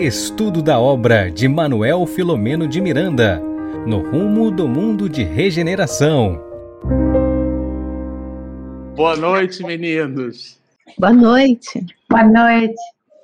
Estudo 0.00 0.62
da 0.62 0.80
obra 0.80 1.30
de 1.30 1.46
Manuel 1.46 2.06
Filomeno 2.06 2.66
de 2.66 2.80
Miranda, 2.80 3.38
no 3.86 3.98
rumo 3.98 4.50
do 4.50 4.66
mundo 4.66 5.10
de 5.10 5.22
regeneração. 5.22 6.40
Boa 8.96 9.14
noite, 9.14 9.62
meninos. 9.62 10.58
Boa 10.98 11.12
noite. 11.12 11.84
Boa 12.08 12.24
noite. 12.24 12.80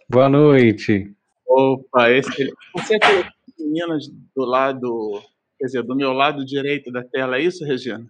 Boa 0.06 0.28
noite. 0.28 1.10
Opa, 1.48 2.10
esse... 2.10 2.52
você 2.74 3.00
colocou 3.00 3.32
meninas 3.58 4.08
do 4.36 4.44
lado, 4.44 5.22
quer 5.58 5.64
dizer, 5.64 5.82
do 5.82 5.96
meu 5.96 6.12
lado 6.12 6.44
direito 6.44 6.92
da 6.92 7.02
tela, 7.02 7.38
é 7.38 7.40
isso, 7.40 7.64
Regina? 7.64 8.04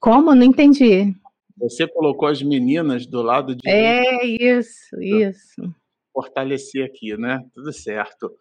Como? 0.00 0.34
Não 0.34 0.42
entendi. 0.42 1.14
Você 1.56 1.86
colocou 1.86 2.26
as 2.26 2.42
meninas 2.42 3.06
do 3.06 3.22
lado 3.22 3.54
direito. 3.54 4.10
É 4.10 4.26
isso, 4.26 5.00
isso. 5.00 5.72
Fortalecer 6.16 6.82
aqui, 6.82 7.14
né? 7.14 7.44
Tudo 7.54 7.70
certo. 7.74 8.32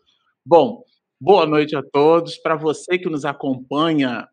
Bom, 0.46 0.82
boa 1.20 1.46
noite 1.46 1.76
a 1.76 1.84
todos. 1.84 2.38
Para 2.38 2.56
você 2.56 2.98
que 2.98 3.10
nos 3.10 3.26
acompanha 3.26 4.30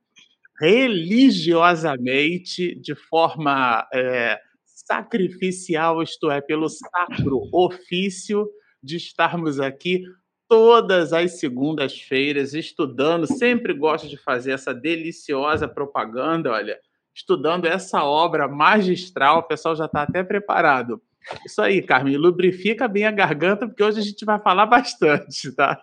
religiosamente, 0.61 2.77
de 2.77 2.95
forma 2.95 3.85
é, 3.93 4.39
sacrificial, 4.65 6.01
isto 6.05 6.31
é, 6.31 6.41
pelo 6.41 6.69
sacro 6.69 7.43
ofício 7.53 8.49
de 8.81 8.97
estarmos 8.97 9.59
aqui 9.59 10.05
todas 10.49 11.13
as 11.13 11.41
segundas-feiras 11.41 12.55
estudando. 12.55 13.27
Sempre 13.27 13.75
gosto 13.75 14.09
de 14.09 14.17
fazer 14.17 14.53
essa 14.53 14.73
deliciosa 14.73 15.67
propaganda, 15.67 16.53
olha, 16.53 16.79
estudando 17.13 17.67
essa 17.67 18.05
obra 18.05 18.47
magistral. 18.47 19.41
O 19.41 19.49
pessoal 19.49 19.75
já 19.75 19.87
está 19.87 20.03
até 20.03 20.23
preparado. 20.23 21.03
Isso 21.47 21.61
aí, 21.63 21.83
Carmen, 21.83 22.17
lubrifica 22.17 22.89
bem 22.89 23.05
a 23.05 23.11
garganta, 23.11 23.67
porque 23.67 23.83
hoje 23.83 24.01
a 24.01 24.03
gente 24.03 24.25
vai 24.25 24.41
falar 24.41 24.67
bastante, 24.67 25.53
tá? 25.55 25.81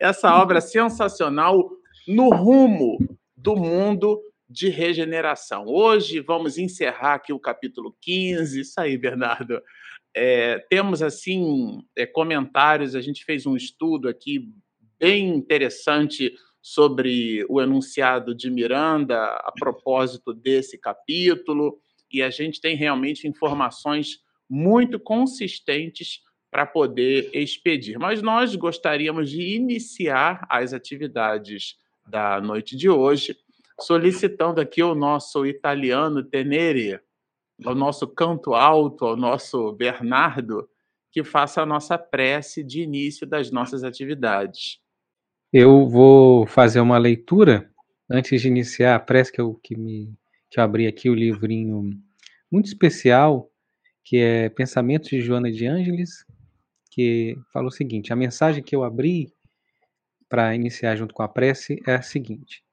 Essa 0.00 0.34
obra 0.34 0.60
sensacional 0.60 1.70
no 2.06 2.30
rumo 2.30 2.98
do 3.36 3.54
mundo 3.56 4.20
de 4.48 4.68
regeneração. 4.68 5.64
Hoje 5.66 6.20
vamos 6.20 6.56
encerrar 6.58 7.14
aqui 7.14 7.32
o 7.32 7.38
capítulo 7.38 7.94
15. 8.00 8.60
Isso 8.60 8.80
aí, 8.80 8.96
Bernardo. 8.96 9.60
É, 10.16 10.58
temos 10.70 11.02
assim 11.02 11.82
é, 11.96 12.06
comentários. 12.06 12.94
A 12.94 13.00
gente 13.00 13.24
fez 13.24 13.46
um 13.46 13.54
estudo 13.54 14.08
aqui 14.08 14.48
bem 14.98 15.28
interessante 15.28 16.32
sobre 16.60 17.46
o 17.48 17.60
enunciado 17.60 18.34
de 18.34 18.50
Miranda 18.50 19.16
a 19.16 19.52
propósito 19.58 20.34
desse 20.34 20.76
capítulo, 20.78 21.78
e 22.12 22.22
a 22.22 22.30
gente 22.30 22.60
tem 22.60 22.74
realmente 22.74 23.28
informações 23.28 24.18
muito 24.48 24.98
consistentes 24.98 26.22
para 26.50 26.64
poder 26.64 27.30
expedir. 27.34 27.98
Mas 27.98 28.22
nós 28.22 28.54
gostaríamos 28.56 29.30
de 29.30 29.56
iniciar 29.56 30.46
as 30.48 30.72
atividades 30.72 31.76
da 32.06 32.40
noite 32.40 32.76
de 32.76 32.88
hoje, 32.88 33.36
solicitando 33.80 34.60
aqui 34.60 34.80
ao 34.80 34.94
nosso 34.94 35.44
italiano 35.44 36.22
Tenere, 36.22 37.00
ao 37.64 37.74
nosso 37.74 38.06
canto 38.06 38.54
alto, 38.54 39.04
ao 39.04 39.16
nosso 39.16 39.72
Bernardo, 39.72 40.68
que 41.10 41.22
faça 41.22 41.62
a 41.62 41.66
nossa 41.66 41.98
prece 41.98 42.62
de 42.62 42.82
início 42.82 43.26
das 43.26 43.50
nossas 43.50 43.84
atividades. 43.84 44.80
Eu 45.52 45.86
vou 45.86 46.46
fazer 46.46 46.80
uma 46.80 46.98
leitura 46.98 47.70
antes 48.10 48.40
de 48.40 48.48
iniciar 48.48 48.94
a 48.94 49.00
prece 49.00 49.32
que 49.32 49.40
eu, 49.40 49.54
que 49.54 49.76
me, 49.76 50.14
que 50.50 50.60
eu 50.60 50.64
abri 50.64 50.86
aqui 50.86 51.08
o 51.08 51.14
livrinho 51.14 51.90
muito 52.50 52.66
especial, 52.66 53.47
que 54.08 54.16
é 54.16 54.48
Pensamentos 54.48 55.10
de 55.10 55.20
Joana 55.20 55.52
de 55.52 55.66
Ângeles, 55.66 56.24
que 56.90 57.36
fala 57.52 57.68
o 57.68 57.70
seguinte: 57.70 58.10
a 58.10 58.16
mensagem 58.16 58.62
que 58.62 58.74
eu 58.74 58.82
abri 58.82 59.30
para 60.30 60.54
iniciar 60.54 60.96
junto 60.96 61.12
com 61.12 61.22
a 61.22 61.28
prece 61.28 61.78
é 61.86 61.96
a 61.96 62.00
seguinte: 62.00 62.64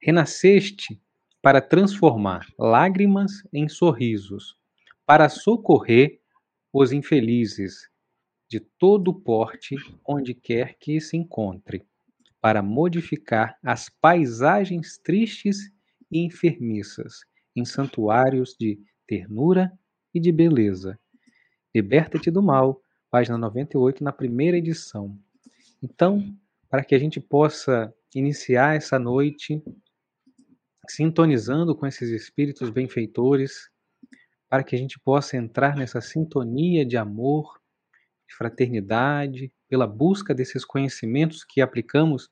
Renasceste 0.00 1.02
para 1.42 1.60
transformar 1.60 2.46
lágrimas 2.56 3.42
em 3.52 3.68
sorrisos, 3.68 4.56
para 5.04 5.28
socorrer 5.28 6.20
os 6.72 6.92
infelizes 6.92 7.88
de 8.48 8.60
todo 8.60 9.12
porte, 9.12 9.74
onde 10.06 10.32
quer 10.32 10.76
que 10.78 11.00
se 11.00 11.16
encontre, 11.16 11.84
para 12.40 12.62
modificar 12.62 13.58
as 13.64 13.88
paisagens 13.88 14.96
tristes 14.96 15.72
e 16.08 16.24
enfermiças 16.24 17.24
em 17.56 17.64
santuários 17.64 18.54
de 18.56 18.78
ternura 19.08 19.76
e 20.14 20.20
de 20.20 20.32
beleza. 20.32 20.98
Liberta-te 21.74 22.30
do 22.30 22.42
mal, 22.42 22.82
página 23.10 23.38
98, 23.38 24.02
na 24.02 24.12
primeira 24.12 24.56
edição. 24.56 25.18
Então, 25.82 26.34
para 26.68 26.84
que 26.84 26.94
a 26.94 26.98
gente 26.98 27.20
possa 27.20 27.92
iniciar 28.14 28.76
essa 28.76 28.98
noite 28.98 29.62
sintonizando 30.88 31.76
com 31.76 31.86
esses 31.86 32.10
espíritos 32.10 32.70
benfeitores, 32.70 33.70
para 34.48 34.64
que 34.64 34.74
a 34.74 34.78
gente 34.78 34.98
possa 34.98 35.36
entrar 35.36 35.76
nessa 35.76 36.00
sintonia 36.00 36.84
de 36.84 36.96
amor, 36.96 37.60
de 38.26 38.34
fraternidade, 38.34 39.52
pela 39.68 39.86
busca 39.86 40.34
desses 40.34 40.64
conhecimentos 40.64 41.44
que 41.44 41.60
aplicamos 41.60 42.30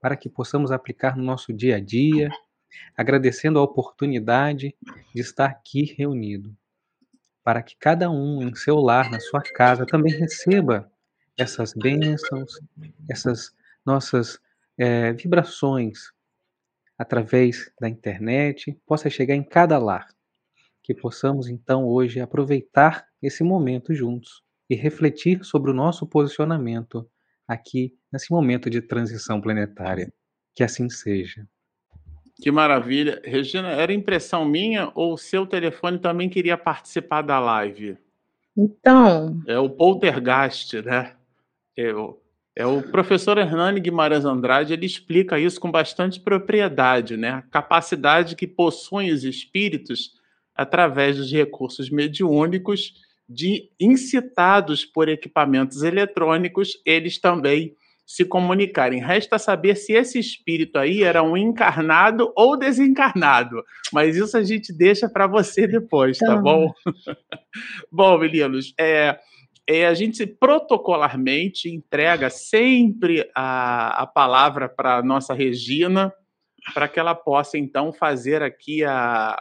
para 0.00 0.16
que 0.16 0.28
possamos 0.28 0.70
aplicar 0.70 1.16
no 1.16 1.22
nosso 1.22 1.52
dia 1.52 1.76
a 1.76 1.80
dia, 1.80 2.30
agradecendo 2.96 3.58
a 3.58 3.62
oportunidade 3.62 4.74
de 5.14 5.20
estar 5.20 5.46
aqui 5.46 5.94
reunido, 5.96 6.56
para 7.42 7.62
que 7.62 7.76
cada 7.78 8.10
um 8.10 8.42
em 8.42 8.54
seu 8.54 8.76
lar, 8.76 9.10
na 9.10 9.20
sua 9.20 9.42
casa, 9.42 9.86
também 9.86 10.12
receba 10.12 10.90
essas 11.36 11.72
bênçãos, 11.72 12.52
essas 13.08 13.52
nossas 13.86 14.38
é, 14.76 15.12
vibrações 15.12 16.12
através 16.98 17.70
da 17.80 17.88
internet, 17.88 18.76
possa 18.86 19.08
chegar 19.08 19.34
em 19.34 19.42
cada 19.42 19.78
lar. 19.78 20.08
Que 20.82 20.94
possamos 20.94 21.48
então 21.48 21.86
hoje 21.86 22.20
aproveitar 22.20 23.06
esse 23.22 23.44
momento 23.44 23.94
juntos 23.94 24.42
e 24.68 24.74
refletir 24.74 25.44
sobre 25.44 25.70
o 25.70 25.74
nosso 25.74 26.06
posicionamento 26.06 27.08
aqui 27.46 27.96
nesse 28.12 28.30
momento 28.30 28.68
de 28.68 28.82
transição 28.82 29.40
planetária. 29.40 30.12
Que 30.54 30.64
assim 30.64 30.90
seja. 30.90 31.46
Que 32.40 32.50
maravilha. 32.50 33.20
Regina, 33.24 33.68
era 33.68 33.92
impressão 33.92 34.44
minha 34.44 34.92
ou 34.94 35.14
o 35.14 35.18
seu 35.18 35.46
telefone 35.46 35.98
também 35.98 36.28
queria 36.28 36.56
participar 36.56 37.22
da 37.22 37.40
live? 37.40 37.96
Então. 38.56 39.40
É 39.46 39.58
o 39.58 39.68
poltergeist, 39.68 40.82
né? 40.82 41.14
Eu, 41.76 42.20
é 42.54 42.66
o 42.66 42.82
professor 42.82 43.38
Hernani 43.38 43.80
Guimarães 43.80 44.24
Andrade, 44.24 44.72
ele 44.72 44.86
explica 44.86 45.38
isso 45.38 45.60
com 45.60 45.70
bastante 45.70 46.20
propriedade, 46.20 47.16
né? 47.16 47.30
A 47.30 47.42
capacidade 47.42 48.34
que 48.34 48.46
possuem 48.46 49.12
os 49.12 49.22
espíritos 49.24 50.12
através 50.54 51.16
dos 51.16 51.30
recursos 51.30 51.88
mediúnicos 51.88 52.94
de 53.28 53.70
incitados 53.78 54.84
por 54.84 55.08
equipamentos 55.08 55.82
eletrônicos, 55.82 56.80
eles 56.84 57.18
também 57.18 57.76
se 58.08 58.24
comunicarem. 58.24 59.02
Resta 59.02 59.38
saber 59.38 59.76
se 59.76 59.92
esse 59.92 60.18
espírito 60.18 60.78
aí 60.78 61.02
era 61.02 61.22
um 61.22 61.36
encarnado 61.36 62.32
ou 62.34 62.56
desencarnado. 62.56 63.62
Mas 63.92 64.16
isso 64.16 64.34
a 64.34 64.42
gente 64.42 64.72
deixa 64.72 65.10
para 65.10 65.26
você 65.26 65.66
depois, 65.66 66.16
tá, 66.16 66.28
tá 66.28 66.36
bom? 66.36 66.72
bom, 67.92 68.16
meninos, 68.16 68.72
é, 68.80 69.18
é, 69.68 69.86
a 69.86 69.92
gente 69.92 70.26
protocolarmente 70.26 71.68
entrega 71.68 72.30
sempre 72.30 73.30
a, 73.34 74.04
a 74.04 74.06
palavra 74.06 74.70
para 74.70 74.96
a 74.96 75.02
nossa 75.02 75.34
Regina, 75.34 76.10
para 76.72 76.88
que 76.88 76.98
ela 76.98 77.14
possa, 77.14 77.58
então, 77.58 77.92
fazer 77.92 78.42
aqui 78.42 78.84
a, 78.84 79.38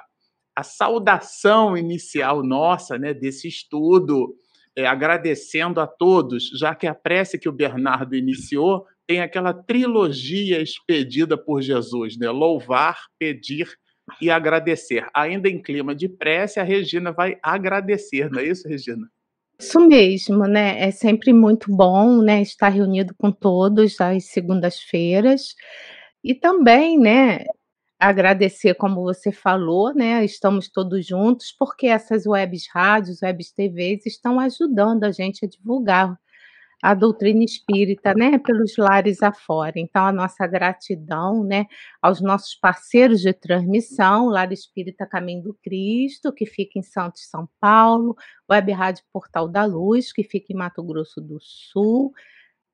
a 0.53 0.63
saudação 0.63 1.77
inicial 1.77 2.43
nossa 2.43 2.97
né, 2.97 3.13
desse 3.13 3.47
estudo, 3.47 4.35
é, 4.77 4.85
agradecendo 4.85 5.81
a 5.81 5.87
todos, 5.87 6.51
já 6.53 6.75
que 6.75 6.85
a 6.85 6.93
prece 6.93 7.39
que 7.39 7.49
o 7.49 7.51
Bernardo 7.51 8.15
iniciou 8.15 8.85
tem 9.07 9.21
aquela 9.21 9.53
trilogia 9.53 10.61
expedida 10.61 11.35
por 11.35 11.61
Jesus, 11.61 12.15
né? 12.17 12.29
Louvar, 12.29 13.07
pedir 13.17 13.67
e 14.21 14.29
agradecer. 14.29 15.07
Ainda 15.13 15.49
em 15.49 15.61
clima 15.61 15.95
de 15.95 16.07
prece, 16.07 16.59
a 16.59 16.63
Regina 16.63 17.11
vai 17.11 17.37
agradecer, 17.41 18.29
não 18.29 18.39
é 18.39 18.45
isso, 18.45 18.67
Regina? 18.67 19.09
Isso 19.59 19.79
mesmo, 19.87 20.45
né, 20.45 20.79
é 20.79 20.91
sempre 20.91 21.33
muito 21.33 21.75
bom, 21.75 22.21
né, 22.21 22.43
estar 22.43 22.69
reunido 22.69 23.15
com 23.17 23.31
todos 23.31 23.99
às 23.99 24.25
segundas-feiras, 24.25 25.55
e 26.23 26.35
também, 26.35 26.99
né, 26.99 27.43
agradecer 27.99 28.75
como 28.75 29.01
você 29.01 29.31
falou, 29.31 29.93
né, 29.93 30.23
estamos 30.23 30.69
todos 30.69 31.05
juntos, 31.05 31.51
porque 31.57 31.87
essas 31.87 32.25
webs 32.25 32.67
rádios, 32.71 33.21
webs 33.21 33.51
TVs 33.51 34.05
estão 34.05 34.39
ajudando 34.39 35.03
a 35.03 35.11
gente 35.11 35.45
a 35.45 35.47
divulgar 35.49 36.17
a 36.81 36.93
doutrina 36.93 37.43
espírita, 37.43 38.13
né, 38.13 38.37
pelos 38.37 38.77
lares 38.77 39.23
afora. 39.23 39.73
Então, 39.77 40.05
a 40.05 40.11
nossa 40.11 40.45
gratidão, 40.45 41.43
né, 41.43 41.65
aos 42.01 42.21
nossos 42.21 42.55
parceiros 42.55 43.21
de 43.21 43.33
transmissão, 43.33 44.27
Lar 44.27 44.51
Espírita 44.51 45.05
Caminho 45.05 45.43
do 45.43 45.53
Cristo, 45.55 46.31
que 46.31 46.45
fica 46.45 46.77
em 46.77 46.83
Santos, 46.83 47.27
São 47.29 47.49
Paulo, 47.59 48.15
Web 48.49 48.71
Rádio 48.73 49.03
Portal 49.11 49.47
da 49.47 49.65
Luz, 49.65 50.13
que 50.13 50.23
fica 50.23 50.53
em 50.53 50.55
Mato 50.55 50.83
Grosso 50.83 51.19
do 51.19 51.39
Sul, 51.41 52.13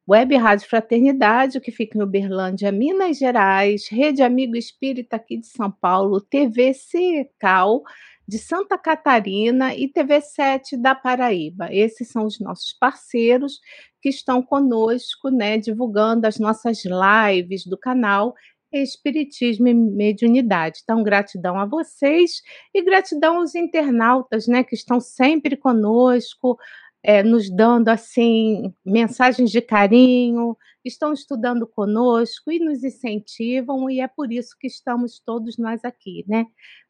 Web 0.10 0.36
Rádio 0.36 0.68
Fraternidade, 0.68 1.62
que 1.62 1.72
fica 1.72 1.98
em 1.98 2.02
Uberlândia, 2.02 2.72
Minas 2.72 3.18
Gerais, 3.18 3.88
Rede 3.90 4.22
Amigo 4.22 4.56
Espírita 4.58 5.16
aqui 5.16 5.38
de 5.38 5.48
São 5.48 5.72
Paulo, 5.72 6.20
TV 6.20 6.74
Secal 6.74 7.82
de 8.28 8.38
Santa 8.38 8.78
Catarina 8.78 9.74
e 9.76 9.88
TV 9.88 10.20
7 10.20 10.78
da 10.78 10.94
Paraíba. 10.94 11.68
Esses 11.72 12.10
são 12.10 12.26
os 12.26 12.40
nossos 12.40 12.74
parceiros 12.74 13.60
que 14.02 14.10
estão 14.10 14.42
conosco, 14.42 15.30
né, 15.30 15.58
divulgando 15.58 16.28
as 16.28 16.38
nossas 16.38 16.84
lives 16.84 17.66
do 17.66 17.78
canal 17.78 18.34
Espiritismo 18.74 19.68
e 19.68 19.74
Mediunidade. 19.74 20.80
Então, 20.84 21.04
gratidão 21.04 21.60
a 21.60 21.66
vocês 21.66 22.42
e 22.74 22.82
gratidão 22.84 23.38
aos 23.38 23.54
internautas, 23.54 24.48
né, 24.48 24.64
que 24.64 24.74
estão 24.74 25.00
sempre 25.00 25.56
conosco, 25.56 26.58
é, 27.04 27.22
nos 27.22 27.50
dando 27.50 27.90
assim 27.90 28.74
mensagens 28.86 29.52
de 29.52 29.62
carinho, 29.62 30.58
estão 30.86 31.12
estudando 31.12 31.68
conosco 31.68 32.52
e 32.52 32.60
nos 32.60 32.84
incentivam, 32.84 33.90
e 33.90 34.00
é 34.00 34.08
por 34.08 34.32
isso 34.32 34.56
que 34.58 34.68
estamos 34.68 35.20
todos 35.20 35.58
nós 35.58 35.84
aqui, 35.84 36.24
né? 36.28 36.46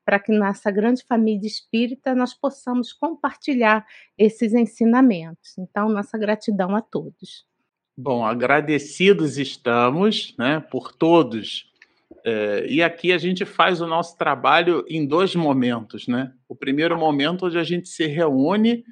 Para 0.06 0.19
que 0.19 0.31
nessa 0.31 0.69
grande 0.69 1.04
família 1.04 1.48
espírita 1.48 2.13
nós 2.13 2.33
possamos 2.33 2.94
compartilhar 2.94 3.86
esses 4.18 4.54
ensinamentos. 4.54 5.57
Então, 5.57 5.89
nossa 5.89 6.18
gratidão 6.18 6.75
a 6.75 6.81
todos. 6.81 7.45
Bom, 7.95 8.25
agradecidos 8.25 9.38
estamos, 9.38 10.36
né, 10.38 10.60
por 10.60 10.92
todos. 10.92 11.71
É, 12.25 12.65
e 12.68 12.81
aqui 12.81 13.12
a 13.12 13.18
gente 13.18 13.45
faz 13.45 13.81
o 13.81 13.88
nosso 13.88 14.18
trabalho 14.18 14.83
em 14.88 15.06
dois 15.06 15.36
momentos, 15.36 16.07
né? 16.07 16.33
O 16.48 16.56
primeiro 16.56 16.98
momento 16.98 17.45
onde 17.45 17.57
a 17.57 17.63
gente 17.63 17.88
se 17.89 18.06
reúne 18.07 18.83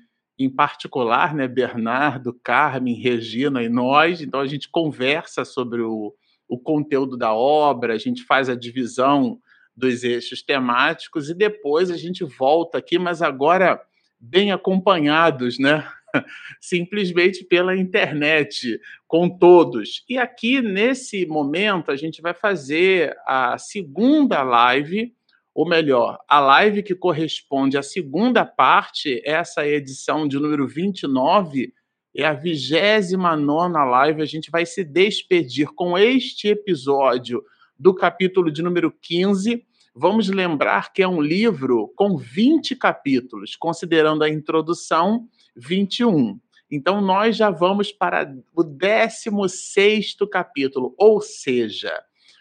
em 0.44 0.50
particular, 0.50 1.34
né, 1.34 1.48
Bernardo, 1.48 2.34
Carmen, 2.44 2.96
Regina 2.96 3.64
e 3.64 3.70
nós. 3.70 4.22
Então 4.22 4.40
a 4.40 4.48
gente 4.48 4.70
conversa 4.70 5.46
sobre 5.46 5.82
o, 5.82 6.14
o 6.48 6.58
conteúdo 6.58 7.18
da 7.18 7.34
obra, 7.34 7.94
a 7.94 7.98
gente 7.98 8.24
faz 8.24 8.50
a 8.50 8.56
divisão 8.56 9.40
dos 9.76 10.04
eixos 10.04 10.42
temáticos 10.42 11.30
e 11.30 11.34
depois 11.34 11.90
a 11.90 11.98
gente 11.98 12.24
volta 12.24 12.78
aqui, 12.78 13.00
mas 13.00 13.22
agora 13.22 13.82
bem 14.20 14.52
acompanhados, 14.52 15.58
né? 15.58 15.88
Simplesmente 16.60 17.44
pela 17.46 17.76
internet, 17.76 18.80
com 19.08 19.30
todos. 19.30 20.04
E 20.10 20.18
aqui, 20.18 20.62
nesse 20.62 21.26
momento, 21.26 21.90
a 21.90 21.96
gente 21.96 22.22
vai 22.22 22.34
fazer 22.34 23.16
a 23.26 23.58
segunda 23.58 24.44
live 24.44 25.14
ou 25.54 25.68
melhor, 25.68 26.18
a 26.28 26.40
live 26.40 26.82
que 26.82 26.96
corresponde 26.96 27.78
à 27.78 27.84
segunda 27.84 28.46
parte, 28.46 29.22
essa 29.26 29.68
edição 29.68 30.28
de 30.28 30.40
número 30.40 30.66
29, 30.68 31.74
é 32.16 32.26
a 32.26 32.34
29 32.34 33.74
live. 33.74 34.22
A 34.22 34.26
gente 34.26 34.50
vai 34.50 34.66
se 34.66 34.84
despedir 34.84 35.68
com 35.76 35.98
este 35.98 36.48
episódio 36.48 37.44
do 37.78 37.94
capítulo 37.94 38.52
de 38.52 38.62
número 38.62 38.92
15. 39.02 39.66
Vamos 39.94 40.30
lembrar 40.30 40.94
que 40.94 41.02
é 41.02 41.08
um 41.08 41.22
livro 41.22 41.92
com 41.96 42.18
20 42.18 42.76
capítulos, 42.78 43.56
considerando 43.58 44.24
a 44.24 44.30
introdução, 44.30 45.28
21. 45.56 46.40
Então, 46.70 47.02
nós 47.02 47.36
já 47.36 47.50
vamos 47.50 47.92
para 47.92 48.34
o 48.56 48.64
16 48.64 50.16
capítulo, 50.32 50.96
ou 50.98 51.20
seja, 51.20 51.92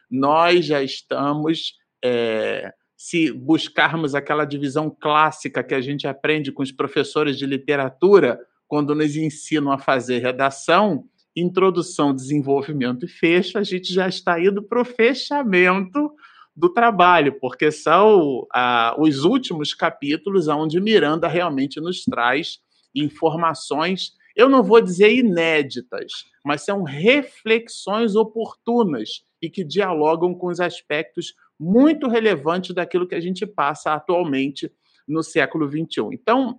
nós 0.08 0.64
já 0.64 0.80
estamos. 0.80 1.74
É, 2.02 2.72
se 3.02 3.32
buscarmos 3.32 4.14
aquela 4.14 4.44
divisão 4.44 4.91
clássica 4.91 5.64
que 5.64 5.73
a 5.73 5.81
gente 5.81 6.06
aprende 6.06 6.52
com 6.52 6.62
os 6.62 6.70
professores 6.70 7.38
de 7.38 7.47
literatura 7.47 8.38
quando 8.69 8.94
nos 8.94 9.17
ensinam 9.17 9.73
a 9.73 9.79
fazer 9.79 10.19
redação, 10.19 11.05
introdução, 11.35 12.14
desenvolvimento 12.14 13.06
e 13.06 13.08
fecho, 13.08 13.56
a 13.56 13.62
gente 13.62 13.91
já 13.91 14.06
está 14.06 14.38
indo 14.38 14.62
para 14.62 14.82
o 14.82 14.85
fechamento 14.85 16.12
do 16.55 16.69
trabalho, 16.69 17.38
porque 17.41 17.73
são 17.73 18.47
ah, 18.52 18.94
os 18.99 19.25
últimos 19.25 19.73
capítulos 19.73 20.46
onde 20.46 20.79
Miranda 20.79 21.26
realmente 21.26 21.81
nos 21.81 22.05
traz 22.05 22.58
informações, 22.94 24.12
eu 24.37 24.46
não 24.46 24.62
vou 24.62 24.79
dizer 24.79 25.11
inéditas, 25.11 26.12
mas 26.44 26.67
são 26.67 26.82
reflexões 26.82 28.14
oportunas 28.14 29.23
e 29.41 29.49
que 29.49 29.64
dialogam 29.64 30.35
com 30.35 30.49
os 30.49 30.61
aspectos 30.61 31.32
muito 31.60 32.08
relevante 32.08 32.72
daquilo 32.72 33.06
que 33.06 33.14
a 33.14 33.20
gente 33.20 33.46
passa 33.46 33.92
atualmente 33.92 34.72
no 35.06 35.22
século 35.22 35.68
XXI. 35.68 36.08
Então, 36.12 36.58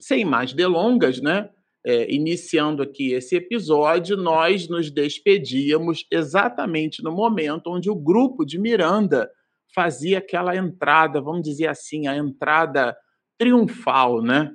sem 0.00 0.24
mais 0.24 0.52
delongas, 0.52 1.22
né? 1.22 1.48
É, 1.88 2.12
iniciando 2.12 2.82
aqui 2.82 3.12
esse 3.12 3.36
episódio, 3.36 4.16
nós 4.16 4.68
nos 4.68 4.90
despedíamos 4.90 6.04
exatamente 6.10 7.00
no 7.00 7.12
momento 7.12 7.70
onde 7.70 7.88
o 7.88 7.94
grupo 7.94 8.44
de 8.44 8.58
Miranda 8.58 9.30
fazia 9.72 10.18
aquela 10.18 10.56
entrada, 10.56 11.20
vamos 11.20 11.42
dizer 11.42 11.68
assim, 11.68 12.08
a 12.08 12.16
entrada 12.16 12.96
triunfal, 13.38 14.20
né? 14.20 14.50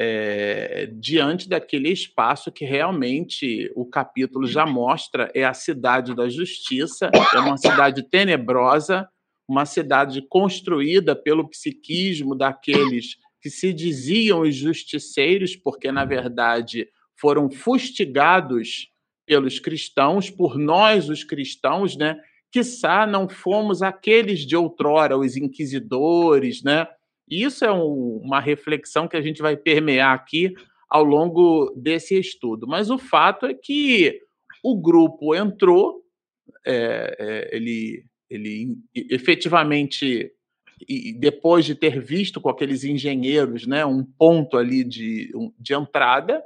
É, 0.00 0.88
diante 0.92 1.48
daquele 1.48 1.90
espaço 1.90 2.52
que 2.52 2.64
realmente 2.64 3.68
o 3.74 3.84
capítulo 3.84 4.46
já 4.46 4.64
mostra 4.64 5.28
é 5.34 5.44
a 5.44 5.52
cidade 5.52 6.14
da 6.14 6.28
justiça, 6.28 7.10
é 7.34 7.38
uma 7.40 7.56
cidade 7.56 8.04
tenebrosa, 8.08 9.08
uma 9.48 9.66
cidade 9.66 10.22
construída 10.28 11.16
pelo 11.16 11.48
psiquismo 11.48 12.36
daqueles 12.36 13.16
que 13.40 13.50
se 13.50 13.72
diziam 13.72 14.42
os 14.42 14.54
justiceiros, 14.54 15.56
porque 15.56 15.90
na 15.90 16.04
verdade 16.04 16.88
foram 17.20 17.50
fustigados 17.50 18.88
pelos 19.26 19.58
cristãos, 19.58 20.30
por 20.30 20.56
nós 20.56 21.08
os 21.08 21.24
cristãos, 21.24 21.96
né? 21.96 22.16
Quiçá 22.50 23.06
não 23.06 23.28
fomos 23.28 23.82
aqueles 23.82 24.40
de 24.40 24.56
outrora, 24.56 25.18
os 25.18 25.36
inquisidores, 25.36 26.62
né? 26.62 26.86
Isso 27.30 27.64
é 27.64 27.72
um, 27.72 28.20
uma 28.22 28.40
reflexão 28.40 29.08
que 29.08 29.16
a 29.16 29.20
gente 29.20 29.42
vai 29.42 29.56
permear 29.56 30.14
aqui 30.14 30.54
ao 30.88 31.04
longo 31.04 31.72
desse 31.76 32.18
estudo. 32.18 32.66
Mas 32.66 32.90
o 32.90 32.98
fato 32.98 33.46
é 33.46 33.54
que 33.54 34.20
o 34.62 34.80
grupo 34.80 35.34
entrou, 35.34 36.02
é, 36.66 37.16
é, 37.18 37.56
ele, 37.56 38.04
ele 38.30 38.76
efetivamente, 38.94 40.32
e 40.88 41.12
depois 41.12 41.64
de 41.64 41.74
ter 41.74 42.00
visto 42.00 42.40
com 42.40 42.48
aqueles 42.48 42.84
engenheiros 42.84 43.66
né, 43.66 43.84
um 43.84 44.02
ponto 44.02 44.56
ali 44.56 44.82
de, 44.82 45.30
de 45.58 45.74
entrada, 45.74 46.42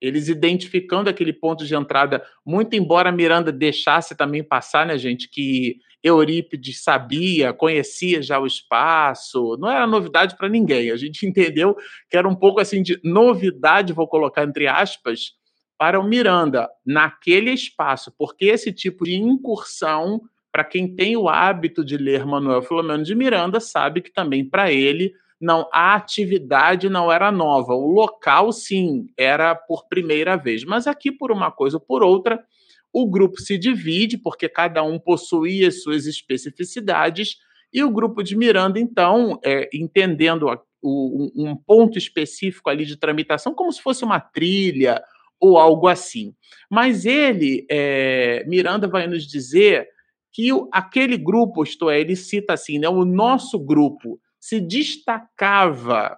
eles 0.00 0.28
identificando 0.28 1.08
aquele 1.08 1.32
ponto 1.32 1.64
de 1.64 1.74
entrada, 1.76 2.24
muito 2.44 2.74
embora 2.74 3.12
Miranda 3.12 3.52
deixasse 3.52 4.16
também 4.16 4.42
passar, 4.42 4.84
né, 4.84 4.98
gente, 4.98 5.28
que 5.28 5.76
Eurípides 6.02 6.82
sabia, 6.82 7.52
conhecia 7.52 8.22
já 8.22 8.38
o 8.38 8.46
espaço, 8.46 9.56
não 9.58 9.70
era 9.70 9.86
novidade 9.86 10.36
para 10.36 10.48
ninguém. 10.48 10.90
A 10.90 10.96
gente 10.96 11.24
entendeu 11.26 11.76
que 12.10 12.16
era 12.16 12.28
um 12.28 12.34
pouco 12.34 12.60
assim 12.60 12.82
de 12.82 13.00
novidade, 13.04 13.92
vou 13.92 14.08
colocar 14.08 14.44
entre 14.44 14.66
aspas, 14.66 15.32
para 15.78 15.98
o 15.98 16.04
Miranda 16.04 16.68
naquele 16.86 17.50
espaço, 17.50 18.12
porque 18.16 18.46
esse 18.46 18.72
tipo 18.72 19.04
de 19.04 19.16
incursão, 19.16 20.20
para 20.52 20.62
quem 20.62 20.94
tem 20.94 21.16
o 21.16 21.28
hábito 21.28 21.84
de 21.84 21.96
ler 21.96 22.24
Manuel 22.24 22.62
Filomeno 22.62 23.02
de 23.02 23.14
Miranda, 23.14 23.58
sabe 23.58 24.00
que 24.00 24.12
também 24.12 24.48
para 24.48 24.70
ele 24.70 25.12
não 25.40 25.68
a 25.72 25.96
atividade 25.96 26.88
não 26.88 27.10
era 27.10 27.32
nova, 27.32 27.74
o 27.74 27.90
local 27.90 28.52
sim 28.52 29.08
era 29.18 29.56
por 29.56 29.88
primeira 29.88 30.36
vez, 30.36 30.64
mas 30.64 30.86
aqui 30.86 31.10
por 31.10 31.32
uma 31.32 31.50
coisa 31.50 31.78
ou 31.78 31.80
por 31.80 32.04
outra 32.04 32.40
o 32.92 33.08
grupo 33.08 33.40
se 33.40 33.56
divide, 33.56 34.18
porque 34.18 34.48
cada 34.48 34.82
um 34.82 34.98
possuía 34.98 35.70
suas 35.70 36.06
especificidades, 36.06 37.36
e 37.72 37.82
o 37.82 37.90
grupo 37.90 38.22
de 38.22 38.36
Miranda, 38.36 38.78
então, 38.78 39.40
é, 39.42 39.68
entendendo 39.72 40.48
a, 40.50 40.60
o, 40.82 41.30
um 41.34 41.56
ponto 41.56 41.96
específico 41.96 42.68
ali 42.68 42.84
de 42.84 42.98
tramitação, 42.98 43.54
como 43.54 43.72
se 43.72 43.80
fosse 43.80 44.04
uma 44.04 44.20
trilha 44.20 45.02
ou 45.40 45.56
algo 45.56 45.88
assim. 45.88 46.34
Mas 46.70 47.06
ele, 47.06 47.66
é, 47.70 48.44
Miranda, 48.46 48.86
vai 48.86 49.06
nos 49.06 49.26
dizer 49.26 49.88
que 50.30 50.50
aquele 50.70 51.16
grupo, 51.16 51.62
isto 51.62 51.88
é, 51.88 52.00
ele 52.00 52.14
cita 52.14 52.52
assim, 52.52 52.78
né, 52.78 52.88
o 52.88 53.04
nosso 53.04 53.58
grupo 53.58 54.20
se 54.38 54.60
destacava 54.60 56.16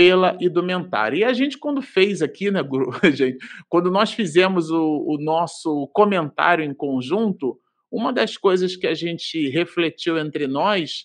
pela 0.00 0.34
indumentária. 0.40 1.18
E 1.18 1.24
a 1.24 1.32
gente, 1.34 1.58
quando 1.58 1.82
fez 1.82 2.22
aqui, 2.22 2.50
né, 2.50 2.60
gente, 3.12 3.36
quando 3.68 3.90
nós 3.90 4.10
fizemos 4.10 4.70
o, 4.70 5.04
o 5.06 5.18
nosso 5.22 5.86
comentário 5.88 6.64
em 6.64 6.72
conjunto, 6.72 7.60
uma 7.92 8.10
das 8.10 8.34
coisas 8.34 8.74
que 8.76 8.86
a 8.86 8.94
gente 8.94 9.50
refletiu 9.50 10.16
entre 10.16 10.46
nós 10.46 11.04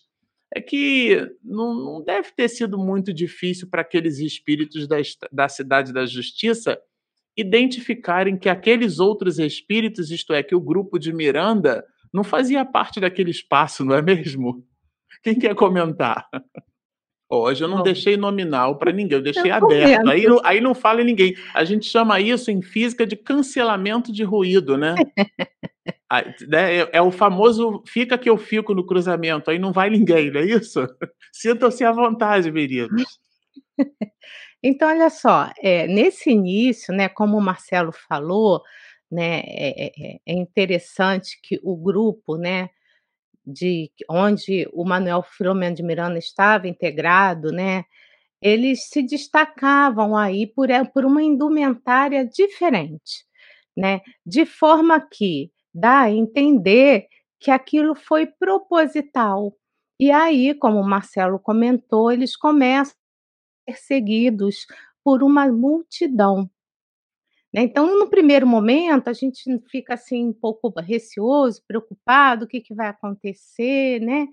é 0.55 0.61
que 0.61 1.29
não 1.43 2.01
deve 2.05 2.31
ter 2.31 2.47
sido 2.47 2.77
muito 2.77 3.13
difícil 3.13 3.69
para 3.69 3.81
aqueles 3.81 4.19
espíritos 4.19 4.87
da, 4.87 4.95
da 5.29 5.49
cidade 5.49 5.91
da 5.91 6.05
justiça 6.05 6.79
identificarem 7.35 8.37
que 8.37 8.47
aqueles 8.47 8.97
outros 8.97 9.39
espíritos, 9.39 10.09
isto 10.09 10.31
é, 10.31 10.41
que 10.41 10.55
o 10.55 10.61
grupo 10.61 10.97
de 10.97 11.11
Miranda, 11.11 11.83
não 12.13 12.23
fazia 12.23 12.63
parte 12.63 13.01
daquele 13.01 13.31
espaço, 13.31 13.83
não 13.83 13.93
é 13.93 14.01
mesmo? 14.01 14.65
Quem 15.21 15.37
quer 15.37 15.53
comentar? 15.53 16.25
Hoje 17.29 17.63
eu 17.63 17.67
não 17.67 17.81
deixei 17.81 18.15
nominal 18.17 18.77
para 18.77 18.91
ninguém, 18.91 19.17
eu 19.17 19.23
deixei 19.23 19.49
Eu 19.51 19.55
aberto. 19.55 20.07
Aí 20.07 20.25
não 20.27 20.39
aí 20.43 20.61
não 20.61 20.75
fala 20.75 21.01
em 21.01 21.05
ninguém. 21.05 21.33
A 21.55 21.63
gente 21.65 21.85
chama 21.87 22.19
isso 22.21 22.51
em 22.51 22.61
física 22.61 23.05
de 23.05 23.15
cancelamento 23.15 24.11
de 24.11 24.23
ruído, 24.23 24.77
né. 24.77 24.95
Né, 26.49 26.77
é 26.81 26.89
é 26.93 27.01
o 27.01 27.11
famoso 27.11 27.83
"fica 27.87 28.17
que 28.17 28.29
eu 28.29 28.37
fico 28.37 28.73
no 28.75 28.85
cruzamento", 28.85 29.51
aí 29.51 29.59
não 29.59 29.73
vai 29.73 29.89
ninguém, 29.89 30.31
não 30.31 30.41
é 30.41 30.45
isso? 30.45 30.79
Sintam-se 31.33 31.83
à 31.85 31.91
vontade, 31.91 32.51
meninos. 32.51 32.91
Então 34.63 34.89
olha 34.89 35.09
só, 35.11 35.51
eh, 35.63 35.87
nesse 35.87 36.31
início, 36.31 36.93
né, 36.93 37.09
como 37.09 37.37
o 37.37 37.41
Marcelo 37.41 37.91
falou, 38.09 38.61
né, 39.11 39.41
é 39.45 39.87
é 39.87 39.91
é 40.15 40.19
é 40.27 40.33
interessante 40.33 41.39
que 41.43 41.59
o 41.63 41.75
grupo, 41.77 42.37
né, 42.37 42.69
de 43.45 43.91
onde 44.09 44.67
o 44.73 44.83
Manuel 44.85 45.23
Filomeno 45.23 45.75
de 45.75 45.83
Miranda 45.83 46.17
estava 46.17 46.67
integrado, 46.67 47.51
né, 47.51 47.85
eles 48.41 48.89
se 48.89 49.01
destacavam 49.01 50.15
aí 50.15 50.47
por 50.47 50.69
e 50.69 50.85
por 50.85 51.05
uma 51.05 51.23
indumentária 51.23 52.25
diferente, 52.25 53.25
né, 53.75 54.01
de 54.25 54.45
forma 54.45 54.99
que 54.99 55.51
dá 55.73 56.01
a 56.01 56.11
entender 56.11 57.07
que 57.39 57.51
aquilo 57.51 57.95
foi 57.95 58.25
proposital. 58.25 59.55
E 59.99 60.11
aí, 60.11 60.53
como 60.53 60.79
o 60.79 60.87
Marcelo 60.87 61.39
comentou, 61.39 62.11
eles 62.11 62.35
começam 62.35 62.95
perseguidos 63.65 64.65
por 65.03 65.23
uma 65.23 65.47
multidão. 65.47 66.49
Né, 67.55 67.63
então 67.63 67.97
no 67.99 68.09
primeiro 68.09 68.45
momento 68.45 69.07
a 69.09 69.13
gente 69.13 69.43
fica, 69.69 69.93
assim, 69.93 70.27
um 70.27 70.33
pouco 70.33 70.69
receoso, 70.81 71.63
preocupado, 71.65 72.43
o 72.45 72.47
que 72.49 72.59
que 72.59 72.73
vai 72.75 72.87
acontecer, 72.89 74.01
né, 74.01 74.27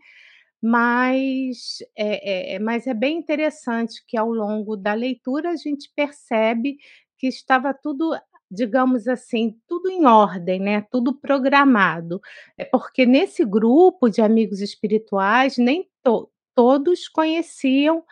mas 0.62 1.78
é 1.96 2.54
é 2.56 2.58
mas 2.60 2.86
é 2.88 2.94
bem 2.94 3.18
interessante 3.18 4.04
que 4.08 4.16
ao 4.18 4.30
longo 4.32 4.76
da 4.76 4.94
leitura 4.94 5.50
a 5.50 5.56
gente 5.56 5.90
percebe 5.96 6.76
que 7.18 7.28
estava 7.28 7.74
tudo, 7.74 8.12
digamos 8.50 9.08
assim, 9.08 9.56
tudo 9.68 9.90
em 9.90 10.06
ordem, 10.06 10.60
né, 10.60 10.82
tudo 10.90 11.14
programado. 11.14 12.20
É 12.58 12.64
porque 12.66 13.06
nesse 13.06 13.44
grupo 13.44 14.08
de 14.10 14.20
amigos 14.22 14.60
espirituais 14.62 15.58
nem 15.58 15.88
to 16.04 16.30
todos 16.56 17.08
conheciam 17.08 18.04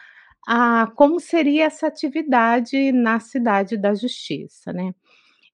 a 0.50 0.88
como 0.96 1.20
seria 1.20 1.66
essa 1.66 1.86
atividade 1.88 2.92
na 2.92 3.20
Cidade 3.20 3.76
da 3.78 3.94
Justiça, 3.94 4.72
né. 4.72 4.92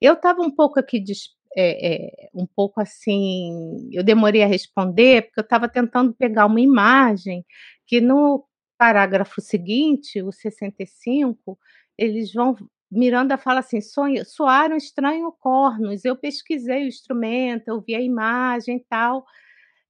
Eu 0.00 0.14
estava 0.14 0.42
um 0.42 0.50
pouco 0.50 0.80
aqui 0.80 1.00
des 1.00 1.30
eh 1.56 2.06
eh, 2.26 2.30
um 2.34 2.46
pouco 2.46 2.80
assim, 2.82 3.88
eu 3.92 4.04
demorei 4.04 4.42
a 4.44 4.46
responder, 4.48 5.22
porque 5.24 5.40
eu 5.40 5.44
estava 5.44 5.68
tentando 5.68 6.14
pegar 6.14 6.46
uma 6.46 6.60
imagem 6.62 7.44
que 7.86 8.00
no 8.00 8.44
parágrafo 8.78 9.40
seguinte, 9.42 10.22
o 10.22 10.32
65, 10.32 11.58
eles 11.98 12.32
vão 12.34 12.56
Miranda 12.92 13.38
fala 13.38 13.60
assim: 13.60 13.80
"Sonha 13.82 14.24
soaram 14.24 14.76
estranho 14.76 15.32
cornos", 15.40 16.04
eu 16.06 16.16
pesquisei 16.16 16.84
o 16.84 16.88
instrumento, 16.88 17.68
eu 17.68 17.80
vi 17.82 17.94
a 17.96 18.00
imagem 18.02 18.76
e 18.78 18.84
tal, 18.90 19.24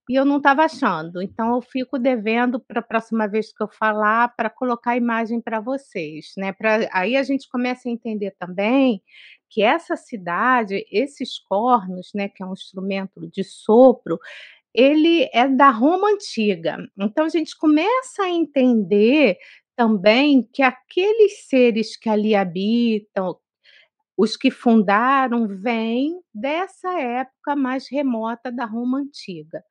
e 0.08 0.14
eu 0.16 0.25
não 0.25 0.38
estava 0.38 0.64
achando, 0.64 1.22
então 1.22 1.54
eu 1.56 1.62
fico 1.62 1.98
devendo 1.98 2.60
pra 2.60 2.82
próxima 2.82 3.26
vez 3.28 3.52
que 3.52 3.62
eu 3.62 3.68
falar, 3.68 4.34
pra 4.36 4.50
colocar 4.50 4.92
a 4.92 4.96
imagem 4.96 5.40
pra 5.40 5.60
vocês, 5.60 6.32
né, 6.38 6.52
pra 6.52 6.88
aí 6.92 7.16
a 7.16 7.22
gente 7.25 7.48
começa 7.48 7.88
a 7.88 7.92
entender 7.92 8.32
também 8.38 9.02
que 9.50 9.62
essa 9.62 9.96
cidade, 9.96 10.84
esses 10.92 11.38
cornos, 11.40 12.10
né, 12.14 12.28
que 12.28 12.42
é 12.42 12.46
um 12.46 12.52
instrumento 12.52 13.28
de 13.32 13.44
sopro, 13.44 14.18
ele 14.75 15.28
é 15.34 15.48
da 15.48 15.70
Roma 15.70 16.10
antiga. 16.10 16.78
Então 16.98 17.26
a 17.26 17.28
gente 17.30 17.56
começa 17.58 18.25
a 18.25 18.30
entender 18.30 19.38
também 19.76 20.48
que 20.52 20.62
aqueles 20.62 21.46
seres 21.48 21.96
que 21.96 22.08
ali 22.10 22.34
habitam, 22.36 23.36
os 24.18 24.36
que 24.36 24.50
fundaram, 24.50 25.48
vêm 25.48 26.20
dessa 26.34 27.00
época 27.00 27.56
mais 27.56 27.88
remota 27.90 28.52
da 28.52 28.66
Roma 28.66 28.98
antiga, 29.00 29.62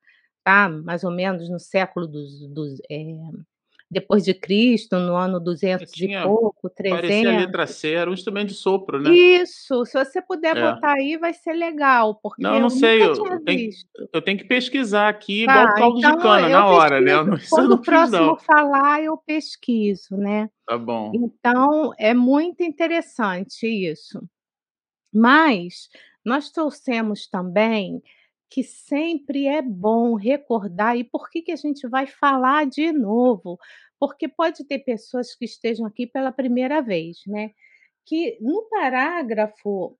tá. 0.46 0.68
Mais 0.70 1.04
ou 1.04 1.10
menos 1.12 1.50
no 1.50 1.58
século 1.60 2.06
dos 2.06 2.48
dos 2.50 2.78
eh, 2.90 3.04
depois 3.90 4.24
de 4.24 4.34
Cristo, 4.34 4.98
no 4.98 5.16
ano 5.16 5.40
Eu 5.78 5.86
200 5.86 5.92
e 6.02 6.08
tinha 6.08 6.22
pouco, 6.22 6.70
parecia 6.88 7.30
a 7.30 7.32
300. 7.32 7.36
letra 7.36 7.66
C, 7.66 7.92
era 7.92 8.10
um 8.10 8.14
instrumento 8.14 8.48
de 8.50 8.54
sopro, 8.54 9.00
né. 9.00 9.10
Isso, 9.10 9.84
se 9.84 9.92
você 10.04 10.20
puder 10.22 10.54
É. 10.54 10.60
botar 10.60 10.94
aí 10.94 11.16
vai 11.18 11.32
ser 11.32 11.52
legal, 11.52 12.16
porque 12.22 12.42
Não, 12.42 12.54
eu 12.56 12.60
não 12.60 12.70
sei, 12.70 13.02
eu 13.04 13.14
eu 13.14 13.40
tenho 13.44 13.70
eu 14.12 14.22
tenho 14.22 14.38
que 14.38 14.44
pesquisar 14.44 15.08
aqui 15.08 15.44
igual 15.44 15.66
Tá, 15.66 15.74
caldo 15.74 16.00
de 16.00 16.02
então 16.02 16.18
cana, 16.18 16.48
eu 16.48 16.60
na 16.60 16.66
hora, 16.66 17.00
né, 17.00 17.12
eu 17.12 17.24
não 17.24 17.36
quando 17.48 17.72
o 17.72 17.84
próximo 17.84 18.36
não. 18.36 18.38
falar 18.38 19.02
eu 19.02 19.16
pesquiso, 19.18 20.16
né. 20.16 20.50
Tá 20.66 20.76
bom. 20.76 21.14
Então 21.14 21.92
é 21.98 22.14
muito 22.14 22.62
interessante 22.62 23.66
isso. 23.66 24.22
Mas 25.12 25.88
nós 26.24 26.50
trouxemos 26.50 27.28
também 27.28 28.02
que 28.50 28.62
sempre 28.64 29.46
é 29.46 29.62
bom 29.62 30.14
recordar, 30.14 30.96
e 30.96 31.04
por 31.04 31.28
que 31.30 31.42
que 31.42 31.52
a 31.52 31.56
gente 31.56 31.88
vai 31.88 32.06
falar 32.06 32.66
de 32.66 32.92
novo? 32.92 33.58
Porque 33.98 34.28
pode 34.28 34.64
ter 34.66 34.80
pessoas 34.80 35.34
que 35.34 35.44
estejam 35.46 35.86
aqui 35.86 36.06
pela 36.06 36.32
primeira 36.32 36.80
vez, 36.82 37.18
né, 37.26 37.50
que 38.06 38.38
no 38.40 38.62
parágrafo, 38.70 39.96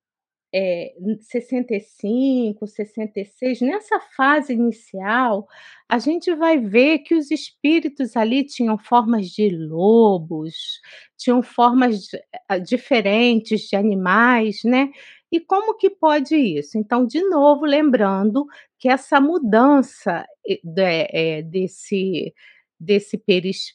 eh, 0.55 0.95
65, 1.23 2.67
66, 2.69 3.61
nessa 3.63 4.01
fase 4.17 4.55
inicial, 4.55 5.47
a 5.89 5.99
gente 5.99 6.35
vai 6.35 6.59
ver 6.59 7.01
que 7.01 7.15
os 7.15 7.31
espíritos 7.33 8.17
ali 8.17 8.45
tinham 8.47 8.79
formas 8.79 9.29
de 9.31 9.51
lobos, 9.51 10.81
tinham 11.19 11.43
formas 11.43 12.09
ah, 12.49 12.59
diferentes 12.59 13.63
de 13.69 13.77
animais, 13.77 14.63
né. 14.65 14.91
E 15.33 15.41
como 15.41 15.77
que 15.77 15.91
pode 15.91 16.37
isso? 16.37 16.79
Então 16.79 17.07
de 17.07 17.23
novo 17.29 17.65
lembrando 17.65 18.47
que 18.79 18.89
essa 18.89 19.21
mudança, 19.21 20.25
e 20.47 20.61
de 20.63 20.83
eh, 21.13 21.43
desse 21.43 22.35
desse 22.79 23.19
peris 23.19 23.75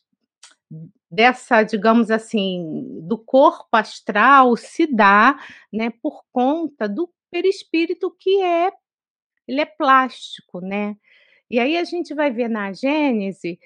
dessa, 1.12 1.64
digamos 1.64 2.10
assim, 2.12 3.02
do 3.04 3.18
corpo 3.18 3.68
astral 3.76 4.56
se 4.58 4.88
dá, 4.88 5.38
né, 5.74 5.92
por 6.02 6.24
conta 6.32 6.88
do 6.88 7.10
perispírito 7.32 8.16
que 8.20 8.42
é 8.42 8.72
ele 9.48 9.62
é 9.62 9.66
plástico, 9.66 10.62
né. 10.62 10.96
E 11.50 11.60
aí 11.60 11.78
a 11.78 11.84
gente 11.86 12.14
vai 12.16 12.32
ver 12.32 12.50
na 12.50 12.74
Gênese 12.74 13.60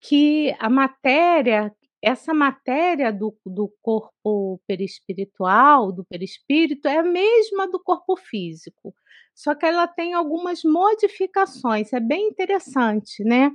que 0.00 0.54
a 0.60 0.70
matéria 0.70 1.74
essa 2.02 2.34
matéria 2.34 3.12
do 3.12 3.36
do 3.46 3.72
corpo 3.82 4.60
perispiritual, 4.66 5.92
do 5.92 6.04
perispírito, 6.04 6.88
é 6.88 6.98
a 6.98 7.02
mesma 7.04 7.68
do 7.70 7.80
corpo 7.82 8.16
físico, 8.16 8.94
só 9.34 9.54
que 9.54 9.66
ela 9.66 9.86
tem 9.88 10.14
algumas 10.14 10.62
modificações, 10.64 11.92
é 11.92 12.00
bem 12.00 12.28
interessante, 12.28 13.24
né. 13.24 13.50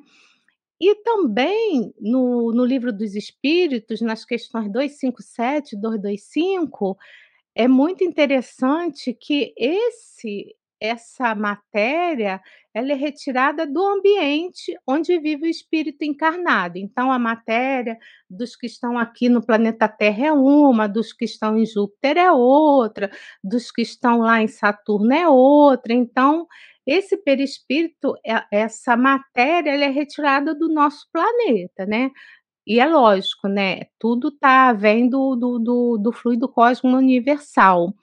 E 0.81 0.95
também 1.03 1.93
no 1.99 2.51
no 2.53 2.65
Livro 2.65 2.91
dos 2.93 3.15
Espíritos, 3.15 4.01
nas 4.01 4.25
questões 4.25 4.71
257 4.71 5.75
e 5.75 5.79
225, 5.79 6.97
é 7.55 7.67
muito 7.67 8.03
interessante 8.03 9.13
que 9.13 9.53
esse 9.57 10.55
essa 10.85 11.35
matéria, 11.35 12.41
ela 12.73 12.91
é 12.91 12.95
retirada 12.95 13.65
do 13.65 13.83
ambiente 13.85 14.77
onde 14.87 15.17
vive 15.19 15.47
o 15.47 15.49
espírito 15.49 16.03
encarnado, 16.03 16.77
então 16.77 17.11
a 17.11 17.19
matéria 17.19 17.97
dos 18.29 18.55
que 18.55 18.67
estão 18.67 18.97
aqui 18.97 19.29
no 19.29 19.45
planeta 19.45 19.87
Terra 19.87 20.27
é 20.27 20.31
uma, 20.31 20.87
dos 20.87 21.13
que 21.13 21.25
estão 21.25 21.57
em 21.57 21.65
Júpiter 21.65 22.17
é 22.17 22.31
outra, 22.31 23.09
dos 23.43 23.71
que 23.71 23.81
estão 23.81 24.19
lá 24.19 24.41
em 24.41 24.47
Saturno 24.47 25.13
é 25.13 25.27
outra, 25.27 25.93
então 25.93 26.47
esse 26.85 27.17
perispírito, 27.17 28.15
e 28.25 28.31
essa 28.51 28.95
matéria, 28.95 29.71
ela 29.71 29.85
é 29.85 29.89
retirada 29.89 30.53
do 30.53 30.69
nosso 30.69 31.07
planeta, 31.11 31.85
né. 31.85 32.11
E 32.67 32.79
é 32.79 32.85
lógico, 32.87 33.47
né, 33.47 33.83
tudo 33.99 34.31
tá 34.31 34.73
vem 34.73 35.09
do 35.09 35.35
do 35.35 35.59
do 35.59 35.97
do 35.99 36.11
fluido 36.13 36.49
cósmico 36.49 36.97
universal. 36.97 37.93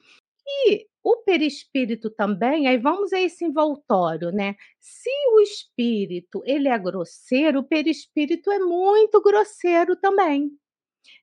E 0.46 0.86
o 1.02 1.16
perispírito 1.18 2.10
também 2.10 2.68
aí 2.68 2.78
vamos 2.78 3.12
a 3.12 3.20
esse 3.20 3.44
envoltório, 3.44 4.30
né, 4.30 4.54
se 4.80 5.10
o 5.34 5.40
espírito 5.40 6.42
ele 6.44 6.68
é 6.68 6.78
grosseiro, 6.78 7.60
o 7.60 7.64
perispírito 7.64 8.50
é 8.50 8.58
muito 8.58 9.20
grosseiro 9.20 9.96
também. 9.96 10.50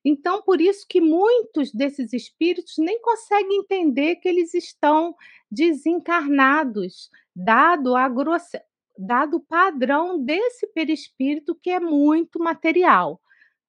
Então 0.04 0.42
por 0.42 0.62
isso 0.62 0.86
que 0.88 1.02
muitos 1.02 1.72
desses 1.72 2.14
espíritos 2.14 2.76
nem 2.78 3.02
conseguem 3.02 3.60
entender 3.60 4.18
que 4.18 4.28
eles 4.28 4.54
estão 4.54 5.16
desencarnados, 5.52 7.10
dado 7.36 7.96
a 7.96 8.08
grosse 8.10 8.60
dado 8.98 9.38
o 9.38 9.40
padrão 9.40 10.22
desse 10.22 10.68
perispírito 10.68 11.56
que 11.56 11.70
é 11.70 11.80
muito 11.80 12.38
material, 12.38 13.22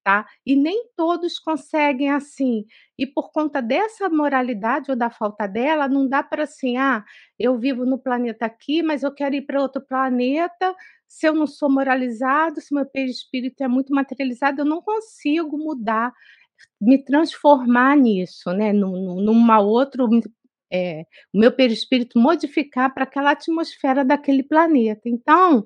tá? 0.03 0.25
E 0.45 0.55
nem 0.55 0.87
todos 0.95 1.39
conseguem 1.39 2.09
assim. 2.09 2.65
E 2.97 3.05
por 3.05 3.31
conta 3.31 3.61
dessa 3.61 4.09
moralidade 4.09 4.91
ou 4.91 4.97
da 4.97 5.09
falta 5.09 5.47
dela, 5.47 5.87
não 5.87 6.07
dá 6.07 6.23
para 6.23 6.43
assim, 6.43 6.77
ah, 6.77 7.03
eu 7.39 7.57
vivo 7.57 7.85
no 7.85 7.97
planeta 7.97 8.45
aqui, 8.45 8.81
mas 8.83 9.03
eu 9.03 9.13
quero 9.13 9.35
ir 9.35 9.41
para 9.43 9.61
outro 9.61 9.81
planeta. 9.81 10.75
Se 11.07 11.27
eu 11.27 11.33
não 11.33 11.47
sou 11.47 11.69
moralizado, 11.69 12.61
se 12.61 12.73
meu 12.73 12.85
perispírito 12.85 13.63
é 13.63 13.67
muito 13.67 13.93
materializado, 13.93 14.61
eu 14.61 14.65
não 14.65 14.81
consigo 14.81 15.57
mudar, 15.57 16.13
me 16.79 17.03
transformar 17.03 17.97
nisso, 17.97 18.51
né? 18.53 18.73
Num, 18.73 19.21
numa 19.21 19.59
outro 19.59 20.07
é, 20.71 21.05
o 21.33 21.39
meu 21.39 21.51
perispírito 21.51 22.17
modificar 22.17 22.93
para 22.93 23.03
aquela 23.03 23.31
atmosfera 23.31 24.05
daquele 24.05 24.41
planeta. 24.41 25.01
Então, 25.05 25.65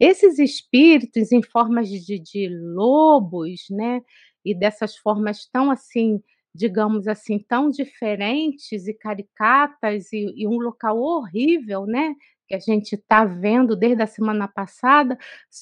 esses 0.00 0.38
espíritos 0.38 1.30
em 1.32 1.42
formas 1.42 1.88
de, 1.88 2.18
de 2.18 2.48
lobos, 2.74 3.66
né? 3.70 4.00
E 4.44 4.54
dessas 4.58 4.96
formas 4.96 5.46
tão 5.52 5.70
assim, 5.70 6.20
digamos 6.54 7.06
assim, 7.06 7.38
tão 7.38 7.70
diferentes 7.70 8.88
e 8.88 8.94
caricatas 8.94 10.12
e, 10.12 10.32
e 10.36 10.48
um 10.48 10.58
local 10.58 10.98
horrível, 10.98 11.86
né? 11.86 12.14
Que 12.48 12.54
a 12.56 12.58
gente 12.58 12.94
está 12.94 13.24
vendo 13.24 13.76
desde 13.76 14.02
a 14.02 14.06
semana 14.06 14.48
passada, 14.48 15.16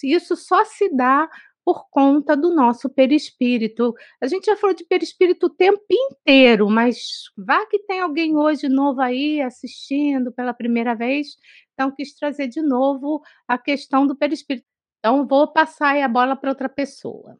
isso 0.04 0.36
só 0.36 0.64
se 0.64 0.88
dá 0.96 1.28
por 1.68 1.86
conta 1.90 2.34
do 2.34 2.54
nosso 2.54 2.88
perispírito. 2.88 3.94
A 4.22 4.26
gente 4.26 4.46
já 4.46 4.56
falou 4.56 4.74
de 4.74 4.86
perispírito 4.86 5.48
o 5.48 5.50
tempo 5.50 5.84
inteiro, 5.90 6.70
mas 6.70 7.24
vá 7.36 7.66
que 7.66 7.80
tem 7.80 8.00
alguém 8.00 8.34
hoje 8.34 8.70
novo 8.70 9.02
aí 9.02 9.42
assistindo 9.42 10.32
pela 10.32 10.54
primeira 10.54 10.94
vez, 10.94 11.36
então 11.74 11.90
quis 11.94 12.14
trazer 12.14 12.48
de 12.48 12.62
novo 12.62 13.20
a 13.46 13.58
questão 13.58 14.06
do 14.06 14.16
perispírito. 14.16 14.66
Então 14.98 15.26
vou 15.26 15.46
passar 15.46 16.02
a 16.02 16.08
bola 16.08 16.34
para 16.34 16.48
outra 16.48 16.70
pessoa. 16.70 17.36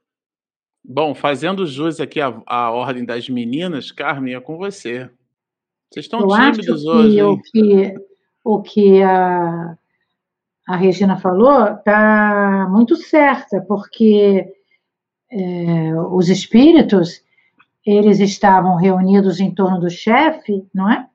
Bom, 0.85 1.15
fazendo 1.15 1.67
jus 1.67 1.99
aqui 1.99 2.21
à, 2.21 2.39
à 2.47 2.71
ordem 2.71 3.07
das 3.07 3.31
meninas, 3.31 3.91
Carmen, 3.91 4.35
é 4.35 4.41
com 4.43 4.59
você. 4.59 5.11
Vocês 5.91 6.05
estão 6.05 6.21
Eu 6.21 6.29
tímidos 6.29 6.85
hoje. 6.85 7.23
O 7.23 7.41
que, 7.41 7.95
o 8.45 8.61
que 8.61 9.03
a 9.03 9.79
a 10.69 10.77
Regina 10.77 11.17
falou 11.17 11.65
está 11.65 12.69
muito 12.71 12.95
certa, 12.95 13.59
porque 13.63 14.47
é, 15.33 15.95
os 16.13 16.29
espíritos 16.29 17.23
eles 17.87 18.21
estavam 18.21 18.77
reunidos 18.77 19.41
em 19.41 19.51
torno 19.55 19.81
do 19.81 19.89
chefe, 19.89 20.69
não 20.75 20.93
é? 20.93 21.09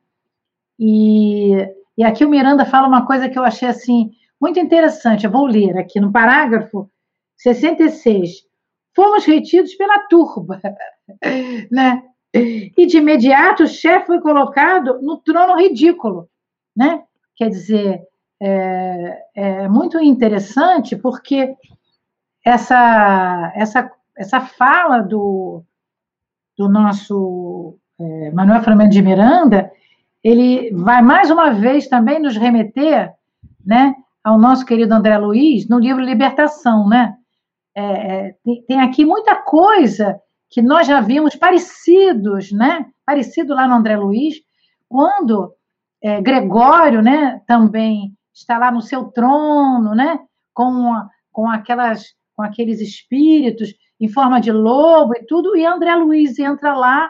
E, 0.80 1.52
e 1.96 2.04
aqui 2.04 2.26
o 2.26 2.30
Miranda 2.30 2.66
fala 2.66 2.88
uma 2.88 3.06
coisa 3.06 3.30
que 3.30 3.38
eu 3.38 3.44
achei 3.44 3.68
assim 3.68 4.12
muito 4.42 4.60
interessante. 4.60 5.26
Eu 5.26 5.32
vou 5.32 5.46
ler 5.46 5.78
aqui 5.78 6.00
no 6.00 6.12
parágrafo 6.12 6.90
66. 7.38 8.48
Fomos 8.96 9.24
retidos 9.24 9.76
pela 9.76 10.00
turba, 10.08 10.60
né? 11.72 12.02
E 12.34 12.88
de 12.88 12.98
imediato 12.98 13.64
o 13.64 13.68
chefe 13.68 14.08
foi 14.08 14.20
colocado 14.20 15.00
no 15.00 15.18
trono 15.18 15.56
ridículo, 15.56 16.28
né? 16.76 17.04
Quer 17.36 17.50
dizer, 17.50 18.02
é, 18.46 19.26
é 19.36 19.68
muito 19.70 20.02
interessante 20.02 20.98
porque 20.98 21.56
essa, 22.46 23.54
essa, 23.56 23.90
essa 24.18 24.42
fala 24.42 25.00
do, 25.00 25.64
do 26.58 26.68
nosso 26.68 27.78
é, 27.98 28.32
Manuel 28.32 28.62
Flamengo 28.62 28.90
de 28.90 29.02
Miranda, 29.02 29.72
ele 30.22 30.72
vai 30.74 31.02
mais 31.02 31.32
uma 31.32 31.52
vez 31.52 31.88
também 31.88 32.20
nos 32.20 32.36
remeter 32.36 33.14
né, 33.66 33.96
ao 34.22 34.38
nosso 34.38 34.66
querido 34.66 34.94
André 34.94 35.18
Luiz 35.18 35.70
no 35.70 35.80
livro 35.80 36.04
Libertação. 36.04 36.90
Né? 36.90 37.16
É, 37.74 37.84
é, 37.84 38.36
tem, 38.44 38.64
tem, 38.68 38.82
aqui 38.82 39.06
muita 39.06 39.36
coisa 39.36 40.20
que 40.50 40.62
nós 40.62 40.86
já 40.86 41.00
vimos 41.00 41.34
parecidos, 41.38 42.52
né? 42.52 42.88
parecido 43.06 43.54
lá 43.56 43.70
no 43.70 43.76
André 43.76 43.96
Luiz, 43.96 44.36
quando 44.90 45.54
é, 46.02 46.22
Gregório 46.22 47.02
né, 47.02 47.42
também 47.48 48.14
está 48.34 48.58
lá 48.58 48.72
no 48.72 48.82
seu 48.82 49.06
trono, 49.06 49.94
né? 49.94 50.20
Com, 50.54 50.94
com, 51.32 51.50
aquelas, 51.50 52.06
com 52.36 52.44
aqueles 52.44 52.82
espíritos 52.82 53.74
em 54.00 54.08
forma 54.08 54.42
de 54.42 54.52
lobo 54.52 55.16
e 55.16 55.26
tudo, 55.26 55.56
e 55.56 55.66
André 55.66 55.96
Luiz 55.96 56.38
entra 56.38 56.76
lá 56.76 57.10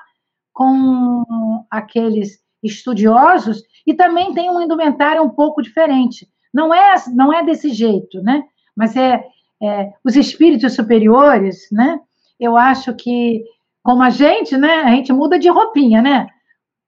com 0.52 1.24
aqueles 1.70 2.44
estudiosos 2.62 3.64
e 3.86 3.94
também 3.94 4.34
tem 4.34 4.50
um 4.50 4.62
indumentário 4.62 5.24
um 5.24 5.30
pouco 5.30 5.62
diferente. 5.62 6.28
Não 6.54 6.74
é, 6.74 6.96
não 7.14 7.34
é 7.34 7.44
desse 7.44 7.70
jeito, 7.74 8.22
né? 8.22 8.44
Mas 8.76 8.96
é, 8.96 9.24
é 9.62 9.92
os 10.04 10.16
espíritos 10.16 10.76
superiores, 10.76 11.68
né? 11.72 12.00
Eu 12.40 12.56
acho 12.56 12.94
que 12.96 13.44
como 13.82 14.02
a 14.02 14.10
gente, 14.10 14.56
né? 14.56 14.84
A 14.84 14.90
gente 14.92 15.12
muda 15.12 15.38
de 15.38 15.50
roupinha, 15.50 16.02
né? 16.02 16.28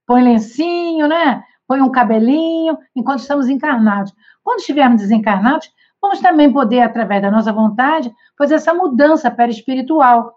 Põe 0.05 0.23
lencinho, 0.23 1.07
né? 1.07 1.43
Põe 1.67 1.81
um 1.81 1.91
cabelinho 1.91 2.77
enquanto 2.95 3.19
estamos 3.19 3.47
encarnados. 3.49 4.13
Quando 4.43 4.59
estivermos 4.59 5.01
desencarnados, 5.01 5.69
vamos 6.01 6.19
também 6.19 6.51
poder, 6.51 6.81
através 6.81 7.21
da 7.21 7.31
nossa 7.31 7.51
vontade, 7.51 8.11
fazer 8.37 8.55
essa 8.55 8.73
mudança 8.73 9.31
perispiritual. 9.31 10.33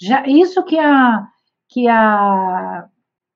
Já, 0.00 0.26
isso 0.26 0.64
que 0.64 0.78
a, 0.78 1.26
que 1.68 1.88
a, 1.88 2.86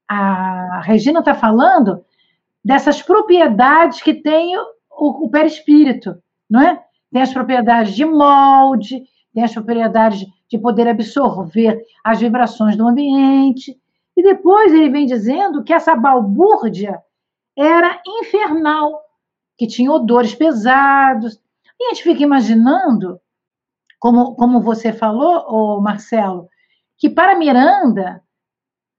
a 0.08 0.80
Regina 0.82 1.20
está 1.20 1.34
falando, 1.34 2.04
dessas 2.64 3.00
propriedades 3.00 4.02
que 4.02 4.14
tem 4.14 4.56
o, 4.56 5.26
o 5.26 5.30
perispírito, 5.30 6.16
não 6.50 6.60
é? 6.60 6.82
Tem 7.12 7.22
as 7.22 7.32
propriedades 7.32 7.94
de 7.94 8.04
molde, 8.04 9.04
tem 9.32 9.44
as 9.44 9.52
propriedades 9.52 10.26
de 10.50 10.58
poder 10.58 10.88
absorver 10.88 11.80
as 12.02 12.20
vibrações 12.20 12.76
do 12.76 12.86
ambiente. 12.86 13.76
E 14.16 14.22
depois 14.22 14.72
ele 14.72 14.90
vem 14.90 15.06
dizendo 15.06 15.62
que 15.62 15.72
essa 15.72 15.94
balbúrdia 15.94 16.98
era 17.56 18.00
infernal, 18.06 19.00
que 19.56 19.66
tinha 19.66 19.90
odores 19.90 20.34
pesados. 20.34 21.40
E 21.80 21.84
a 21.84 21.88
gente 21.88 22.02
fica 22.02 22.22
imaginando, 22.22 23.20
como, 23.98 24.34
como 24.34 24.60
você 24.60 24.92
falou, 24.92 25.80
Marcelo, 25.80 26.48
que 26.98 27.08
para 27.08 27.36
Miranda, 27.36 28.22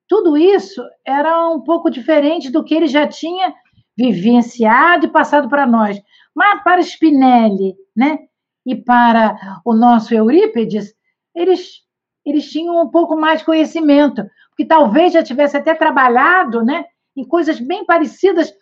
tudo 0.08 0.38
isso 0.38 0.82
era 1.06 1.50
um 1.50 1.62
pouco 1.62 1.90
diferente 1.90 2.50
do 2.50 2.64
que 2.64 2.74
ele 2.74 2.88
já 2.88 3.08
tinha 3.08 3.54
vivenciado 3.98 5.08
e 5.08 5.12
passado 5.12 5.50
para 5.50 5.66
nós. 5.66 6.00
Mas 6.36 6.64
para 6.64 6.82
Spinelli, 6.82 7.76
né, 7.96 8.20
e 8.66 8.76
para 8.76 9.62
o 9.66 9.74
nosso 9.74 10.14
Eurípides, 10.14 10.94
eles, 11.36 11.82
eles 12.26 12.50
tinham 12.50 12.80
um 12.80 12.90
pouco 12.90 13.16
mais 13.16 13.40
de 13.40 13.46
conhecimento, 13.46 14.24
porque 14.50 14.66
talvez 14.66 15.14
já 15.14 15.24
tivesse 15.24 15.58
até 15.58 15.74
trabalhado, 15.74 16.64
né, 16.64 16.86
em 17.18 17.28
coisas 17.28 17.60
bem 17.60 17.84
parecidas, 17.84 18.54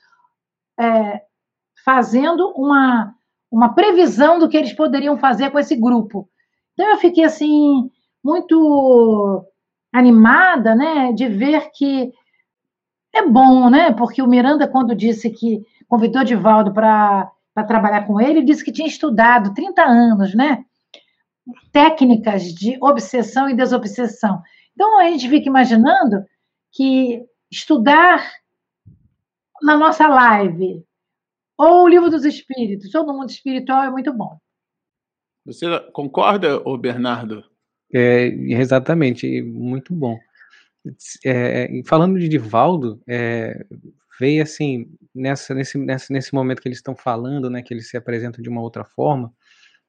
é, 0.80 1.22
fazendo 1.84 2.52
uma, 2.56 3.14
uma 3.52 3.76
previsão 3.76 4.40
do 4.40 4.48
que 4.48 4.56
eles 4.56 4.74
poderiam 4.74 5.18
fazer 5.18 5.52
com 5.52 5.60
esse 5.60 5.76
grupo. 5.76 6.30
Então 6.74 6.90
eu 6.90 6.98
fiquei 6.98 7.26
assim 7.26 7.92
muito 8.24 9.46
animada, 9.94 10.74
né, 10.74 11.12
de 11.14 11.28
ver 11.28 11.70
que 11.74 12.12
é 13.14 13.26
bom, 13.26 13.70
né? 13.70 13.94
Porque 13.94 14.22
o 14.22 14.28
Miranda 14.28 14.68
quando 14.68 14.96
disse 14.96 15.30
que 15.30 15.62
convidou 15.88 16.24
Divaldo 16.24 16.74
para 16.74 17.32
trabalhar 17.68 18.06
com 18.06 18.20
ele, 18.20 18.44
disse 18.44 18.64
que 18.64 18.72
tinha 18.72 18.88
estudado 18.88 19.54
30 19.54 19.82
anos, 19.84 20.36
né? 20.36 20.66
Técnicas 21.72 22.44
de 22.44 22.78
obsessão 22.82 23.48
e 23.50 23.56
desobsessão. 23.56 24.42
Então 24.74 25.00
a 25.00 25.06
gente 25.06 25.30
fica 25.30 25.48
imaginando 25.48 26.26
que 26.74 27.24
estudar 27.50 28.22
na 29.62 29.78
nossa 29.78 30.08
live, 30.08 30.84
ou 31.58 31.84
o 31.84 31.88
livro 31.88 32.10
dos 32.10 32.26
espíritos, 32.26 32.94
ou 32.94 33.06
no 33.06 33.14
mundo 33.14 33.30
espiritual 33.30 33.84
é 33.84 33.90
muito 33.90 34.14
bom. 34.14 34.38
Você 35.46 35.66
concorda, 35.92 36.58
ô 36.68 36.78
Bernardo? 36.78 37.44
É, 37.94 38.28
exatamente, 38.28 39.42
muito 39.42 39.94
bom. 39.94 40.18
É, 41.24 41.82
falando 41.86 42.20
de 42.20 42.28
Divaldo, 42.28 43.02
é, 43.08 43.66
veio 44.20 44.44
assim, 44.44 44.88
nessa, 45.14 45.54
nesse, 45.54 45.78
nessa, 45.78 46.12
nesse 46.12 46.34
momento 46.34 46.62
que 46.62 46.68
eles 46.68 46.80
estão 46.80 46.96
falando, 46.96 47.50
né, 47.50 47.62
que 47.62 47.74
eles 47.74 47.90
se 47.90 47.98
apresentam 47.98 48.42
de 48.42 48.50
uma 48.50 48.62
outra 48.62 48.84
forma, 48.84 49.34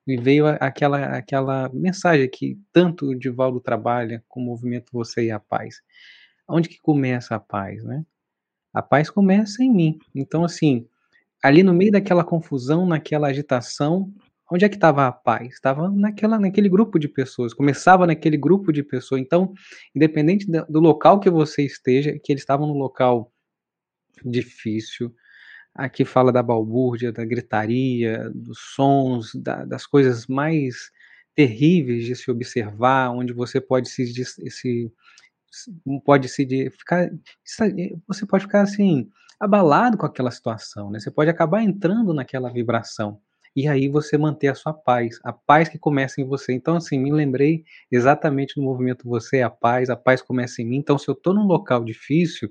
me 0.07 0.16
veio 0.16 0.46
aquela, 0.46 1.16
aquela 1.16 1.68
mensagem 1.72 2.29
que 2.31 2.59
tanto 2.72 3.07
o 3.07 3.18
Divaldo 3.18 3.61
trabalha 3.61 4.22
com 4.29 4.40
o 4.40 4.44
movimento 4.44 4.92
Você 4.92 5.24
e 5.26 5.31
a 5.31 5.40
Paz. 5.40 5.83
Onde 6.48 6.68
que 6.68 6.81
começa 6.81 7.35
a 7.35 7.40
paz, 7.40 7.83
né? 7.83 8.05
A 8.77 8.83
paz 8.83 9.09
começa 9.09 9.65
em 9.65 9.73
mim. 9.73 9.99
Então, 10.15 10.45
assim, 10.45 10.87
ali 11.43 11.62
no 11.62 11.73
meio 11.73 11.91
daquela 11.91 12.23
confusão, 12.23 12.85
naquela 12.85 13.29
agitação, 13.29 14.12
onde 14.53 14.67
é 14.67 14.69
que 14.69 14.75
estava 14.75 15.07
a 15.07 15.12
paz? 15.12 15.55
Estava 15.55 15.91
naquela, 15.91 16.39
naquele 16.39 16.69
grupo 16.69 16.99
de 16.99 17.09
pessoas, 17.09 17.55
começava 17.55 18.07
naquele 18.07 18.37
grupo 18.37 18.71
de 18.71 18.83
pessoas. 18.83 19.23
Então, 19.23 19.55
independente 19.95 20.45
do 20.69 20.79
local 20.79 21.19
que 21.19 21.31
você 21.31 21.62
esteja, 21.62 22.19
que 22.23 22.31
eles 22.31 22.43
estavam 22.43 22.67
no 22.67 22.75
local 22.75 23.33
difícil, 24.23 25.11
aqui 25.75 26.05
fala 26.05 26.31
da 26.31 26.43
balbúrdia, 26.43 27.11
da 27.11 27.25
gritaria, 27.25 28.31
dos 28.35 28.59
sons, 28.75 29.35
da, 29.37 29.65
das 29.65 29.87
coisas 29.87 30.27
mais 30.27 30.91
terríveis 31.35 32.05
de 32.05 32.15
se 32.15 32.31
observar, 32.31 33.11
onde 33.11 33.33
você 33.33 33.59
pode 33.59 33.89
se, 33.89 34.05
se 34.27 34.93
pode 36.05 36.29
se 36.29 36.47
ficar, 36.71 37.11
você 38.07 38.27
pode 38.27 38.45
ficar 38.45 38.63
assim 38.63 39.09
abalado 39.39 39.99
com 39.99 40.07
aquela 40.07 40.31
situação, 40.31 40.91
né? 40.91 40.99
Você 40.99 41.11
pode 41.11 41.31
acabar 41.31 41.63
entrando 41.63 42.15
naquela 42.15 42.51
vibração 42.51 43.21
e 43.57 43.67
aí 43.67 43.89
você 43.89 44.19
manter 44.19 44.49
a 44.49 44.55
sua 44.55 44.75
paz, 44.75 45.19
a 45.25 45.33
paz 45.33 45.67
que 45.71 45.79
começa 45.79 46.21
em 46.21 46.25
você. 46.25 46.53
Então, 46.53 46.77
assim, 46.77 46.99
me 46.99 47.11
lembrei 47.11 47.65
exatamente 47.91 48.55
do 48.55 48.63
movimento 48.63 49.09
Você 49.09 49.39
é 49.39 49.43
a 49.43 49.49
Paz, 49.49 49.89
a 49.89 49.97
paz 49.97 50.21
começa 50.21 50.61
em 50.61 50.67
mim. 50.67 50.77
Então, 50.77 50.99
se 50.99 51.09
eu 51.09 51.15
estou 51.15 51.33
num 51.33 51.47
local 51.47 51.83
difícil, 51.83 52.51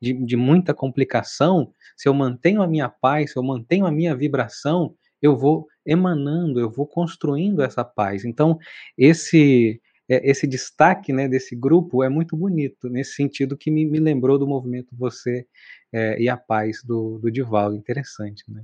de, 0.00 0.14
de 0.14 0.34
muita 0.34 0.72
complicação, 0.72 1.70
se 1.94 2.08
eu 2.08 2.14
mantenho 2.14 2.62
a 2.62 2.66
minha 2.66 2.88
paz, 2.88 3.32
se 3.32 3.38
eu 3.38 3.42
mantenho 3.42 3.84
a 3.84 3.92
minha 3.92 4.16
vibração, 4.16 4.94
eu 5.20 5.36
vou 5.36 5.66
emanando, 5.84 6.58
eu 6.58 6.70
vou 6.70 6.86
construindo 6.86 7.60
essa 7.62 7.84
paz. 7.84 8.24
Então, 8.24 8.58
esse 8.96 9.78
é, 10.08 10.30
esse 10.30 10.46
destaque 10.46 11.12
né, 11.12 11.28
desse 11.28 11.56
grupo 11.56 12.02
é 12.02 12.08
muito 12.08 12.36
bonito, 12.36 12.88
nesse 12.88 13.14
sentido 13.14 13.56
que 13.56 13.70
me, 13.70 13.84
me 13.84 13.98
lembrou 13.98 14.38
do 14.38 14.46
movimento 14.46 14.94
Você 14.96 15.46
é, 15.92 16.20
e 16.20 16.28
a 16.28 16.36
Paz 16.36 16.82
do, 16.84 17.18
do 17.18 17.30
Divaldo. 17.30 17.76
Interessante, 17.76 18.44
né? 18.48 18.62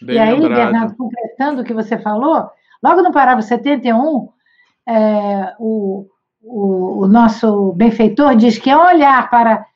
Bem 0.00 0.16
e 0.16 0.18
aí, 0.18 0.32
lembrado. 0.32 0.54
Bernardo, 0.54 0.96
completando 0.96 1.62
o 1.62 1.64
que 1.64 1.74
você 1.74 1.98
falou, 1.98 2.48
logo 2.82 3.02
no 3.02 3.12
parágrafo 3.12 3.46
71, 3.48 4.28
é, 4.88 5.54
o, 5.58 6.08
o, 6.42 7.02
o 7.02 7.08
nosso 7.08 7.72
benfeitor 7.72 8.34
diz 8.36 8.58
que 8.58 8.70
ao 8.70 8.86
olhar 8.86 9.28
para 9.28 9.66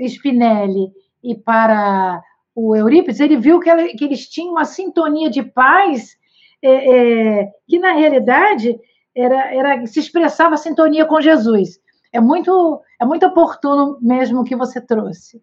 Spinelli 0.00 0.90
e 1.22 1.34
para 1.34 2.22
o 2.54 2.74
Eurípides, 2.74 3.20
ele 3.20 3.36
viu 3.36 3.60
que, 3.60 3.70
ela, 3.70 3.86
que 3.86 4.04
eles 4.04 4.28
tinham 4.28 4.52
uma 4.52 4.64
sintonia 4.64 5.30
de 5.30 5.42
paz 5.42 6.16
é, 6.62 7.40
é, 7.40 7.50
que, 7.66 7.78
na 7.78 7.92
realidade, 7.92 8.78
era, 9.16 9.54
era, 9.54 9.86
se 9.86 10.00
expressava 10.00 10.54
a 10.54 10.58
sintonia 10.58 11.04
com 11.04 11.20
Jesus. 11.20 11.78
É 12.12 12.20
muito, 12.20 12.80
é 13.00 13.04
muito 13.04 13.26
oportuno 13.26 13.98
mesmo 14.00 14.40
o 14.40 14.44
que 14.44 14.56
você 14.56 14.80
trouxe. 14.80 15.40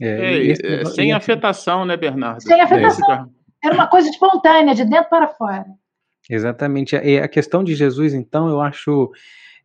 É, 0.00 0.50
é, 0.50 0.84
sem 0.86 1.12
afetação, 1.12 1.84
né, 1.84 1.96
Bernardo? 1.96 2.42
Sem 2.42 2.60
afetação. 2.60 3.30
Era 3.62 3.74
uma 3.74 3.86
coisa 3.86 4.08
espontânea, 4.08 4.74
de 4.74 4.84
dentro 4.84 5.08
para 5.08 5.28
fora. 5.28 5.66
Exatamente. 6.28 6.96
E 6.96 7.18
a 7.18 7.28
questão 7.28 7.62
de 7.62 7.74
Jesus, 7.74 8.14
então, 8.14 8.48
eu 8.48 8.60
acho 8.60 9.12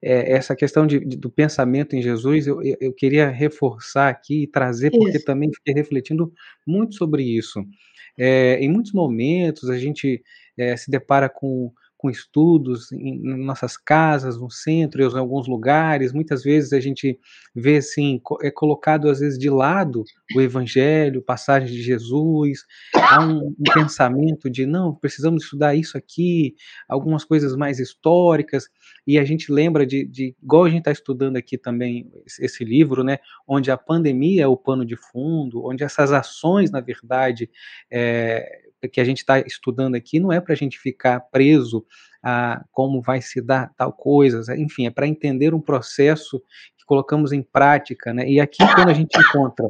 é, 0.02 0.34
essa 0.34 0.56
questão 0.56 0.86
de, 0.86 1.00
de, 1.00 1.18
do 1.18 1.30
pensamento 1.30 1.96
em 1.96 2.02
Jesus, 2.02 2.46
eu, 2.46 2.62
eu 2.80 2.94
queria 2.94 3.30
reforçar 3.30 4.10
aqui 4.10 4.44
e 4.44 4.48
trazer, 4.48 4.92
porque 4.92 5.18
isso. 5.18 5.26
também 5.26 5.52
fiquei 5.54 5.74
refletindo 5.74 6.32
muito 6.66 6.96
sobre 6.96 7.24
isso. 7.24 7.64
É, 8.18 8.60
em 8.60 8.70
muitos 8.70 8.94
momentos 8.94 9.70
a 9.70 9.78
gente 9.78 10.24
é, 10.58 10.76
se 10.76 10.90
depara 10.90 11.30
com 11.30 11.72
com 11.98 12.10
estudos 12.10 12.92
em, 12.92 13.20
nossas 13.44 13.76
casas, 13.76 14.40
no 14.40 14.50
centro, 14.52 15.02
em 15.02 15.18
alguns 15.18 15.48
lugares. 15.48 16.14
Muitas 16.14 16.44
vezes 16.44 16.72
a 16.72 16.80
gente 16.80 17.20
vê 17.56 17.78
assim, 17.78 18.22
é 18.42 18.52
colocado 18.52 19.10
às 19.10 19.20
vezes 19.20 19.40
de 19.40 19.50
lado 19.50 20.04
o 20.36 20.42
Evangelho, 20.42 21.22
passagens 21.22 21.72
de 21.72 21.82
Jesus. 21.82 22.66
Há 22.94 23.26
um, 23.26 23.48
um 23.48 23.74
pensamento 23.74 24.50
de 24.50 24.66
não, 24.66 24.94
precisamos 24.94 25.44
estudar 25.44 25.76
isso 25.76 25.98
aqui, 25.98 26.56
algumas 26.88 27.26
coisas 27.26 27.56
mais 27.56 27.80
históricas. 27.80 28.70
E 29.06 29.18
a 29.18 29.24
gente 29.24 29.52
lembra 29.52 29.86
de, 29.86 30.06
de 30.06 30.36
igual 30.42 30.66
a 30.66 30.70
gente 30.70 30.80
está 30.80 30.92
estudando 30.92 31.38
aqui 31.38 31.58
também 31.58 32.12
esse 32.40 32.64
livro, 32.64 33.04
né, 33.04 33.18
onde 33.48 33.72
a 33.72 33.78
pandemia 33.78 34.44
é 34.44 34.48
o 34.48 34.58
pano 34.58 34.86
de 34.86 34.96
fundo, 34.96 35.66
onde 35.66 35.84
essas 35.84 36.12
ações, 36.12 36.70
na 36.70 36.82
verdade, 36.82 37.50
é, 37.90 38.67
que 38.92 39.02
a 39.02 39.04
gente 39.04 39.20
está 39.20 39.40
estudando 39.40 39.96
aqui 39.96 40.20
não 40.20 40.32
é 40.32 40.40
para 40.40 40.54
a 40.54 40.58
gente 40.58 40.78
ficar 40.80 41.20
preso 41.20 41.86
a 42.24 42.64
como 42.72 43.02
vai 43.02 43.22
se 43.22 43.42
dar 43.42 43.74
tal 43.76 43.94
coisa, 43.94 44.44
enfim, 44.58 44.86
é 44.86 44.90
para 44.90 45.08
entender 45.08 45.54
um 45.54 45.62
processo 45.62 46.40
que 46.78 46.86
colocamos 46.86 47.32
em 47.32 47.42
prática, 47.42 48.14
né? 48.14 48.30
E 48.30 48.40
aqui 48.40 48.58
quando 48.76 48.90
a 48.90 48.94
gente 48.94 49.18
encontra 49.18 49.66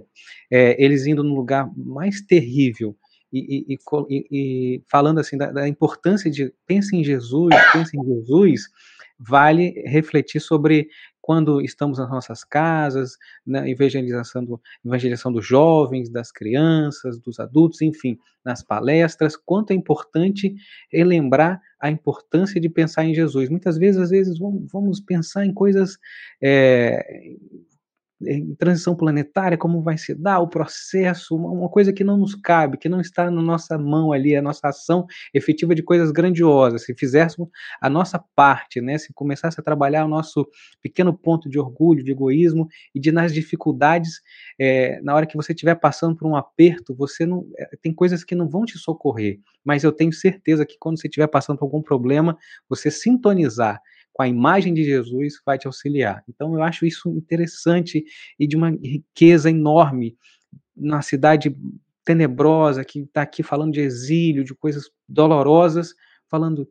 é, 0.51 0.81
eles 0.83 1.05
indo 1.05 1.23
no 1.23 1.35
lugar 1.35 1.69
mais 1.75 2.21
terrível 2.21 2.95
e, 3.31 3.65
e, 3.73 3.77
e, 4.09 4.27
e 4.31 4.83
falando 4.89 5.19
assim 5.19 5.37
da, 5.37 5.51
da, 5.51 5.67
importância 5.67 6.31
de 6.31 6.53
pense 6.65 6.95
em 6.95 7.03
Jesus, 7.03 7.53
pense 7.73 7.97
em 7.97 8.03
Jesus, 8.03 8.63
vale 9.19 9.83
refletir 9.85 10.39
sobre 10.39 10.89
quando 11.27 11.59
estamos 11.59 11.99
nas 11.99 12.09
nossas 12.09 12.45
casas, 12.45 13.17
na 13.45 13.59
né, 13.59 13.69
evangelização, 13.69 14.45
do, 14.45 14.61
evangelização 14.85 15.29
dos 15.29 15.45
jovens, 15.45 16.09
das 16.09 16.31
crianças, 16.31 17.19
dos 17.19 17.37
adultos, 17.37 17.81
enfim, 17.81 18.17
nas 18.45 18.63
palestras, 18.63 19.35
quanto 19.35 19.71
é 19.71 19.75
importante 19.75 20.55
relembrar 20.89 21.61
a 21.81 21.91
importância 21.91 22.61
de 22.61 22.69
pensar 22.69 23.03
em 23.03 23.13
Jesus. 23.13 23.49
Muitas 23.49 23.77
vezes, 23.77 23.99
às 23.99 24.09
vezes, 24.09 24.39
vamos 24.39 25.01
pensar 25.01 25.45
em 25.45 25.53
coisas 25.53 25.99
é, 26.41 27.35
transição 28.57 28.95
planetária, 28.95 29.57
como 29.57 29.81
vai 29.81 29.97
se 29.97 30.15
dar 30.15 30.39
o 30.39 30.47
processo, 30.47 31.35
uma 31.35 31.69
coisa 31.69 31.93
que 31.93 32.03
não 32.03 32.17
nos 32.17 32.33
cabe, 32.33 32.77
que 32.77 32.89
não 32.89 32.99
está 32.99 33.29
na 33.29 33.41
nossa 33.41 33.77
mão 33.77 34.11
ali, 34.11 34.35
a 34.35 34.41
nossa 34.41 34.69
ação 34.69 35.05
efetiva 35.33 35.75
de 35.75 35.83
coisas 35.83 36.11
grandiosas. 36.11 36.83
Se 36.83 36.95
fizéssemos 36.95 37.49
a 37.79 37.89
nossa 37.89 38.17
parte, 38.35 38.81
né, 38.81 38.97
se 38.97 39.13
começasse 39.13 39.59
a 39.59 39.63
trabalhar 39.63 40.05
o 40.05 40.07
nosso 40.07 40.47
pequeno 40.81 41.15
ponto 41.15 41.47
de 41.47 41.59
orgulho, 41.59 42.03
de 42.03 42.11
egoísmo 42.11 42.67
e 42.93 42.99
de 42.99 43.11
nas 43.11 43.33
dificuldades, 43.33 44.21
é, 44.59 44.99
na 45.01 45.13
hora 45.15 45.27
que 45.27 45.37
você 45.37 45.53
estiver 45.53 45.75
passando 45.75 46.15
por 46.15 46.27
um 46.27 46.35
aperto, 46.35 46.95
você 46.95 47.25
não 47.25 47.47
é, 47.57 47.69
tem 47.81 47.93
coisas 47.93 48.23
que 48.23 48.33
não 48.33 48.49
vão 48.49 48.65
te 48.65 48.79
socorrer, 48.79 49.39
mas 49.63 49.83
eu 49.83 49.91
tenho 49.91 50.11
certeza 50.11 50.65
que 50.65 50.77
quando 50.79 50.99
você 50.99 51.07
estiver 51.07 51.27
passando 51.27 51.57
por 51.57 51.65
algum 51.65 51.81
problema, 51.81 52.35
você 52.67 52.89
sintonizar 52.89 53.79
com 54.17 54.23
a 54.23 54.27
imagem 54.27 54.73
de 54.73 54.83
Jesus 54.83 55.35
vai 55.45 55.59
te 55.59 55.67
auxiliar. 55.67 56.23
Então 56.27 56.55
eu 56.55 56.63
acho 56.63 56.87
isso 56.87 57.07
interessante 57.11 58.03
e 58.39 58.47
de 58.47 58.57
uma 58.57 58.71
riqueza 58.71 59.47
enorme 59.47 60.17
na 60.75 61.03
cidade 61.03 61.55
tenebrosa 62.03 62.83
que 62.83 63.01
está 63.01 63.21
aqui 63.21 63.43
falando 63.43 63.73
de 63.73 63.81
exílio, 63.81 64.43
de 64.43 64.55
coisas 64.55 64.85
dolorosas, 65.07 65.93
falando 66.27 66.67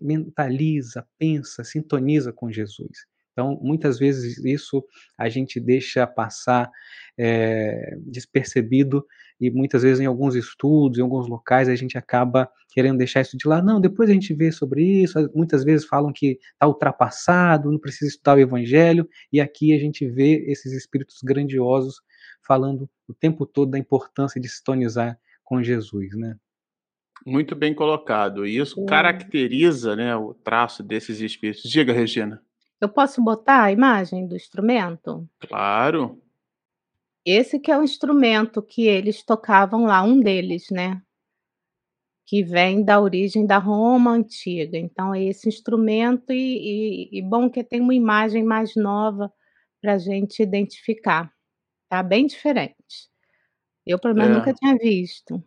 mentaliza, 0.00 1.06
pensa, 1.18 1.62
sintoniza 1.64 2.32
com 2.32 2.50
Jesus. 2.50 3.06
Então, 3.32 3.60
muitas 3.62 3.98
vezes 3.98 4.42
isso 4.42 4.82
a 5.18 5.28
gente 5.28 5.60
deixa 5.60 6.06
passar 6.06 6.70
é, 7.16 7.94
despercebido 8.06 9.04
e 9.40 9.50
muitas 9.50 9.82
vezes 9.82 10.00
em 10.00 10.06
alguns 10.06 10.34
estudos, 10.34 10.98
em 10.98 11.02
alguns 11.02 11.26
locais, 11.26 11.68
a 11.68 11.74
gente 11.74 11.96
acaba 11.96 12.50
querendo 12.70 12.98
deixar 12.98 13.22
isso 13.22 13.36
de 13.36 13.48
lado. 13.48 13.64
Não, 13.64 13.80
depois 13.80 14.10
a 14.10 14.12
gente 14.12 14.34
vê 14.34 14.52
sobre 14.52 14.84
isso. 15.02 15.18
Muitas 15.34 15.64
vezes 15.64 15.86
falam 15.86 16.12
que 16.12 16.38
está 16.52 16.66
ultrapassado, 16.66 17.72
não 17.72 17.78
precisa 17.78 18.10
estudar 18.10 18.36
o 18.36 18.40
evangelho, 18.40 19.08
e 19.32 19.40
aqui 19.40 19.72
a 19.74 19.78
gente 19.78 20.06
vê 20.06 20.44
esses 20.46 20.72
espíritos 20.72 21.18
grandiosos 21.22 22.00
falando 22.46 22.88
o 23.08 23.14
tempo 23.14 23.46
todo 23.46 23.70
da 23.70 23.78
importância 23.78 24.40
de 24.40 24.48
sintonizar 24.48 25.18
com 25.42 25.62
Jesus, 25.62 26.16
né? 26.16 26.36
Muito 27.26 27.54
bem 27.54 27.74
colocado. 27.74 28.46
E 28.46 28.56
isso 28.56 28.84
caracteriza 28.86 29.94
né, 29.94 30.16
o 30.16 30.32
traço 30.32 30.82
desses 30.82 31.20
espíritos. 31.20 31.68
Diga, 31.68 31.92
Regina. 31.92 32.42
Eu 32.80 32.88
posso 32.88 33.22
botar 33.22 33.64
a 33.64 33.72
imagem 33.72 34.26
do 34.26 34.34
instrumento? 34.34 35.28
Claro. 35.38 36.18
Esse 37.24 37.58
que 37.58 37.70
é 37.70 37.78
o 37.78 37.82
instrumento 37.82 38.62
que 38.62 38.86
eles 38.86 39.22
tocavam 39.22 39.84
lá, 39.84 40.02
um 40.02 40.20
deles, 40.20 40.66
né? 40.70 41.00
Que 42.26 42.42
vem 42.42 42.82
da 42.84 43.00
origem 43.00 43.46
da 43.46 43.58
Roma 43.58 44.12
antiga. 44.12 44.78
Então, 44.78 45.14
é 45.14 45.24
esse 45.24 45.48
instrumento, 45.48 46.32
e, 46.32 47.10
e, 47.12 47.18
e 47.18 47.22
bom 47.22 47.50
que 47.50 47.62
tem 47.62 47.80
uma 47.80 47.94
imagem 47.94 48.44
mais 48.44 48.74
nova 48.74 49.32
para 49.80 49.94
a 49.94 49.98
gente 49.98 50.42
identificar. 50.42 51.30
Tá 51.88 52.02
bem 52.02 52.26
diferente. 52.26 53.10
Eu, 53.86 53.98
pelo 53.98 54.14
menos, 54.14 54.36
é. 54.36 54.38
nunca 54.38 54.54
tinha 54.54 54.76
visto. 54.76 55.42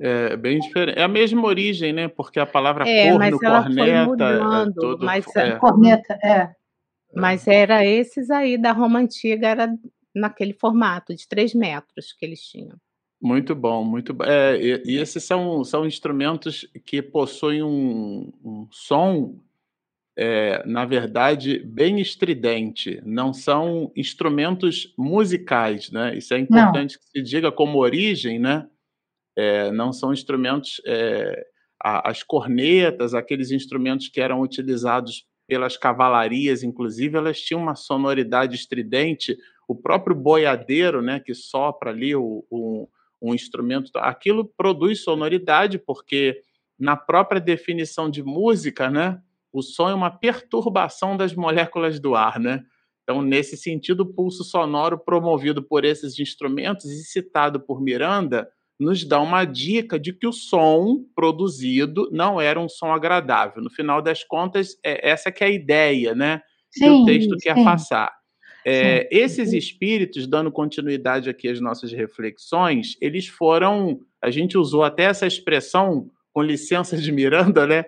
É 0.00 0.36
bem 0.36 0.58
diferente. 0.58 0.98
É 0.98 1.02
a 1.02 1.08
mesma 1.08 1.44
origem, 1.44 1.92
né? 1.92 2.08
Porque 2.08 2.40
a 2.40 2.46
palavra 2.46 2.88
é, 2.88 3.10
corno, 3.10 3.18
mas 3.18 3.42
ela 3.42 3.62
corneta. 3.62 3.84
Foi 3.84 3.90
é 3.90 4.04
mudando, 4.04 4.70
é 4.70 4.74
todo, 4.74 5.04
mas, 5.04 5.36
é. 5.36 5.56
Corneta, 5.56 6.14
é. 6.24 6.54
Mas 7.14 7.46
era 7.46 7.84
esses 7.84 8.30
aí 8.30 8.56
da 8.56 8.72
Roma 8.72 9.00
Antiga, 9.00 9.48
era 9.48 9.68
naquele 10.14 10.52
formato 10.52 11.14
de 11.14 11.26
três 11.26 11.54
metros 11.54 12.12
que 12.12 12.24
eles 12.24 12.40
tinham. 12.40 12.76
Muito 13.20 13.54
bom, 13.54 13.84
muito 13.84 14.12
bom. 14.12 14.24
É, 14.24 14.60
e, 14.60 14.82
e, 14.84 14.96
esses 14.98 15.22
são, 15.22 15.62
são 15.62 15.86
instrumentos 15.86 16.68
que 16.84 17.00
possuem 17.00 17.62
um, 17.62 18.32
um 18.44 18.66
som, 18.72 19.38
é, 20.16 20.66
na 20.66 20.84
verdade, 20.84 21.60
bem 21.60 22.00
estridente. 22.00 23.00
Não 23.06 23.32
são 23.32 23.92
instrumentos 23.94 24.92
musicais, 24.98 25.88
né? 25.92 26.16
Isso 26.16 26.34
é 26.34 26.38
importante 26.38 26.96
não. 26.96 27.00
que 27.00 27.10
se 27.10 27.22
diga 27.22 27.52
como 27.52 27.78
origem, 27.78 28.40
né? 28.40 28.68
É, 29.36 29.70
não 29.70 29.92
são 29.92 30.12
instrumentos, 30.12 30.82
é, 30.84 31.46
as 31.80 32.24
cornetas, 32.24 33.14
aqueles 33.14 33.52
instrumentos 33.52 34.08
que 34.08 34.20
eram 34.20 34.40
utilizados 34.40 35.24
pelas 35.46 35.76
cavalarias, 35.76 36.62
inclusive, 36.62 37.16
elas 37.16 37.40
tinham 37.40 37.62
uma 37.62 37.74
sonoridade 37.74 38.56
estridente. 38.56 39.36
O 39.66 39.74
próprio 39.74 40.14
boiadeiro, 40.14 41.00
né, 41.00 41.20
que 41.20 41.34
sopra 41.34 41.90
ali 41.90 42.14
o, 42.14 42.44
o, 42.50 42.88
um 43.20 43.34
instrumento, 43.34 43.90
aquilo 43.96 44.44
produz 44.44 45.02
sonoridade, 45.02 45.78
porque 45.78 46.40
na 46.78 46.96
própria 46.96 47.40
definição 47.40 48.10
de 48.10 48.22
música, 48.22 48.90
né, 48.90 49.20
O 49.52 49.60
som 49.60 49.90
é 49.90 49.94
uma 49.94 50.10
perturbação 50.10 51.16
das 51.16 51.34
moléculas 51.34 52.00
do 52.00 52.14
ar, 52.14 52.40
né? 52.40 52.64
Então, 53.02 53.20
nesse 53.20 53.56
sentido, 53.56 54.00
o 54.00 54.06
pulso 54.06 54.42
sonoro 54.44 54.98
promovido 54.98 55.62
por 55.62 55.84
esses 55.84 56.18
instrumentos 56.18 56.86
e 56.86 57.02
citado 57.04 57.60
por 57.60 57.80
Miranda 57.80 58.48
nos 58.80 59.04
dá 59.04 59.20
uma 59.20 59.44
dica 59.44 59.98
de 59.98 60.12
que 60.12 60.26
o 60.26 60.32
som 60.32 61.04
produzido 61.14 62.08
não 62.10 62.40
era 62.40 62.58
um 62.58 62.68
som 62.68 62.92
agradável. 62.92 63.62
No 63.62 63.70
final 63.70 64.00
das 64.00 64.24
contas, 64.24 64.78
é 64.84 65.10
essa 65.10 65.30
que 65.30 65.44
é 65.44 65.48
a 65.48 65.50
ideia, 65.50 66.14
né? 66.14 66.40
Sim, 66.70 66.84
que 66.84 66.90
o 66.90 67.04
texto 67.04 67.34
sim. 67.34 67.40
quer 67.40 67.62
passar. 67.62 68.10
É, 68.64 69.08
esses 69.10 69.52
espíritos, 69.52 70.26
dando 70.26 70.50
continuidade 70.50 71.28
aqui 71.28 71.48
às 71.48 71.60
nossas 71.60 71.92
reflexões, 71.92 72.96
eles 73.00 73.26
foram. 73.26 74.00
A 74.20 74.30
gente 74.30 74.56
usou 74.56 74.84
até 74.84 75.04
essa 75.04 75.26
expressão, 75.26 76.08
com 76.32 76.42
licença 76.42 76.96
de 76.96 77.10
Miranda, 77.10 77.66
né? 77.66 77.84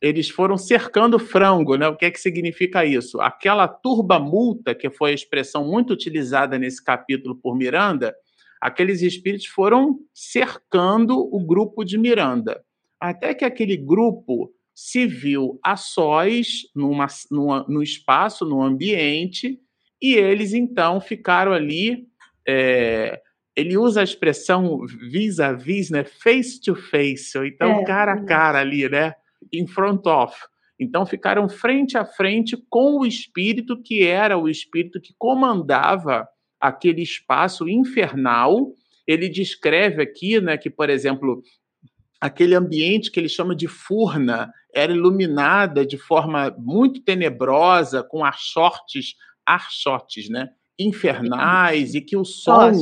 Eles 0.00 0.28
foram 0.28 0.56
cercando 0.56 1.18
frango, 1.18 1.76
né? 1.76 1.88
O 1.88 1.96
que 1.96 2.04
é 2.04 2.10
que 2.10 2.20
significa 2.20 2.84
isso? 2.84 3.20
Aquela 3.20 3.66
turba 3.66 4.18
multa, 4.18 4.74
que 4.74 4.90
foi 4.90 5.10
a 5.10 5.14
expressão 5.14 5.64
muito 5.64 5.92
utilizada 5.92 6.58
nesse 6.58 6.82
capítulo 6.84 7.34
por 7.34 7.56
Miranda, 7.56 8.14
aqueles 8.60 9.02
espíritos 9.02 9.46
foram 9.46 9.98
cercando 10.12 11.18
o 11.18 11.40
grupo 11.44 11.84
de 11.84 11.96
Miranda, 11.96 12.62
até 13.00 13.34
que 13.34 13.44
aquele 13.44 13.76
grupo 13.76 14.52
se 14.74 15.06
viu 15.06 15.58
a 15.62 15.76
sós 15.76 16.62
numa, 16.74 17.06
numa, 17.30 17.66
no 17.68 17.82
espaço, 17.82 18.44
no 18.44 18.62
ambiente, 18.62 19.60
e 20.00 20.14
eles 20.14 20.52
então 20.52 21.00
ficaram 21.00 21.52
ali. 21.52 22.06
É, 22.46 23.20
ele 23.54 23.76
usa 23.76 24.00
a 24.00 24.04
expressão 24.04 24.86
vis-a-vis, 24.86 25.90
né? 25.90 26.04
Face 26.04 26.60
to 26.60 26.76
face, 26.76 27.36
ou 27.36 27.44
então 27.44 27.80
é, 27.80 27.84
cara 27.84 28.12
a 28.12 28.24
cara 28.24 28.60
ali, 28.60 28.88
né? 28.88 29.14
In 29.52 29.66
front 29.66 30.06
of. 30.06 30.34
Então 30.78 31.04
ficaram 31.04 31.48
frente 31.48 31.98
a 31.98 32.04
frente 32.04 32.56
com 32.70 33.00
o 33.00 33.06
espírito 33.06 33.82
que 33.82 34.04
era 34.04 34.38
o 34.38 34.48
espírito 34.48 35.00
que 35.00 35.12
comandava 35.18 36.28
aquele 36.60 37.02
espaço 37.02 37.68
infernal. 37.68 38.72
Ele 39.06 39.28
descreve 39.28 40.02
aqui, 40.02 40.40
né, 40.40 40.56
que 40.56 40.70
por 40.70 40.88
exemplo, 40.88 41.42
aquele 42.20 42.54
ambiente 42.54 43.10
que 43.10 43.18
ele 43.18 43.28
chama 43.28 43.56
de 43.56 43.66
furna 43.66 44.52
era 44.72 44.92
iluminada 44.92 45.84
de 45.84 45.98
forma 45.98 46.54
muito 46.58 47.00
tenebrosa 47.00 48.02
com 48.02 48.24
archotes 48.24 49.14
archotes, 49.54 50.28
né? 50.28 50.50
Infernais, 50.78 51.94
e 51.94 52.00
que 52.00 52.16
o 52.16 52.24
som. 52.24 52.72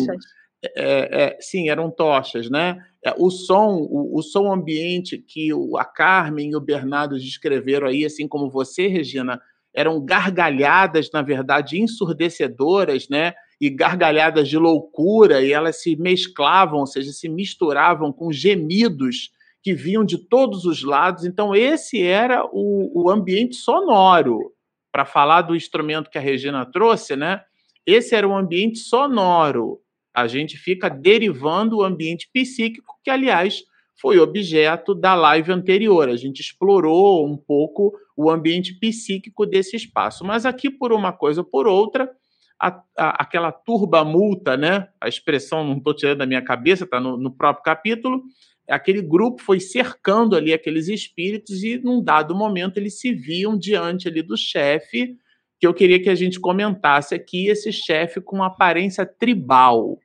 É, 0.75 1.25
é, 1.25 1.39
sim, 1.41 1.69
eram 1.69 1.91
tochas, 1.91 2.51
né? 2.51 2.85
É, 3.05 3.15
o 3.17 3.31
som, 3.31 3.77
o, 3.77 4.19
o, 4.19 4.23
som 4.23 4.53
ambiente 4.53 5.17
que 5.19 5.53
o, 5.53 5.77
a 5.77 5.85
Carmen 5.85 6.51
e 6.51 6.57
o 6.57 6.61
Bernardo 6.61 7.19
descreveram 7.19 7.87
aí, 7.87 8.05
assim 8.05 8.27
como 8.27 8.51
você, 8.51 8.89
Regina, 8.89 9.41
eram 9.73 10.05
gargalhadas, 10.05 11.11
na 11.13 11.23
verdade, 11.23 11.81
ensurdecedoras, 11.81 13.09
né? 13.09 13.35
E 13.61 13.71
gargalhadas 13.71 14.49
de 14.49 14.59
loucura, 14.59 15.43
e 15.43 15.53
elas 15.53 15.83
se 15.83 15.95
mesclavam, 15.95 16.81
ou 16.81 16.87
seja, 16.87 17.13
se 17.13 17.29
misturavam 17.29 18.13
com 18.13 18.33
gemidos 18.33 19.31
que 19.63 19.75
vinham 19.75 20.05
de 20.05 20.19
todos 20.19 20.65
os 20.65 20.83
lados. 20.83 21.25
Então, 21.25 21.55
esse 21.55 22.03
era 22.03 22.45
o, 22.53 23.05
o 23.05 23.11
ambiente 23.11 23.57
sonoro 23.57 24.56
para 24.97 25.05
falar 25.05 25.43
do 25.43 25.55
instrumento 25.55 26.09
que 26.09 26.17
a 26.17 26.23
Regina 26.23 26.65
trouxe, 26.65 27.17
né? 27.17 27.43
Esse 27.85 28.15
era 28.15 28.27
um 28.27 28.35
ambiente 28.35 28.79
sonoro. 28.79 29.79
A 30.15 30.27
gente 30.27 30.57
fica 30.57 30.89
derivando 30.89 31.77
o 31.77 31.83
ambiente 31.83 32.31
psíquico, 32.33 32.95
que, 33.05 33.11
aliás, 33.11 33.63
foi 34.01 34.19
objeto 34.19 34.95
da 34.95 35.15
live 35.15 35.53
anterior. 35.53 36.09
A 36.09 36.17
gente 36.17 36.41
explorou 36.41 37.29
um 37.29 37.37
pouco 37.37 37.93
o 38.17 38.31
ambiente 38.31 38.73
psíquico 38.73 39.45
desse 39.45 39.77
espaço. 39.77 40.25
Mas 40.25 40.47
aqui, 40.47 40.71
por 40.71 40.95
uma 40.95 41.13
coisa 41.13 41.43
ou 41.43 41.47
por 41.47 41.67
outra, 41.67 42.11
a, 42.59 42.83
a, 42.97 43.23
aquela 43.23 43.53
turba 43.53 44.03
multa, 44.03 44.57
né? 44.57 44.89
A 44.99 45.09
expressão 45.09 45.63
não 45.63 45.77
estou 45.77 45.95
tirando 45.95 46.21
da 46.21 46.27
minha 46.27 46.43
cabeça, 46.43 46.85
está 46.85 46.99
no, 46.99 47.19
no 47.19 47.31
próprio 47.31 47.63
capítulo 47.63 48.23
aquele 48.69 49.03
grupo 49.03 49.43
foi 49.43 49.61
cercando 49.61 50.35
ali 50.35 50.53
aqueles 50.53 50.89
espíritos 50.89 51.63
e 51.63 51.79
num 51.79 52.03
dado 52.03 52.35
momento 52.35 52.79
eles 52.79 52.99
se 52.99 53.13
viam 53.13 53.57
diante 53.57 54.09
ali 54.09 54.23
do 54.23 54.37
chefe, 54.37 55.17
que 55.59 55.67
eu 55.67 55.73
queria 55.73 56.03
que 56.03 56.11
a 56.11 56.15
gente 56.15 56.39
comentasse 56.41 57.15
aqui, 57.15 57.47
esse 57.47 57.73
chefe 57.73 58.21
com 58.21 58.43
aparência 58.43 59.07
tribal. 59.07 59.99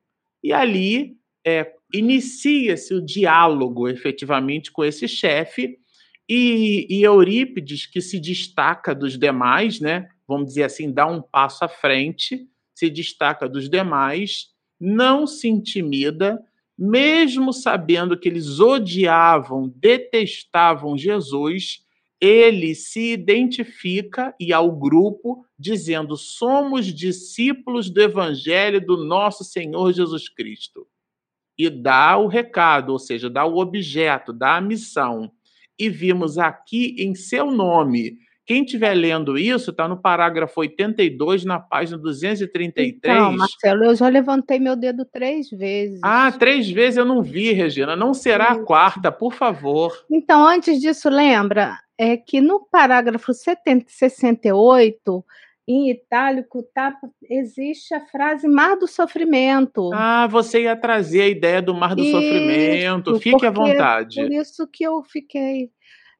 E 0.43 0.53
ali 0.53 1.17
é, 1.45 1.73
inicia-se 1.93 2.93
o 2.93 3.03
diálogo 3.03 3.87
efetivamente 3.87 4.71
com 4.71 4.83
esse 4.83 5.07
chefe, 5.07 5.79
e, 6.29 6.87
e 6.89 7.03
Eurípides, 7.03 7.85
que 7.85 7.99
se 7.99 8.17
destaca 8.17 8.95
dos 8.95 9.17
demais, 9.17 9.81
né, 9.81 10.07
vamos 10.25 10.47
dizer 10.47 10.63
assim, 10.63 10.89
dá 10.89 11.05
um 11.05 11.21
passo 11.21 11.65
à 11.65 11.67
frente, 11.67 12.47
se 12.73 12.89
destaca 12.89 13.49
dos 13.49 13.69
demais, 13.69 14.47
não 14.79 15.27
se 15.27 15.49
intimida, 15.49 16.41
mesmo 16.77 17.53
sabendo 17.53 18.17
que 18.17 18.27
eles 18.27 18.59
odiavam, 18.59 19.71
detestavam 19.75 20.97
Jesus, 20.97 21.85
ele 22.19 22.75
se 22.75 23.13
identifica 23.13 24.35
e 24.39 24.53
ao 24.53 24.71
grupo 24.71 25.45
dizendo: 25.57 26.15
somos 26.15 26.85
discípulos 26.85 27.89
do 27.89 28.01
evangelho 28.01 28.85
do 28.85 28.97
nosso 28.97 29.43
Senhor 29.43 29.91
Jesus 29.91 30.29
Cristo. 30.29 30.87
E 31.57 31.69
dá 31.69 32.17
o 32.17 32.27
recado, 32.27 32.91
ou 32.91 32.99
seja, 32.99 33.29
dá 33.29 33.45
o 33.45 33.57
objeto, 33.57 34.31
dá 34.31 34.57
a 34.57 34.61
missão. 34.61 35.31
E 35.77 35.89
vimos 35.89 36.37
aqui 36.37 36.95
em 36.97 37.15
seu 37.15 37.51
nome 37.51 38.17
quem 38.45 38.63
estiver 38.63 38.93
lendo 38.93 39.37
isso, 39.37 39.71
está 39.71 39.87
no 39.87 40.01
parágrafo 40.01 40.59
82, 40.59 41.45
na 41.45 41.59
página 41.59 41.97
233. 41.97 43.15
Então, 43.15 43.31
Marcelo, 43.33 43.85
eu 43.85 43.95
já 43.95 44.07
levantei 44.07 44.59
meu 44.59 44.75
dedo 44.75 45.05
três 45.05 45.49
vezes. 45.49 45.99
Ah, 46.03 46.31
três 46.31 46.69
vezes 46.69 46.97
eu 46.97 47.05
não 47.05 47.21
vi, 47.21 47.51
Regina. 47.51 47.95
Não 47.95 48.13
será 48.13 48.49
a 48.49 48.63
quarta, 48.63 49.11
por 49.11 49.33
favor. 49.33 49.93
Então, 50.09 50.45
antes 50.45 50.79
disso, 50.79 51.09
lembra 51.09 51.77
é 51.97 52.17
que 52.17 52.41
no 52.41 52.59
parágrafo 52.71 53.31
70, 53.31 53.85
68, 53.87 55.23
em 55.67 55.91
itálico, 55.91 56.63
tá, 56.73 56.97
existe 57.29 57.93
a 57.93 58.01
frase 58.07 58.47
mar 58.47 58.75
do 58.75 58.87
sofrimento. 58.87 59.91
Ah, 59.93 60.25
você 60.27 60.63
ia 60.63 60.75
trazer 60.75 61.21
a 61.21 61.27
ideia 61.27 61.61
do 61.61 61.75
mar 61.75 61.95
do 61.95 62.01
isso, 62.01 62.11
sofrimento. 62.11 63.19
Fique 63.19 63.45
à 63.45 63.51
vontade. 63.51 64.19
Por 64.19 64.31
isso 64.31 64.67
que 64.67 64.83
eu 64.83 65.03
fiquei 65.03 65.69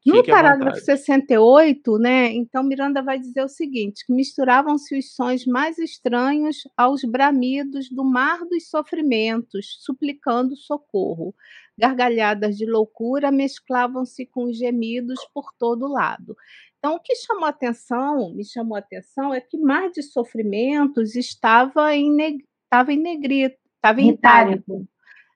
no 0.05 0.23
parágrafo 0.25 0.79
68, 0.79 1.97
né, 1.99 2.31
então 2.33 2.63
Miranda 2.63 3.01
vai 3.01 3.19
dizer 3.19 3.43
o 3.43 3.47
seguinte: 3.47 4.05
que 4.05 4.13
misturavam-se 4.13 4.97
os 4.97 5.13
sons 5.13 5.45
mais 5.45 5.77
estranhos 5.77 6.63
aos 6.75 7.03
bramidos 7.03 7.89
do 7.89 8.03
mar 8.03 8.39
dos 8.45 8.69
sofrimentos, 8.69 9.77
suplicando 9.79 10.55
socorro. 10.55 11.35
Gargalhadas 11.77 12.57
de 12.57 12.65
loucura 12.65 13.31
mesclavam-se 13.31 14.25
com 14.25 14.51
gemidos 14.51 15.19
por 15.33 15.51
todo 15.57 15.87
lado. 15.87 16.35
Então, 16.77 16.95
o 16.95 16.99
que 16.99 17.15
chamou 17.15 17.45
atenção, 17.45 18.33
me 18.33 18.43
chamou 18.43 18.75
a 18.75 18.79
atenção, 18.79 19.33
é 19.33 19.39
que 19.39 19.57
mar 19.57 19.91
de 19.91 20.01
sofrimentos 20.01 21.15
estava 21.15 21.95
em, 21.95 22.11
neg 22.11 22.43
estava 22.63 22.91
em 22.91 22.97
negrito, 22.97 23.57
estava 23.75 24.01
em 24.01 24.09
itálico, 24.09 24.87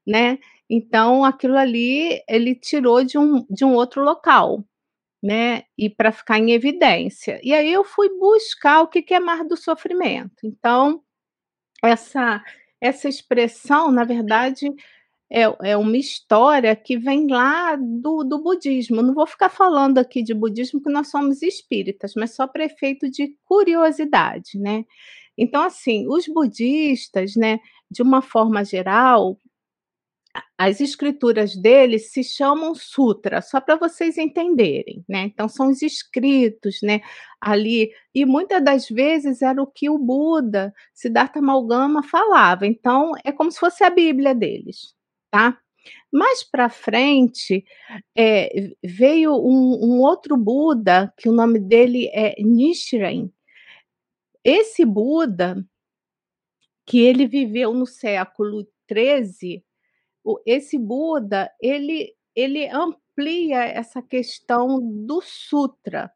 né? 0.05 0.39
Então, 0.69 1.23
aquilo 1.23 1.57
ali 1.57 2.21
ele 2.27 2.55
tirou 2.55 3.03
de 3.03 3.17
um, 3.17 3.45
de 3.49 3.63
um 3.63 3.73
outro 3.73 4.03
local, 4.03 4.63
né? 5.21 5.63
E 5.77 5.89
para 5.89 6.11
ficar 6.11 6.39
em 6.39 6.51
evidência. 6.51 7.39
E 7.43 7.53
aí 7.53 7.71
eu 7.71 7.83
fui 7.83 8.09
buscar 8.17 8.81
o 8.81 8.87
que, 8.87 9.01
que 9.01 9.13
é 9.13 9.19
mar 9.19 9.43
do 9.45 9.55
sofrimento. 9.55 10.45
Então, 10.45 11.01
essa, 11.83 12.43
essa 12.81 13.07
expressão, 13.07 13.91
na 13.91 14.03
verdade, 14.03 14.67
é, 15.29 15.43
é 15.71 15.77
uma 15.77 15.97
história 15.97 16.75
que 16.75 16.97
vem 16.97 17.27
lá 17.27 17.75
do, 17.75 18.23
do 18.23 18.41
budismo. 18.41 19.01
Não 19.01 19.13
vou 19.13 19.27
ficar 19.27 19.49
falando 19.49 19.97
aqui 19.97 20.23
de 20.23 20.33
budismo, 20.33 20.79
porque 20.79 20.93
nós 20.93 21.09
somos 21.09 21.41
espíritas, 21.41 22.13
mas 22.15 22.35
só 22.35 22.47
para 22.47 22.65
efeito 22.65 23.09
de 23.09 23.35
curiosidade, 23.45 24.57
né? 24.59 24.85
Então, 25.37 25.63
assim, 25.63 26.07
os 26.07 26.27
budistas, 26.27 27.35
né, 27.35 27.59
de 27.91 28.01
uma 28.01 28.21
forma 28.21 28.63
geral, 28.63 29.39
as 30.57 30.79
escrituras 30.79 31.55
deles 31.55 32.11
se 32.11 32.23
chamam 32.23 32.73
sutra, 32.73 33.41
só 33.41 33.59
para 33.59 33.75
vocês 33.75 34.17
entenderem, 34.17 35.03
né? 35.07 35.23
Então 35.23 35.49
são 35.49 35.69
os 35.69 35.81
escritos, 35.81 36.79
né, 36.81 37.01
ali, 37.41 37.91
e 38.13 38.25
muitas 38.25 38.63
das 38.63 38.87
vezes 38.87 39.41
era 39.41 39.61
o 39.61 39.67
que 39.67 39.89
o 39.89 39.97
Buda, 39.97 40.73
Siddhartha 40.93 41.41
Malgama 41.41 42.01
falava. 42.03 42.65
Então 42.65 43.11
é 43.23 43.31
como 43.31 43.51
se 43.51 43.59
fosse 43.59 43.83
a 43.83 43.89
Bíblia 43.89 44.33
deles, 44.33 44.95
tá? 45.29 45.59
Mais 46.11 46.43
para 46.43 46.69
frente 46.69 47.65
é, 48.17 48.71
veio 48.83 49.35
um, 49.35 49.79
um, 49.83 49.99
outro 50.01 50.37
Buda 50.37 51.13
que 51.17 51.27
o 51.27 51.33
nome 51.33 51.59
dele 51.59 52.09
é 52.13 52.41
Nichiren. 52.41 53.29
Esse 54.43 54.85
Buda 54.85 55.65
que 56.85 56.99
ele 56.99 57.27
viveu 57.27 57.73
no 57.73 57.85
século 57.85 58.65
13 58.87 59.64
esse 60.45 60.77
Buda, 60.77 61.51
ele, 61.61 62.15
ele 62.35 62.67
amplia 62.67 63.63
essa 63.63 64.01
questão 64.01 64.79
do 65.05 65.21
sutra, 65.21 66.11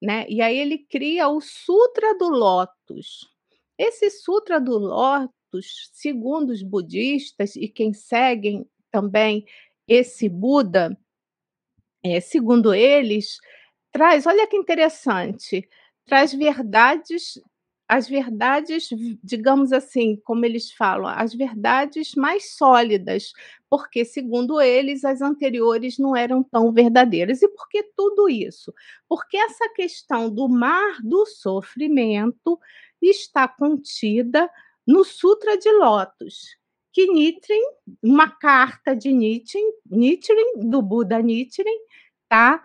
né? 0.00 0.26
E 0.28 0.40
aí 0.40 0.56
ele 0.56 0.78
cria 0.78 1.28
o 1.28 1.40
Sutra 1.40 2.16
do 2.16 2.28
Lótus. 2.28 3.28
Esse 3.76 4.10
Sutra 4.10 4.60
do 4.60 4.78
Lótus, 4.78 5.90
segundo 5.92 6.50
os 6.50 6.62
budistas 6.62 7.56
e 7.56 7.68
quem 7.68 7.92
seguem 7.92 8.66
também 8.90 9.44
esse 9.86 10.28
Buda, 10.28 10.96
é, 12.02 12.20
segundo 12.20 12.72
eles, 12.72 13.38
traz, 13.92 14.26
olha 14.26 14.46
que 14.46 14.56
interessante, 14.56 15.68
traz 16.06 16.32
verdades 16.32 17.38
as 17.90 18.08
verdades, 18.08 18.88
digamos 19.20 19.72
assim, 19.72 20.14
como 20.22 20.46
eles 20.46 20.70
falam, 20.70 21.08
as 21.08 21.34
verdades 21.34 22.14
mais 22.14 22.56
sólidas, 22.56 23.32
porque, 23.68 24.04
segundo 24.04 24.60
eles, 24.60 25.04
as 25.04 25.20
anteriores 25.20 25.98
não 25.98 26.14
eram 26.14 26.40
tão 26.40 26.72
verdadeiras. 26.72 27.42
E 27.42 27.48
por 27.48 27.68
que 27.68 27.82
tudo 27.96 28.28
isso? 28.28 28.72
Porque 29.08 29.36
essa 29.36 29.68
questão 29.70 30.30
do 30.30 30.48
mar 30.48 31.02
do 31.02 31.26
sofrimento 31.26 32.60
está 33.02 33.48
contida 33.48 34.48
no 34.86 35.02
Sutra 35.02 35.58
de 35.58 35.72
Lotus, 35.72 36.56
que 36.92 37.08
Nichiren, 37.08 37.72
uma 38.00 38.30
carta 38.30 38.94
de 38.94 39.12
Nichiren, 39.12 39.68
Nichiren 39.90 40.60
do 40.68 40.80
Buda 40.80 41.20
Nichiren, 41.20 41.76
tá? 42.28 42.62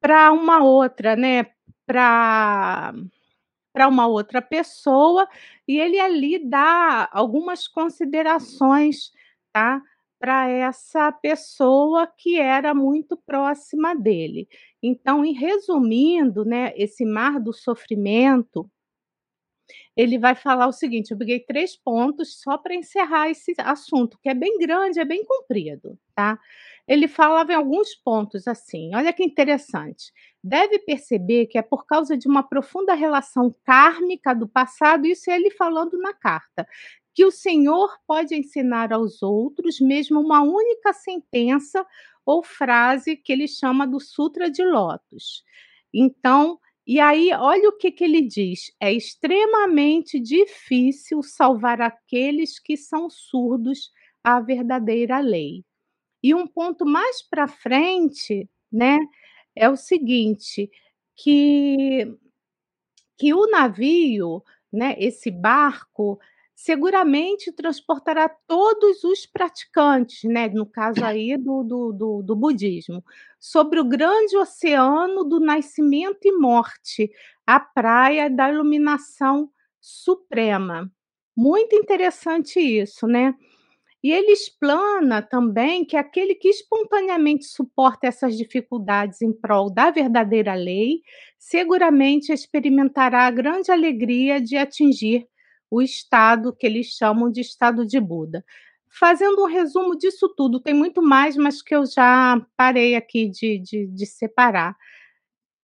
Para 0.00 0.30
uma 0.30 0.62
outra, 0.62 1.16
né? 1.16 1.46
Para 1.84 2.94
para 3.74 3.88
uma 3.88 4.06
outra 4.08 4.42
pessoa, 4.42 5.28
e 5.68 5.78
ele 5.80 6.00
ali 6.00 6.38
dá 6.48 7.10
algumas 7.12 7.68
considerações, 7.68 9.12
tá? 9.52 9.82
Para 10.20 10.48
essa 10.50 11.12
pessoa 11.12 12.06
que 12.18 12.40
era 12.40 12.74
muito 12.74 13.18
próxima 13.26 13.94
dele. 13.96 14.48
Então, 14.82 15.24
em 15.26 15.34
resumindo, 15.34 16.44
né, 16.46 16.72
esse 16.76 17.04
mar 17.06 17.40
do 17.40 17.52
sofrimento, 17.52 18.70
ele 19.96 20.18
vai 20.18 20.34
falar 20.34 20.66
o 20.66 20.72
seguinte: 20.72 21.10
eu 21.10 21.18
peguei 21.18 21.40
três 21.40 21.76
pontos 21.76 22.40
só 22.40 22.58
para 22.58 22.74
encerrar 22.74 23.30
esse 23.30 23.54
assunto, 23.58 24.18
que 24.22 24.28
é 24.28 24.34
bem 24.34 24.58
grande, 24.58 25.00
é 25.00 25.04
bem 25.04 25.24
comprido, 25.24 25.98
tá? 26.14 26.38
Ele 26.86 27.08
falava 27.08 27.52
em 27.52 27.56
alguns 27.56 27.94
pontos 27.94 28.46
assim, 28.46 28.94
olha 28.94 29.12
que 29.12 29.24
interessante. 29.24 30.12
Deve 30.42 30.78
perceber 30.78 31.46
que 31.46 31.56
é 31.56 31.62
por 31.62 31.86
causa 31.86 32.16
de 32.16 32.28
uma 32.28 32.42
profunda 32.42 32.94
relação 32.94 33.54
kármica 33.64 34.34
do 34.34 34.46
passado, 34.46 35.06
isso 35.06 35.30
é 35.30 35.36
ele 35.36 35.50
falando 35.50 35.96
na 35.98 36.12
carta, 36.12 36.66
que 37.14 37.24
o 37.24 37.30
Senhor 37.30 37.96
pode 38.06 38.34
ensinar 38.34 38.92
aos 38.92 39.22
outros 39.22 39.80
mesmo 39.80 40.20
uma 40.20 40.42
única 40.42 40.92
sentença 40.92 41.86
ou 42.26 42.42
frase 42.42 43.16
que 43.16 43.32
ele 43.32 43.46
chama 43.46 43.86
do 43.86 44.00
Sutra 44.00 44.50
de 44.50 44.64
Lotus. 44.64 45.42
Então, 45.92 46.58
e 46.86 47.00
aí, 47.00 47.30
olha 47.32 47.68
o 47.70 47.76
que, 47.78 47.90
que 47.92 48.04
ele 48.04 48.22
diz: 48.22 48.70
é 48.80 48.92
extremamente 48.92 50.20
difícil 50.20 51.22
salvar 51.22 51.80
aqueles 51.80 52.58
que 52.58 52.76
são 52.76 53.08
surdos 53.10 53.90
à 54.22 54.40
verdadeira 54.40 55.20
lei. 55.20 55.64
E 56.22 56.34
um 56.34 56.46
ponto 56.46 56.86
mais 56.86 57.22
para 57.22 57.48
frente, 57.48 58.48
né, 58.72 58.98
é 59.56 59.68
o 59.70 59.76
seguinte, 59.76 60.70
que 61.16 62.06
que 63.18 63.32
o 63.34 63.46
navio, 63.46 64.42
né, 64.72 64.96
esse 64.98 65.30
barco, 65.30 66.18
seguramente 66.64 67.52
transportará 67.52 68.26
todos 68.46 69.04
os 69.04 69.26
praticantes, 69.26 70.22
né, 70.24 70.48
no 70.48 70.64
caso 70.64 71.04
aí 71.04 71.36
do, 71.36 71.62
do, 71.62 71.92
do, 71.92 72.22
do, 72.22 72.34
budismo, 72.34 73.04
sobre 73.38 73.78
o 73.78 73.84
grande 73.84 74.34
oceano 74.34 75.24
do 75.24 75.40
nascimento 75.40 76.20
e 76.24 76.32
morte, 76.32 77.10
a 77.46 77.60
praia 77.60 78.30
da 78.30 78.50
iluminação 78.50 79.50
suprema. 79.78 80.90
Muito 81.36 81.76
interessante 81.76 82.58
isso, 82.58 83.06
né? 83.06 83.34
E 84.02 84.10
ele 84.10 84.32
explana 84.32 85.20
também 85.20 85.84
que 85.84 85.98
aquele 85.98 86.34
que 86.34 86.48
espontaneamente 86.48 87.44
suporta 87.44 88.06
essas 88.06 88.38
dificuldades 88.38 89.20
em 89.20 89.32
prol 89.32 89.68
da 89.70 89.90
verdadeira 89.90 90.54
lei, 90.54 91.02
seguramente 91.38 92.32
experimentará 92.32 93.26
a 93.26 93.30
grande 93.30 93.70
alegria 93.70 94.40
de 94.40 94.56
atingir 94.56 95.26
o 95.70 95.82
estado 95.82 96.54
que 96.54 96.66
eles 96.66 96.86
chamam 96.86 97.30
de 97.30 97.40
estado 97.40 97.86
de 97.86 98.00
Buda. 98.00 98.44
Fazendo 98.88 99.42
um 99.42 99.46
resumo 99.46 99.96
disso 99.96 100.28
tudo, 100.36 100.60
tem 100.60 100.72
muito 100.72 101.02
mais, 101.02 101.36
mas 101.36 101.60
que 101.60 101.74
eu 101.74 101.84
já 101.84 102.40
parei 102.56 102.94
aqui 102.94 103.28
de, 103.28 103.58
de, 103.58 103.86
de 103.86 104.06
separar. 104.06 104.76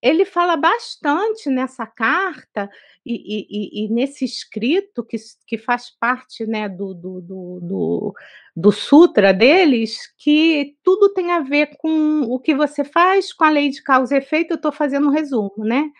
Ele 0.03 0.25
fala 0.25 0.57
bastante 0.57 1.51
nessa 1.51 1.87
carta 1.87 2.69
e, 3.05 3.15
e, 3.15 3.85
e, 3.85 3.89
nesse 3.89 4.25
escrito 4.25 5.05
que, 5.05 5.17
que 5.47 5.59
faz 5.59 5.91
parte 5.91 6.47
né, 6.47 6.69
do, 6.69 6.95
do, 6.95 7.21
do, 7.21 7.61
do, 7.61 8.15
do 8.57 8.73
sutra 8.73 9.33
deles, 9.33 10.13
que 10.19 10.77
tudo 10.83 11.13
tem 11.13 11.31
a 11.31 11.41
ver 11.41 11.77
com 11.77 12.23
o 12.23 12.39
que 12.39 12.55
você 12.55 12.83
faz, 12.83 13.33
com 13.33 13.45
a 13.45 13.51
lei 13.51 13.69
de 13.69 13.83
causa 13.83 14.15
e 14.15 14.19
efeito, 14.19 14.53
eu 14.53 14.57
estou 14.57 14.73
fazendo 14.73 15.09
um 15.09 15.13
resumo, 15.13 15.53
né? 15.59 15.91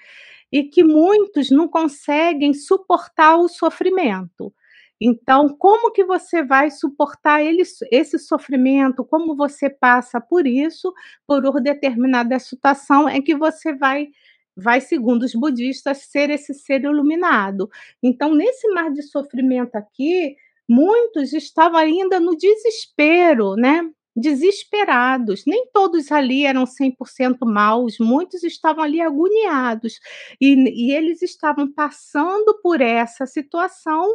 E 0.53 0.65
que 0.65 0.83
muitos 0.83 1.51
não 1.51 1.69
conseguem 1.69 2.53
suportar 2.53 3.37
o 3.37 3.49
sofrimento. 3.49 4.53
Então, 5.01 5.49
como 5.49 5.91
que 5.93 6.05
você 6.05 6.43
vai 6.43 6.71
suportar 6.71 7.43
ele, 7.43 7.63
esse 7.91 8.19
sofrimento? 8.19 9.03
Como 9.03 9.35
você 9.35 9.71
passa 9.71 10.21
por 10.21 10.47
isso, 10.47 10.93
por 11.27 11.45
uma 11.47 11.61
determinada 11.61 12.39
situação, 12.39 13.09
é 13.09 13.21
que 13.23 13.35
você 13.35 13.75
vai, 13.75 14.09
vai 14.55 14.81
segundo 14.81 15.23
os 15.23 15.35
budistas, 15.35 15.99
ser 16.11 16.29
esse 16.29 16.53
ser 16.53 16.85
iluminado. 16.85 17.71
Então, 18.03 18.35
nesse 18.35 18.69
mar 18.75 18.93
de 18.93 19.03
sofrimento 19.03 19.75
aqui, 19.77 20.37
muitos 20.69 21.33
estavam 21.33 21.79
ainda 21.79 22.21
no 22.21 22.37
desespero, 22.37 23.55
né? 23.57 23.83
Desesperados. 24.21 25.45
Nem 25.47 25.67
todos 25.73 26.13
ali 26.13 26.45
eram 26.45 26.65
100% 26.65 27.39
maus, 27.43 27.97
muitos 27.99 28.45
estavam 28.45 28.85
ali 28.85 29.01
agoniados. 29.01 29.99
E, 30.41 30.55
e, 30.55 30.93
eles 30.93 31.23
estavam 31.23 31.73
passando 31.73 32.61
por 32.63 32.81
essa 32.81 33.27
situação 33.27 34.07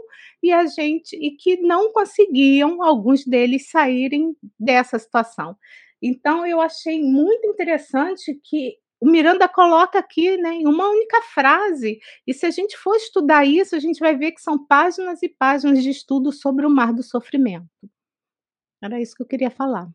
e 0.41 0.51
a 0.51 0.65
gente 0.65 1.15
e 1.15 1.31
que 1.31 1.57
não 1.57 1.91
conseguiam 1.91 2.83
alguns 2.83 3.25
deles 3.25 3.69
saírem 3.69 4.35
dessa 4.59 4.99
situação. 4.99 5.55
Então 6.01 6.45
eu 6.45 6.61
achei 6.61 7.01
muito 7.01 7.47
interessante 7.47 8.39
que 8.43 8.75
o 8.99 9.09
Miranda 9.09 9.47
coloca 9.47 9.99
aqui 9.99 10.37
né, 10.37 10.53
em 10.53 10.67
uma 10.67 10.89
única 10.89 11.21
frase. 11.21 11.99
E 12.25 12.33
se 12.33 12.45
a 12.45 12.51
gente 12.51 12.77
for 12.77 12.95
estudar 12.95 13.45
isso, 13.45 13.75
a 13.75 13.79
gente 13.79 13.99
vai 13.99 14.15
ver 14.15 14.31
que 14.31 14.41
são 14.41 14.65
páginas 14.65 15.21
e 15.21 15.29
páginas 15.29 15.83
de 15.83 15.89
estudo 15.89 16.31
sobre 16.31 16.65
o 16.65 16.69
mar 16.69 16.93
do 16.93 17.03
sofrimento. 17.03 17.69
Era 18.85 19.01
isso 19.01 19.15
que 19.15 19.23
eu 19.23 19.27
queria 19.27 19.49
falar. 19.49 19.89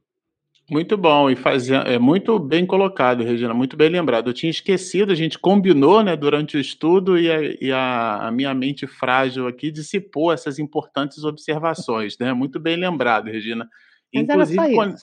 Muito 0.68 0.96
bom 0.96 1.30
e 1.30 1.36
fazia, 1.36 1.78
é 1.78 1.98
muito 1.98 2.38
bem 2.38 2.66
colocado, 2.66 3.22
Regina, 3.24 3.54
muito 3.54 3.76
bem 3.76 3.88
lembrado. 3.88 4.30
Eu 4.30 4.34
tinha 4.34 4.50
esquecido, 4.50 5.12
a 5.12 5.16
gente 5.16 5.38
combinou, 5.38 6.02
né, 6.02 6.16
durante 6.16 6.56
o 6.56 6.60
estudo 6.60 7.18
e 7.18 7.30
a, 7.30 7.40
e 7.60 7.72
a, 7.72 8.28
a 8.28 8.30
minha 8.30 8.52
mente 8.52 8.86
frágil 8.86 9.46
aqui 9.46 9.70
dissipou 9.70 10.32
essas 10.32 10.58
importantes 10.58 11.22
observações, 11.24 12.16
né? 12.18 12.32
Muito 12.32 12.58
bem 12.58 12.76
lembrado, 12.76 13.26
Regina. 13.26 13.68
Inclusive, 14.12 14.74
con 14.74 14.94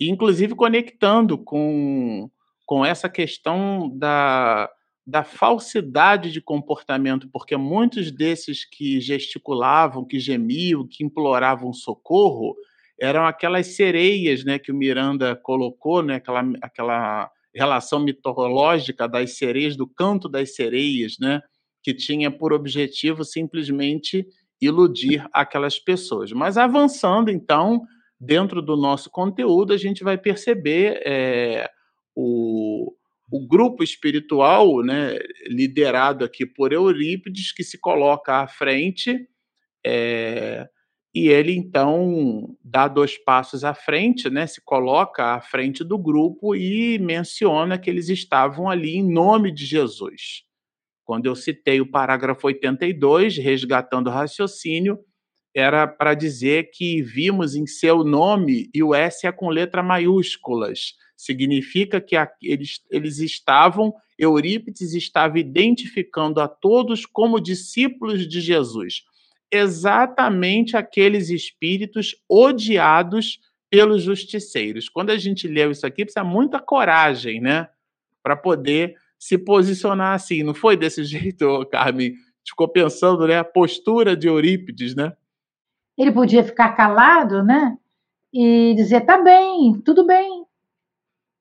inclusive 0.00 0.54
conectando 0.54 1.38
com, 1.38 2.30
com 2.66 2.84
essa 2.84 3.08
questão 3.08 3.90
da, 3.94 4.70
da 5.06 5.22
falsidade 5.22 6.32
de 6.32 6.40
comportamento, 6.40 7.28
porque 7.30 7.56
muitos 7.56 8.10
desses 8.10 8.64
que 8.64 9.00
gesticulavam, 9.00 10.04
que 10.04 10.18
gemiam, 10.18 10.86
que 10.86 11.04
imploravam 11.04 11.72
socorro, 11.72 12.56
eram 13.00 13.26
aquelas 13.26 13.68
sereias 13.68 14.44
né, 14.44 14.58
que 14.58 14.70
o 14.70 14.74
Miranda 14.74 15.34
colocou, 15.36 16.02
né, 16.02 16.16
aquela, 16.16 16.44
aquela 16.62 17.30
relação 17.54 18.00
mitológica 18.00 19.08
das 19.08 19.36
sereias, 19.36 19.76
do 19.76 19.86
canto 19.86 20.28
das 20.28 20.54
sereias, 20.54 21.16
né, 21.20 21.40
que 21.82 21.92
tinha 21.92 22.30
por 22.30 22.52
objetivo 22.52 23.24
simplesmente 23.24 24.26
iludir 24.60 25.26
aquelas 25.32 25.78
pessoas. 25.78 26.30
Mas 26.32 26.56
avançando, 26.56 27.30
então, 27.30 27.82
dentro 28.18 28.62
do 28.62 28.76
nosso 28.76 29.10
conteúdo, 29.10 29.72
a 29.72 29.76
gente 29.76 30.04
vai 30.04 30.16
perceber 30.16 31.02
é, 31.04 31.68
o, 32.14 32.94
o 33.30 33.46
grupo 33.46 33.82
espiritual, 33.82 34.82
né, 34.82 35.18
liderado 35.46 36.24
aqui 36.24 36.46
por 36.46 36.72
Eurípides, 36.72 37.52
que 37.52 37.64
se 37.64 37.78
coloca 37.78 38.36
à 38.36 38.46
frente. 38.46 39.26
É, 39.84 40.68
e 41.14 41.28
ele 41.28 41.52
então 41.52 42.56
dá 42.64 42.88
dois 42.88 43.18
passos 43.18 43.64
à 43.64 43.74
frente, 43.74 44.30
né, 44.30 44.46
se 44.46 44.60
coloca 44.62 45.34
à 45.34 45.40
frente 45.40 45.84
do 45.84 45.98
grupo 45.98 46.54
e 46.54 46.98
menciona 46.98 47.78
que 47.78 47.90
eles 47.90 48.08
estavam 48.08 48.68
ali 48.68 48.96
em 48.96 49.12
nome 49.12 49.52
de 49.52 49.66
Jesus. 49.66 50.44
Quando 51.04 51.26
eu 51.26 51.34
citei 51.34 51.80
o 51.80 51.90
parágrafo 51.90 52.46
82, 52.46 53.36
resgatando 53.36 54.06
o 54.06 54.12
raciocínio, 54.12 54.98
era 55.54 55.86
para 55.86 56.14
dizer 56.14 56.70
que 56.72 57.02
vimos 57.02 57.54
em 57.54 57.66
seu 57.66 58.02
nome, 58.02 58.70
e 58.72 58.82
o 58.82 58.94
S 58.94 59.26
é 59.26 59.32
com 59.32 59.50
letra 59.50 59.82
maiúsculas, 59.82 60.94
Significa 61.22 62.00
que 62.00 62.16
eles, 62.42 62.80
eles 62.90 63.18
estavam, 63.18 63.94
Eurípides 64.18 64.92
estava 64.92 65.38
identificando 65.38 66.40
a 66.40 66.48
todos 66.48 67.06
como 67.06 67.40
discípulos 67.40 68.26
de 68.26 68.40
Jesus. 68.40 69.04
Exatamente 69.52 70.76
aqueles 70.76 71.28
espíritos 71.28 72.16
odiados 72.28 73.38
pelos 73.70 74.02
justiceiros. 74.02 74.88
Quando 74.88 75.10
a 75.10 75.18
gente 75.18 75.46
leu 75.46 75.70
isso 75.70 75.86
aqui, 75.86 76.04
precisa 76.04 76.24
muita 76.24 76.58
coragem, 76.58 77.40
né? 77.40 77.68
Para 78.22 78.36
poder 78.36 78.96
se 79.18 79.36
posicionar 79.36 80.14
assim. 80.14 80.42
Não 80.42 80.54
foi 80.54 80.76
desse 80.76 81.04
jeito, 81.04 81.66
Carmen? 81.66 82.14
Ficou 82.46 82.68
pensando, 82.68 83.26
né? 83.26 83.38
A 83.38 83.44
postura 83.44 84.16
de 84.16 84.26
Eurípides, 84.26 84.94
né? 84.94 85.12
Ele 85.96 86.10
podia 86.10 86.42
ficar 86.42 86.70
calado, 86.70 87.42
né? 87.42 87.76
E 88.32 88.74
dizer, 88.74 89.02
tá 89.02 89.22
bem, 89.22 89.78
tudo 89.84 90.06
bem, 90.06 90.42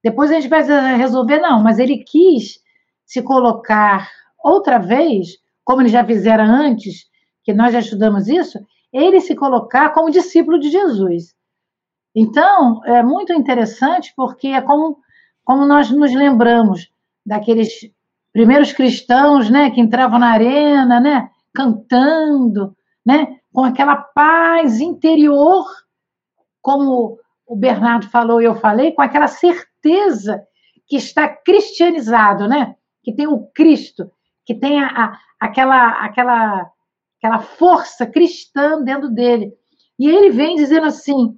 depois 0.03 0.31
a 0.31 0.33
gente 0.35 0.47
vai 0.47 0.63
resolver, 0.97 1.39
não, 1.39 1.61
mas 1.61 1.77
ele 1.77 1.99
quis 1.99 2.59
se 3.05 3.21
colocar 3.21 4.09
outra 4.43 4.79
vez, 4.79 5.37
como 5.63 5.81
ele 5.81 5.89
já 5.89 6.03
fizera 6.03 6.43
antes, 6.43 7.05
que 7.43 7.53
nós 7.53 7.73
já 7.73 7.79
estudamos 7.79 8.27
isso, 8.27 8.59
ele 8.91 9.19
se 9.21 9.35
colocar 9.35 9.89
como 9.91 10.11
discípulo 10.11 10.59
de 10.59 10.69
Jesus. 10.69 11.33
Então, 12.15 12.81
é 12.85 13.01
muito 13.01 13.33
interessante 13.33 14.13
porque 14.15 14.49
é 14.49 14.61
como, 14.61 14.97
como 15.43 15.65
nós 15.65 15.89
nos 15.89 16.13
lembramos 16.13 16.91
daqueles 17.25 17.69
primeiros 18.33 18.73
cristãos, 18.73 19.49
né, 19.49 19.71
que 19.71 19.81
entravam 19.81 20.19
na 20.19 20.31
arena, 20.31 20.99
né, 20.99 21.29
cantando, 21.53 22.75
né, 23.05 23.39
com 23.53 23.63
aquela 23.63 23.95
paz 23.95 24.79
interior, 24.79 25.65
como 26.61 27.17
o 27.45 27.55
Bernardo 27.55 28.07
falou 28.09 28.41
e 28.41 28.45
eu 28.45 28.55
falei, 28.55 28.91
com 28.93 29.01
aquela 29.01 29.27
certeza 29.27 29.71
certeza 29.81 30.45
que 30.87 30.95
está 30.95 31.27
cristianizado, 31.27 32.47
né? 32.47 32.75
Que 33.03 33.13
tem 33.13 33.27
o 33.27 33.47
Cristo, 33.53 34.11
que 34.45 34.53
tem 34.53 34.81
a, 34.81 34.87
a, 34.87 35.19
aquela, 35.39 35.89
aquela, 36.05 36.71
aquela 37.21 37.39
força 37.39 38.05
cristã 38.05 38.81
dentro 38.81 39.09
dele. 39.09 39.53
E 39.99 40.09
ele 40.09 40.31
vem 40.31 40.55
dizendo 40.55 40.87
assim, 40.87 41.37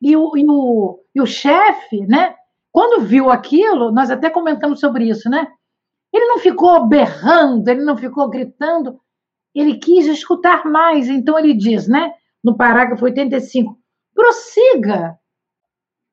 e 0.00 0.16
o, 0.16 0.36
e 0.36 0.44
o, 0.48 1.00
e 1.14 1.20
o 1.20 1.26
chefe, 1.26 2.06
né? 2.06 2.34
Quando 2.70 3.04
viu 3.04 3.30
aquilo, 3.30 3.90
nós 3.90 4.10
até 4.10 4.30
comentamos 4.30 4.80
sobre 4.80 5.08
isso, 5.08 5.28
né? 5.28 5.46
Ele 6.12 6.26
não 6.26 6.38
ficou 6.38 6.86
berrando, 6.86 7.68
ele 7.68 7.82
não 7.82 7.96
ficou 7.96 8.28
gritando, 8.28 9.00
ele 9.54 9.78
quis 9.78 10.06
escutar 10.06 10.64
mais. 10.64 11.08
Então 11.08 11.38
ele 11.38 11.54
diz, 11.54 11.88
né? 11.88 12.12
No 12.44 12.56
parágrafo 12.56 13.04
85, 13.04 13.76
prossiga, 14.14 15.18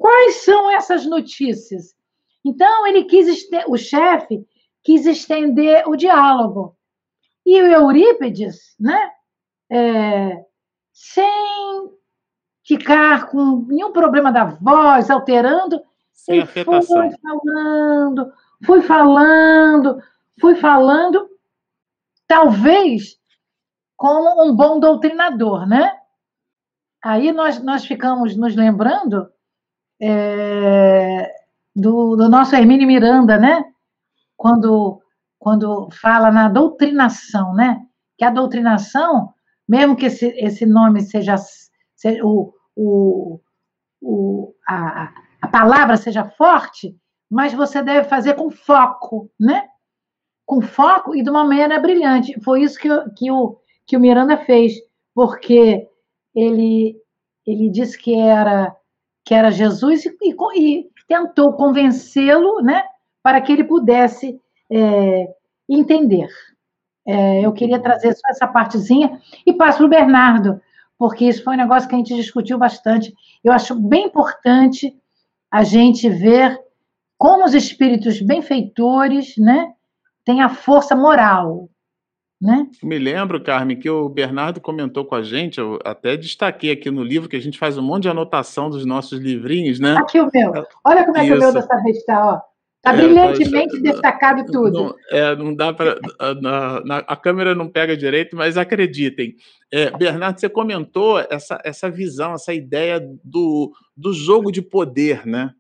Quais 0.04 0.44
são 0.44 0.70
essas 0.70 1.06
notícias? 1.06 1.96
Então, 2.44 2.86
ele 2.86 3.06
quis, 3.06 3.48
o 3.70 3.78
chefe 3.78 4.46
quis 4.84 5.06
estender 5.06 5.88
o 5.88 5.96
diálogo. 5.96 6.76
E 7.46 7.62
o 7.62 7.68
Eurípides, 7.68 8.76
né, 8.80 9.12
é, 9.72 10.46
sem 10.92 11.92
ficar 12.66 13.28
com 13.30 13.66
nenhum 13.68 13.92
problema 13.92 14.32
da 14.32 14.46
voz, 14.46 15.10
alterando, 15.10 15.82
sem 16.14 16.36
ele 16.36 16.44
afetação. 16.44 17.10
foi 17.10 17.12
falando, 17.22 18.34
foi 18.66 18.82
falando, 18.82 20.02
foi 20.40 20.56
falando, 20.56 21.30
talvez 22.28 23.18
como 23.98 24.44
um 24.44 24.56
bom 24.56 24.80
doutrinador, 24.80 25.68
né? 25.68 25.98
Aí 27.04 27.34
nós, 27.34 27.62
nós 27.62 27.86
ficamos 27.86 28.36
nos 28.36 28.56
lembrando 28.56 29.30
é, 30.02 31.34
do, 31.76 32.16
do, 32.16 32.30
nosso 32.30 32.56
Hermínio 32.56 32.88
Miranda, 32.88 33.38
né? 33.38 33.64
Quando, 34.38 35.02
quando 35.44 35.90
fala 35.92 36.32
na 36.32 36.48
doutrinação, 36.48 37.54
né? 37.54 37.82
Que 38.18 38.24
a 38.24 38.30
doutrinação, 38.30 39.34
mesmo 39.68 39.94
que 39.94 40.06
esse, 40.06 40.28
esse 40.38 40.66
nome 40.66 41.02
seja, 41.02 41.36
seja 41.94 42.24
o, 42.24 42.54
o, 42.74 43.42
o, 44.02 44.54
a, 44.66 45.12
a 45.42 45.48
palavra 45.50 45.98
seja 45.98 46.24
forte, 46.24 46.96
mas 47.30 47.54
você 47.54 47.84
deve 47.84 48.08
fazer 48.08 48.36
com 48.36 48.50
foco, 48.50 49.30
né? 49.38 49.68
Com 50.46 50.62
foco 50.62 51.14
e 51.14 51.22
de 51.22 51.30
uma 51.30 51.44
maneira 51.44 51.78
brilhante. 51.78 52.40
Foi 52.42 52.62
isso 52.62 52.80
que, 52.80 52.88
que, 53.18 53.30
o, 53.30 53.58
que 53.86 53.98
o 53.98 54.00
Miranda 54.00 54.38
fez, 54.38 54.76
porque 55.14 55.90
ele, 56.34 56.96
ele 57.46 57.70
disse 57.70 57.98
que 57.98 58.16
era 58.16 58.74
que 59.26 59.34
era 59.34 59.52
Jesus, 59.52 60.06
e, 60.06 60.18
e, 60.22 60.80
e 60.80 60.90
tentou 61.08 61.54
convencê-lo, 61.54 62.62
né, 62.62 62.84
para 63.22 63.40
que 63.40 63.54
ele 63.54 63.64
pudesse 63.64 64.38
é, 64.74 65.28
entender. 65.70 66.28
É, 67.06 67.46
eu 67.46 67.52
queria 67.52 67.80
trazer 67.80 68.14
só 68.14 68.30
essa 68.30 68.48
partezinha 68.48 69.20
e 69.46 69.54
passo 69.54 69.80
para 69.80 69.86
o 69.86 69.90
Bernardo, 69.90 70.62
porque 70.98 71.26
isso 71.26 71.44
foi 71.44 71.54
um 71.54 71.58
negócio 71.58 71.88
que 71.88 71.96
a 71.96 71.98
gente 71.98 72.16
discutiu 72.16 72.58
bastante. 72.58 73.14
Eu 73.44 73.52
acho 73.52 73.76
bem 73.76 74.06
importante 74.06 74.96
a 75.52 75.64
gente 75.64 76.10
ver 76.10 76.60
como 77.18 77.46
os 77.46 77.54
espíritos 77.54 78.22
benfeitores, 78.22 79.38
né, 79.38 79.72
têm 80.26 80.42
a 80.42 80.50
força 80.50 80.96
moral, 80.96 81.70
né? 82.42 82.68
Me 82.82 83.00
lembro, 83.00 83.42
Carmen, 83.42 83.80
que 83.80 83.90
o 83.90 84.10
Bernardo 84.10 84.60
comentou 84.60 85.06
com 85.06 85.16
a 85.16 85.24
gente, 85.24 85.60
eu 85.60 85.80
até 85.86 86.18
destaquei 86.18 86.72
aqui 86.72 86.92
no 86.92 87.04
livro 87.04 87.30
que 87.30 87.38
a 87.38 87.42
gente 87.42 87.58
faz 87.58 87.78
um 87.78 87.82
monte 87.82 88.04
de 88.04 88.10
anotação 88.10 88.70
dos 88.70 88.86
nossos 88.86 89.20
livrinhos, 89.20 89.80
né? 89.80 89.96
Aqui 89.98 90.20
o 90.20 90.30
meu. 90.34 90.52
Olha 90.84 91.06
como 91.06 91.18
é 91.18 91.22
que 91.22 91.28
Isso. 91.28 91.36
o 91.36 91.40
meu 91.40 91.54
dessa 91.54 91.82
vez 91.82 91.98
está, 91.98 92.34
ó. 92.34 92.53
Está 92.86 92.94
é, 92.94 92.98
brilhantemente 92.98 93.80
destacado 93.80 94.46
tudo. 94.52 94.72
Não, 94.72 94.96
é, 95.10 95.36
não 95.38 95.56
dá 95.56 95.72
para. 95.72 95.98
A, 96.20 97.14
a, 97.14 97.16
câmera 97.16 97.56
não 97.56 97.70
pega 97.70 97.96
direito, 97.96 98.36
mas 98.36 98.58
acreditem. 98.58 99.36
É, 99.72 99.90
Bernardo, 99.90 100.38
você 100.38 100.50
comentou 100.50 101.18
essa, 101.18 101.62
essa 101.64 101.90
visão, 101.90 102.34
essa 102.34 102.54
ideia 102.54 103.00
do, 103.24 103.72
do 103.96 104.12
jogo 104.12 104.52
de 104.52 104.62
poder, 104.62 105.26
né? 105.26 105.52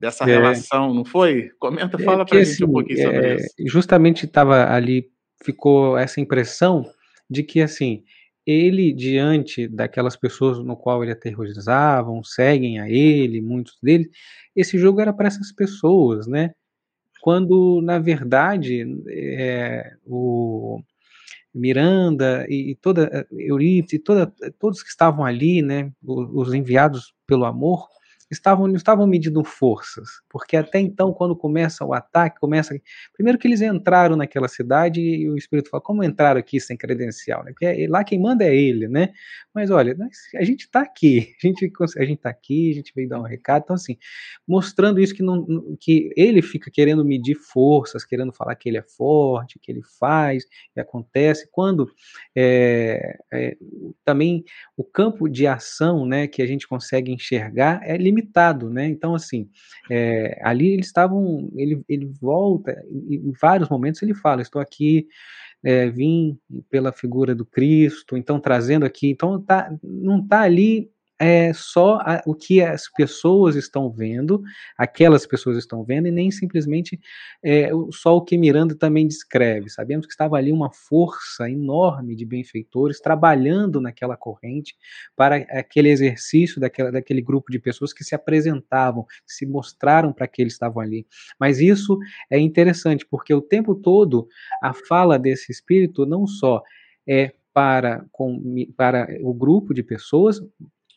Dessa 0.00 0.24
é, 0.24 0.26
relação, 0.26 0.92
não 0.92 1.04
foi? 1.04 1.50
Comenta, 1.60 1.96
é 1.96 2.04
fala 2.04 2.26
para 2.26 2.38
a 2.38 2.42
gente 2.42 2.54
assim, 2.54 2.64
um 2.64 2.72
pouquinho 2.72 3.00
sobre 3.00 3.26
é, 3.26 3.34
isso. 3.36 3.54
Justamente 3.68 4.26
estava 4.26 4.72
ali 4.72 5.08
ficou 5.44 5.96
essa 5.96 6.20
impressão 6.20 6.84
de 7.28 7.44
que, 7.44 7.62
assim, 7.62 8.02
ele, 8.46 8.92
diante 8.92 9.68
daquelas 9.68 10.16
pessoas 10.16 10.58
no 10.58 10.76
qual 10.76 11.02
ele 11.02 11.12
aterrorizavam, 11.12 12.22
seguem 12.24 12.80
a 12.80 12.88
ele, 12.88 13.40
muitos 13.40 13.78
deles, 13.82 14.08
esse 14.56 14.78
jogo 14.78 15.00
era 15.00 15.12
para 15.12 15.28
essas 15.28 15.52
pessoas, 15.52 16.26
né? 16.26 16.52
Quando, 17.20 17.80
na 17.82 17.98
verdade, 17.98 18.84
é, 19.08 19.92
o 20.06 20.80
Miranda 21.54 22.46
e, 22.48 22.72
e 22.72 22.74
toda 22.76 23.26
Eurípides 23.30 23.94
e 23.94 23.98
toda, 23.98 24.32
todos 24.58 24.82
que 24.82 24.88
estavam 24.88 25.24
ali, 25.24 25.62
né, 25.62 25.92
os, 26.02 26.48
os 26.48 26.54
enviados 26.54 27.14
pelo 27.26 27.44
amor, 27.44 27.88
estavam, 28.30 28.68
não 28.68 28.76
estavam 28.76 29.06
medindo 29.06 29.42
forças, 29.42 30.08
porque 30.28 30.56
até 30.56 30.78
então, 30.78 31.12
quando 31.12 31.34
começa 31.34 31.84
o 31.84 31.92
ataque, 31.92 32.38
começa. 32.38 32.78
Primeiro 33.12 33.38
que 33.38 33.48
eles 33.48 33.60
entraram 33.60 34.16
naquela 34.16 34.46
cidade 34.46 35.00
e 35.00 35.28
o 35.28 35.36
Espírito 35.36 35.68
fala: 35.68 35.82
como 35.82 36.04
entraram 36.04 36.38
aqui 36.38 36.60
sem 36.60 36.76
credencial? 36.76 37.42
Né? 37.44 37.50
Porque 37.50 37.66
é, 37.66 37.86
lá 37.88 38.04
quem 38.04 38.20
manda 38.20 38.44
é 38.44 38.54
ele, 38.54 38.86
né? 38.86 39.12
Mas 39.52 39.70
olha, 39.70 39.96
a 40.36 40.44
gente 40.44 40.62
está 40.62 40.80
aqui, 40.80 41.34
a 41.42 41.46
gente 41.46 41.72
a 41.98 42.04
gente 42.04 42.18
está 42.18 42.30
aqui, 42.30 42.70
a 42.70 42.74
gente 42.74 42.92
veio 42.94 43.08
dar 43.08 43.18
um 43.18 43.24
recado, 43.24 43.64
então 43.64 43.74
assim, 43.74 43.98
mostrando 44.46 45.00
isso 45.00 45.14
que 45.14 45.22
não, 45.22 45.44
que 45.80 46.12
ele 46.16 46.40
fica 46.40 46.70
querendo 46.70 47.04
medir 47.04 47.34
forças, 47.34 48.04
querendo 48.04 48.32
falar 48.32 48.54
que 48.54 48.68
ele 48.68 48.78
é 48.78 48.82
forte, 48.82 49.58
que 49.60 49.72
ele 49.72 49.82
faz, 49.98 50.44
e 50.76 50.80
acontece 50.80 51.48
quando 51.50 51.90
é, 52.36 53.18
é, 53.32 53.56
também 54.04 54.44
o 54.76 54.84
campo 54.84 55.28
de 55.28 55.46
ação, 55.46 56.06
né, 56.06 56.26
que 56.28 56.42
a 56.42 56.46
gente 56.46 56.68
consegue 56.68 57.12
enxergar 57.12 57.80
é 57.82 57.96
limitado 57.96 58.19
limitado, 58.20 58.70
né? 58.70 58.86
Então, 58.86 59.14
assim, 59.14 59.48
é, 59.90 60.38
ali 60.42 60.68
eles 60.68 60.86
estavam, 60.86 61.50
ele, 61.56 61.82
ele 61.88 62.06
volta, 62.20 62.82
em 62.90 63.32
vários 63.40 63.68
momentos 63.68 64.02
ele 64.02 64.14
fala, 64.14 64.42
estou 64.42 64.60
aqui, 64.60 65.06
é, 65.62 65.88
vim 65.90 66.38
pela 66.70 66.92
figura 66.92 67.34
do 67.34 67.44
Cristo, 67.44 68.16
então 68.16 68.40
trazendo 68.40 68.84
aqui, 68.84 69.10
então 69.10 69.40
tá, 69.40 69.72
não 69.82 70.20
está 70.20 70.42
ali 70.42 70.90
é 71.20 71.52
só 71.52 71.96
a, 71.96 72.22
o 72.24 72.34
que 72.34 72.62
as 72.62 72.90
pessoas 72.90 73.54
estão 73.54 73.90
vendo, 73.90 74.42
aquelas 74.76 75.26
pessoas 75.26 75.58
estão 75.58 75.84
vendo, 75.84 76.08
e 76.08 76.10
nem 76.10 76.30
simplesmente 76.30 76.98
é, 77.42 77.70
só 77.92 78.16
o 78.16 78.22
que 78.22 78.38
Miranda 78.38 78.74
também 78.74 79.06
descreve. 79.06 79.68
Sabemos 79.68 80.06
que 80.06 80.12
estava 80.12 80.38
ali 80.38 80.50
uma 80.50 80.72
força 80.72 81.50
enorme 81.50 82.16
de 82.16 82.24
benfeitores 82.24 83.00
trabalhando 83.00 83.82
naquela 83.82 84.16
corrente 84.16 84.74
para 85.14 85.36
aquele 85.36 85.90
exercício 85.90 86.58
daquela, 86.58 86.90
daquele 86.90 87.20
grupo 87.20 87.52
de 87.52 87.58
pessoas 87.58 87.92
que 87.92 88.02
se 88.02 88.14
apresentavam, 88.14 89.04
se 89.26 89.44
mostraram 89.44 90.14
para 90.14 90.26
que 90.26 90.40
eles 90.40 90.54
estavam 90.54 90.82
ali. 90.82 91.06
Mas 91.38 91.60
isso 91.60 91.98
é 92.30 92.38
interessante, 92.38 93.04
porque 93.04 93.34
o 93.34 93.42
tempo 93.42 93.74
todo 93.74 94.26
a 94.62 94.72
fala 94.72 95.18
desse 95.18 95.52
espírito 95.52 96.06
não 96.06 96.26
só 96.26 96.62
é 97.06 97.32
para, 97.52 98.06
com, 98.10 98.40
para 98.76 99.06
o 99.20 99.34
grupo 99.34 99.74
de 99.74 99.82
pessoas, 99.82 100.40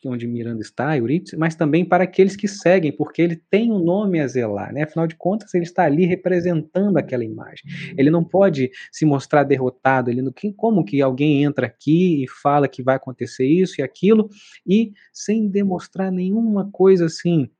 onde 0.08 0.26
Miranda 0.26 0.60
está, 0.60 0.96
Eurípides, 0.96 1.34
mas 1.34 1.54
também 1.54 1.84
para 1.84 2.04
aqueles 2.04 2.36
que 2.36 2.48
seguem, 2.48 2.92
porque 2.92 3.22
ele 3.22 3.36
tem 3.50 3.70
um 3.70 3.78
nome 3.78 4.20
a 4.20 4.26
zelar, 4.26 4.72
né? 4.72 4.82
Afinal 4.82 5.06
de 5.06 5.16
contas, 5.16 5.54
ele 5.54 5.64
está 5.64 5.84
ali 5.84 6.04
representando 6.06 6.96
aquela 6.96 7.24
imagem. 7.24 7.64
Ele 7.96 8.10
não 8.10 8.24
pode 8.24 8.70
se 8.92 9.04
mostrar 9.04 9.44
derrotado, 9.44 10.10
ele 10.10 10.22
não, 10.22 10.32
como 10.56 10.84
que 10.84 11.00
alguém 11.02 11.44
entra 11.44 11.66
aqui 11.66 12.24
e 12.24 12.28
fala 12.28 12.68
que 12.68 12.82
vai 12.82 12.96
acontecer 12.96 13.46
isso 13.46 13.80
e 13.80 13.82
aquilo 13.82 14.28
e 14.66 14.92
sem 15.12 15.48
demonstrar 15.48 16.10
nenhuma 16.10 16.70
coisa 16.70 17.06
assim 17.06 17.50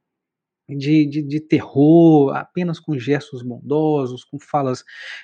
de, 0.68 1.04
de, 1.04 1.22
de, 1.22 1.40
terror, 1.40 2.34
apenas 2.34 2.80
com 2.80 2.98
gestos 2.98 3.42
bondosos, 3.42 4.24
com 4.24 4.38
falas 4.38 4.82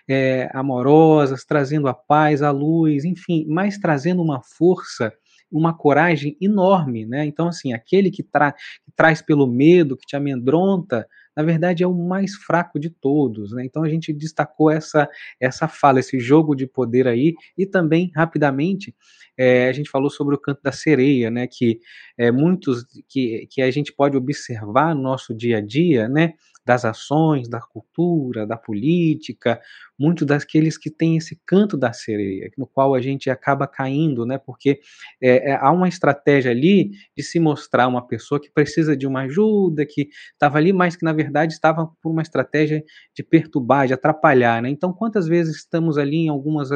é, 0.09 0.51
amorosas, 0.53 1.45
trazendo 1.45 1.89
a 1.89 1.95
paz, 1.95 2.43
a 2.43 2.51
luz, 2.51 3.05
enfim, 3.05 3.47
mas 3.49 3.79
trazendo 3.79 4.23
uma 4.23 4.43
força, 4.43 5.12
uma 5.51 5.76
coragem 5.76 6.36
enorme, 6.40 7.07
né? 7.07 7.24
Então, 7.24 7.48
assim, 7.48 7.72
aquele 7.72 8.11
que, 8.11 8.22
tra 8.22 8.53
que 8.53 8.92
traz 8.96 9.22
pelo 9.22 9.46
medo, 9.46 9.96
que 9.96 10.07
te 10.07 10.16
amedronta, 10.16 11.07
na 11.36 11.42
verdade 11.42 11.82
é 11.82 11.86
o 11.86 11.94
mais 11.94 12.34
fraco 12.34 12.78
de 12.78 12.90
todos, 12.90 13.53
né? 13.53 13.64
Então 13.64 13.82
a 13.82 13.88
gente 13.88 14.12
destacou 14.12 14.70
essa 14.70 15.09
essa 15.40 15.68
fala, 15.68 16.01
esse 16.01 16.18
jogo 16.18 16.55
de 16.55 16.66
poder 16.66 17.07
aí, 17.09 17.34
e 17.57 17.66
também 17.66 18.11
rapidamente 18.14 18.94
é, 19.38 19.68
a 19.68 19.72
gente 19.72 19.88
falou 19.90 20.11
sobre 20.11 20.34
o 20.34 20.38
canto 20.38 20.61
da 20.62 20.72
sereia, 20.72 21.30
né? 21.30 21.46
Que 21.46 21.80
é, 22.18 22.30
muitos 22.30 22.84
que, 23.09 23.46
que 23.51 23.62
a 23.62 23.70
gente 23.70 23.92
pode 23.92 24.16
observar 24.16 24.94
no 24.94 25.03
nosso 25.03 25.34
dia 25.34 25.59
a 25.59 25.61
dia, 25.61 26.09
né? 26.09 26.34
Das 26.64 26.84
ações, 26.84 27.48
da 27.48 27.61
cultura, 27.61 28.46
da 28.46 28.57
política, 28.57 29.59
muito 30.01 30.24
daqueles 30.24 30.78
que 30.78 30.90
têm 30.90 31.18
esse 31.18 31.38
canto 31.44 31.76
da 31.76 31.92
sereia, 31.92 32.51
no 32.57 32.66
qual 32.66 32.94
a 32.94 33.03
gente 33.03 33.28
acaba 33.28 33.66
caindo, 33.66 34.24
né? 34.24 34.38
Porque 34.38 34.80
é, 35.22 35.51
é, 35.51 35.55
há 35.61 35.70
uma 35.70 35.88
estratégia 35.88 36.51
ali 36.51 36.92
de 37.14 37.22
se 37.22 37.38
mostrar 37.38 37.86
uma 37.86 38.07
pessoa 38.07 38.40
que 38.40 38.51
precisa 38.51 38.96
de 38.96 39.07
uma 39.07 39.24
ajuda, 39.24 39.84
que 39.84 40.09
estava 40.32 40.57
ali, 40.57 40.72
mas 40.72 40.96
que 40.96 41.05
na 41.05 41.12
verdade 41.12 41.53
estava 41.53 41.86
por 42.03 42.11
uma 42.11 42.22
estratégia 42.22 42.82
de 43.14 43.22
perturbar, 43.22 43.86
de 43.88 43.92
atrapalhar, 43.92 44.62
né? 44.62 44.70
Então, 44.70 44.90
quantas 44.90 45.28
vezes 45.28 45.57
estamos 45.57 45.98
ali 45.98 46.16
em 46.16 46.28
algumas, 46.30 46.70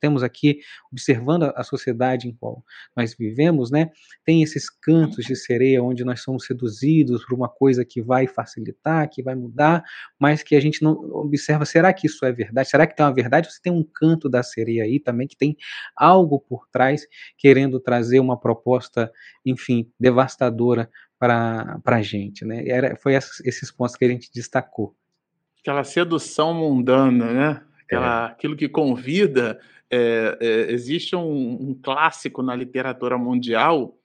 temos 0.00 0.24
aqui 0.24 0.58
observando 0.90 1.52
a 1.54 1.62
sociedade 1.62 2.26
em 2.26 2.34
qual 2.34 2.64
nós 2.96 3.14
vivemos, 3.16 3.70
né? 3.70 3.88
Tem 4.24 4.42
esses 4.42 4.68
cantos 4.68 5.24
de 5.24 5.36
sereia 5.36 5.80
onde 5.80 6.04
nós 6.04 6.22
somos 6.22 6.44
seduzidos 6.44 7.24
por 7.24 7.36
uma 7.36 7.48
coisa 7.48 7.84
que 7.84 8.02
vai 8.02 8.26
facilitar, 8.26 9.08
que 9.08 9.22
vai 9.22 9.36
mudar, 9.36 9.84
mas 10.18 10.42
que 10.42 10.56
a 10.56 10.60
gente 10.60 10.82
não 10.82 10.92
observa, 10.92 11.64
será 11.64 11.92
que 11.92 12.08
isso 12.08 12.24
é 12.24 12.32
verdade? 12.32 12.47
Verdade? 12.48 12.68
Será 12.68 12.86
que 12.86 12.96
tem 12.96 13.06
uma 13.06 13.14
verdade? 13.14 13.50
Você 13.50 13.60
tem 13.62 13.72
um 13.72 13.82
canto 13.84 14.28
da 14.28 14.42
sereia 14.42 14.84
aí 14.84 14.98
também 14.98 15.26
que 15.26 15.36
tem 15.36 15.56
algo 15.96 16.40
por 16.40 16.66
trás 16.68 17.06
querendo 17.36 17.80
trazer 17.80 18.20
uma 18.20 18.38
proposta, 18.38 19.10
enfim, 19.44 19.90
devastadora 19.98 20.90
para 21.18 21.80
a 21.84 22.02
gente, 22.02 22.44
né? 22.44 22.66
Era, 22.66 22.96
foi 22.96 23.14
esses 23.14 23.70
pontos 23.70 23.96
que 23.96 24.04
a 24.04 24.08
gente 24.08 24.30
destacou. 24.32 24.94
Aquela 25.60 25.84
sedução 25.84 26.54
mundana, 26.54 27.32
né? 27.32 27.62
Aquela, 27.84 28.28
é. 28.28 28.32
Aquilo 28.32 28.56
que 28.56 28.68
convida. 28.68 29.58
É, 29.90 30.36
é, 30.40 30.72
existe 30.72 31.16
um, 31.16 31.70
um, 31.70 31.78
clássico 31.82 32.42
na 32.42 32.54
literatura 32.54 33.16
mundial, 33.16 33.98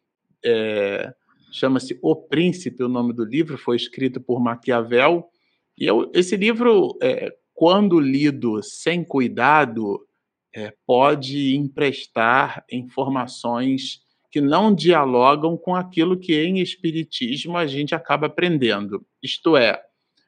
é, 0.44 1.14
chama-se 1.52 2.00
O 2.02 2.16
Príncipe, 2.16 2.82
o 2.82 2.88
nome 2.88 3.12
do 3.14 3.26
livro, 3.26 3.58
foi 3.58 3.76
escrito 3.76 4.22
por 4.22 4.40
Maquiavel. 4.40 5.30
E 5.78 5.86
eu, 5.86 6.10
esse 6.14 6.38
livro 6.38 6.98
é, 7.02 7.36
quando 7.64 7.98
lido 7.98 8.62
sem 8.62 9.06
cuidado, 9.06 10.06
é, 10.54 10.74
pode 10.86 11.56
emprestar 11.56 12.62
informações 12.70 14.02
que 14.30 14.42
não 14.42 14.76
dialogam 14.76 15.56
com 15.56 15.74
aquilo 15.74 16.20
que 16.20 16.44
em 16.44 16.60
Espiritismo 16.60 17.56
a 17.56 17.66
gente 17.66 17.96
acaba 17.96 18.28
aprendendo. 18.28 19.06
Isto 19.24 19.56
é, 19.56 19.82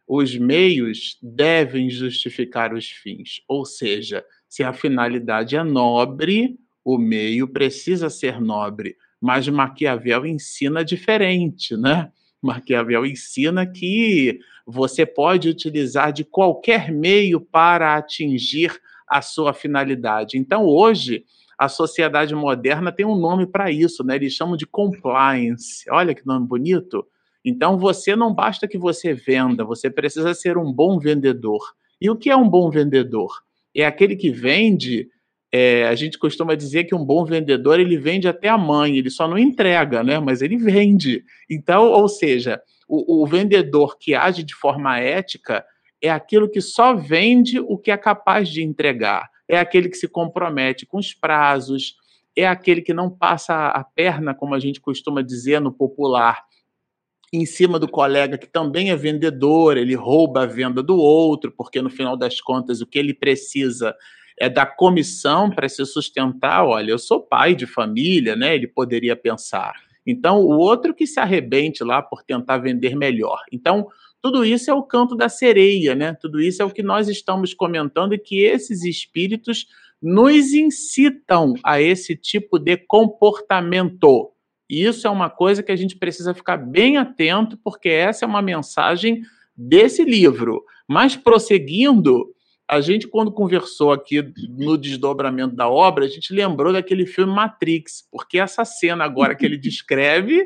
os 0.07 0.37
meios 0.37 1.17
devem 1.21 1.89
justificar 1.89 2.73
os 2.73 2.89
fins. 2.89 3.41
Ou 3.49 3.65
seja, 3.65 4.23
se 4.47 4.63
a 4.63 4.71
finalidade 4.71 5.57
é 5.57 5.63
nobre, 5.63 6.57
o 6.85 6.97
meio 6.97 7.49
precisa 7.49 8.09
ser 8.09 8.39
nobre. 8.39 8.95
Mas 9.19 9.45
Maquiavel 9.49 10.25
ensina 10.25 10.85
diferente, 10.85 11.75
né? 11.75 12.13
Maquiavel 12.41 13.05
ensina 13.05 13.65
que 13.65 14.39
você 14.65 15.05
pode 15.05 15.49
utilizar 15.49 16.11
de 16.11 16.23
qualquer 16.23 16.91
meio 16.91 17.39
para 17.39 17.95
atingir 17.95 18.79
a 19.07 19.21
sua 19.21 19.53
finalidade. 19.53 20.37
Então, 20.37 20.65
hoje, 20.65 21.23
a 21.57 21.69
sociedade 21.69 22.35
moderna 22.35 22.91
tem 22.91 23.05
um 23.05 23.15
nome 23.17 23.45
para 23.45 23.71
isso, 23.71 24.03
né? 24.03 24.15
Eles 24.15 24.33
chamam 24.33 24.57
de 24.57 24.65
compliance. 24.65 25.89
Olha 25.89 26.13
que 26.13 26.25
nome 26.25 26.47
bonito. 26.47 27.05
Então, 27.43 27.77
você 27.77 28.15
não 28.15 28.33
basta 28.33 28.67
que 28.67 28.77
você 28.77 29.13
venda, 29.13 29.63
você 29.63 29.89
precisa 29.89 30.33
ser 30.33 30.57
um 30.57 30.71
bom 30.71 30.99
vendedor. 30.99 31.61
E 32.01 32.09
o 32.09 32.15
que 32.15 32.29
é 32.29 32.35
um 32.35 32.49
bom 32.49 32.69
vendedor? 32.69 33.31
É 33.73 33.85
aquele 33.85 34.15
que 34.15 34.31
vende. 34.31 35.09
É, 35.51 35.87
a 35.87 35.95
gente 35.95 36.17
costuma 36.17 36.55
dizer 36.55 36.83
que 36.83 36.95
um 36.95 37.03
bom 37.03 37.23
vendedor 37.23 37.79
ele 37.79 37.97
vende 37.97 38.27
até 38.27 38.49
a 38.49 38.57
mãe, 38.57 38.97
ele 38.97 39.09
só 39.09 39.27
não 39.27 39.37
entrega, 39.37 40.03
né? 40.03 40.19
Mas 40.19 40.41
ele 40.41 40.57
vende. 40.57 41.23
Então, 41.49 41.85
ou 41.85 42.09
seja, 42.09 42.61
o, 42.87 43.23
o 43.23 43.27
vendedor 43.27 43.97
que 43.97 44.13
age 44.13 44.43
de 44.43 44.53
forma 44.53 44.99
ética 44.99 45.65
é 46.01 46.09
aquilo 46.09 46.49
que 46.49 46.61
só 46.61 46.93
vende 46.93 47.59
o 47.59 47.77
que 47.77 47.91
é 47.91 47.97
capaz 47.97 48.49
de 48.49 48.63
entregar, 48.63 49.29
é 49.47 49.57
aquele 49.57 49.89
que 49.89 49.97
se 49.97 50.07
compromete 50.07 50.85
com 50.85 50.97
os 50.97 51.13
prazos, 51.13 51.95
é 52.35 52.45
aquele 52.45 52.81
que 52.81 52.93
não 52.93 53.09
passa 53.09 53.67
a 53.69 53.83
perna, 53.83 54.33
como 54.33 54.53
a 54.53 54.59
gente 54.59 54.81
costuma 54.81 55.21
dizer 55.21 55.61
no 55.61 55.71
popular, 55.71 56.43
em 57.33 57.45
cima 57.45 57.79
do 57.79 57.87
colega 57.87 58.37
que 58.37 58.47
também 58.47 58.91
é 58.91 58.95
vendedor, 58.95 59.77
ele 59.77 59.95
rouba 59.95 60.43
a 60.43 60.45
venda 60.45 60.83
do 60.83 60.97
outro, 60.97 61.51
porque 61.51 61.81
no 61.81 61.89
final 61.89 62.15
das 62.15 62.39
contas 62.39 62.81
o 62.81 62.87
que 62.87 62.99
ele 62.99 63.13
precisa 63.13 63.95
é 64.39 64.49
da 64.49 64.65
comissão 64.65 65.49
para 65.49 65.69
se 65.69 65.85
sustentar. 65.85 66.65
Olha, 66.65 66.91
eu 66.91 66.99
sou 66.99 67.21
pai 67.21 67.55
de 67.55 67.65
família, 67.65 68.35
né? 68.35 68.55
Ele 68.55 68.67
poderia 68.67 69.15
pensar. 69.15 69.73
Então, 70.05 70.39
o 70.41 70.57
outro 70.57 70.93
que 70.93 71.07
se 71.07 71.19
arrebente 71.19 71.83
lá 71.83 72.01
por 72.01 72.23
tentar 72.23 72.59
vender 72.59 72.95
melhor. 72.95 73.39
Então, 73.51 73.87
tudo 74.21 74.45
isso 74.45 74.69
é 74.69 74.73
o 74.73 74.83
canto 74.83 75.15
da 75.15 75.29
sereia, 75.29 75.95
né? 75.95 76.13
Tudo 76.19 76.41
isso 76.41 76.61
é 76.61 76.65
o 76.65 76.69
que 76.69 76.83
nós 76.83 77.07
estamos 77.07 77.53
comentando 77.53 78.13
e 78.13 78.19
que 78.19 78.43
esses 78.43 78.83
espíritos 78.83 79.67
nos 80.01 80.53
incitam 80.53 81.53
a 81.63 81.81
esse 81.81 82.15
tipo 82.15 82.59
de 82.59 82.77
comportamento. 82.77 84.31
E 84.69 84.83
isso 84.83 85.07
é 85.07 85.09
uma 85.09 85.29
coisa 85.29 85.63
que 85.63 85.71
a 85.71 85.75
gente 85.75 85.95
precisa 85.95 86.33
ficar 86.33 86.57
bem 86.57 86.97
atento, 86.97 87.57
porque 87.63 87.89
essa 87.89 88.25
é 88.25 88.27
uma 88.27 88.41
mensagem 88.41 89.21
desse 89.55 90.03
livro. 90.03 90.63
Mas 90.87 91.15
prosseguindo, 91.15 92.34
a 92.67 92.81
gente, 92.81 93.07
quando 93.07 93.31
conversou 93.31 93.91
aqui 93.91 94.23
no 94.49 94.77
desdobramento 94.77 95.55
da 95.55 95.69
obra, 95.69 96.05
a 96.05 96.07
gente 96.07 96.33
lembrou 96.33 96.73
daquele 96.73 97.05
filme 97.05 97.33
Matrix, 97.33 98.07
porque 98.11 98.39
essa 98.39 98.65
cena 98.65 99.03
agora 99.03 99.35
que 99.35 99.45
ele 99.45 99.57
descreve 99.57 100.43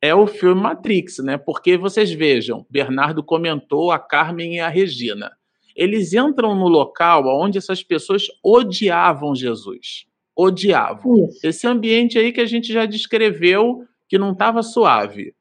é 0.00 0.14
o 0.14 0.26
filme 0.26 0.60
Matrix, 0.62 1.18
né? 1.18 1.36
Porque 1.36 1.76
vocês 1.76 2.10
vejam, 2.10 2.64
Bernardo 2.70 3.22
comentou 3.22 3.90
a 3.90 3.98
Carmen 3.98 4.56
e 4.56 4.60
a 4.60 4.68
Regina. 4.68 5.32
Eles 5.76 6.12
entram 6.12 6.54
no 6.54 6.68
local 6.68 7.24
onde 7.26 7.58
essas 7.58 7.82
pessoas 7.82 8.26
odiavam 8.42 9.34
Jesus. 9.34 10.06
Odiavam. 10.34 11.28
Isso. 11.28 11.46
Esse 11.46 11.66
ambiente 11.66 12.18
aí 12.18 12.32
que 12.32 12.40
a 12.40 12.46
gente 12.46 12.72
já 12.72 12.86
descreveu 12.86 13.84
que 14.08 14.18
não 14.18 14.32
estava 14.32 14.62
suave. 14.62 15.34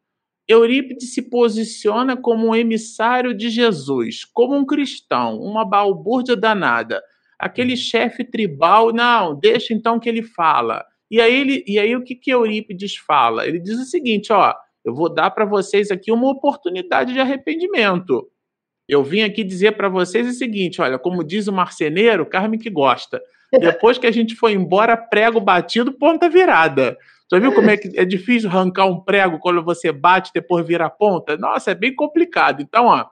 Eurípides 0.47 1.13
se 1.13 1.29
posiciona 1.29 2.15
como 2.15 2.47
um 2.47 2.55
emissário 2.55 3.33
de 3.33 3.49
Jesus, 3.49 4.23
como 4.23 4.55
um 4.55 4.65
cristão, 4.65 5.39
uma 5.39 5.65
balbúrdia 5.65 6.35
danada. 6.35 7.01
Aquele 7.37 7.71
uhum. 7.71 7.77
chefe 7.77 8.23
tribal, 8.23 8.93
não, 8.93 9.35
deixa 9.37 9.73
então 9.73 9.99
que 9.99 10.07
ele 10.07 10.23
fala. 10.23 10.85
E 11.11 11.21
aí, 11.21 11.35
ele, 11.35 11.63
e 11.67 11.77
aí 11.77 11.95
o 11.95 12.03
que, 12.03 12.15
que 12.15 12.31
Eurípides 12.31 12.95
fala? 12.95 13.45
Ele 13.45 13.59
diz 13.59 13.77
o 13.79 13.85
seguinte: 13.85 14.31
ó, 14.31 14.53
eu 14.83 14.93
vou 14.93 15.13
dar 15.13 15.31
para 15.31 15.45
vocês 15.45 15.91
aqui 15.91 16.11
uma 16.11 16.29
oportunidade 16.29 17.13
de 17.13 17.19
arrependimento. 17.19 18.27
Eu 18.87 19.03
vim 19.03 19.21
aqui 19.21 19.43
dizer 19.43 19.73
para 19.73 19.89
vocês 19.89 20.27
o 20.27 20.33
seguinte: 20.33 20.81
olha, 20.81 20.97
como 20.97 21.23
diz 21.23 21.47
o 21.47 21.53
marceneiro, 21.53 22.25
Carme 22.25 22.57
que 22.57 22.69
gosta. 22.69 23.21
Depois 23.51 23.97
que 23.97 24.07
a 24.07 24.11
gente 24.11 24.35
foi 24.35 24.53
embora, 24.53 24.97
prego 24.97 25.39
batido, 25.39 25.91
ponta 25.91 26.29
virada. 26.29 26.97
Já 27.32 27.39
viu 27.39 27.53
como 27.53 27.69
é 27.69 27.75
que 27.75 27.97
é 27.99 28.05
difícil 28.05 28.49
arrancar 28.49 28.86
um 28.86 29.01
prego 29.01 29.39
quando 29.39 29.61
você 29.63 29.91
bate 29.91 30.32
depois 30.34 30.65
vira 30.65 30.86
a 30.86 30.89
ponta? 30.89 31.36
Nossa, 31.38 31.71
é 31.71 31.75
bem 31.75 31.93
complicado. 31.93 32.61
Então, 32.61 32.86
ó, 32.86 33.05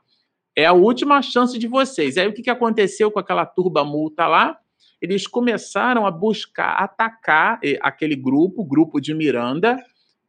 é 0.55 0.65
a 0.65 0.73
última 0.73 1.21
chance 1.21 1.59
de 1.59 1.67
vocês. 1.67 2.17
Aí 2.17 2.27
o 2.27 2.33
que, 2.33 2.41
que 2.41 2.49
aconteceu 2.49 3.11
com 3.11 3.19
aquela 3.19 3.45
turba 3.45 3.83
multa 3.83 4.25
lá? 4.25 4.57
Eles 5.01 5.27
começaram 5.27 6.05
a 6.05 6.11
buscar 6.11 6.75
atacar 6.81 7.59
eh, 7.61 7.77
aquele 7.81 8.15
grupo, 8.15 8.63
grupo 8.63 9.01
de 9.01 9.13
Miranda, 9.13 9.77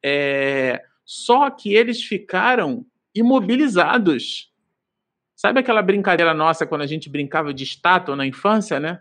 é... 0.02 0.82
só 1.04 1.48
que 1.48 1.72
eles 1.72 2.02
ficaram 2.02 2.84
imobilizados. 3.14 4.52
Sabe 5.36 5.60
aquela 5.60 5.80
brincadeira 5.80 6.34
nossa 6.34 6.66
quando 6.66 6.82
a 6.82 6.86
gente 6.86 7.08
brincava 7.08 7.54
de 7.54 7.62
estátua 7.62 8.16
na 8.16 8.26
infância, 8.26 8.80
né? 8.80 9.00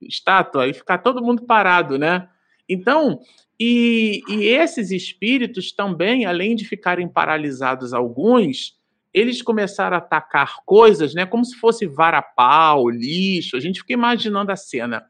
Estátua, 0.00 0.68
e 0.68 0.74
ficar 0.74 0.98
todo 0.98 1.24
mundo 1.24 1.42
parado, 1.46 1.98
né? 1.98 2.28
Então, 2.68 3.20
e, 3.58 4.22
e 4.28 4.44
esses 4.44 4.90
espíritos 4.90 5.72
também, 5.72 6.26
além 6.26 6.54
de 6.54 6.64
ficarem 6.64 7.08
paralisados 7.08 7.92
alguns, 7.92 8.76
eles 9.12 9.42
começaram 9.42 9.96
a 9.96 9.98
atacar 9.98 10.56
coisas, 10.64 11.14
né, 11.14 11.26
como 11.26 11.44
se 11.44 11.56
fosse 11.56 11.86
varapau, 11.86 12.88
lixo. 12.88 13.56
A 13.56 13.60
gente 13.60 13.80
fica 13.80 13.94
imaginando 13.94 14.52
a 14.52 14.56
cena. 14.56 15.04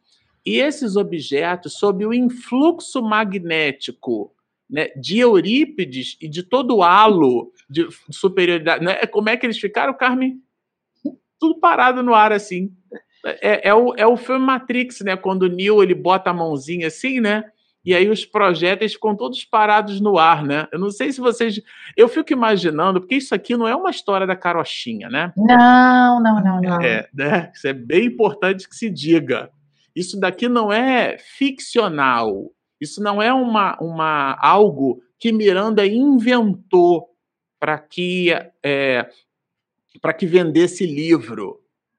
E 0.47 0.57
esses 0.57 0.97
objetos, 0.97 1.75
sob 1.75 2.07
o 2.07 2.15
influxo 2.15 3.03
magnético 3.03 4.33
né, 4.71 4.89
de 4.97 5.19
Eurípides 5.19 6.17
e 6.21 6.29
de 6.29 6.43
todo 6.43 6.77
o 6.77 6.83
halo 6.83 7.53
de 7.69 7.87
superioridade, 8.11 8.85
né, 8.85 9.07
como 9.07 9.29
é 9.29 9.37
que 9.37 9.45
eles 9.45 9.59
ficaram, 9.59 9.93
Carmen? 9.93 10.41
Tudo 11.39 11.61
parado 11.61 12.03
no 12.03 12.15
ar 12.15 12.33
assim. 12.33 12.73
É, 13.25 13.69
é, 13.69 13.75
o, 13.75 13.95
é 13.97 14.07
o 14.07 14.17
filme 14.17 14.45
Matrix, 14.45 15.01
né? 15.01 15.17
Quando 15.17 15.43
o 15.43 15.49
Neo 15.49 15.83
ele 15.83 15.95
bota 15.95 16.31
a 16.31 16.35
mãozinha 16.35 16.87
assim, 16.87 17.21
né? 17.21 17.45
e 17.89 17.95
aí 17.95 18.11
os 18.11 18.27
projéteis 18.27 18.93
ficam 18.93 19.17
todos 19.17 19.47
parados 19.47 19.99
no 19.99 20.19
ar, 20.19 20.45
né? 20.45 20.69
Eu 20.71 20.79
não 20.79 20.91
sei 20.91 21.11
se 21.11 21.23
vocês. 21.23 21.59
Eu 21.97 22.07
fico 22.07 22.33
imaginando, 22.35 23.01
porque 23.01 23.15
isso 23.15 23.35
aqui 23.35 23.57
não 23.57 23.67
é 23.67 23.75
uma 23.75 23.89
história 23.89 24.27
da 24.27 24.37
carochinha, 24.37 25.09
né? 25.09 25.33
Não, 25.35 26.21
não, 26.21 26.45
não, 26.45 26.61
não. 26.61 26.83
É, 26.83 27.09
né? 27.15 27.51
Isso 27.55 27.67
é 27.67 27.73
bem 27.73 28.05
importante 28.05 28.69
que 28.69 28.77
se 28.77 28.91
diga. 28.91 29.51
Isso 29.97 30.21
daqui 30.21 30.51
não 30.51 30.71
é 30.71 31.17
ficcional. 31.17 32.51
Isso 32.79 33.03
não 33.03 33.23
é 33.23 33.33
uma, 33.33 33.79
uma 33.81 34.37
algo 34.39 35.01
que 35.19 35.33
Miranda 35.33 35.87
inventou 35.87 37.09
para 37.59 37.79
que 37.79 38.29
é, 38.63 39.09
para 40.03 40.13
que 40.13 40.27
vendesse 40.27 40.85
livro. 40.85 41.59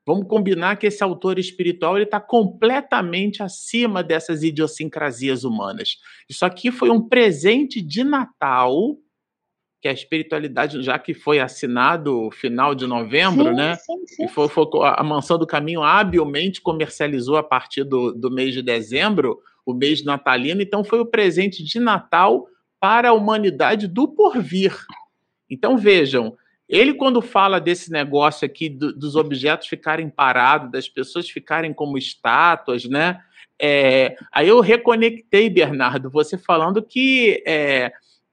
Vamos 0.09 0.27
combinar 0.27 0.75
que 0.77 0.87
esse 0.87 1.03
autor 1.03 1.37
espiritual 1.37 1.95
ele 1.95 2.05
está 2.05 2.19
completamente 2.19 3.43
acima 3.43 4.01
dessas 4.01 4.41
idiosincrasias 4.41 5.43
humanas. 5.43 5.97
Isso 6.27 6.43
aqui 6.43 6.71
foi 6.71 6.89
um 6.89 6.99
presente 7.07 7.79
de 7.79 8.03
Natal 8.03 8.97
que 9.79 9.87
a 9.87 9.93
espiritualidade, 9.93 10.81
já 10.81 10.97
que 10.97 11.13
foi 11.13 11.39
assinado 11.39 12.31
final 12.31 12.73
de 12.73 12.87
novembro, 12.87 13.49
sim, 13.49 13.53
né? 13.53 13.75
Sim, 13.75 14.07
sim. 14.07 14.25
E 14.25 14.27
foi, 14.27 14.49
foi, 14.49 14.65
a 14.81 15.03
Mansão 15.03 15.37
do 15.37 15.45
Caminho 15.45 15.83
habilmente 15.83 16.59
comercializou 16.59 17.37
a 17.37 17.43
partir 17.43 17.83
do, 17.83 18.11
do 18.11 18.31
mês 18.31 18.55
de 18.55 18.63
dezembro, 18.63 19.39
o 19.63 19.75
mês 19.75 20.03
natalino, 20.03 20.63
então 20.63 20.83
foi 20.83 20.99
o 20.99 21.05
presente 21.05 21.63
de 21.63 21.79
Natal 21.79 22.47
para 22.79 23.09
a 23.09 23.13
humanidade 23.13 23.87
do 23.87 24.07
porvir. 24.07 24.75
Então 25.47 25.77
vejam, 25.77 26.35
ele, 26.69 26.93
quando 26.93 27.19
fala 27.19 27.59
desse 27.59 27.91
negócio 27.91 28.45
aqui 28.45 28.69
do, 28.69 28.93
dos 28.93 29.15
objetos 29.15 29.67
ficarem 29.67 30.07
parados, 30.07 30.71
das 30.71 30.87
pessoas 30.87 31.27
ficarem 31.27 31.73
como 31.73 31.97
estátuas, 31.97 32.85
né? 32.85 33.19
É, 33.59 34.15
aí 34.31 34.47
eu 34.47 34.61
reconectei, 34.61 35.49
Bernardo, 35.49 36.09
você 36.09 36.37
falando 36.37 36.81
que 36.81 37.43
é, 37.45 37.91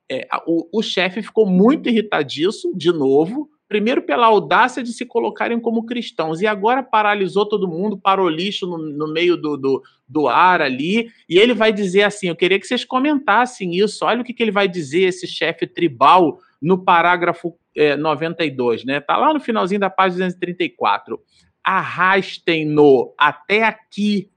é, 0.09 0.29
o, 0.47 0.69
o 0.79 0.83
chefe 0.83 1.23
ficou 1.23 1.47
muito 1.47 1.89
irritadiço, 1.89 2.73
de 2.77 2.93
novo, 2.93 3.51
primeiro 3.69 4.03
pela 4.03 4.27
audácia 4.27 4.83
de 4.83 4.93
se 4.93 5.05
colocarem 5.05 5.59
como 5.59 5.87
cristãos, 5.87 6.41
e 6.41 6.47
agora 6.47 6.83
paralisou 6.83 7.47
todo 7.47 7.67
mundo, 7.67 7.99
parou 7.99 8.29
lixo 8.29 8.67
no, 8.67 8.79
no 8.79 9.13
meio 9.13 9.37
do, 9.37 9.57
do, 9.57 9.83
do, 10.07 10.29
ar 10.29 10.61
ali, 10.61 11.11
e 11.29 11.39
ele 11.39 11.55
vai 11.55 11.73
dizer 11.73 12.03
assim: 12.03 12.29
eu 12.29 12.37
queria 12.37 12.61
que 12.61 12.67
vocês 12.67 12.85
comentassem 12.85 13.75
isso, 13.75 14.05
olha 14.05 14.21
o 14.21 14.25
que, 14.25 14.33
que 14.33 14.43
ele 14.43 14.53
vai 14.53 14.69
dizer, 14.69 15.03
esse 15.03 15.27
chefe 15.27 15.67
tribal, 15.67 16.39
no 16.67 16.83
parágrafo 16.83 17.57
é, 17.77 17.97
92, 17.97 18.85
né? 18.85 19.01
Tá 19.01 19.17
lá 19.17 19.33
no 19.33 19.39
finalzinho 19.39 19.79
da 19.79 19.89
página 19.89 20.27
234. 20.27 21.17
Arrastem-no 21.63 23.15
até 23.17 23.63
aqui, 23.63 24.33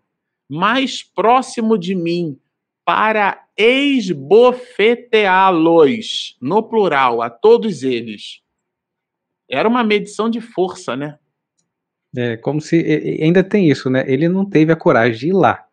mais 0.48 1.02
próximo 1.02 1.76
de 1.76 1.96
mim, 1.96 2.40
para 2.86 3.44
esbofeteá-los, 3.58 6.38
no 6.40 6.62
plural, 6.62 7.24
a 7.24 7.32
todos 7.32 7.82
eles. 7.82 8.44
Era 9.50 9.68
uma 9.68 9.84
medição 9.84 10.30
de 10.30 10.40
força, 10.40 10.96
né? 10.96 11.18
É, 12.16 12.38
como 12.38 12.62
se 12.62 13.20
ainda 13.22 13.44
tem 13.44 13.72
isso, 13.72 13.90
né? 13.90 14.04
Ele 14.08 14.30
não 14.30 14.48
teve 14.48 14.72
a 14.72 14.76
coragem 14.76 15.20
de 15.20 15.30
ir 15.30 15.34
lá. 15.34 15.66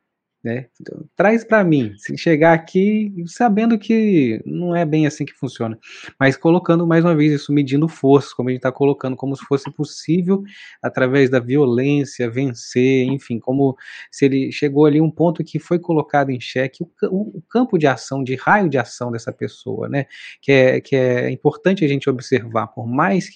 Né? 0.46 0.66
Então, 0.80 1.04
traz 1.16 1.42
para 1.42 1.64
mim, 1.64 1.92
se 1.96 2.16
chegar 2.16 2.52
aqui 2.52 3.12
sabendo 3.26 3.76
que 3.76 4.40
não 4.46 4.76
é 4.76 4.84
bem 4.84 5.04
assim 5.04 5.24
que 5.24 5.32
funciona, 5.32 5.76
mas 6.20 6.36
colocando 6.36 6.86
mais 6.86 7.04
uma 7.04 7.16
vez 7.16 7.32
isso, 7.32 7.52
medindo 7.52 7.88
forças, 7.88 8.32
como 8.32 8.48
a 8.48 8.52
gente 8.52 8.60
está 8.60 8.70
colocando, 8.70 9.16
como 9.16 9.34
se 9.34 9.44
fosse 9.44 9.68
possível 9.72 10.44
através 10.80 11.28
da 11.28 11.40
violência 11.40 12.30
vencer, 12.30 13.08
enfim, 13.08 13.40
como 13.40 13.76
se 14.08 14.26
ele 14.26 14.52
chegou 14.52 14.86
ali 14.86 15.00
um 15.00 15.10
ponto 15.10 15.42
que 15.42 15.58
foi 15.58 15.80
colocado 15.80 16.30
em 16.30 16.40
xeque 16.40 16.84
o, 16.84 17.38
o, 17.38 17.42
campo 17.50 17.76
de 17.76 17.88
ação, 17.88 18.22
de 18.22 18.36
raio 18.36 18.68
de 18.68 18.78
ação 18.78 19.10
dessa 19.10 19.32
pessoa, 19.32 19.88
né? 19.88 20.06
Que 20.40 20.52
é, 20.52 20.80
que 20.80 20.94
é 20.94 21.28
importante 21.28 21.84
a 21.84 21.88
gente 21.88 22.08
observar, 22.08 22.68
por 22.68 22.86
mais 22.86 23.30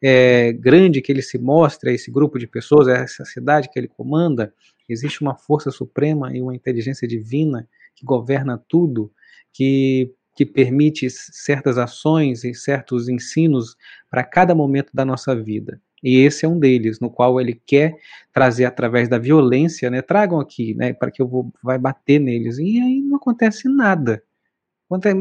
é, 0.00 0.52
grande 0.52 1.02
que 1.02 1.10
ele 1.10 1.22
se 1.22 1.36
mostre, 1.36 1.92
esse 1.92 2.12
grupo 2.12 2.38
de 2.38 2.46
pessoas, 2.46 2.86
essa 2.86 3.24
cidade 3.24 3.68
que 3.72 3.76
ele 3.76 3.88
comanda, 3.88 4.54
existe 4.88 5.22
uma 5.22 5.34
força 5.34 5.70
suprema 5.70 6.34
e 6.36 6.40
uma 6.40 6.54
inteligência 6.54 7.06
divina 7.06 7.68
que 7.94 8.04
governa 8.04 8.62
tudo, 8.68 9.12
que, 9.52 10.12
que 10.34 10.44
permite 10.44 11.08
certas 11.10 11.78
ações 11.78 12.44
e 12.44 12.54
certos 12.54 13.08
ensinos 13.08 13.76
para 14.10 14.24
cada 14.24 14.54
momento 14.54 14.90
da 14.92 15.04
nossa 15.04 15.34
vida. 15.34 15.80
E 16.02 16.18
esse 16.18 16.44
é 16.44 16.48
um 16.48 16.58
deles, 16.58 17.00
no 17.00 17.10
qual 17.10 17.40
ele 17.40 17.54
quer 17.66 17.96
trazer 18.30 18.66
através 18.66 19.08
da 19.08 19.18
violência, 19.18 19.88
né? 19.88 20.02
Tragam 20.02 20.38
aqui, 20.38 20.74
né? 20.74 20.92
Para 20.92 21.10
que 21.10 21.22
eu 21.22 21.26
vou, 21.26 21.50
vai 21.62 21.78
bater 21.78 22.18
neles. 22.18 22.58
E 22.58 22.78
aí 22.78 23.00
não 23.00 23.16
acontece 23.16 23.68
nada. 23.70 24.22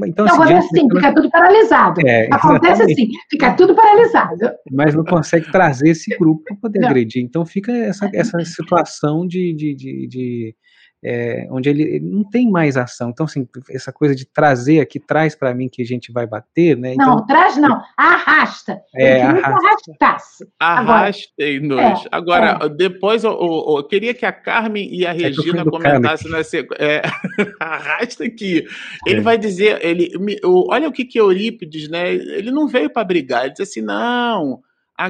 Então, 0.05 0.25
não, 0.25 0.35
acontece 0.35 0.67
assim, 0.67 0.89
fica 0.89 1.13
tudo 1.13 1.31
paralisado. 1.31 2.01
É, 2.05 2.27
acontece 2.31 2.83
assim, 2.83 3.07
fica 3.29 3.53
tudo 3.53 3.73
paralisado. 3.73 4.37
Mas 4.69 4.93
não 4.93 5.05
consegue 5.05 5.49
trazer 5.51 5.89
esse 5.89 6.15
grupo 6.17 6.43
para 6.43 6.55
poder 6.57 6.79
não. 6.79 6.89
agredir. 6.89 7.23
Então 7.23 7.45
fica 7.45 7.71
essa, 7.71 8.09
essa 8.13 8.39
situação 8.43 9.25
de, 9.25 9.53
de, 9.53 9.73
de, 9.73 10.07
de 10.07 10.55
é, 11.03 11.47
onde 11.51 11.69
ele, 11.69 11.83
ele, 11.83 11.99
não 11.99 12.23
tem 12.23 12.49
mais 12.49 12.77
ação. 12.77 13.09
Então, 13.09 13.25
assim, 13.25 13.45
essa 13.69 13.91
coisa 13.91 14.15
de 14.15 14.25
trazer 14.25 14.79
aqui, 14.79 14.99
traz 14.99 15.35
para 15.35 15.53
mim 15.53 15.67
que 15.67 15.81
a 15.81 15.85
gente 15.85 16.13
vai 16.13 16.25
bater, 16.25 16.77
né? 16.77 16.93
Então, 16.93 17.17
não, 17.17 17.25
traz 17.25 17.57
não, 17.57 17.81
arrasta. 17.97 18.81
É, 18.95 19.21
arrasta. 19.21 20.47
Arrastem-nos. 20.57 22.05
É, 22.05 22.09
Agora, 22.09 22.59
é. 22.61 22.69
depois 22.69 23.25
eu, 23.25 23.31
eu, 23.31 23.77
eu, 23.77 23.83
queria 23.83 24.13
que 24.13 24.25
a 24.25 24.31
Carmen 24.31 24.87
e 24.93 25.05
a 25.05 25.09
é 25.09 25.13
Regina 25.13 25.65
comentassem 25.65 26.31
na 26.31 26.43
sequência. 26.43 26.83
É, 26.83 27.01
arrasta 27.59 28.23
aqui. 28.23 28.65
Ele 29.05 29.19
é. 29.19 29.21
vai 29.21 29.37
dizer, 29.37 29.83
ele, 29.83 30.09
olha 30.45 30.87
o 30.87 30.91
que, 30.91 31.03
que 31.03 31.19
Eurípides, 31.19 31.89
né? 31.89 32.13
Ele 32.13 32.49
não 32.49 32.67
veio 32.67 32.89
para 32.89 33.03
brigar, 33.03 33.43
ele 33.43 33.51
disse 33.51 33.63
assim: 33.63 33.81
não, 33.81 34.61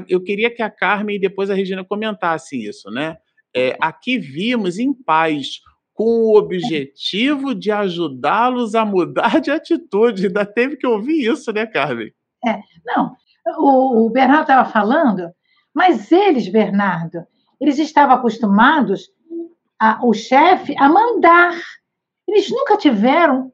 eu 0.07 0.21
queria 0.23 0.49
que 0.49 0.63
a 0.63 0.71
Carmen 0.71 1.17
e 1.17 1.19
depois 1.19 1.51
a 1.51 1.53
Regina 1.53 1.83
comentassem 1.83 2.63
isso, 2.63 2.89
né? 2.89 3.17
É, 3.55 3.77
aqui 3.79 4.17
vimos 4.17 4.79
em 4.79 4.91
paz 4.91 5.61
com 5.93 6.03
o 6.03 6.37
objetivo 6.37 7.53
de 7.53 7.71
ajudá-los 7.71 8.75
a 8.75 8.83
mudar 8.83 9.39
de 9.39 9.51
atitude. 9.51 10.27
Ainda 10.27 10.45
teve 10.45 10.75
que 10.75 10.87
ouvir 10.87 11.31
isso, 11.31 11.51
né, 11.51 11.65
Carmen? 11.65 12.11
É, 12.45 12.59
não. 12.85 13.15
O, 13.57 14.05
o 14.05 14.09
Bernardo 14.09 14.43
estava 14.43 14.69
falando, 14.69 15.31
mas 15.73 16.11
eles, 16.11 16.47
Bernardo, 16.47 17.25
eles 17.59 17.77
estavam 17.77 18.15
acostumados, 18.15 19.09
a, 19.79 20.05
o 20.05 20.13
chefe, 20.13 20.75
a 20.77 20.89
mandar. 20.89 21.55
Eles 22.27 22.49
nunca 22.49 22.77
tiveram 22.77 23.51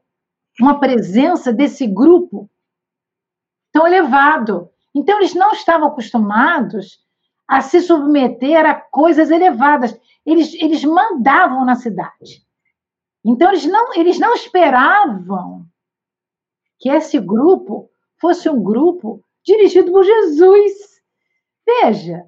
uma 0.60 0.78
presença 0.78 1.52
desse 1.52 1.86
grupo 1.86 2.48
tão 3.72 3.86
elevado. 3.86 4.70
Então, 4.94 5.18
eles 5.18 5.34
não 5.34 5.52
estavam 5.52 5.88
acostumados 5.88 6.98
a 7.50 7.60
se 7.62 7.80
submeter 7.80 8.64
a 8.64 8.76
coisas 8.76 9.28
elevadas 9.28 10.00
eles, 10.24 10.54
eles 10.54 10.84
mandavam 10.84 11.64
na 11.64 11.74
cidade. 11.74 12.46
Então, 13.24 13.48
eles 13.48 13.66
não, 13.66 13.92
eles 13.94 14.20
não 14.20 14.32
esperavam 14.34 15.66
que 16.78 16.88
esse 16.88 17.18
grupo 17.18 17.90
fosse 18.20 18.48
um 18.48 18.62
grupo 18.62 19.24
dirigido 19.44 19.90
por 19.90 20.04
Jesus. 20.04 21.02
Veja, 21.66 22.24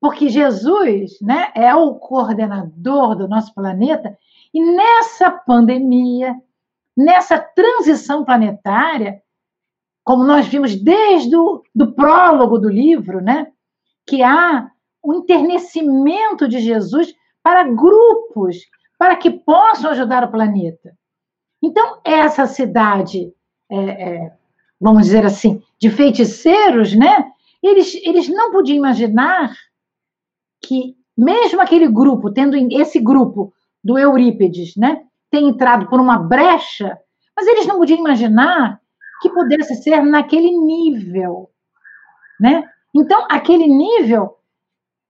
porque 0.00 0.28
Jesus 0.28 1.12
né, 1.22 1.52
é 1.54 1.72
o 1.72 1.94
coordenador 1.94 3.14
do 3.14 3.28
nosso 3.28 3.54
planeta, 3.54 4.18
e 4.52 4.60
nessa 4.60 5.30
pandemia, 5.30 6.34
nessa 6.96 7.38
transição 7.38 8.24
planetária, 8.24 9.22
como 10.02 10.24
nós 10.24 10.48
vimos 10.48 10.74
desde 10.74 11.36
o 11.36 11.62
do 11.72 11.92
prólogo 11.92 12.58
do 12.58 12.68
livro, 12.68 13.20
né, 13.20 13.52
que 14.10 14.24
há 14.24 14.68
o 15.00 15.14
enternecimento 15.14 16.48
de 16.48 16.58
Jesus 16.58 17.14
para 17.44 17.62
grupos, 17.62 18.56
para 18.98 19.14
que 19.14 19.30
possam 19.30 19.92
ajudar 19.92 20.24
o 20.24 20.30
planeta. 20.32 20.90
Então, 21.62 22.00
essa 22.04 22.44
cidade, 22.46 23.32
é, 23.70 23.76
é, 23.76 24.32
vamos 24.80 25.04
dizer 25.04 25.24
assim, 25.24 25.62
de 25.80 25.88
feiticeiros, 25.90 26.92
né? 26.92 27.30
Eles, 27.62 27.94
eles 28.04 28.28
não 28.28 28.50
podiam 28.50 28.78
imaginar 28.78 29.54
que, 30.60 30.96
mesmo 31.16 31.60
aquele 31.60 31.86
grupo, 31.86 32.32
tendo 32.32 32.56
esse 32.72 32.98
grupo 32.98 33.54
do 33.82 33.96
Eurípides, 33.96 34.74
né? 34.76 35.04
ter 35.30 35.38
entrado 35.38 35.88
por 35.88 36.00
uma 36.00 36.18
brecha, 36.18 36.98
mas 37.36 37.46
eles 37.46 37.64
não 37.64 37.78
podiam 37.78 38.00
imaginar 38.00 38.80
que 39.22 39.30
pudesse 39.30 39.76
ser 39.76 40.02
naquele 40.02 40.50
nível, 40.50 41.48
né? 42.40 42.68
Então, 42.94 43.26
aquele 43.30 43.66
nível, 43.66 44.38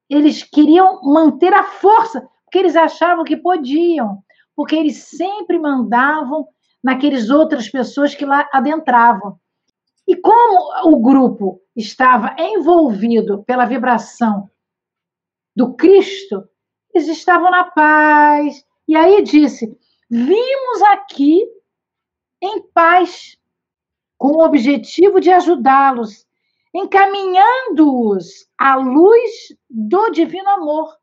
eles 0.08 0.42
queriam 0.42 1.00
manter 1.02 1.52
a 1.54 1.64
força, 1.64 2.28
porque 2.44 2.58
eles 2.58 2.76
achavam 2.76 3.24
que 3.24 3.36
podiam, 3.36 4.22
porque 4.54 4.76
eles 4.76 5.04
sempre 5.04 5.58
mandavam 5.58 6.46
naqueles 6.82 7.30
outras 7.30 7.68
pessoas 7.68 8.14
que 8.14 8.24
lá 8.24 8.48
adentravam. 8.52 9.38
E 10.06 10.16
como 10.16 10.92
o 10.92 11.00
grupo 11.00 11.60
estava 11.76 12.34
envolvido 12.38 13.44
pela 13.44 13.64
vibração 13.64 14.50
do 15.54 15.74
Cristo, 15.74 16.48
eles 16.92 17.08
estavam 17.08 17.50
na 17.50 17.64
paz. 17.70 18.64
E 18.88 18.96
aí 18.96 19.22
disse: 19.22 19.78
vimos 20.10 20.82
aqui 20.82 21.46
em 22.42 22.62
paz, 22.72 23.36
com 24.18 24.38
o 24.38 24.44
objetivo 24.44 25.20
de 25.20 25.30
ajudá-los, 25.30 26.26
encaminhando-os 26.74 28.26
à 28.58 28.76
luz 28.76 29.30
do 29.68 30.10
divino 30.10 30.48
amor. 30.50 30.96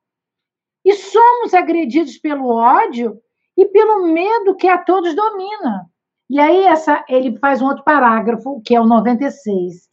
E 0.83 0.93
somos 0.93 1.53
agredidos 1.53 2.17
pelo 2.17 2.47
ódio 2.49 3.21
e 3.57 3.65
pelo 3.65 4.07
medo 4.07 4.55
que 4.55 4.67
a 4.67 4.77
todos 4.77 5.15
domina. 5.15 5.89
E 6.29 6.39
aí 6.39 6.63
essa, 6.63 7.03
ele 7.07 7.37
faz 7.39 7.61
um 7.61 7.67
outro 7.67 7.83
parágrafo, 7.83 8.61
que 8.61 8.75
é 8.75 8.81
o 8.81 8.85
96. 8.85 9.89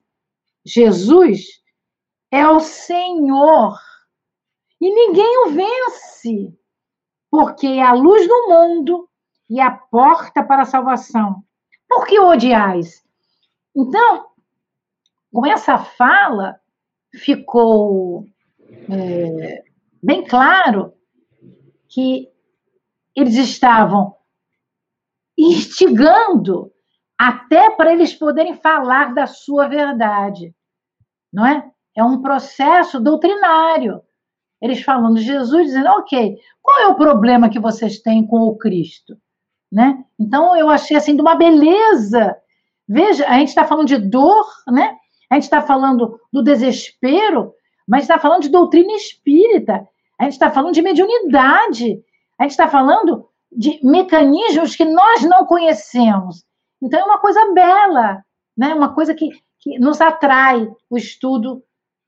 Jesus 0.64 1.46
é 2.30 2.48
o 2.48 2.60
Senhor 2.60 3.78
e 4.80 4.92
ninguém 4.92 5.38
o 5.46 5.50
vence, 5.50 6.56
porque 7.30 7.66
é 7.66 7.82
a 7.82 7.92
luz 7.92 8.26
do 8.26 8.48
mundo 8.48 9.08
e 9.48 9.60
a 9.60 9.70
porta 9.70 10.42
para 10.42 10.62
a 10.62 10.66
salvação. 10.66 11.42
Por 11.88 12.06
que 12.06 12.18
odiais? 12.18 13.02
Então, 13.76 14.26
com 15.34 15.44
essa 15.44 15.76
fala, 15.76 16.60
ficou 17.12 18.24
é, 18.88 19.64
bem 20.00 20.24
claro 20.24 20.94
que 21.88 22.28
eles 23.16 23.34
estavam 23.34 24.14
instigando 25.36 26.72
até 27.18 27.68
para 27.70 27.92
eles 27.92 28.14
poderem 28.14 28.54
falar 28.54 29.12
da 29.12 29.26
sua 29.26 29.66
verdade, 29.66 30.54
não 31.32 31.44
é? 31.44 31.68
É 31.96 32.04
um 32.04 32.22
processo 32.22 33.00
doutrinário. 33.00 34.02
Eles 34.62 34.82
falando 34.82 35.16
de 35.16 35.24
Jesus, 35.24 35.66
dizendo, 35.66 35.88
ok, 35.90 36.36
qual 36.62 36.80
é 36.80 36.86
o 36.86 36.96
problema 36.96 37.50
que 37.50 37.58
vocês 37.58 38.00
têm 38.00 38.24
com 38.24 38.38
o 38.38 38.56
Cristo? 38.56 39.16
Né? 39.70 40.04
Então, 40.18 40.56
eu 40.56 40.68
achei 40.68 40.96
assim 40.96 41.16
de 41.16 41.20
uma 41.20 41.34
beleza. 41.34 42.36
Veja, 42.88 43.26
a 43.26 43.38
gente 43.38 43.48
está 43.48 43.64
falando 43.64 43.88
de 43.88 43.98
dor, 43.98 44.46
né? 44.68 44.96
A 45.34 45.36
gente 45.36 45.44
está 45.44 45.60
falando 45.60 46.20
do 46.32 46.44
desespero, 46.44 47.52
mas 47.88 48.04
está 48.04 48.20
falando 48.20 48.42
de 48.42 48.50
doutrina 48.50 48.92
espírita. 48.92 49.84
A 50.16 50.24
gente 50.24 50.34
está 50.34 50.48
falando 50.48 50.72
de 50.72 50.80
mediunidade. 50.80 52.00
A 52.38 52.44
gente 52.44 52.52
está 52.52 52.68
falando 52.68 53.28
de 53.50 53.80
mecanismos 53.82 54.76
que 54.76 54.84
nós 54.84 55.24
não 55.24 55.44
conhecemos. 55.44 56.44
Então, 56.80 57.00
é 57.00 57.04
uma 57.04 57.18
coisa 57.18 57.52
bela, 57.52 58.24
né? 58.56 58.72
uma 58.74 58.94
coisa 58.94 59.12
que, 59.12 59.28
que 59.58 59.76
nos 59.76 60.00
atrai 60.00 60.70
o 60.88 60.96
estudo 60.96 61.64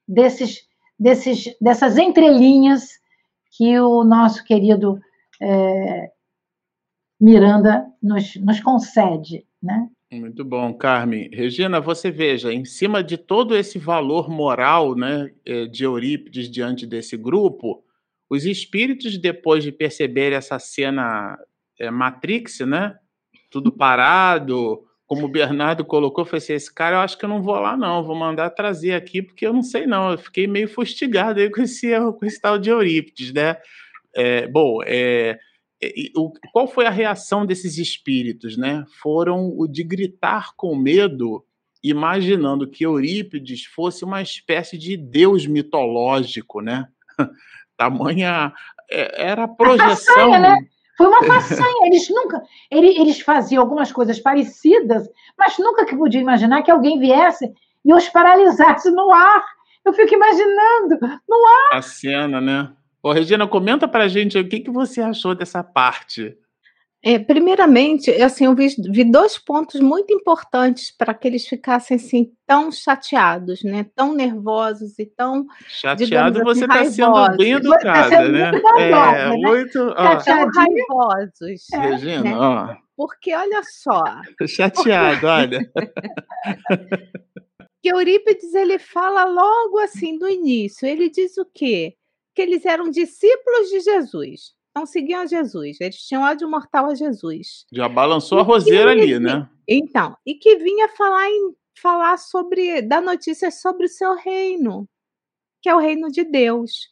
desses, 0.07 0.61
desses, 0.97 1.47
dessas 1.61 1.99
entrelinhas 1.99 2.91
que 3.57 3.77
o 3.81 4.05
nosso 4.05 4.45
querido 4.45 5.01
é, 5.43 6.12
Miranda 7.20 7.89
nos, 8.01 8.37
nos 8.37 8.61
concede. 8.61 9.45
Né? 9.61 9.89
Muito 10.12 10.44
bom, 10.44 10.72
Carmen. 10.72 11.28
Regina, 11.32 11.80
você 11.80 12.11
veja, 12.12 12.52
em 12.52 12.64
cima 12.64 13.02
de 13.02 13.16
todo 13.16 13.57
esse 13.57 13.76
valor 13.78 14.30
moral 14.30 14.94
né, 14.94 15.32
é, 15.44 15.66
de 15.66 15.82
Eurípides 15.82 16.48
diante 16.48 16.86
desse 16.86 17.16
grupo, 17.16 17.82
os 18.30 18.44
espíritos, 18.44 19.18
depois 19.18 19.64
de 19.64 19.72
perceber 19.72 20.32
essa 20.32 20.59
cena 20.61 21.36
é, 21.78 21.90
Matrix, 21.90 22.61
né? 22.61 22.96
Tudo 23.50 23.72
parado, 23.76 24.84
como 25.07 25.26
o 25.26 25.28
Bernardo 25.28 25.84
colocou, 25.84 26.24
foi 26.24 26.38
assim: 26.38 26.52
esse 26.54 26.72
cara 26.72 26.96
eu 26.96 27.00
acho 27.00 27.18
que 27.18 27.24
eu 27.24 27.28
não 27.28 27.42
vou 27.42 27.57
lá, 27.57 27.76
não, 27.76 28.04
vou 28.04 28.16
mandar 28.16 28.50
trazer 28.50 28.94
aqui, 28.94 29.22
porque 29.22 29.46
eu 29.46 29.52
não 29.52 29.62
sei, 29.62 29.86
não. 29.86 30.12
Eu 30.12 30.18
fiquei 30.18 30.46
meio 30.46 30.68
fustigado 30.68 31.40
aí 31.40 31.50
com 31.50 31.62
esse, 31.62 31.92
com 32.18 32.24
esse 32.26 32.40
tal 32.40 32.59
de 32.59 32.70
Eurípides, 32.70 33.32
né? 33.32 33.57
É, 34.14 34.46
bom, 34.46 34.80
é, 34.84 35.38
o, 36.16 36.33
qual 36.53 36.66
foi 36.66 36.87
a 36.87 36.91
reação 36.91 37.45
desses 37.45 37.79
espíritos, 37.79 38.57
né? 38.57 38.85
Foram 39.01 39.53
o 39.57 39.66
de 39.66 39.83
gritar 39.83 40.53
com 40.57 40.74
medo, 40.74 41.45
imaginando 41.83 42.68
que 42.68 42.85
Eurípides 42.85 43.64
fosse 43.64 44.05
uma 44.05 44.22
espécie 44.22 44.79
de 44.79 44.97
deus 44.97 45.47
mitológico, 45.47 46.61
né? 46.61 46.89
Tamanha 47.77 48.53
é, 48.91 49.29
era 49.29 49.45
a 49.45 49.49
projeção. 49.49 50.33
A 50.33 50.39
né? 50.39 50.57
Foi 50.97 51.07
uma 51.07 51.22
façanha. 51.22 51.87
Eles 51.87 52.09
nunca. 52.09 52.43
Eles 52.70 53.20
faziam 53.20 53.62
algumas 53.62 53.93
coisas 53.93 54.18
parecidas, 54.18 55.07
mas 55.39 55.59
nunca 55.59 55.85
que 55.85 55.95
podia 55.95 56.20
imaginar 56.20 56.62
que 56.62 56.70
alguém 56.70 56.99
viesse 56.99 57.53
e 57.85 57.93
os 57.93 58.09
paralisasse 58.09 58.91
no 58.91 59.12
ar. 59.12 59.45
Eu 59.85 59.93
fico 59.93 60.14
imaginando, 60.14 60.99
no 61.29 61.47
ar. 61.47 61.79
A 61.79 61.83
cena, 61.83 62.41
né? 62.41 62.72
Ô, 63.07 63.12
Regina, 63.12 63.46
comenta 63.46 63.86
pra 63.86 64.09
gente 64.09 64.36
o 64.36 64.48
que, 64.48 64.59
que 64.59 64.70
você 64.70 65.00
achou 65.00 65.32
dessa 65.32 65.62
parte. 65.62 66.36
É, 67.00 67.20
primeiramente, 67.20 68.11
assim, 68.20 68.46
eu 68.46 68.54
vi, 68.57 68.66
vi, 68.90 69.04
dois 69.04 69.38
pontos 69.38 69.80
muito 69.80 70.12
importantes 70.12 70.90
para 70.90 71.14
que 71.14 71.28
eles 71.28 71.46
ficassem 71.46 71.98
assim 71.98 72.32
tão 72.44 72.72
chateados, 72.72 73.62
né? 73.62 73.86
Tão 73.94 74.12
nervosos 74.12 74.98
e 74.98 75.07
tão 75.07 75.46
chateado. 75.68 76.38
Assim, 76.38 76.44
você 76.44 76.64
está 76.64 76.84
sendo 76.86 77.36
bem 77.36 77.52
tá 77.52 77.59
educada, 77.59 78.11
tá 78.11 78.28
né? 78.28 78.50
é, 78.76 78.90
né? 78.90 79.36
muito 79.36 79.94
ó. 79.96 80.18
raivosos. 80.52 81.72
É. 81.72 81.78
Regina, 81.78 82.22
né? 82.24 82.36
ó. 82.36 82.74
Porque 82.96 83.32
olha 83.36 83.62
só. 83.62 84.02
chateado, 84.48 85.28
olha. 85.28 85.61
que 87.80 87.88
Eurípides 87.88 88.52
ele 88.52 88.80
fala 88.80 89.24
logo 89.26 89.78
assim 89.78 90.18
do 90.18 90.28
início. 90.28 90.88
Ele 90.88 91.09
diz 91.09 91.38
o 91.38 91.46
quê? 91.54 91.94
Que 92.37 92.43
eles 92.43 92.64
eram 92.64 92.89
discípulos 92.89 93.68
de 93.70 93.80
Jesus 93.80 94.55
não 94.76 94.84
seguiam 94.84 95.22
a 95.22 95.26
Jesus, 95.26 95.80
eles 95.80 95.97
tinham 96.03 96.22
ódio 96.22 96.51
mortal 96.51 96.91
a 96.91 96.95
Jesus. 96.95 97.64
Já 97.72 97.89
balançou 97.89 98.37
e 98.37 98.41
a 98.43 98.45
roseira 98.45 98.91
ali, 98.91 99.18
né? 99.18 99.49
Então, 99.66 100.14
e 100.26 100.34
que 100.34 100.57
vinha 100.57 100.87
falar, 100.91 101.30
em, 101.30 101.55
falar 101.80 102.18
sobre, 102.18 102.82
dar 102.82 103.01
notícias 103.01 103.62
sobre 103.62 103.87
o 103.87 103.89
seu 103.89 104.14
reino, 104.14 104.87
que 105.62 105.70
é 105.70 105.74
o 105.74 105.78
reino 105.78 106.11
de 106.11 106.24
Deus. 106.24 106.91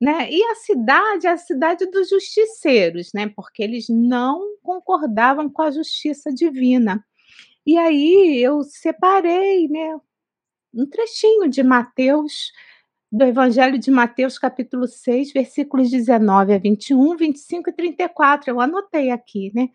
Né? 0.00 0.30
E 0.30 0.42
a 0.44 0.54
cidade 0.54 1.26
é 1.26 1.30
a 1.30 1.36
cidade 1.36 1.86
dos 1.86 2.08
justiceiros, 2.08 3.10
né? 3.12 3.32
Porque 3.34 3.64
eles 3.64 3.86
não 3.88 4.56
concordavam 4.62 5.50
com 5.50 5.62
a 5.62 5.72
justiça 5.72 6.32
divina. 6.32 7.04
E 7.66 7.76
aí 7.76 8.40
eu 8.40 8.62
separei, 8.62 9.66
né, 9.68 9.98
um 10.72 10.86
trechinho 10.86 11.48
de 11.48 11.62
Mateus 11.62 12.52
do 13.14 13.24
Evangelho 13.24 13.78
de 13.78 13.92
Mateus, 13.92 14.36
capítulo 14.36 14.88
6, 14.88 15.32
versículos 15.32 15.88
19 15.88 16.52
a 16.52 16.58
21, 16.58 17.16
25 17.16 17.70
e 17.70 17.72
34. 17.72 18.50
Eu 18.50 18.60
anotei 18.60 19.12
aqui, 19.12 19.52
né? 19.54 19.68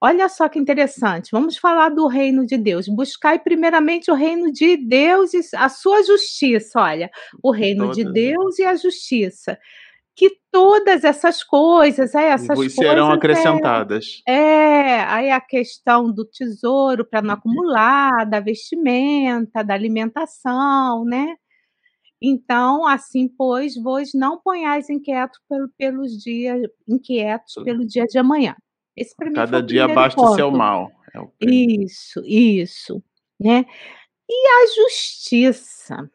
Olha 0.00 0.28
só 0.28 0.48
que 0.48 0.60
interessante. 0.60 1.30
Vamos 1.32 1.58
falar 1.58 1.88
do 1.88 2.06
reino 2.06 2.46
de 2.46 2.56
Deus. 2.56 2.86
Buscai 2.86 3.40
primeiramente 3.40 4.12
o 4.12 4.14
reino 4.14 4.52
de 4.52 4.76
Deus 4.76 5.34
e 5.34 5.40
a 5.56 5.68
sua 5.68 6.04
justiça. 6.04 6.80
Olha, 6.80 7.10
o 7.42 7.50
reino 7.50 7.88
todas. 7.90 7.96
de 7.96 8.12
Deus 8.12 8.60
e 8.60 8.64
a 8.64 8.76
justiça. 8.76 9.58
Que 10.14 10.38
todas 10.52 11.02
essas 11.02 11.42
coisas, 11.42 12.14
é, 12.14 12.28
essas 12.28 12.56
coisas 12.56 12.74
serão 12.76 13.10
acrescentadas. 13.10 14.22
É, 14.24 14.32
é, 14.34 15.00
aí 15.00 15.30
a 15.32 15.40
questão 15.40 16.12
do 16.12 16.24
tesouro 16.24 17.04
para 17.04 17.22
não 17.22 17.34
acumular, 17.34 18.24
da 18.24 18.38
vestimenta, 18.38 19.64
da 19.64 19.74
alimentação, 19.74 21.04
né? 21.04 21.34
Então, 22.20 22.86
assim, 22.86 23.28
pois, 23.28 23.76
vos 23.76 24.12
não 24.12 24.38
ponhais 24.38 24.90
inquieto 24.90 25.38
pelo, 25.48 25.68
pelos 25.78 26.12
dias, 26.22 26.62
inquietos 26.88 27.54
pelo 27.64 27.86
dia 27.86 28.04
de 28.06 28.18
amanhã. 28.18 28.56
Esse 28.96 29.14
Cada 29.14 29.62
dia 29.62 29.86
basta 29.86 30.20
o 30.20 30.34
seu 30.34 30.50
mal. 30.50 30.90
É 31.14 31.20
o 31.20 31.32
isso, 31.40 32.20
isso, 32.24 33.02
né? 33.38 33.64
E 34.28 34.48
a 34.48 34.66
justiça. 34.74 36.10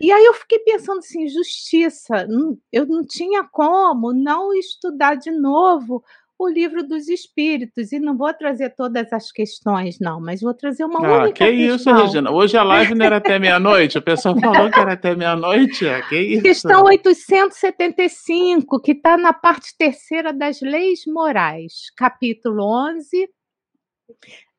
E 0.00 0.10
aí 0.10 0.24
eu 0.24 0.34
fiquei 0.34 0.60
pensando 0.60 0.98
assim, 0.98 1.28
justiça, 1.28 2.26
eu 2.72 2.86
não 2.86 3.04
tinha 3.04 3.44
como 3.44 4.12
não 4.12 4.54
estudar 4.54 5.16
de 5.16 5.30
novo 5.30 6.02
o 6.44 6.48
livro 6.48 6.82
dos 6.86 7.08
espíritos. 7.08 7.92
E 7.92 7.98
não 7.98 8.16
vou 8.16 8.32
trazer 8.34 8.70
todas 8.76 9.12
as 9.12 9.30
questões, 9.30 9.98
não, 10.00 10.20
mas 10.20 10.40
vou 10.40 10.52
trazer 10.54 10.84
uma 10.84 10.98
Ah, 11.06 11.22
única 11.24 11.44
que 11.44 11.50
isso, 11.50 11.84
questão. 11.84 12.02
Regina. 12.06 12.30
Hoje 12.30 12.56
a 12.56 12.62
live 12.62 12.94
não 12.94 13.06
era 13.06 13.16
até 13.16 13.38
meia-noite. 13.38 13.98
A 13.98 14.02
pessoa 14.02 14.38
falou 14.38 14.70
que 14.70 14.78
era 14.78 14.92
até 14.94 15.14
meia-noite. 15.14 15.86
É, 15.86 16.02
Que 16.02 16.18
isso? 16.20 16.42
Questão 16.42 16.84
875, 16.84 18.80
que 18.80 18.92
está 18.92 19.16
na 19.16 19.32
parte 19.32 19.76
terceira 19.76 20.32
das 20.32 20.60
leis 20.60 21.00
morais, 21.06 21.72
capítulo 21.96 22.64
11, 22.90 23.28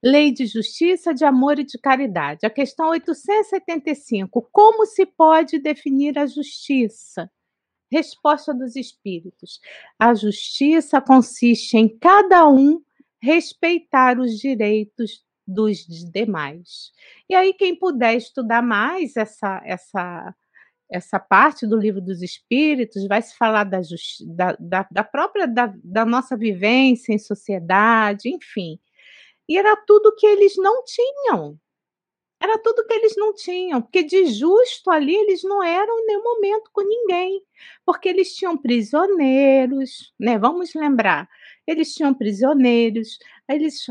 Lei 0.03 0.31
de 0.33 0.45
Justiça, 0.45 1.13
de 1.13 1.23
Amor 1.23 1.59
e 1.59 1.63
de 1.63 1.77
Caridade. 1.77 2.45
A 2.45 2.49
questão 2.49 2.89
875, 2.89 4.49
como 4.51 4.85
se 4.85 5.05
pode 5.05 5.59
definir 5.59 6.17
a 6.19 6.25
justiça? 6.25 7.29
Resposta 7.93 8.53
dos 8.55 8.75
Espíritos. 8.75 9.59
A 9.99 10.15
justiça 10.15 10.99
consiste 10.99 11.77
em 11.77 11.87
cada 11.87 12.49
um 12.49 12.81
respeitar 13.21 14.19
os 14.19 14.39
direitos 14.39 15.23
dos 15.45 15.85
demais. 16.11 16.91
E 17.29 17.35
aí, 17.35 17.53
quem 17.53 17.77
puder 17.77 18.15
estudar 18.15 18.63
mais 18.63 19.15
essa, 19.15 19.61
essa, 19.63 20.35
essa 20.89 21.19
parte 21.19 21.67
do 21.67 21.77
livro 21.77 22.01
dos 22.01 22.23
Espíritos, 22.23 23.07
vai 23.07 23.21
se 23.21 23.37
falar 23.37 23.63
da, 23.63 23.79
da, 24.35 24.57
da, 24.59 24.87
da 24.89 25.03
própria 25.03 25.47
da, 25.47 25.71
da 25.83 26.03
nossa 26.03 26.35
vivência 26.35 27.13
em 27.13 27.19
sociedade, 27.19 28.27
enfim. 28.27 28.79
E 29.47 29.55
era 29.55 29.75
tudo 29.85 30.15
que 30.15 30.25
eles 30.25 30.55
não 30.57 30.83
tinham. 30.83 31.59
Era 32.43 32.57
tudo 32.57 32.85
que 32.85 32.93
eles 32.93 33.13
não 33.15 33.33
tinham, 33.33 33.81
porque 33.81 34.03
de 34.03 34.25
justo 34.25 34.91
ali 34.91 35.15
eles 35.15 35.43
não 35.45 35.63
eram 35.63 35.97
em 35.97 36.05
nenhum 36.07 36.23
momento 36.23 36.69
com 36.73 36.81
ninguém, 36.81 37.41
porque 37.85 38.09
eles 38.09 38.35
tinham 38.35 38.57
prisioneiros, 38.57 40.13
né? 40.19 40.37
Vamos 40.37 40.73
lembrar, 40.73 41.29
eles 41.65 41.95
tinham 41.95 42.13
prisioneiros, 42.13 43.17
eles 43.47 43.85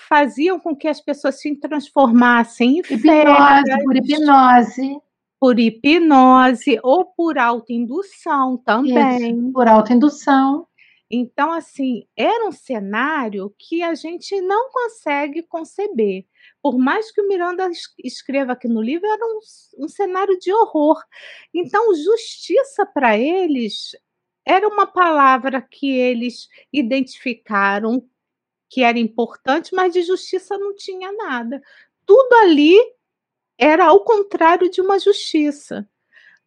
faziam 0.00 0.58
com 0.58 0.74
que 0.74 0.88
as 0.88 0.98
pessoas 0.98 1.38
se 1.42 1.54
transformassem 1.56 2.76
em 2.76 2.78
Hipnose, 2.78 3.02
feras, 3.02 3.84
por 3.84 3.96
hipnose, 3.96 5.00
por 5.38 5.58
hipnose 5.58 6.80
ou 6.82 7.04
por 7.04 7.36
autoindução 7.36 8.56
também. 8.56 9.38
isso, 9.38 9.52
por 9.52 9.68
autoindução. 9.68 10.66
Então, 11.10 11.52
assim, 11.52 12.04
era 12.16 12.48
um 12.48 12.52
cenário 12.52 13.52
que 13.58 13.82
a 13.82 13.94
gente 13.94 14.40
não 14.40 14.70
consegue 14.70 15.42
conceber. 15.42 16.24
Por 16.62 16.78
mais 16.78 17.10
que 17.12 17.20
o 17.22 17.28
Miranda 17.28 17.68
es- 17.70 17.94
escreva 18.04 18.52
aqui 18.52 18.68
no 18.68 18.82
livro, 18.82 19.06
era 19.06 19.24
um, 19.26 19.84
um 19.84 19.88
cenário 19.88 20.38
de 20.38 20.52
horror. 20.52 21.02
Então, 21.54 21.94
justiça 21.94 22.86
para 22.86 23.18
eles 23.18 23.92
era 24.46 24.66
uma 24.68 24.86
palavra 24.86 25.60
que 25.62 25.90
eles 25.90 26.48
identificaram 26.72 28.04
que 28.70 28.82
era 28.82 28.98
importante, 28.98 29.74
mas 29.74 29.92
de 29.92 30.02
justiça 30.02 30.58
não 30.58 30.74
tinha 30.74 31.12
nada. 31.12 31.62
Tudo 32.06 32.34
ali 32.36 32.76
era 33.58 33.86
ao 33.86 34.00
contrário 34.04 34.70
de 34.70 34.80
uma 34.80 34.98
justiça 34.98 35.88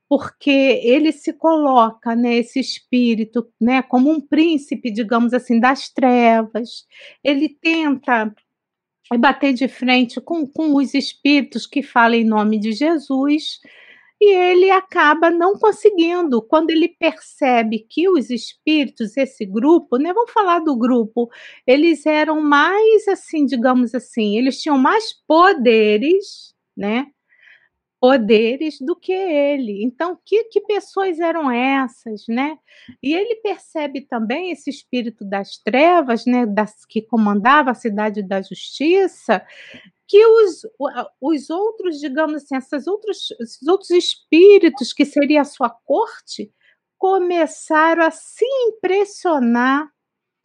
porque 0.09 0.51
ele 0.51 1.11
se 1.11 1.34
coloca, 1.34 2.16
né, 2.16 2.36
espírito, 2.59 3.51
né, 3.59 3.82
como 3.82 4.11
um 4.11 4.22
príncipe, 4.22 4.91
digamos 4.91 5.34
assim, 5.34 5.59
das 5.59 5.89
trevas. 5.89 6.86
Ele 7.24 7.49
tenta 7.49 8.34
bater 9.18 9.53
de 9.53 9.68
frente 9.68 10.20
com, 10.22 10.47
com 10.47 10.76
os 10.76 10.93
espíritos 10.93 11.66
que 11.66 11.82
falam 11.84 12.16
em 12.16 12.24
nome 12.24 12.59
de 12.59 12.72
Jesus, 12.72 13.59
e 14.22 14.34
ele 14.34 14.72
acaba 14.72 15.30
não 15.30 15.57
conseguindo. 15.57 16.41
Quando 16.41 16.70
ele 16.70 16.88
percebe 16.88 17.86
que 17.89 18.07
os 18.07 18.30
espíritos, 18.30 19.18
esse 19.18 19.45
grupo, 19.45 19.97
né, 19.97 20.14
vamos 20.14 20.32
falar 20.32 20.59
do 20.59 20.78
grupo, 20.78 21.30
eles 21.68 22.05
eram 22.05 22.41
mais 22.41 23.07
assim, 23.07 23.45
digamos 23.45 23.93
assim, 23.93 24.38
eles 24.38 24.61
tinham 24.61 24.78
mais 24.78 25.14
poderes, 25.28 26.53
né? 26.76 27.07
Poderes 28.04 28.80
do 28.82 28.97
que 28.97 29.14
ele. 29.14 29.82
Então, 29.82 30.20
que, 30.26 30.43
que 30.49 30.60
pessoas 30.60 31.22
eram 31.22 31.49
essas, 31.49 32.26
né? 32.28 32.58
E 33.01 33.14
ele 33.16 33.38
percebe 33.38 34.01
também 34.01 34.51
esse 34.51 34.70
espírito 34.70 35.24
das 35.24 35.58
trevas, 35.60 36.26
né, 36.26 36.45
das, 36.45 36.84
que 36.84 37.01
comandava 37.01 37.72
a 37.72 37.74
cidade 37.74 38.22
da 38.22 38.41
justiça, 38.41 39.41
que 40.06 40.22
os, 40.26 40.64
os 41.22 41.49
outros, 41.49 41.97
digamos 42.01 42.43
assim, 42.43 42.58
essas 42.58 42.88
outros, 42.88 43.32
esses 43.39 43.66
outros 43.66 43.91
espíritos 43.91 44.91
que 44.91 45.06
seria 45.06 45.39
a 45.39 45.45
sua 45.45 45.70
corte, 45.70 46.51
começaram 46.97 48.04
a 48.04 48.12
se 48.12 48.45
impressionar 48.68 49.88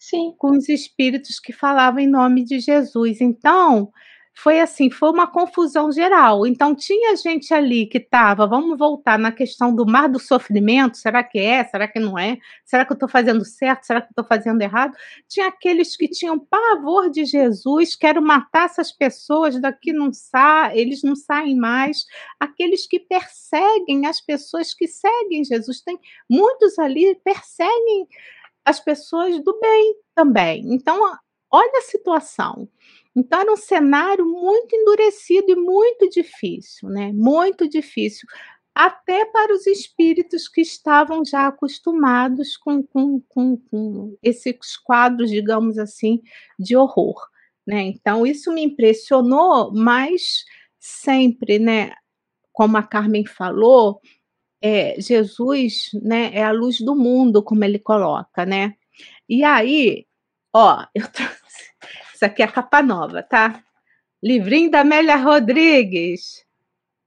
Sim, 0.00 0.32
com 0.38 0.52
os 0.52 0.68
espíritos 0.68 1.40
que 1.40 1.52
falavam 1.52 1.98
em 1.98 2.06
nome 2.06 2.44
de 2.44 2.60
Jesus. 2.60 3.20
Então, 3.20 3.90
foi 4.40 4.60
assim, 4.60 4.88
foi 4.88 5.10
uma 5.10 5.26
confusão 5.26 5.90
geral. 5.90 6.46
Então, 6.46 6.72
tinha 6.72 7.16
gente 7.16 7.52
ali 7.52 7.86
que 7.86 7.98
estava, 7.98 8.46
vamos 8.46 8.78
voltar 8.78 9.18
na 9.18 9.32
questão 9.32 9.74
do 9.74 9.84
mar 9.84 10.08
do 10.08 10.20
sofrimento, 10.20 10.96
será 10.96 11.24
que 11.24 11.40
é, 11.40 11.64
será 11.64 11.88
que 11.88 11.98
não 11.98 12.16
é? 12.16 12.38
Será 12.64 12.84
que 12.84 12.92
eu 12.92 12.94
estou 12.94 13.08
fazendo 13.08 13.44
certo, 13.44 13.82
será 13.82 14.00
que 14.00 14.06
eu 14.06 14.10
estou 14.10 14.24
fazendo 14.24 14.62
errado? 14.62 14.96
Tinha 15.26 15.48
aqueles 15.48 15.96
que 15.96 16.06
tinham 16.06 16.38
pavor 16.38 17.10
de 17.10 17.24
Jesus, 17.24 17.96
quero 17.96 18.22
matar 18.22 18.66
essas 18.66 18.92
pessoas, 18.92 19.60
daqui 19.60 19.92
não 19.92 20.12
sai, 20.12 20.78
eles 20.78 21.02
não 21.02 21.16
saem 21.16 21.56
mais. 21.56 22.06
Aqueles 22.38 22.86
que 22.86 23.00
perseguem 23.00 24.06
as 24.06 24.20
pessoas 24.20 24.72
que 24.72 24.86
seguem 24.86 25.42
Jesus. 25.42 25.80
Tem 25.80 25.98
muitos 26.30 26.78
ali 26.78 27.16
perseguem 27.24 28.06
as 28.64 28.78
pessoas 28.78 29.42
do 29.42 29.58
bem 29.58 29.96
também. 30.14 30.62
Então, 30.72 30.96
olha 31.50 31.78
a 31.78 31.82
situação. 31.82 32.68
Então, 33.18 33.40
era 33.40 33.52
um 33.52 33.56
cenário 33.56 34.24
muito 34.24 34.76
endurecido 34.76 35.50
e 35.50 35.56
muito 35.56 36.08
difícil, 36.08 36.88
né? 36.88 37.10
Muito 37.12 37.68
difícil, 37.68 38.28
até 38.72 39.24
para 39.24 39.52
os 39.52 39.66
espíritos 39.66 40.46
que 40.46 40.60
estavam 40.60 41.24
já 41.24 41.48
acostumados 41.48 42.56
com, 42.56 42.80
com, 42.80 43.20
com, 43.28 43.56
com 43.56 44.16
esses 44.22 44.76
quadros, 44.76 45.30
digamos 45.30 45.78
assim, 45.78 46.22
de 46.56 46.76
horror. 46.76 47.16
Né? 47.66 47.82
Então, 47.82 48.24
isso 48.24 48.52
me 48.52 48.62
impressionou, 48.62 49.74
mas 49.74 50.44
sempre, 50.78 51.58
né? 51.58 51.92
Como 52.52 52.76
a 52.76 52.82
Carmen 52.84 53.26
falou, 53.26 54.00
é, 54.62 55.00
Jesus, 55.00 55.90
né, 56.00 56.30
é 56.32 56.44
a 56.44 56.52
luz 56.52 56.80
do 56.80 56.94
mundo, 56.94 57.42
como 57.42 57.64
ele 57.64 57.80
coloca, 57.80 58.46
né? 58.46 58.74
E 59.28 59.42
aí, 59.42 60.06
ó, 60.52 60.86
eu 60.94 61.06
trouxe, 61.10 61.64
isso 62.18 62.24
aqui 62.24 62.42
é 62.42 62.46
a 62.46 62.50
capa 62.50 62.82
nova, 62.82 63.22
tá? 63.22 63.62
Livrinho 64.20 64.68
da 64.68 64.80
Amélia 64.80 65.14
Rodrigues, 65.16 66.44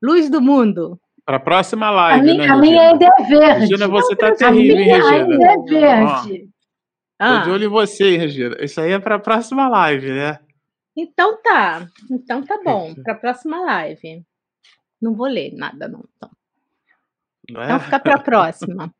Luz 0.01 0.29
do 0.29 0.41
Mundo. 0.41 0.97
Para 1.25 1.35
a 1.35 1.39
próxima 1.41 1.87
a 1.87 1.91
live, 1.91 2.25
né, 2.27 2.33
minha, 2.33 2.53
a 2.53 2.57
minha 2.57 2.81
ainda 2.91 3.05
é 3.05 3.23
verde. 3.23 3.59
Regina, 3.59 3.87
você 3.89 4.15
tá 4.15 4.29
a 4.29 4.35
terrível, 4.35 4.77
hein, 4.77 4.83
minha 4.85 4.95
Regina? 4.95 5.33
ainda 5.33 5.51
é 5.51 5.57
verde. 5.57 6.43
Tô 6.45 6.49
Ah, 7.19 7.37
de 7.43 7.49
olho 7.51 7.65
em 7.65 7.69
você, 7.69 8.05
hein, 8.11 8.17
Regina. 8.19 8.55
Isso 8.63 8.79
aí 8.79 8.91
é 8.93 8.99
para 8.99 9.15
a 9.15 9.19
próxima 9.19 9.67
live, 9.67 10.11
né? 10.13 10.39
então 10.95 11.41
tá, 11.41 11.87
então 12.09 12.41
tá 12.43 12.59
bom, 12.63 12.93
para 12.95 13.13
a 13.13 13.17
próxima 13.17 13.59
live. 13.65 14.23
Não 15.01 15.13
vou 15.13 15.27
ler 15.27 15.51
nada, 15.53 15.87
não. 15.89 16.05
Então, 16.15 16.29
Não 17.49 17.61
é? 17.61 17.65
então 17.65 17.79
fica 17.81 17.99
para 17.99 18.15
a 18.15 18.19
próxima. 18.23 18.93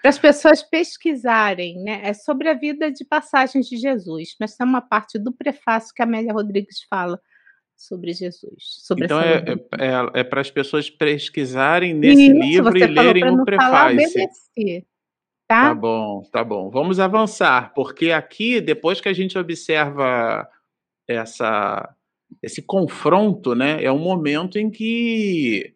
Para 0.00 0.08
as 0.08 0.18
pessoas 0.18 0.62
pesquisarem, 0.62 1.82
né? 1.82 2.00
É 2.04 2.12
sobre 2.12 2.48
a 2.48 2.54
vida 2.54 2.90
de 2.90 3.04
passagens 3.04 3.66
de 3.68 3.76
Jesus, 3.76 4.34
mas 4.40 4.56
tem 4.56 4.66
uma 4.66 4.80
parte 4.80 5.18
do 5.18 5.32
prefácio 5.32 5.94
que 5.94 6.02
a 6.02 6.04
Amélia 6.04 6.32
Rodrigues 6.32 6.82
fala 6.88 7.20
sobre 7.76 8.12
Jesus. 8.12 8.62
Sobre 8.84 9.04
Então 9.04 9.20
é, 9.20 9.38
vida. 9.40 9.66
é, 9.78 10.20
é 10.20 10.24
para 10.24 10.40
as 10.40 10.50
pessoas 10.50 10.90
pesquisarem 10.90 11.94
nesse 11.94 12.26
Isso, 12.26 12.40
livro 12.40 12.76
e 12.76 12.86
lerem 12.86 13.28
o 13.28 13.44
prefácio. 13.44 13.98
Tá 15.48 15.70
tá? 15.70 15.74
bom, 15.74 16.22
tá 16.30 16.44
bom. 16.44 16.70
Vamos 16.70 17.00
avançar, 17.00 17.72
porque 17.74 18.12
aqui, 18.12 18.60
depois 18.60 19.00
que 19.00 19.08
a 19.08 19.12
gente 19.12 19.36
observa 19.36 20.48
essa, 21.08 21.92
esse 22.40 22.62
confronto, 22.62 23.54
né, 23.54 23.82
é 23.82 23.90
um 23.90 23.98
momento 23.98 24.58
em 24.58 24.70
que 24.70 25.74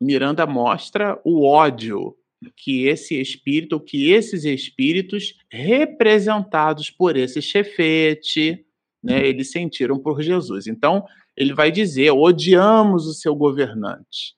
Miranda 0.00 0.46
mostra 0.46 1.20
o 1.24 1.44
ódio 1.44 2.16
que 2.56 2.86
esse 2.86 3.20
espírito, 3.20 3.80
que 3.80 4.10
esses 4.10 4.44
espíritos 4.44 5.34
representados 5.50 6.90
por 6.90 7.16
esse 7.16 7.42
chefete, 7.42 8.64
né, 9.02 9.26
eles 9.26 9.50
sentiram 9.50 9.98
por 9.98 10.22
Jesus. 10.22 10.66
Então, 10.66 11.04
ele 11.36 11.54
vai 11.54 11.70
dizer: 11.70 12.10
odiamos 12.10 13.06
o 13.06 13.14
seu 13.14 13.34
governante 13.34 14.34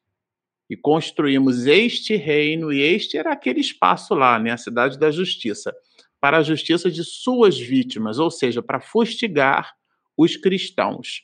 e 0.68 0.76
construímos 0.76 1.66
este 1.66 2.16
reino, 2.16 2.72
e 2.72 2.80
este 2.80 3.18
era 3.18 3.32
aquele 3.32 3.60
espaço 3.60 4.14
lá, 4.14 4.38
né, 4.38 4.52
a 4.52 4.56
cidade 4.56 4.98
da 4.98 5.10
justiça, 5.10 5.74
para 6.20 6.38
a 6.38 6.42
justiça 6.42 6.90
de 6.90 7.04
suas 7.04 7.58
vítimas, 7.58 8.18
ou 8.18 8.30
seja, 8.30 8.62
para 8.62 8.80
fustigar 8.80 9.74
os 10.16 10.36
cristãos. 10.36 11.22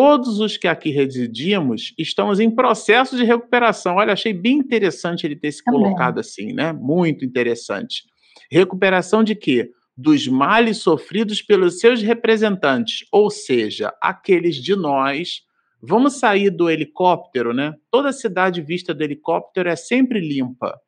Todos 0.00 0.38
os 0.38 0.56
que 0.56 0.68
aqui 0.68 0.90
residimos 0.90 1.92
estamos 1.98 2.38
em 2.38 2.48
processo 2.48 3.16
de 3.16 3.24
recuperação. 3.24 3.96
Olha, 3.96 4.12
achei 4.12 4.32
bem 4.32 4.58
interessante 4.58 5.26
ele 5.26 5.34
ter 5.34 5.50
se 5.50 5.64
Também. 5.64 5.80
colocado 5.80 6.20
assim, 6.20 6.52
né? 6.52 6.72
Muito 6.72 7.24
interessante. 7.24 8.04
Recuperação 8.48 9.24
de 9.24 9.34
quê? 9.34 9.72
dos 9.96 10.28
males 10.28 10.76
sofridos 10.76 11.42
pelos 11.42 11.80
seus 11.80 12.00
representantes, 12.00 13.04
ou 13.10 13.28
seja, 13.28 13.92
aqueles 14.00 14.54
de 14.54 14.76
nós. 14.76 15.40
Vamos 15.82 16.20
sair 16.20 16.50
do 16.50 16.70
helicóptero, 16.70 17.52
né? 17.52 17.74
Toda 17.90 18.12
cidade 18.12 18.62
vista 18.62 18.94
do 18.94 19.02
helicóptero 19.02 19.68
é 19.68 19.74
sempre 19.74 20.20
limpa. 20.20 20.78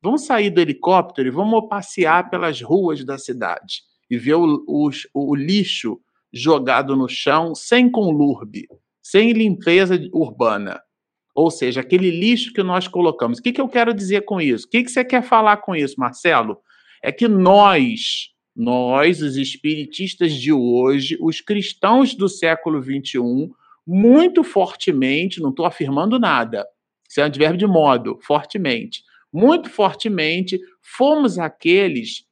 Vamos 0.00 0.26
sair 0.26 0.50
do 0.50 0.60
helicóptero 0.60 1.26
e 1.26 1.32
vamos 1.32 1.68
passear 1.68 2.30
pelas 2.30 2.62
ruas 2.62 3.04
da 3.04 3.18
cidade 3.18 3.82
e 4.08 4.16
ver 4.16 4.34
o, 4.34 4.64
o, 4.68 4.90
o 5.12 5.34
lixo 5.34 5.98
jogado 6.32 6.96
no 6.96 7.08
chão 7.08 7.54
sem 7.54 7.90
conlurbe, 7.90 8.68
sem 9.02 9.32
limpeza 9.32 10.00
urbana. 10.12 10.80
Ou 11.34 11.50
seja, 11.50 11.80
aquele 11.80 12.10
lixo 12.10 12.52
que 12.52 12.62
nós 12.62 12.86
colocamos. 12.88 13.38
O 13.38 13.42
que, 13.42 13.52
que 13.52 13.60
eu 13.60 13.68
quero 13.68 13.94
dizer 13.94 14.22
com 14.22 14.40
isso? 14.40 14.66
O 14.66 14.70
que, 14.70 14.82
que 14.82 14.90
você 14.90 15.04
quer 15.04 15.22
falar 15.22 15.58
com 15.58 15.74
isso, 15.74 15.94
Marcelo? 15.98 16.58
É 17.02 17.10
que 17.10 17.28
nós, 17.28 18.30
nós, 18.54 19.22
os 19.22 19.36
espiritistas 19.36 20.34
de 20.34 20.52
hoje, 20.52 21.16
os 21.20 21.40
cristãos 21.40 22.14
do 22.14 22.28
século 22.28 22.82
XXI, 22.82 23.50
muito 23.86 24.44
fortemente, 24.44 25.40
não 25.40 25.50
estou 25.50 25.64
afirmando 25.64 26.18
nada, 26.18 26.66
isso 27.08 27.20
é 27.20 27.24
um 27.24 27.26
advérbio 27.26 27.58
de 27.58 27.66
modo, 27.66 28.18
fortemente, 28.22 29.02
muito 29.32 29.68
fortemente, 29.68 30.60
fomos 30.80 31.38
aqueles 31.38 32.24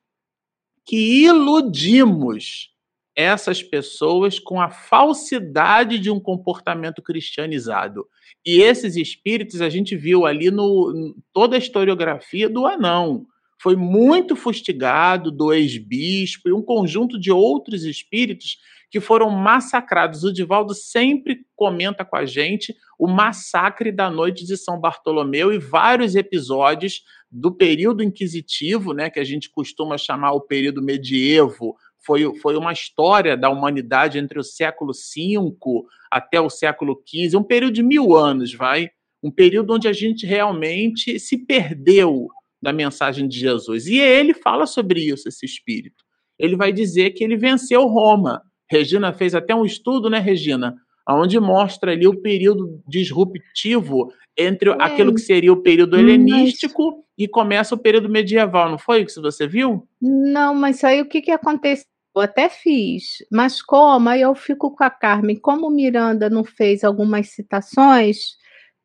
que 0.85 1.25
iludimos 1.25 2.71
essas 3.19 3.61
pessoas 3.61 4.39
com 4.39 4.61
a 4.61 4.71
falsidade 4.71 5.99
de 5.99 6.09
um 6.09 6.21
comportamento 6.21 7.03
cristianizado. 7.03 8.07
E 8.47 8.61
esses 8.61 8.95
espíritos 8.95 9.61
a 9.61 9.69
gente 9.69 9.97
viu 9.97 10.25
ali 10.25 10.53
no 10.53 11.17
toda 11.33 11.57
a 11.57 11.59
historiografia 11.59 12.49
do 12.49 12.65
anão. 12.65 13.27
Foi 13.61 13.75
muito 13.75 14.37
fustigado 14.37 15.33
do 15.33 15.53
ex-bispo 15.53 16.49
e 16.49 16.53
um 16.53 16.63
conjunto 16.63 17.19
de 17.19 17.33
outros 17.33 17.83
espíritos 17.83 18.57
que 18.89 19.01
foram 19.01 19.31
massacrados. 19.31 20.23
O 20.23 20.33
Divaldo 20.33 20.73
sempre 20.73 21.41
comenta 21.57 22.05
com 22.05 22.15
a 22.15 22.25
gente 22.25 22.73
o 22.97 23.09
massacre 23.09 23.91
da 23.91 24.09
noite 24.09 24.47
de 24.47 24.57
São 24.57 24.81
Bartolomeu 24.81 25.53
e 25.53 25.59
vários 25.59 26.15
episódios 26.15 27.03
do 27.31 27.53
período 27.53 28.03
inquisitivo, 28.03 28.93
né, 28.93 29.11
que 29.11 29.21
a 29.21 29.25
gente 29.25 29.51
costuma 29.51 29.99
chamar 29.99 30.33
o 30.33 30.41
período 30.41 30.81
medievo, 30.81 31.77
foi, 32.09 32.35
foi 32.39 32.57
uma 32.57 32.73
história 32.73 33.37
da 33.37 33.51
humanidade 33.51 34.19
entre 34.19 34.39
o 34.39 34.43
século 34.43 34.93
V 34.95 35.85
até 36.11 36.41
o 36.41 36.49
século 36.49 36.99
XV, 37.07 37.37
um 37.37 37.43
período 37.43 37.75
de 37.75 37.83
mil 37.83 38.17
anos, 38.17 38.55
vai? 38.55 38.89
Um 39.23 39.31
período 39.31 39.75
onde 39.75 39.87
a 39.87 39.93
gente 39.93 40.25
realmente 40.25 41.21
se 41.21 41.37
perdeu 41.45 42.29
da 42.63 42.73
mensagem 42.73 43.29
de 43.29 43.39
Jesus. 43.39 43.87
E 43.87 43.99
ele 43.99 44.33
fala 44.33 44.65
sobre 44.65 45.01
isso, 45.01 45.29
esse 45.29 45.45
espírito. 45.45 46.03
Ele 46.39 46.57
vai 46.57 46.73
dizer 46.73 47.11
que 47.11 47.23
ele 47.23 47.37
venceu 47.37 47.87
Roma. 47.87 48.41
Regina 48.71 49.13
fez 49.13 49.35
até 49.35 49.55
um 49.55 49.67
estudo, 49.67 50.09
né, 50.09 50.19
Regina? 50.19 50.75
Onde 51.07 51.39
mostra 51.39 51.93
ali 51.93 52.07
o 52.07 52.23
período 52.23 52.83
disruptivo 52.89 54.11
entre 54.37 54.71
é. 54.71 54.77
aquilo 54.81 55.15
que 55.15 55.21
seria 55.21 55.53
o 55.53 55.63
período 55.63 55.99
helenístico 55.99 56.91
mas... 56.91 57.05
e 57.19 57.29
começa 57.29 57.75
o 57.75 57.79
período 57.79 58.09
medieval, 58.09 58.71
não 58.71 58.79
foi 58.79 59.03
isso 59.03 59.17
que 59.17 59.27
você 59.31 59.47
viu? 59.47 59.87
Não, 60.01 60.55
mas 60.55 60.83
aí 60.85 61.03
o 61.03 61.09
que, 61.09 61.21
que 61.21 61.31
aconteceu? 61.31 61.85
Eu 62.19 62.25
até 62.25 62.49
fiz, 62.49 63.25
mas 63.31 63.63
como 63.63 64.09
aí 64.09 64.23
eu 64.23 64.35
fico 64.35 64.75
com 64.75 64.83
a 64.83 64.91
Carmen, 64.91 65.39
como 65.39 65.71
Miranda 65.71 66.29
não 66.29 66.45
fez 66.45 66.83
algumas 66.83 67.29
citações, 67.31 68.37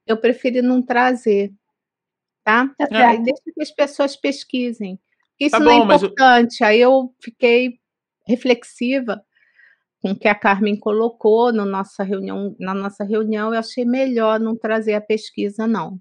eu 0.06 0.18
preferi 0.18 0.62
não 0.62 0.82
trazer, 0.82 1.52
tá? 2.44 2.70
É. 2.80 3.04
Aí 3.04 3.24
deixa 3.24 3.42
que 3.44 3.62
as 3.62 3.72
pessoas 3.72 4.16
pesquisem. 4.16 5.00
Isso 5.40 5.52
tá 5.52 5.60
não 5.60 5.72
é 5.72 5.86
bom, 5.86 5.92
é 5.92 5.96
importante. 5.96 6.62
Eu... 6.62 6.68
Aí 6.68 6.82
eu 6.82 7.16
fiquei 7.20 7.80
reflexiva 8.28 9.24
com 10.02 10.12
o 10.12 10.16
que 10.20 10.28
a 10.28 10.36
Carmen 10.36 10.78
colocou 10.78 11.52
no 11.52 11.66
nossa 11.66 12.04
reunião, 12.04 12.56
na 12.60 12.74
nossa 12.74 13.04
reunião, 13.04 13.54
eu 13.54 13.60
achei 13.60 13.86
melhor 13.86 14.40
não 14.40 14.56
trazer 14.56 14.94
a 14.94 15.02
pesquisa, 15.02 15.66
não. 15.66 15.98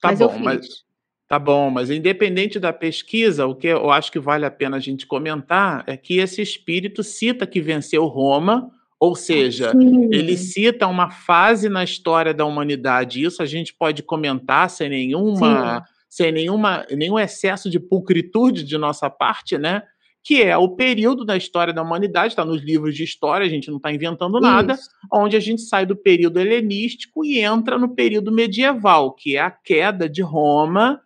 Tá 0.00 0.08
mas 0.08 0.18
bom, 0.18 0.26
eu 0.26 0.30
fiz. 0.30 0.44
Mas 0.44 0.85
Tá 1.28 1.40
bom, 1.40 1.70
mas 1.70 1.90
independente 1.90 2.60
da 2.60 2.72
pesquisa, 2.72 3.46
o 3.46 3.54
que 3.54 3.66
eu 3.66 3.90
acho 3.90 4.12
que 4.12 4.18
vale 4.18 4.46
a 4.46 4.50
pena 4.50 4.76
a 4.76 4.80
gente 4.80 5.06
comentar 5.06 5.82
é 5.86 5.96
que 5.96 6.18
esse 6.18 6.40
espírito 6.40 7.02
cita 7.02 7.44
que 7.44 7.60
venceu 7.60 8.06
Roma, 8.06 8.70
ou 8.98 9.16
seja, 9.16 9.72
Sim. 9.72 10.08
ele 10.12 10.36
cita 10.36 10.86
uma 10.86 11.10
fase 11.10 11.68
na 11.68 11.82
história 11.82 12.32
da 12.32 12.46
humanidade. 12.46 13.24
Isso 13.24 13.42
a 13.42 13.46
gente 13.46 13.74
pode 13.74 14.04
comentar 14.04 14.70
sem 14.70 14.88
nenhuma, 14.88 15.80
Sim. 15.80 15.92
sem 16.08 16.32
nenhuma, 16.32 16.86
nenhum 16.92 17.18
excesso 17.18 17.68
de 17.68 17.80
pulcritude 17.80 18.62
de 18.62 18.78
nossa 18.78 19.10
parte, 19.10 19.58
né? 19.58 19.82
Que 20.22 20.42
é 20.42 20.56
o 20.56 20.76
período 20.76 21.24
da 21.24 21.36
história 21.36 21.74
da 21.74 21.82
humanidade, 21.82 22.28
está 22.28 22.44
nos 22.44 22.62
livros 22.62 22.94
de 22.94 23.02
história, 23.02 23.44
a 23.44 23.50
gente 23.50 23.68
não 23.68 23.78
está 23.78 23.92
inventando 23.92 24.40
nada, 24.40 24.74
Isso. 24.74 24.88
onde 25.12 25.36
a 25.36 25.40
gente 25.40 25.62
sai 25.62 25.84
do 25.84 25.96
período 25.96 26.38
helenístico 26.38 27.24
e 27.24 27.40
entra 27.40 27.76
no 27.76 27.96
período 27.96 28.30
medieval, 28.30 29.12
que 29.12 29.36
é 29.36 29.40
a 29.40 29.50
queda 29.50 30.08
de 30.08 30.22
Roma 30.22 31.02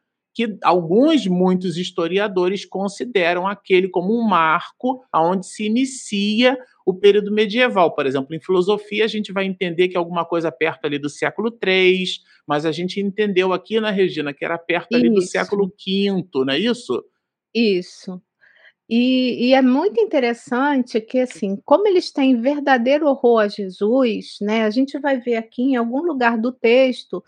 que 0.46 0.58
alguns, 0.62 1.26
muitos 1.26 1.76
historiadores 1.76 2.64
consideram 2.64 3.46
aquele 3.46 3.88
como 3.88 4.18
um 4.18 4.26
marco 4.26 5.04
aonde 5.12 5.46
se 5.46 5.66
inicia 5.66 6.56
o 6.86 6.94
período 6.94 7.30
medieval. 7.30 7.94
Por 7.94 8.06
exemplo, 8.06 8.34
em 8.34 8.40
filosofia, 8.40 9.04
a 9.04 9.08
gente 9.08 9.32
vai 9.32 9.44
entender 9.44 9.88
que 9.88 9.96
é 9.96 9.98
alguma 9.98 10.24
coisa 10.24 10.50
perto 10.50 10.86
ali 10.86 10.98
do 10.98 11.10
século 11.10 11.56
III, 11.62 12.04
mas 12.46 12.64
a 12.64 12.72
gente 12.72 13.00
entendeu 13.00 13.52
aqui 13.52 13.78
na 13.80 13.90
Regina 13.90 14.32
que 14.32 14.44
era 14.44 14.56
perto 14.56 14.94
ali 14.94 15.10
do 15.10 15.20
século 15.20 15.68
V, 15.68 16.24
não 16.44 16.54
é 16.54 16.58
isso? 16.58 17.04
Isso. 17.54 18.20
E, 18.92 19.50
e, 19.50 19.54
é 19.54 19.62
muito 19.62 20.00
interessante 20.00 21.00
que, 21.00 21.20
assim, 21.20 21.56
como 21.64 21.86
eles 21.86 22.10
têm 22.10 22.40
verdadeiro 22.40 23.06
horror 23.06 23.42
a 23.42 23.46
Jesus, 23.46 24.38
né? 24.40 24.64
A 24.64 24.70
gente 24.70 24.98
vai 24.98 25.20
ver 25.20 25.36
aqui 25.36 25.62
em 25.62 25.76
algum 25.76 26.02
lugar 26.02 26.36
do 26.36 26.50
texto 26.50 27.22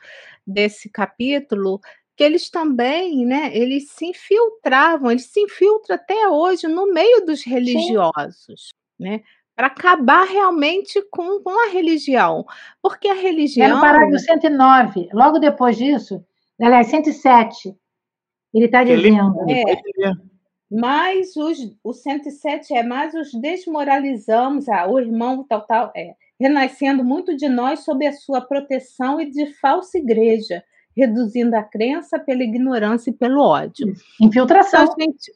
desse 0.44 0.90
capítulo 0.90 1.80
que 2.16 2.22
eles 2.22 2.50
também, 2.50 3.24
né, 3.24 3.50
eles 3.56 3.90
se 3.90 4.06
infiltravam, 4.06 5.10
eles 5.10 5.26
se 5.26 5.40
infiltram 5.40 5.96
até 5.96 6.28
hoje 6.28 6.68
no 6.68 6.92
meio 6.92 7.24
dos 7.24 7.44
religiosos, 7.44 8.44
Sim. 8.46 8.74
né, 8.98 9.20
para 9.54 9.68
acabar 9.68 10.24
realmente 10.24 11.00
com, 11.10 11.42
com 11.42 11.68
a 11.68 11.70
religião, 11.70 12.44
porque 12.82 13.08
a 13.08 13.14
religião... 13.14 13.66
É 13.66 13.74
no 13.74 13.80
parágrafo 13.80 14.18
109, 14.18 15.08
logo 15.12 15.38
depois 15.38 15.76
disso, 15.76 16.24
aliás, 16.60 16.88
107, 16.88 17.74
ele 18.54 18.66
está 18.66 18.84
dizendo... 18.84 19.50
É, 19.50 20.12
mas 20.74 21.36
os, 21.36 21.58
o 21.84 21.92
107 21.92 22.74
é, 22.74 22.82
mais 22.82 23.12
os 23.12 23.30
desmoralizamos, 23.34 24.70
ah, 24.70 24.86
o 24.86 24.98
irmão 24.98 25.44
tal, 25.46 25.66
tal, 25.66 25.92
é, 25.94 26.14
renascendo 26.40 27.04
muito 27.04 27.36
de 27.36 27.46
nós 27.46 27.80
sob 27.80 28.06
a 28.06 28.12
sua 28.12 28.40
proteção 28.40 29.20
e 29.20 29.30
de 29.30 29.52
falsa 29.54 29.98
igreja, 29.98 30.64
reduzindo 30.96 31.54
a 31.54 31.62
crença 31.62 32.18
pela 32.18 32.42
ignorância 32.42 33.10
e 33.10 33.14
pelo 33.14 33.40
ódio. 33.40 33.92
Infiltração. 34.20 34.84
Então, 34.84 34.96
gente, 34.98 35.32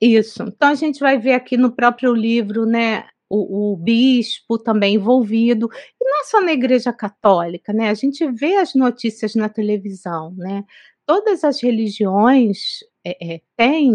isso. 0.00 0.42
Então 0.44 0.68
a 0.70 0.74
gente 0.74 1.00
vai 1.00 1.18
ver 1.18 1.32
aqui 1.32 1.56
no 1.56 1.72
próprio 1.72 2.14
livro, 2.14 2.64
né, 2.64 3.04
o, 3.28 3.72
o, 3.72 3.76
bispo 3.76 4.58
também 4.58 4.94
envolvido, 4.94 5.68
e 6.00 6.04
não 6.04 6.24
só 6.24 6.40
na 6.40 6.52
Igreja 6.52 6.92
Católica, 6.92 7.72
né? 7.72 7.90
A 7.90 7.94
gente 7.94 8.26
vê 8.32 8.56
as 8.56 8.74
notícias 8.74 9.34
na 9.34 9.48
televisão, 9.48 10.32
né? 10.36 10.64
Todas 11.04 11.44
as 11.44 11.62
religiões 11.62 12.78
é, 13.04 13.34
é, 13.34 13.40
têm 13.56 13.92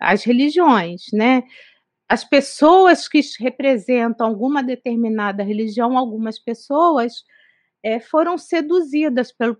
as 0.00 0.24
religiões, 0.24 1.06
né? 1.12 1.42
As 2.08 2.24
pessoas 2.24 3.08
que 3.08 3.20
representam 3.40 4.26
alguma 4.26 4.62
determinada 4.62 5.42
religião, 5.42 5.98
algumas 5.98 6.38
pessoas 6.38 7.24
é, 7.86 8.00
foram 8.00 8.36
seduzidas 8.36 9.30
pelo, 9.30 9.56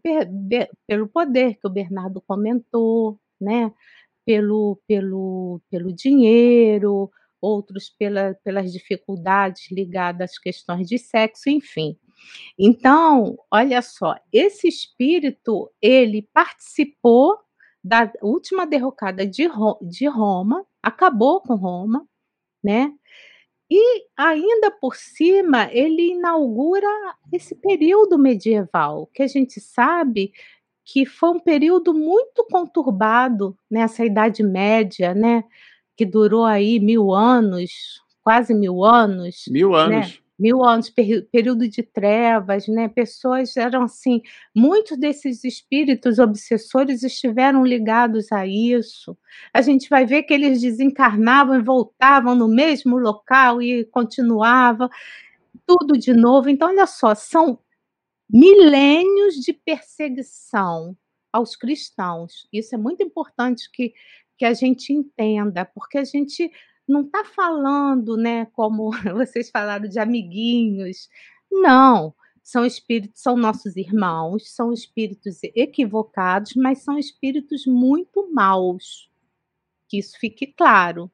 pelo 0.85 1.07
poder 1.07 1.55
que 1.55 1.67
o 1.67 1.71
Bernardo 1.71 2.21
comentou, 2.21 3.21
né? 3.41 3.73
pelo, 4.25 4.81
pelo, 4.89 5.61
pelo 5.71 5.93
dinheiro, 5.93 7.09
outros 7.41 7.89
pela, 7.89 8.35
pelas 8.43 8.73
dificuldades 8.73 9.71
ligadas 9.71 10.33
às 10.33 10.39
questões 10.39 10.89
de 10.89 10.99
sexo, 10.99 11.49
enfim. 11.49 11.97
Então, 12.59 13.39
olha 13.49 13.81
só, 13.81 14.17
esse 14.33 14.67
espírito 14.67 15.71
ele 15.81 16.29
participou 16.35 17.39
da 17.85 18.11
última 18.21 18.67
derrocada 18.67 19.25
de, 19.25 19.49
de 19.83 20.09
Roma, 20.09 20.67
acabou 20.83 21.41
com 21.41 21.55
Roma, 21.55 22.05
né? 22.65 22.93
E 23.71 24.05
ainda 24.17 24.71
por 24.71 24.95
cima, 24.95 25.69
ele 25.73 26.13
inaugura 26.13 26.89
esse 27.33 27.55
período 27.55 28.19
medieval, 28.19 29.09
que 29.13 29.23
a 29.23 29.27
gente 29.27 29.61
sabe 29.61 30.33
que 30.85 31.05
foi 31.05 31.31
um 31.31 31.41
período 31.41 31.93
muito 31.93 32.47
conturbado 32.49 33.59
nessa 33.69 34.05
Idade 34.05 34.43
Média, 34.45 35.13
né? 35.13 35.43
Que 35.97 36.07
durou 36.07 36.45
aí 36.45 36.79
mil 36.79 37.13
anos, 37.13 38.01
quase 38.23 38.55
mil 38.55 38.85
anos. 38.85 39.45
Mil 39.51 39.71
né? 39.73 39.79
anos. 39.79 40.13
Né? 40.13 40.26
Mil 40.39 40.63
anos, 40.63 40.91
período 40.91 41.67
de 41.67 41.83
trevas, 41.83 42.69
né, 42.69 42.89
pessoas 42.89 43.57
eram 43.57 43.85
assim 43.85 44.21
muitos 44.55 44.99
desses 44.99 45.45
espíritos 45.45 46.19
obsessores 46.19 47.03
estiveram 47.03 47.65
ligados 47.65 48.31
a 48.31 48.47
isso. 48.47 49.17
A 49.55 49.63
gente 49.63 49.89
vai 49.89 50.05
ver 50.05 50.25
que 50.25 50.35
eles 50.35 50.61
desencarnavam 50.61 51.57
e 51.59 51.63
voltavam 51.63 52.35
no 52.35 52.49
mesmo 52.49 52.99
local 52.99 53.63
e 53.63 53.85
continuava 53.87 54.91
tudo 55.67 55.99
de 55.99 56.13
novo. 56.15 56.51
Então 56.51 56.69
olha 56.69 56.87
só, 56.87 57.15
são 57.15 57.59
milênios 58.31 59.37
de 59.37 59.53
perseguição 59.53 60.97
aos 61.33 61.57
cristãos. 61.57 62.49
Isso 62.53 62.75
é 62.75 62.79
muito 62.79 63.03
importante 63.03 63.71
que 63.73 63.95
que 64.39 64.45
a 64.45 64.53
gente 64.55 64.93
entenda, 64.93 65.65
porque 65.65 65.99
a 65.99 66.05
gente 66.05 66.51
não 66.89 67.03
está 67.03 67.25
falando, 67.25 68.17
né, 68.17 68.47
como 68.47 68.91
vocês 69.15 69.51
falaram 69.51 69.89
de 69.89 69.99
amiguinhos. 69.99 71.09
Não, 71.51 72.15
são 72.43 72.65
espíritos, 72.65 73.21
são 73.21 73.37
nossos 73.37 73.77
irmãos, 73.77 74.55
são 74.55 74.73
espíritos 74.73 75.41
equivocados, 75.55 76.55
mas 76.55 76.79
são 76.79 76.99
espíritos 76.99 77.67
muito 77.67 78.33
maus. 78.33 79.11
Que 79.89 79.99
isso 79.99 80.17
fique 80.19 80.47
claro, 80.47 81.11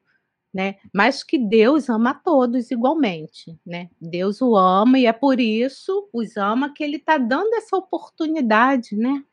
né? 0.53 0.75
Mas 0.93 1.23
que 1.23 1.37
Deus 1.37 1.89
ama 1.89 2.11
a 2.11 2.13
todos 2.13 2.71
igualmente, 2.71 3.57
né? 3.65 3.89
Deus 3.99 4.41
o 4.41 4.55
ama 4.55 4.99
e 4.99 5.05
é 5.05 5.13
por 5.13 5.39
isso 5.39 6.07
os 6.13 6.37
ama 6.37 6.73
que 6.73 6.83
ele 6.83 6.97
está 6.97 7.17
dando 7.17 7.53
essa 7.55 7.75
oportunidade, 7.75 8.95
né? 8.95 9.23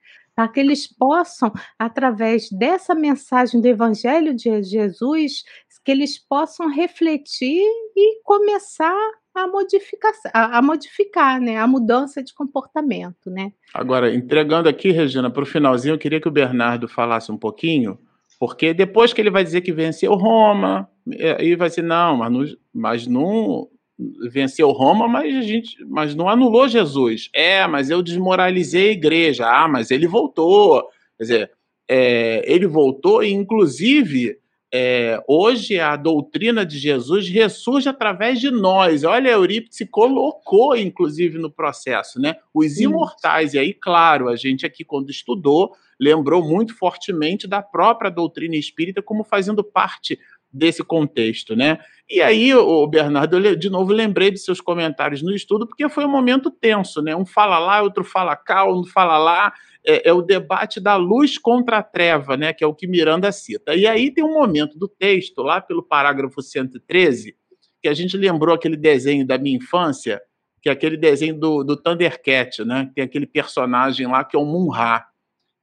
para 0.41 0.49
que 0.49 0.61
eles 0.61 0.86
possam, 0.86 1.53
através 1.78 2.49
dessa 2.51 2.95
mensagem 2.95 3.61
do 3.61 3.66
Evangelho 3.66 4.34
de 4.34 4.62
Jesus, 4.62 5.45
que 5.84 5.90
eles 5.90 6.18
possam 6.18 6.68
refletir 6.68 7.62
e 7.96 8.20
começar 8.22 8.98
a 9.34 9.46
modificar, 9.46 10.12
a, 10.34 10.58
a 10.58 10.62
modificar, 10.62 11.40
né, 11.40 11.56
a 11.56 11.66
mudança 11.66 12.22
de 12.22 12.34
comportamento, 12.34 13.30
né? 13.30 13.52
Agora, 13.72 14.14
entregando 14.14 14.68
aqui, 14.68 14.90
Regina, 14.90 15.30
para 15.30 15.42
o 15.42 15.46
finalzinho, 15.46 15.94
eu 15.94 15.98
queria 15.98 16.20
que 16.20 16.28
o 16.28 16.32
Bernardo 16.32 16.88
falasse 16.88 17.30
um 17.30 17.38
pouquinho, 17.38 17.98
porque 18.38 18.74
depois 18.74 19.12
que 19.12 19.20
ele 19.20 19.30
vai 19.30 19.44
dizer 19.44 19.60
que 19.60 19.72
venceu 19.72 20.14
Roma, 20.14 20.88
aí 21.38 21.54
vai 21.54 21.68
dizer, 21.68 21.82
não, 21.82 22.16
mas 22.16 22.32
não, 22.32 22.56
mas 22.72 23.06
não 23.06 23.68
venceu 24.30 24.70
Roma, 24.70 25.06
mas 25.06 25.34
a 25.36 25.42
gente, 25.42 25.76
mas 25.86 26.14
não 26.14 26.28
anulou 26.28 26.68
Jesus. 26.68 27.28
É, 27.34 27.66
mas 27.66 27.90
eu 27.90 28.02
desmoralizei 28.02 28.88
a 28.88 28.92
igreja. 28.92 29.46
Ah, 29.46 29.68
mas 29.68 29.90
ele 29.90 30.06
voltou. 30.06 30.88
Quer 31.18 31.22
dizer, 31.22 31.50
é, 31.88 32.42
ele 32.50 32.66
voltou 32.66 33.22
e, 33.22 33.30
inclusive, 33.30 34.38
é, 34.72 35.20
hoje 35.26 35.80
a 35.80 35.96
doutrina 35.96 36.64
de 36.64 36.78
Jesus 36.78 37.28
ressurge 37.28 37.88
através 37.88 38.38
de 38.38 38.50
nós. 38.50 39.02
Olha, 39.02 39.30
Eurípides 39.30 39.76
se 39.76 39.86
colocou, 39.86 40.76
inclusive, 40.76 41.38
no 41.38 41.50
processo, 41.50 42.20
né? 42.20 42.36
Os 42.54 42.74
Sim. 42.76 42.84
imortais. 42.84 43.54
E 43.54 43.58
aí, 43.58 43.74
claro, 43.74 44.28
a 44.28 44.36
gente 44.36 44.64
aqui, 44.64 44.84
quando 44.84 45.10
estudou, 45.10 45.72
lembrou 45.98 46.42
muito 46.42 46.76
fortemente 46.76 47.48
da 47.48 47.60
própria 47.60 48.10
doutrina 48.10 48.54
espírita 48.54 49.02
como 49.02 49.24
fazendo 49.24 49.64
parte 49.64 50.18
desse 50.52 50.82
contexto, 50.82 51.54
né? 51.56 51.78
E 52.08 52.20
aí, 52.20 52.54
o 52.54 52.86
Bernardo, 52.86 53.38
eu 53.38 53.56
de 53.56 53.70
novo 53.70 53.92
lembrei 53.92 54.30
de 54.30 54.38
seus 54.38 54.60
comentários 54.60 55.22
no 55.22 55.32
estudo, 55.32 55.66
porque 55.66 55.88
foi 55.88 56.04
um 56.04 56.10
momento 56.10 56.50
tenso, 56.50 57.00
né? 57.02 57.14
Um 57.14 57.26
fala 57.26 57.58
lá, 57.58 57.82
outro 57.82 58.02
fala 58.02 58.34
cá, 58.36 58.68
um 58.68 58.84
fala 58.84 59.18
lá. 59.18 59.52
É, 59.86 60.10
é, 60.10 60.12
o 60.12 60.20
debate 60.20 60.78
da 60.78 60.96
luz 60.96 61.38
contra 61.38 61.78
a 61.78 61.82
treva, 61.82 62.36
né? 62.36 62.52
Que 62.52 62.62
é 62.62 62.66
o 62.66 62.74
que 62.74 62.86
Miranda 62.86 63.32
cita. 63.32 63.74
E 63.74 63.86
aí 63.86 64.12
tem 64.12 64.22
um 64.22 64.34
momento 64.34 64.78
do 64.78 64.86
texto, 64.86 65.42
lá 65.42 65.60
pelo 65.60 65.82
parágrafo 65.82 66.42
113, 66.42 67.34
que 67.82 67.88
a 67.88 67.94
gente 67.94 68.16
lembrou 68.16 68.54
aquele 68.54 68.76
desenho 68.76 69.26
da 69.26 69.38
minha 69.38 69.56
infância, 69.56 70.20
que 70.60 70.68
é 70.68 70.72
aquele 70.72 70.96
desenho 70.96 71.38
do, 71.38 71.64
do 71.64 71.76
Thundercat, 71.76 72.62
né? 72.64 72.90
Tem 72.94 73.04
aquele 73.04 73.26
personagem 73.26 74.06
lá 74.06 74.22
que 74.22 74.36
é 74.36 74.38
o 74.38 74.44
Munra. 74.44 75.04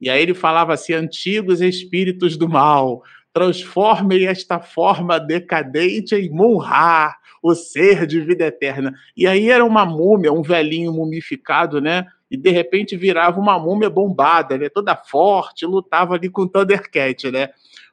E 0.00 0.08
aí 0.10 0.22
ele 0.22 0.34
falava 0.34 0.74
assim: 0.74 0.92
antigos 0.92 1.60
espíritos 1.60 2.36
do 2.36 2.48
mal, 2.48 3.02
transformem 3.38 4.26
esta 4.26 4.58
forma 4.58 5.20
decadente 5.20 6.16
em 6.16 6.28
Munra, 6.28 7.14
o 7.40 7.54
ser 7.54 8.04
de 8.04 8.20
vida 8.20 8.46
eterna. 8.46 8.92
E 9.16 9.28
aí 9.28 9.48
era 9.48 9.64
uma 9.64 9.86
múmia, 9.86 10.32
um 10.32 10.42
velhinho 10.42 10.92
mumificado, 10.92 11.80
né? 11.80 12.04
E 12.28 12.36
de 12.36 12.50
repente 12.50 12.96
virava 12.96 13.38
uma 13.38 13.56
múmia 13.56 13.88
bombada, 13.88 14.58
né? 14.58 14.68
Toda 14.68 14.96
forte, 14.96 15.64
lutava 15.64 16.14
ali 16.14 16.28
com 16.28 16.42
o 16.42 16.48
Thundercat, 16.48 17.30
né? 17.30 17.50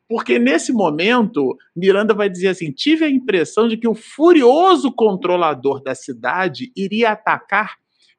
Porque 0.10 0.39
nesse 0.39 0.74
momento, 0.74 1.56
Miranda 1.76 2.16
vai 2.16 2.28
dizer 2.28 2.48
assim: 2.48 2.72
tive 2.72 3.06
a 3.06 3.10
impressão 3.10 3.68
de 3.68 3.78
que 3.78 3.88
o 3.88 3.93
furioso 3.93 4.91
controlador 4.91 5.80
da 5.80 5.93
cidade 5.93 6.72
iria 6.76 7.12
atacar 7.12 7.76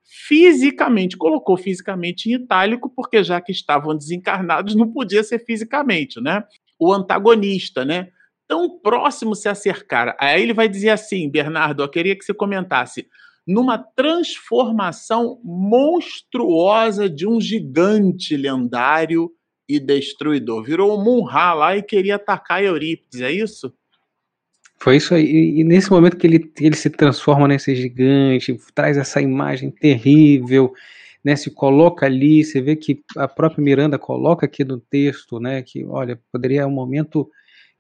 fisicamente. 0.06 1.16
Colocou 1.16 1.56
fisicamente 1.56 2.30
em 2.30 2.34
itálico, 2.34 2.88
porque 2.94 3.24
já 3.24 3.40
que 3.40 3.50
estavam 3.50 3.96
desencarnados, 3.96 4.76
não 4.76 4.90
podia 4.90 5.24
ser 5.24 5.40
fisicamente, 5.44 6.20
né? 6.20 6.44
O 6.78 6.92
antagonista, 6.92 7.84
né? 7.84 8.08
Tão 8.48 8.78
próximo 8.78 9.34
se 9.34 9.48
acercar. 9.48 10.16
Aí 10.20 10.42
ele 10.42 10.54
vai 10.54 10.68
dizer 10.68 10.90
assim, 10.90 11.28
Bernardo, 11.28 11.82
eu 11.82 11.88
queria 11.88 12.16
que 12.16 12.24
você 12.24 12.32
comentasse. 12.32 13.06
Numa 13.46 13.78
transformação 13.78 15.40
monstruosa 15.44 17.08
de 17.08 17.26
um 17.26 17.40
gigante 17.40 18.36
lendário 18.36 19.30
e 19.68 19.80
destruidor. 19.80 20.64
Virou 20.64 20.98
um 20.98 21.02
Munra 21.02 21.52
lá 21.52 21.76
e 21.76 21.82
queria 21.82 22.16
atacar 22.16 22.62
Eurípides, 22.62 23.20
é 23.20 23.32
isso? 23.32 23.72
Foi 24.78 24.96
isso 24.96 25.14
aí. 25.14 25.58
E 25.58 25.64
nesse 25.64 25.90
momento 25.90 26.16
que 26.16 26.26
ele, 26.26 26.52
ele 26.60 26.76
se 26.76 26.90
transforma 26.90 27.48
nesse 27.48 27.74
gigante, 27.74 28.56
traz 28.74 28.96
essa 28.96 29.20
imagem 29.20 29.70
terrível, 29.70 30.72
né, 31.26 31.34
se 31.34 31.50
coloca 31.50 32.06
ali, 32.06 32.44
você 32.44 32.60
vê 32.60 32.76
que 32.76 33.02
a 33.16 33.26
própria 33.26 33.60
Miranda 33.60 33.98
coloca 33.98 34.46
aqui 34.46 34.64
no 34.64 34.78
texto, 34.78 35.40
né, 35.40 35.60
que, 35.60 35.84
olha, 35.84 36.22
poderia 36.30 36.64
um 36.68 36.70
momento 36.70 37.28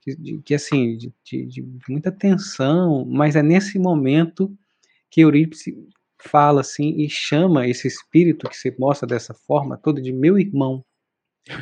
que, 0.00 0.42
que 0.44 0.52
assim, 0.52 0.96
de, 0.96 1.14
de, 1.22 1.46
de, 1.46 1.68
muita 1.88 2.10
tensão, 2.10 3.04
mas 3.04 3.36
é 3.36 3.44
nesse 3.44 3.78
momento 3.78 4.52
que 5.08 5.20
Eurípides 5.20 5.62
fala 6.18 6.62
assim 6.62 6.96
e 6.96 7.08
chama 7.08 7.68
esse 7.68 7.86
espírito 7.86 8.48
que 8.48 8.56
se 8.56 8.74
mostra 8.80 9.06
dessa 9.06 9.32
forma 9.32 9.76
toda 9.76 10.02
de 10.02 10.12
meu 10.12 10.36
irmão, 10.36 10.84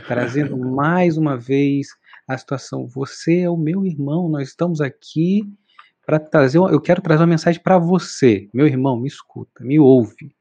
trazendo 0.06 0.56
mais 0.56 1.18
uma 1.18 1.36
vez 1.36 1.88
a 2.26 2.38
situação, 2.38 2.86
você 2.86 3.40
é 3.40 3.50
o 3.50 3.58
meu 3.58 3.84
irmão, 3.84 4.30
nós 4.30 4.48
estamos 4.48 4.80
aqui 4.80 5.42
para 6.06 6.18
trazer, 6.18 6.56
eu 6.56 6.80
quero 6.80 7.02
trazer 7.02 7.20
uma 7.20 7.28
mensagem 7.28 7.62
para 7.62 7.76
você, 7.76 8.48
meu 8.54 8.66
irmão, 8.66 8.98
me 8.98 9.06
escuta, 9.06 9.62
me 9.62 9.78
ouve 9.78 10.34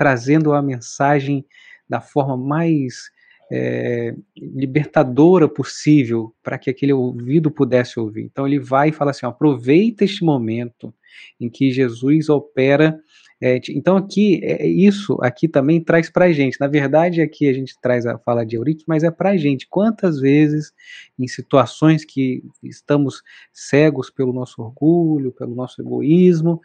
trazendo 0.00 0.54
a 0.54 0.62
mensagem 0.62 1.44
da 1.86 2.00
forma 2.00 2.34
mais 2.34 3.10
é, 3.52 4.14
libertadora 4.34 5.46
possível 5.46 6.34
para 6.42 6.56
que 6.56 6.70
aquele 6.70 6.94
ouvido 6.94 7.50
pudesse 7.50 8.00
ouvir. 8.00 8.22
Então 8.22 8.46
ele 8.46 8.58
vai 8.58 8.88
e 8.88 8.92
fala 8.92 9.10
assim: 9.10 9.26
aproveita 9.26 10.02
este 10.02 10.24
momento 10.24 10.94
em 11.38 11.50
que 11.50 11.70
Jesus 11.70 12.30
opera. 12.30 12.98
É, 13.42 13.60
então 13.70 13.94
aqui 13.94 14.40
é, 14.42 14.66
isso 14.66 15.18
aqui 15.20 15.46
também 15.46 15.84
traz 15.84 16.08
para 16.08 16.26
a 16.26 16.32
gente. 16.32 16.58
Na 16.58 16.66
verdade 16.66 17.20
aqui 17.20 17.46
a 17.46 17.52
gente 17.52 17.74
traz 17.78 18.06
a 18.06 18.16
fala 18.16 18.46
de 18.46 18.56
Eurípides, 18.56 18.86
mas 18.88 19.04
é 19.04 19.10
para 19.10 19.30
a 19.30 19.36
gente. 19.36 19.68
Quantas 19.68 20.18
vezes 20.18 20.72
em 21.18 21.28
situações 21.28 22.06
que 22.06 22.42
estamos 22.62 23.22
cegos 23.52 24.08
pelo 24.08 24.32
nosso 24.32 24.62
orgulho, 24.62 25.30
pelo 25.30 25.54
nosso 25.54 25.82
egoísmo, 25.82 26.58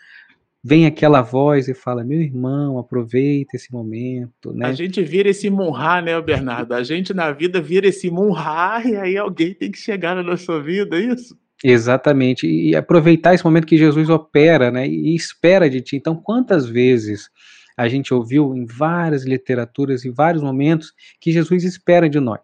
vem 0.68 0.88
aquela 0.88 1.22
voz 1.22 1.68
e 1.68 1.76
fala: 1.76 2.03
meu 2.03 2.20
irmão, 2.20 2.80
aproveita 2.80 3.55
esse 3.55 3.72
momento. 3.72 4.51
Né? 4.51 4.66
A 4.66 4.74
gente 4.74 5.03
vira 5.03 5.30
esse 5.30 5.47
munhá, 5.47 6.01
né, 6.01 6.20
Bernardo? 6.20 6.74
A 6.74 6.82
gente 6.82 7.13
na 7.13 7.32
vida 7.32 7.61
vira 7.61 7.88
esse 7.88 8.09
munhá 8.09 8.82
e 8.84 8.95
aí 8.95 9.16
alguém 9.16 9.53
tem 9.53 9.70
que 9.70 9.78
chegar 9.78 10.16
na 10.16 10.24
nossa 10.24 10.59
vida, 10.59 10.97
é 10.97 11.01
isso? 11.01 11.38
Exatamente, 11.63 12.47
e 12.47 12.76
aproveitar 12.76 13.34
esse 13.34 13.45
momento 13.45 13.68
que 13.68 13.78
Jesus 13.78 14.09
opera, 14.09 14.70
né, 14.70 14.88
e 14.88 15.16
espera 15.16 15.70
de 15.70 15.82
ti. 15.82 15.95
Então, 15.95 16.16
quantas 16.16 16.68
vezes 16.68 17.30
a 17.78 17.88
gente 17.88 18.13
ouviu 18.13 18.55
em 18.55 18.66
várias 18.66 19.26
literaturas, 19.26 20.04
em 20.04 20.12
vários 20.12 20.43
momentos, 20.43 20.93
que 21.20 21.32
Jesus 21.32 21.63
espera 21.63 22.09
de 22.09 22.20
nós. 22.20 22.42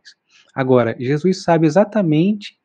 Agora, 0.55 0.95
Jesus 0.99 1.43
sabe 1.43 1.67
exatamente 1.67 2.55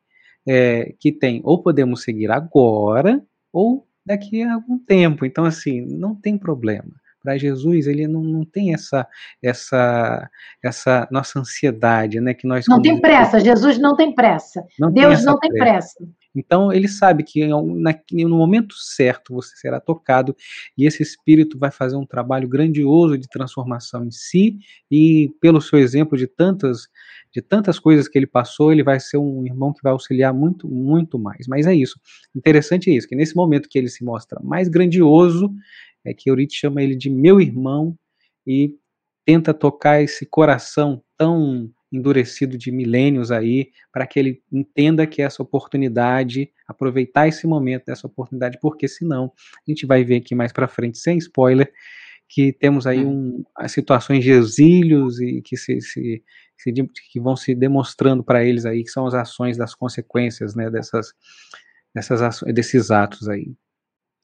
é, 0.47 0.95
que 0.99 1.13
tem, 1.13 1.41
ou 1.45 1.63
podemos 1.63 2.03
seguir 2.03 2.31
agora, 2.31 3.21
ou 3.53 3.87
daqui 4.07 4.43
a 4.43 4.55
algum 4.55 4.79
tempo. 4.79 5.27
Então, 5.27 5.45
assim, 5.45 5.85
não 5.85 6.15
tem 6.15 6.39
problema. 6.39 6.91
Para 7.23 7.37
Jesus, 7.37 7.89
ele 7.89 8.07
não, 8.07 8.23
não 8.23 8.45
tem 8.45 8.73
essa, 8.73 9.05
essa, 9.43 10.31
essa 10.63 11.09
nossa 11.11 11.41
ansiedade, 11.41 12.21
né? 12.21 12.33
Que 12.33 12.47
nós 12.47 12.67
não 12.69 12.81
tem 12.81 13.01
pressa. 13.01 13.41
Jesus 13.41 13.79
não 13.79 13.97
tem 13.97 14.15
pressa. 14.15 14.65
Não 14.79 14.93
Deus 14.93 15.17
tem 15.17 15.27
não 15.27 15.39
tem 15.41 15.51
pressa. 15.51 15.97
pressa. 15.99 16.13
Então 16.37 16.73
ele 16.73 16.89
sabe 16.89 17.23
que 17.25 17.47
no 17.47 18.37
momento 18.37 18.75
certo 18.75 19.35
você 19.35 19.57
será 19.57 19.81
tocado 19.81 20.37
e 20.77 20.87
esse 20.87 21.03
espírito 21.03 21.59
vai 21.59 21.71
fazer 21.71 21.97
um 21.97 22.07
trabalho 22.07 22.49
grandioso 22.49 23.17
de 23.19 23.29
transformação 23.29 24.05
em 24.05 24.11
si 24.11 24.59
e 24.91 25.33
pelo 25.41 25.61
seu 25.61 25.79
exemplo 25.79 26.17
de 26.17 26.27
tantas 26.27 26.89
de 27.33 27.43
tantas 27.43 27.79
coisas 27.79 28.09
que 28.09 28.19
ele 28.19 28.27
passou, 28.27 28.73
ele 28.73 28.83
vai 28.83 28.99
ser 28.99 29.19
um 29.19 29.45
irmão 29.45 29.71
que 29.71 29.83
vai 29.83 29.93
auxiliar 29.93 30.33
muito, 30.33 30.67
muito 30.67 31.19
mais. 31.19 31.47
Mas 31.47 31.67
é 31.67 31.75
isso. 31.75 32.01
Interessante 32.35 32.91
é 32.91 32.95
isso, 32.95 33.07
que 33.07 33.15
nesse 33.15 33.37
momento 33.37 33.69
que 33.69 33.79
ele 33.79 33.89
se 33.89 34.03
mostra 34.03 34.41
mais 34.43 34.69
grandioso, 34.69 35.53
é 36.03 36.15
que 36.15 36.31
Eurípides 36.31 36.57
chama 36.57 36.83
ele 36.83 36.97
de 36.97 37.11
meu 37.11 37.39
irmão 37.39 37.95
e 38.47 38.75
tenta 39.27 39.53
tocar 39.53 40.01
esse 40.01 40.25
coração 40.25 41.03
tão 41.19 41.71
endurecido 41.93 42.59
de 42.59 42.71
milênios 42.73 43.31
aí, 43.31 43.71
para 43.93 44.07
que 44.07 44.19
ele 44.19 44.43
entenda 44.53 45.07
que 45.07 45.23
essa 45.23 45.43
oportunidade, 45.43 46.51
aproveitar 46.67 47.29
esse 47.29 47.47
momento 47.47 47.87
dessa 47.87 48.07
oportunidade, 48.07 48.59
porque 48.61 48.89
senão 48.89 49.33
a 49.67 49.71
gente 49.71 49.87
vai 49.87 50.05
ver 50.05 50.17
aqui 50.17 50.35
mais 50.35 50.53
para 50.53 50.69
frente, 50.69 50.99
sem 50.99 51.19
spoiler, 51.19 51.73
que 52.29 52.53
temos 52.53 52.87
aí 52.87 53.05
hum. 53.05 53.45
um, 53.61 53.69
situações 53.69 54.25
de 54.25 54.31
exílios 54.31 55.21
e 55.21 55.41
que 55.43 55.57
se, 55.57 55.81
se, 55.81 56.23
se 56.57 56.73
que 57.13 57.21
vão 57.21 57.37
se 57.37 57.55
demonstrando 57.55 58.25
para 58.25 58.45
eles 58.45 58.67
aí 58.67 58.83
que 58.83 58.91
são 58.91 59.07
as 59.07 59.15
ações 59.15 59.57
das 59.57 59.75
consequências, 59.75 60.55
né, 60.55 60.69
dessas, 60.69 61.13
dessas 61.95 62.23
ações, 62.23 62.53
desses 62.53 62.91
atos 62.91 63.29
aí. 63.29 63.55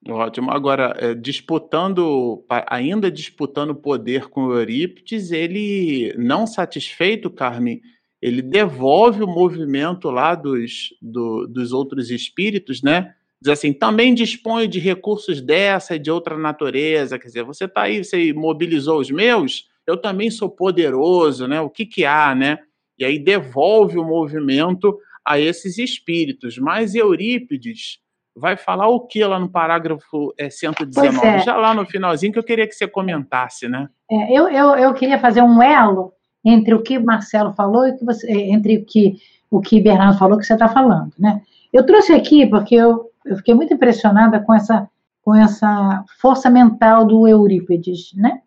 Ótimo. 0.09 0.51
Agora, 0.51 0.97
é, 0.99 1.15
disputando, 1.15 2.45
ainda 2.67 3.11
disputando 3.11 3.75
poder 3.75 4.29
com 4.29 4.53
Eurípides, 4.53 5.31
ele, 5.31 6.13
não 6.19 6.45
satisfeito, 6.47 7.31
Carmen, 7.31 7.81
ele 8.21 8.43
devolve 8.43 9.23
o 9.23 9.29
movimento 9.29 10.11
lá 10.11 10.35
dos, 10.35 10.89
do, 11.01 11.47
dos 11.47 11.73
outros 11.73 12.11
espíritos, 12.11 12.83
né? 12.83 13.15
Diz 13.41 13.53
assim, 13.53 13.73
também 13.73 14.15
dispõe 14.15 14.69
de 14.69 14.79
recursos 14.79 15.41
dessa 15.41 15.97
e 15.97 15.99
de 15.99 16.11
outra 16.11 16.37
natureza. 16.37 17.19
Quer 17.19 17.27
dizer, 17.27 17.45
você 17.45 17.65
está 17.65 17.83
aí, 17.83 18.05
você 18.05 18.33
mobilizou 18.33 19.01
os 19.01 19.11
meus, 19.11 19.69
eu 19.87 19.97
também 19.97 20.31
sou 20.31 20.49
poderoso, 20.49 21.47
né? 21.47 21.61
O 21.61 21.71
que 21.71 21.87
que 21.87 22.05
há, 22.05 22.35
né? 22.35 22.59
E 22.99 23.05
aí 23.05 23.19
devolve 23.19 23.99
o 23.99 24.05
movimento 24.05 24.97
a 25.25 25.39
esses 25.39 25.79
espíritos. 25.79 26.59
Mas 26.59 26.95
Eurípides 26.95 27.99
vai 28.37 28.57
falar 28.57 28.89
o 28.89 29.01
que 29.01 29.25
lá 29.25 29.39
no 29.39 29.49
parágrafo 29.49 30.33
é, 30.39 30.49
119? 30.49 31.27
É. 31.27 31.39
Já 31.41 31.57
lá 31.57 31.75
no 31.75 31.87
finalzinho 31.87 32.33
que 32.33 32.39
eu 32.39 32.45
queria 32.45 32.67
que 32.67 32.75
você 32.75 32.89
comentasse, 32.89 33.69
né? 33.69 33.89
É, 34.11 34.39
eu, 34.39 34.49
eu, 34.49 34.77
eu 34.77 34.95
queria 34.95 35.19
fazer 35.19 35.43
um 35.43 35.63
elo 35.63 36.13
entre 36.45 36.75
o 36.75 36.83
que 36.83 36.99
Marcelo 36.99 37.53
falou 37.53 37.87
e 37.87 37.97
que 37.97 38.05
você, 38.05 38.31
é, 38.31 38.51
entre 38.51 38.79
o 38.79 38.85
que 38.85 39.17
o 39.51 39.61
que 39.61 39.83
Bernardo 39.83 40.19
falou 40.19 40.39
que 40.39 40.47
você 40.47 40.55
está 40.55 40.67
falando, 40.67 41.13
né? 41.19 41.43
Eu 41.71 41.85
trouxe 41.85 42.13
aqui 42.15 42.47
porque 42.47 42.75
eu, 42.75 43.11
eu 43.27 43.37
fiquei 43.37 43.55
muito 43.55 43.75
impressionada 43.75 44.41
com 44.41 44.55
essa 44.55 44.89
com 45.23 45.35
essa 45.35 46.05
força 46.21 46.51
mental 46.51 47.05
do 47.05 47.29
Eurípides, 47.29 48.13
né? 48.17 48.41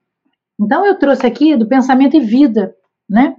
Então 0.59 0.85
eu 0.85 0.97
trouxe 0.97 1.25
aqui 1.25 1.55
do 1.55 1.67
pensamento 1.67 2.17
e 2.17 2.19
vida, 2.19 2.75
né? 3.09 3.35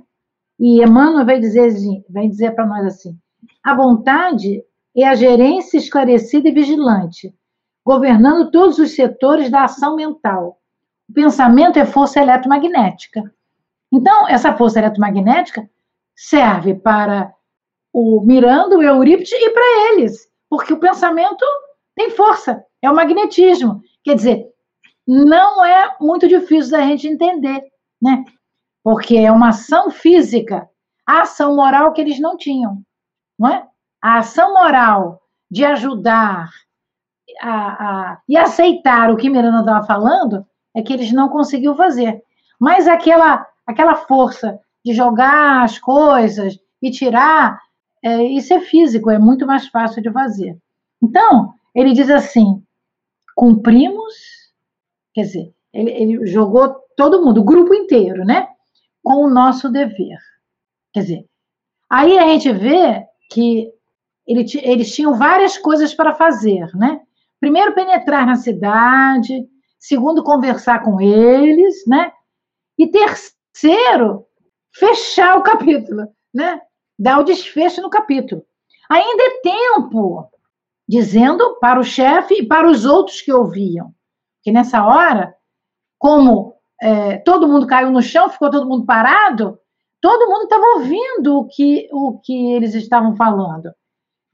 E 0.59 0.83
Emmanuel 0.83 1.27
vai 1.27 1.39
dizer 1.39 1.67
assim, 1.67 2.03
vai 2.09 2.29
dizer 2.29 2.55
para 2.55 2.67
nós 2.67 2.87
assim: 2.87 3.19
a 3.63 3.75
vontade 3.75 4.63
é 4.97 5.09
a 5.09 5.15
gerência 5.15 5.77
esclarecida 5.77 6.49
e 6.49 6.53
vigilante, 6.53 7.35
governando 7.85 8.51
todos 8.51 8.79
os 8.79 8.95
setores 8.95 9.51
da 9.51 9.65
ação 9.65 9.95
mental. 9.95 10.59
O 11.09 11.13
pensamento 11.13 11.79
é 11.79 11.85
força 11.85 12.21
eletromagnética. 12.21 13.23
Então, 13.93 14.29
essa 14.29 14.57
força 14.57 14.79
eletromagnética 14.79 15.69
serve 16.15 16.75
para 16.75 17.33
o 17.93 18.21
Miranda, 18.23 18.77
o 18.77 18.83
Eurípides 18.83 19.33
e 19.33 19.51
para 19.51 19.93
eles, 19.93 20.29
porque 20.49 20.73
o 20.73 20.81
pensamento 20.81 21.45
tem 21.95 22.11
força, 22.11 22.65
é 22.83 22.91
o 22.91 22.95
magnetismo. 22.95 23.81
Quer 24.03 24.17
dizer, 24.17 24.47
não 25.07 25.65
é 25.65 25.95
muito 26.01 26.27
difícil 26.27 26.73
da 26.73 26.83
gente 26.83 27.07
entender, 27.07 27.63
né? 28.01 28.25
Porque 28.83 29.17
é 29.17 29.31
uma 29.31 29.51
ação 29.51 29.91
física, 29.91 30.69
a 31.07 31.23
ação 31.23 31.55
moral 31.55 31.93
que 31.93 32.01
eles 32.01 32.19
não 32.19 32.37
tinham, 32.37 32.83
não 33.39 33.49
é? 33.49 33.67
A 34.07 34.19
ação 34.19 34.55
moral 34.55 35.21
de 35.51 35.65
ajudar 35.65 36.49
a, 37.41 37.51
a, 37.51 38.21
e 38.29 38.37
aceitar 38.37 39.11
o 39.11 39.17
que 39.17 39.29
Miranda 39.29 39.59
estava 39.59 39.85
falando 39.85 40.47
é 40.77 40.81
que 40.81 40.93
eles 40.93 41.11
não 41.11 41.29
conseguiu 41.29 41.75
fazer. 41.75 42.23
Mas 42.61 42.87
aquela, 42.87 43.45
aquela 43.67 43.97
força 43.97 44.61
de 44.85 44.95
jogar 44.95 45.65
as 45.65 45.81
coisas 45.81 46.57
e 46.81 46.93
tirar, 46.93 47.61
é, 48.01 48.23
isso 48.23 48.55
é 48.55 48.61
físico, 48.61 49.11
é 49.11 49.19
muito 49.19 49.45
mais 49.45 49.67
fácil 49.67 50.01
de 50.01 50.13
fazer. 50.13 50.57
Então, 51.03 51.53
ele 51.75 51.93
diz 51.93 52.09
assim: 52.09 52.63
cumprimos, 53.35 54.15
quer 55.13 55.23
dizer, 55.23 55.53
ele, 55.73 55.91
ele 55.91 56.27
jogou 56.29 56.77
todo 56.97 57.25
mundo, 57.25 57.41
o 57.41 57.45
grupo 57.45 57.75
inteiro, 57.75 58.25
né? 58.25 58.47
Com 59.03 59.25
o 59.25 59.31
nosso 59.31 59.69
dever. 59.69 60.19
Quer 60.93 61.01
dizer, 61.01 61.27
aí 61.91 62.17
a 62.17 62.29
gente 62.29 62.53
vê 62.53 63.05
que 63.33 63.75
eles 64.27 64.95
tinham 64.95 65.15
várias 65.15 65.57
coisas 65.57 65.95
para 65.95 66.15
fazer, 66.15 66.67
né? 66.75 67.01
Primeiro, 67.41 67.75
penetrar 67.75 68.27
na 68.27 68.35
cidade. 68.35 69.47
Segundo, 69.79 70.25
conversar 70.25 70.83
com 70.83 71.01
eles, 71.01 71.87
né? 71.87 72.11
E 72.79 72.89
terceiro, 72.89 74.27
fechar 74.75 75.39
o 75.39 75.43
capítulo, 75.43 76.09
né? 76.35 76.61
Dar 76.99 77.21
o 77.21 77.25
desfecho 77.25 77.81
no 77.81 77.91
capítulo. 77.91 78.43
Ainda 78.91 79.23
é 79.23 79.41
tempo, 79.41 80.29
dizendo 80.89 81.57
para 81.61 81.79
o 81.79 81.85
chefe 81.85 82.35
e 82.35 82.47
para 82.47 82.69
os 82.69 82.85
outros 82.85 83.21
que 83.21 83.33
ouviam. 83.33 83.93
Que 84.43 84.51
nessa 84.51 84.85
hora, 84.85 85.35
como 85.99 86.55
é, 86.81 87.19
todo 87.19 87.49
mundo 87.49 87.67
caiu 87.67 87.91
no 87.91 88.03
chão, 88.03 88.29
ficou 88.29 88.51
todo 88.51 88.69
mundo 88.69 88.87
parado, 88.87 89.59
todo 90.01 90.29
mundo 90.29 90.45
estava 90.45 90.65
ouvindo 90.77 91.39
o 91.39 91.47
que, 91.47 91.89
o 91.93 92.21
que 92.21 92.53
eles 92.53 92.75
estavam 92.75 93.17
falando. 93.17 93.71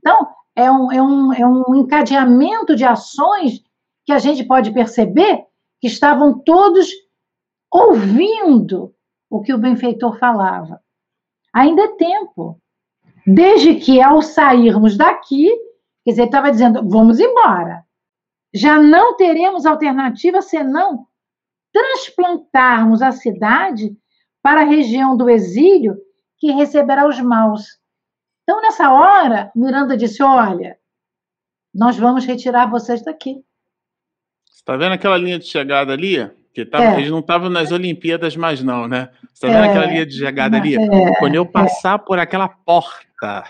Então, 0.02 0.28
é 0.54 0.70
um, 0.70 0.92
é, 0.92 1.00
um, 1.00 1.32
é 1.32 1.46
um 1.46 1.74
encadeamento 1.76 2.74
de 2.74 2.84
ações 2.84 3.62
que 4.04 4.12
a 4.12 4.18
gente 4.18 4.44
pode 4.44 4.72
perceber 4.72 5.44
que 5.80 5.86
estavam 5.86 6.38
todos 6.40 6.90
ouvindo 7.70 8.92
o 9.30 9.40
que 9.40 9.54
o 9.54 9.58
benfeitor 9.58 10.18
falava. 10.18 10.80
Ainda 11.54 11.82
é 11.82 11.96
tempo. 11.96 12.60
Desde 13.26 13.76
que 13.76 14.02
ao 14.02 14.20
sairmos 14.20 14.96
daqui, 14.96 15.48
quer 16.04 16.10
dizer, 16.10 16.22
ele 16.22 16.28
estava 16.28 16.50
dizendo, 16.50 16.88
vamos 16.88 17.20
embora. 17.20 17.84
Já 18.52 18.78
não 18.82 19.16
teremos 19.16 19.64
alternativa 19.64 20.42
senão 20.42 21.06
transplantarmos 21.72 23.00
a 23.00 23.12
cidade 23.12 23.96
para 24.42 24.62
a 24.62 24.64
região 24.64 25.16
do 25.16 25.30
exílio 25.30 25.96
que 26.38 26.50
receberá 26.50 27.06
os 27.06 27.20
maus. 27.20 27.78
Então, 28.42 28.60
nessa 28.60 28.92
hora, 28.92 29.50
Miranda 29.54 29.96
disse: 29.96 30.22
Olha, 30.22 30.76
nós 31.74 31.96
vamos 31.96 32.24
retirar 32.24 32.66
vocês 32.66 33.02
daqui. 33.02 33.42
Você 34.44 34.60
está 34.60 34.76
vendo 34.76 34.92
aquela 34.92 35.16
linha 35.16 35.38
de 35.38 35.46
chegada 35.46 35.92
ali? 35.92 36.30
Que 36.54 36.66
tava, 36.66 36.84
é. 36.84 36.98
Eles 36.98 37.10
não 37.10 37.20
estavam 37.20 37.48
nas 37.48 37.72
Olimpíadas 37.72 38.36
mais, 38.36 38.62
não, 38.62 38.86
né? 38.86 39.08
Você 39.32 39.46
está 39.46 39.48
vendo 39.48 39.64
é. 39.64 39.70
aquela 39.70 39.86
linha 39.86 40.06
de 40.06 40.18
chegada 40.18 40.56
ali? 40.56 40.74
É. 40.74 41.18
Quando 41.18 41.34
eu 41.34 41.46
passar 41.46 41.98
por 41.98 42.18
aquela 42.18 42.48
porta, 42.48 43.44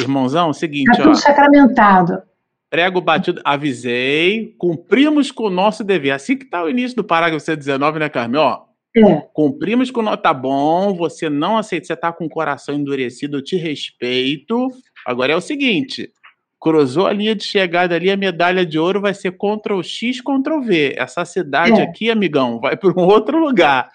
irmãozão, 0.00 0.48
é 0.48 0.50
o 0.50 0.54
seguinte, 0.54 0.86
tá 0.86 0.96
tudo 0.96 1.10
ó. 1.10 1.14
sacramentado. 1.14 2.22
Prego 2.68 3.00
batido, 3.00 3.40
avisei, 3.44 4.54
cumprimos 4.58 5.30
com 5.32 5.44
o 5.44 5.50
nosso 5.50 5.82
dever. 5.82 6.12
Assim 6.12 6.36
que 6.36 6.44
está 6.44 6.62
o 6.62 6.68
início 6.68 6.96
do 6.96 7.04
parágrafo 7.04 7.44
119, 7.44 7.98
né, 7.98 8.08
Carmen? 8.08 8.40
Ó, 8.40 8.62
é. 8.96 9.20
Cumprimos 9.32 9.90
com 9.90 10.02
nota 10.02 10.32
bom, 10.34 10.92
você 10.94 11.30
não 11.30 11.56
aceita, 11.56 11.86
você 11.86 11.92
está 11.92 12.12
com 12.12 12.24
o 12.24 12.30
coração 12.30 12.74
endurecido, 12.74 13.36
eu 13.36 13.42
te 13.42 13.56
respeito. 13.56 14.68
Agora 15.06 15.32
é 15.32 15.36
o 15.36 15.40
seguinte: 15.40 16.12
cruzou 16.58 17.06
a 17.06 17.12
linha 17.12 17.34
de 17.34 17.44
chegada 17.44 17.94
ali, 17.94 18.10
a 18.10 18.16
medalha 18.16 18.66
de 18.66 18.78
ouro 18.78 19.00
vai 19.00 19.14
ser 19.14 19.32
Ctrl 19.32 19.80
X, 19.82 20.20
Ctrl 20.20 20.60
V. 20.60 20.94
Essa 20.98 21.24
cidade 21.24 21.80
é. 21.80 21.84
aqui, 21.84 22.10
amigão, 22.10 22.58
vai 22.58 22.76
para 22.76 22.90
um 22.90 23.06
outro 23.06 23.38
lugar. 23.38 23.88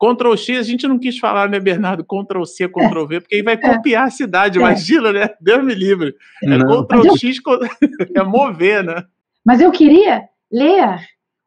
Ctrl 0.00 0.36
X, 0.36 0.58
a 0.58 0.62
gente 0.62 0.86
não 0.86 0.98
quis 0.98 1.18
falar, 1.18 1.48
né, 1.48 1.60
Bernardo? 1.60 2.04
Ctrl 2.04 2.44
C, 2.44 2.68
Ctrl 2.68 3.04
V, 3.04 3.20
porque 3.20 3.34
aí 3.34 3.42
vai 3.42 3.54
é. 3.54 3.56
copiar 3.56 4.06
a 4.06 4.10
cidade, 4.10 4.58
é. 4.58 4.60
imagina, 4.60 5.12
né? 5.12 5.28
Deus 5.40 5.62
me 5.62 5.74
livre. 5.74 6.14
É 6.42 6.56
não. 6.56 6.86
Ctrl 6.86 7.16
X, 7.18 7.38
é 8.14 8.22
mover, 8.22 8.82
né? 8.82 9.04
Mas 9.44 9.60
eu 9.60 9.70
queria 9.70 10.24
ler 10.50 11.00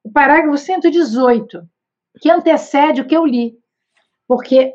o 0.03 0.11
parágrafo 0.11 0.57
118 0.57 1.63
que 2.21 2.29
antecede 2.29 3.01
o 3.01 3.07
que 3.07 3.17
eu 3.17 3.25
li. 3.25 3.59
Porque 4.27 4.71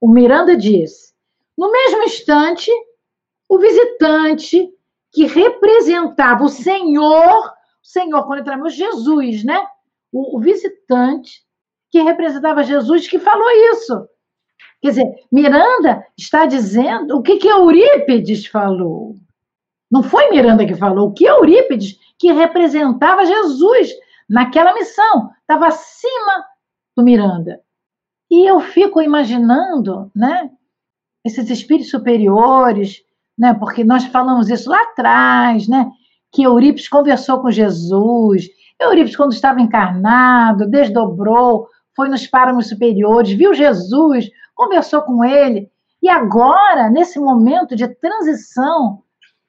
o 0.00 0.08
Miranda 0.08 0.56
diz: 0.56 1.14
no 1.56 1.70
mesmo 1.70 2.02
instante, 2.02 2.70
o 3.46 3.58
visitante 3.58 4.68
que 5.12 5.26
representava 5.26 6.42
o 6.42 6.48
Senhor, 6.48 7.44
o 7.44 7.52
Senhor, 7.86 8.26
quando 8.26 8.40
entramos, 8.40 8.74
Jesus, 8.74 9.44
né? 9.44 9.60
O, 10.10 10.38
o 10.38 10.40
visitante 10.40 11.44
que 11.90 12.00
representava 12.00 12.64
Jesus 12.64 13.06
que 13.06 13.18
falou 13.18 13.48
isso. 13.72 14.08
Quer 14.80 14.88
dizer, 14.90 15.14
Miranda 15.30 16.06
está 16.16 16.46
dizendo 16.46 17.18
o 17.18 17.22
que, 17.22 17.36
que 17.36 17.48
Eurípides 17.48 18.46
falou. 18.46 19.16
Não 19.90 20.02
foi 20.02 20.30
Miranda 20.30 20.64
que 20.64 20.74
falou, 20.74 21.08
o 21.08 21.12
que 21.12 21.24
Eurípides, 21.24 21.98
que 22.18 22.32
representava 22.32 23.26
Jesus 23.26 23.90
naquela 24.28 24.72
missão, 24.72 25.30
estava 25.42 25.66
acima 25.66 26.46
do 27.00 27.04
Miranda. 27.04 27.60
E 28.30 28.48
eu 28.48 28.60
fico 28.60 29.00
imaginando, 29.00 30.10
né, 30.14 30.50
esses 31.24 31.50
espíritos 31.50 31.90
superiores, 31.90 33.02
né, 33.36 33.54
porque 33.54 33.82
nós 33.82 34.04
falamos 34.04 34.48
isso 34.48 34.70
lá 34.70 34.80
atrás, 34.82 35.66
né, 35.66 35.90
que 36.30 36.42
Eurípides 36.42 36.88
conversou 36.88 37.40
com 37.40 37.50
Jesus, 37.50 38.46
Eurípides, 38.78 39.16
quando 39.16 39.32
estava 39.32 39.60
encarnado, 39.60 40.68
desdobrou, 40.68 41.66
foi 41.96 42.08
nos 42.08 42.26
páramos 42.26 42.68
superiores, 42.68 43.32
viu 43.32 43.52
Jesus, 43.52 44.30
conversou 44.54 45.02
com 45.02 45.24
ele. 45.24 45.70
E 46.02 46.08
agora, 46.08 46.88
nesse 46.88 47.18
momento 47.18 47.74
de 47.76 47.88
transição, 47.88 49.02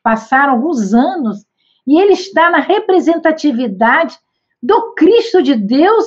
passaram 0.04 0.54
alguns 0.54 0.94
anos, 0.94 1.46
e 1.88 2.00
ele 2.00 2.14
está 2.14 2.50
na 2.50 2.60
representatividade 2.60 4.18
do 4.62 4.94
Cristo 4.94 5.42
de 5.42 5.56
Deus, 5.56 6.06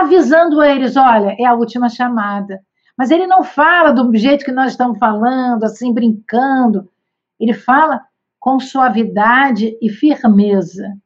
avisando 0.00 0.62
eles: 0.62 0.96
olha, 0.96 1.36
é 1.38 1.44
a 1.44 1.54
última 1.54 1.88
chamada. 1.88 2.60
Mas 2.96 3.10
ele 3.10 3.26
não 3.26 3.44
fala 3.44 3.92
do 3.92 4.14
jeito 4.16 4.44
que 4.44 4.52
nós 4.52 4.72
estamos 4.72 4.98
falando, 4.98 5.64
assim, 5.64 5.92
brincando. 5.92 6.90
Ele 7.38 7.52
fala 7.52 8.02
com 8.38 8.58
suavidade 8.58 9.76
e 9.82 9.90
firmeza. 9.90 10.96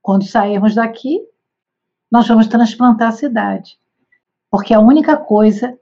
Quando 0.00 0.24
sairmos 0.24 0.74
daqui, 0.74 1.20
nós 2.10 2.26
vamos 2.26 2.46
transplantar 2.46 3.08
a 3.08 3.12
cidade. 3.12 3.78
Porque 4.50 4.72
é 4.72 4.76
a 4.76 4.80
única 4.80 5.16
coisa 5.16 5.78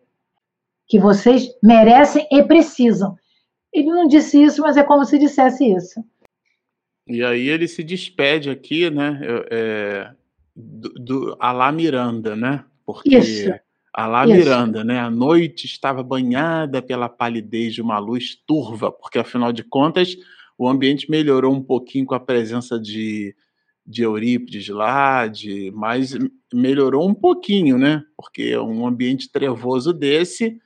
que 0.86 0.98
vocês 0.98 1.48
merecem 1.62 2.27
e 2.31 2.43
precisam. 2.43 3.16
Ele 3.73 3.89
não 3.89 4.09
disse 4.09 4.43
isso, 4.43 4.62
mas 4.62 4.77
é 4.77 4.82
como 4.82 5.05
se 5.05 5.19
dissesse 5.19 5.65
isso. 5.65 6.05
E 7.07 7.24
aí 7.24 7.48
ele 7.48 7.66
se 7.69 7.82
despede 7.82 8.51
aqui, 8.51 8.90
né? 8.90 9.20
É, 9.51 10.15
do, 10.60 10.88
do 10.90 11.36
Alá 11.40 11.72
Miranda, 11.72 12.36
né? 12.36 12.64
Porque 12.84 13.16
isso. 13.16 13.50
Alá 13.92 14.24
isso. 14.24 14.34
Miranda, 14.34 14.84
né? 14.84 15.00
A 15.00 15.10
noite 15.10 15.66
estava 15.66 16.02
banhada 16.02 16.80
pela 16.80 17.08
palidez 17.08 17.74
de 17.74 17.82
uma 17.82 17.98
luz 17.98 18.36
turva, 18.46 18.92
porque 18.92 19.18
afinal 19.18 19.52
de 19.52 19.64
contas 19.64 20.16
o 20.56 20.68
ambiente 20.68 21.10
melhorou 21.10 21.54
um 21.54 21.62
pouquinho 21.62 22.04
com 22.04 22.14
a 22.14 22.20
presença 22.20 22.78
de, 22.78 23.34
de 23.86 24.02
Eurípides 24.02 24.68
lá, 24.68 25.26
de, 25.26 25.72
mas 25.74 26.16
melhorou 26.52 27.08
um 27.08 27.14
pouquinho, 27.14 27.78
né? 27.78 28.04
Porque 28.16 28.56
um 28.58 28.86
ambiente 28.86 29.32
trevoso 29.32 29.92
desse 29.92 30.60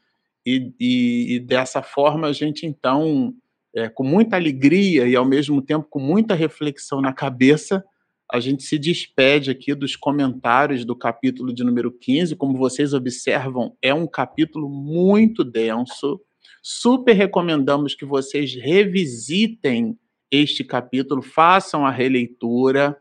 e, 0.45 0.73
e, 0.79 1.35
e 1.35 1.41
dessa 1.41 1.81
forma 1.81 2.27
a 2.27 2.33
gente 2.33 2.67
então, 2.67 3.33
é, 3.75 3.89
com 3.89 4.03
muita 4.03 4.37
alegria 4.37 5.07
e 5.07 5.17
ao 5.17 5.25
mesmo 5.25 5.63
tempo 5.63 5.87
com 5.89 6.01
muita 6.01 6.35
reflexão 6.35 7.01
na 7.01 7.13
cabeça, 7.13 7.85
a 8.33 8.41
gente 8.41 8.63
se 8.63 8.79
despede 8.79 9.51
aqui 9.51 9.75
dos 9.75 9.97
comentários 9.97 10.85
do 10.85 10.97
capítulo 10.97 11.53
de 11.53 11.63
número 11.63 11.93
15. 11.93 12.37
Como 12.37 12.57
vocês 12.57 12.95
observam, 12.95 13.77
é 13.83 13.93
um 13.93 14.07
capítulo 14.07 14.69
muito 14.69 15.45
denso. 15.45 16.21
Super 16.63 17.13
recomendamos 17.13 17.95
que 17.95 18.05
vocês 18.05 18.55
revisitem 18.55 19.99
este 20.31 20.65
capítulo, 20.65 21.23
façam 21.23 21.87
a 21.87 21.91
releitura. 21.91 22.97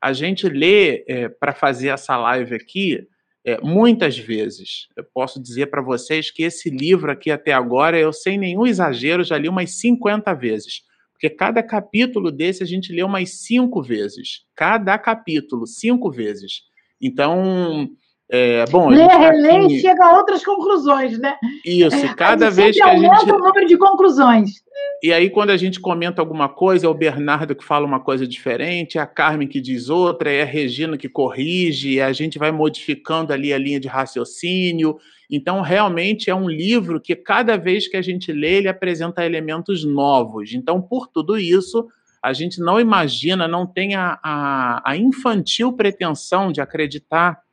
A 0.00 0.12
gente 0.12 0.48
lê 0.48 1.04
é, 1.08 1.28
para 1.28 1.54
fazer 1.54 1.88
essa 1.88 2.16
live 2.16 2.54
aqui 2.54 3.08
é, 3.44 3.58
muitas 3.62 4.18
vezes. 4.18 4.88
Eu 4.96 5.04
posso 5.04 5.40
dizer 5.42 5.66
para 5.66 5.80
vocês 5.80 6.30
que 6.30 6.42
esse 6.42 6.68
livro 6.68 7.10
aqui 7.10 7.30
até 7.30 7.52
agora, 7.52 7.98
eu 7.98 8.12
sem 8.12 8.36
nenhum 8.36 8.66
exagero, 8.66 9.24
já 9.24 9.38
li 9.38 9.48
umas 9.48 9.70
50 9.80 10.34
vezes. 10.34 10.82
Porque 11.16 11.30
cada 11.30 11.62
capítulo 11.62 12.30
desse 12.30 12.62
a 12.62 12.66
gente 12.66 12.92
lê 12.92 13.02
umas 13.02 13.40
cinco 13.40 13.82
vezes. 13.82 14.44
Cada 14.54 14.98
capítulo, 14.98 15.66
cinco 15.66 16.10
vezes. 16.10 16.60
Então, 17.00 17.88
é, 18.28 18.64
bom, 18.66 18.88
Lê, 18.88 19.06
relê 19.06 19.50
aqui... 19.50 19.76
e 19.76 19.80
chega 19.80 20.04
a 20.04 20.16
outras 20.16 20.44
conclusões, 20.44 21.16
né? 21.18 21.36
Isso, 21.64 22.14
cada 22.16 22.50
vez 22.50 22.74
que 22.74 22.82
a 22.82 22.96
gente. 22.96 23.30
o 23.30 23.38
número 23.38 23.66
de 23.66 23.76
conclusões. 23.76 24.50
E 25.00 25.12
aí, 25.12 25.30
quando 25.30 25.50
a 25.50 25.56
gente 25.56 25.78
comenta 25.78 26.20
alguma 26.20 26.48
coisa, 26.48 26.86
é 26.86 26.88
o 26.88 26.94
Bernardo 26.94 27.54
que 27.54 27.64
fala 27.64 27.86
uma 27.86 28.00
coisa 28.00 28.26
diferente, 28.26 28.98
é 28.98 29.00
a 29.00 29.06
Carmen 29.06 29.46
que 29.46 29.60
diz 29.60 29.88
outra, 29.88 30.30
é 30.30 30.42
a 30.42 30.46
Regina 30.46 30.96
que 30.96 31.08
corrige, 31.08 31.94
e 31.94 32.00
a 32.00 32.12
gente 32.12 32.36
vai 32.36 32.50
modificando 32.50 33.32
ali 33.32 33.52
a 33.52 33.58
linha 33.58 33.78
de 33.78 33.86
raciocínio. 33.86 34.98
Então, 35.30 35.60
realmente 35.60 36.28
é 36.28 36.34
um 36.34 36.48
livro 36.48 37.00
que 37.00 37.14
cada 37.14 37.56
vez 37.56 37.86
que 37.86 37.96
a 37.96 38.02
gente 38.02 38.32
lê, 38.32 38.54
ele 38.54 38.68
apresenta 38.68 39.24
elementos 39.24 39.84
novos. 39.84 40.52
Então, 40.52 40.82
por 40.82 41.06
tudo 41.06 41.38
isso, 41.38 41.86
a 42.20 42.32
gente 42.32 42.58
não 42.58 42.80
imagina, 42.80 43.46
não 43.46 43.64
tem 43.66 43.94
a, 43.94 44.18
a, 44.20 44.90
a 44.90 44.96
infantil 44.96 45.72
pretensão 45.72 46.50
de 46.50 46.60
acreditar 46.60 47.45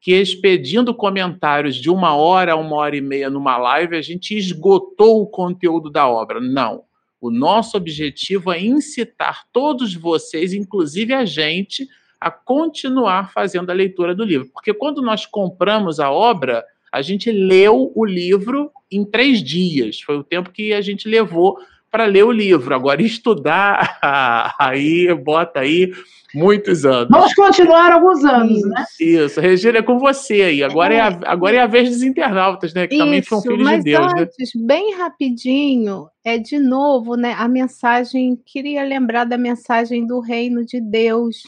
que 0.00 0.12
expedindo 0.12 0.94
comentários 0.94 1.76
de 1.76 1.90
uma 1.90 2.14
hora 2.14 2.52
a 2.52 2.56
uma 2.56 2.76
hora 2.76 2.96
e 2.96 3.00
meia 3.00 3.28
numa 3.28 3.56
live, 3.56 3.96
a 3.96 4.02
gente 4.02 4.36
esgotou 4.36 5.22
o 5.22 5.26
conteúdo 5.26 5.90
da 5.90 6.08
obra. 6.08 6.40
Não. 6.40 6.84
O 7.20 7.30
nosso 7.30 7.76
objetivo 7.76 8.52
é 8.52 8.62
incitar 8.62 9.44
todos 9.52 9.94
vocês, 9.94 10.52
inclusive 10.52 11.12
a 11.12 11.24
gente, 11.24 11.88
a 12.20 12.30
continuar 12.30 13.32
fazendo 13.32 13.70
a 13.70 13.74
leitura 13.74 14.14
do 14.14 14.24
livro. 14.24 14.48
Porque 14.52 14.72
quando 14.72 15.02
nós 15.02 15.26
compramos 15.26 15.98
a 15.98 16.10
obra, 16.10 16.64
a 16.92 17.02
gente 17.02 17.30
leu 17.30 17.92
o 17.94 18.04
livro 18.04 18.70
em 18.90 19.04
três 19.04 19.42
dias. 19.42 20.00
Foi 20.00 20.16
o 20.16 20.24
tempo 20.24 20.50
que 20.50 20.72
a 20.72 20.80
gente 20.80 21.08
levou 21.08 21.58
para 21.90 22.04
ler 22.04 22.24
o 22.24 22.32
livro. 22.32 22.74
Agora, 22.74 23.02
estudar, 23.02 23.98
aí, 24.58 25.12
bota 25.14 25.60
aí 25.60 25.92
muitos 26.34 26.84
anos. 26.84 27.08
Vamos 27.10 27.34
continuar 27.34 27.92
alguns 27.92 28.24
anos, 28.24 28.62
né? 28.62 28.84
Isso. 29.00 29.40
Regina, 29.40 29.78
é 29.78 29.82
com 29.82 29.98
você 29.98 30.42
aí. 30.42 30.62
Agora 30.62 30.94
é, 30.94 30.98
é 30.98 31.00
a, 31.00 31.20
agora 31.24 31.56
é 31.56 31.60
a 31.60 31.66
vez 31.66 31.90
dos 31.90 32.02
internautas, 32.02 32.74
né? 32.74 32.86
Que 32.86 32.94
Isso, 32.94 33.04
também 33.04 33.22
são 33.22 33.42
filhos 33.42 33.68
de 33.68 33.82
Deus, 33.82 34.14
né? 34.14 34.22
antes, 34.22 34.54
né? 34.54 34.62
bem 34.66 34.94
rapidinho, 34.94 36.08
é 36.24 36.38
de 36.38 36.58
novo, 36.58 37.16
né? 37.16 37.32
A 37.32 37.48
mensagem, 37.48 38.36
queria 38.44 38.84
lembrar 38.84 39.24
da 39.24 39.38
mensagem 39.38 40.06
do 40.06 40.20
reino 40.20 40.64
de 40.64 40.80
Deus 40.80 41.42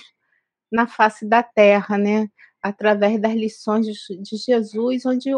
na 0.72 0.86
face 0.86 1.26
da 1.26 1.42
terra, 1.42 1.98
né? 1.98 2.28
Através 2.62 3.20
das 3.20 3.34
lições 3.34 3.86
de 3.86 4.36
Jesus, 4.36 5.06
onde 5.06 5.30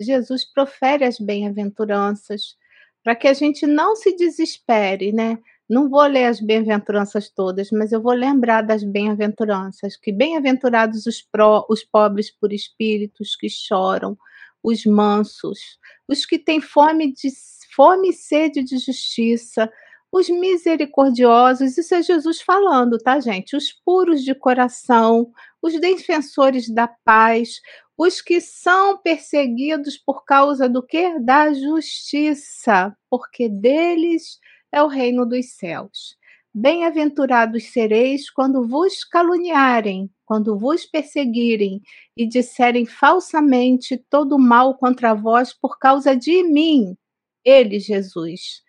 Jesus 0.00 0.44
profere 0.52 1.04
as 1.04 1.18
bem-aventuranças 1.18 2.56
para 3.02 3.14
que 3.16 3.28
a 3.28 3.34
gente 3.34 3.66
não 3.66 3.96
se 3.96 4.14
desespere, 4.16 5.12
né? 5.12 5.38
Não 5.68 5.88
vou 5.88 6.02
ler 6.02 6.26
as 6.26 6.40
bem-aventuranças 6.40 7.30
todas, 7.30 7.70
mas 7.70 7.92
eu 7.92 8.00
vou 8.02 8.12
lembrar 8.12 8.62
das 8.62 8.84
bem-aventuranças, 8.84 9.96
que 9.96 10.12
bem-aventurados 10.12 11.06
os, 11.06 11.26
os 11.68 11.84
pobres 11.84 12.30
por 12.30 12.52
espíritos 12.52 13.34
que 13.36 13.48
choram, 13.48 14.16
os 14.62 14.84
mansos, 14.84 15.78
os 16.06 16.26
que 16.26 16.38
têm 16.38 16.60
fome 16.60 17.12
de 17.12 17.30
fome 17.74 18.10
e 18.10 18.12
sede 18.12 18.62
de 18.62 18.76
justiça, 18.78 19.70
os 20.12 20.28
misericordiosos, 20.28 21.78
isso 21.78 21.94
é 21.94 22.02
Jesus 22.02 22.42
falando, 22.42 22.98
tá, 22.98 23.18
gente? 23.18 23.56
Os 23.56 23.72
puros 23.72 24.22
de 24.22 24.34
coração, 24.34 25.32
os 25.62 25.80
defensores 25.80 26.68
da 26.68 26.86
paz, 26.86 27.62
os 27.96 28.20
que 28.20 28.38
são 28.38 28.98
perseguidos 28.98 29.96
por 29.96 30.24
causa 30.26 30.68
do 30.68 30.82
que? 30.82 31.18
Da 31.18 31.54
justiça, 31.54 32.94
porque 33.08 33.48
deles 33.48 34.38
é 34.70 34.82
o 34.82 34.86
reino 34.86 35.24
dos 35.24 35.54
céus. 35.54 36.16
Bem-aventurados 36.54 37.72
sereis 37.72 38.28
quando 38.28 38.68
vos 38.68 39.04
caluniarem, 39.04 40.10
quando 40.26 40.58
vos 40.58 40.84
perseguirem 40.84 41.80
e 42.14 42.26
disserem 42.26 42.84
falsamente 42.84 43.96
todo 44.10 44.38
mal 44.38 44.76
contra 44.76 45.14
vós 45.14 45.54
por 45.54 45.78
causa 45.78 46.14
de 46.14 46.42
mim, 46.42 46.94
ele, 47.42 47.80
Jesus. 47.80 48.62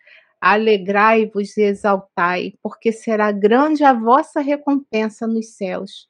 Alegrai-vos 0.46 1.56
e 1.56 1.62
exaltai, 1.62 2.52
porque 2.62 2.92
será 2.92 3.32
grande 3.32 3.82
a 3.82 3.94
vossa 3.94 4.42
recompensa 4.42 5.26
nos 5.26 5.56
céus, 5.56 6.06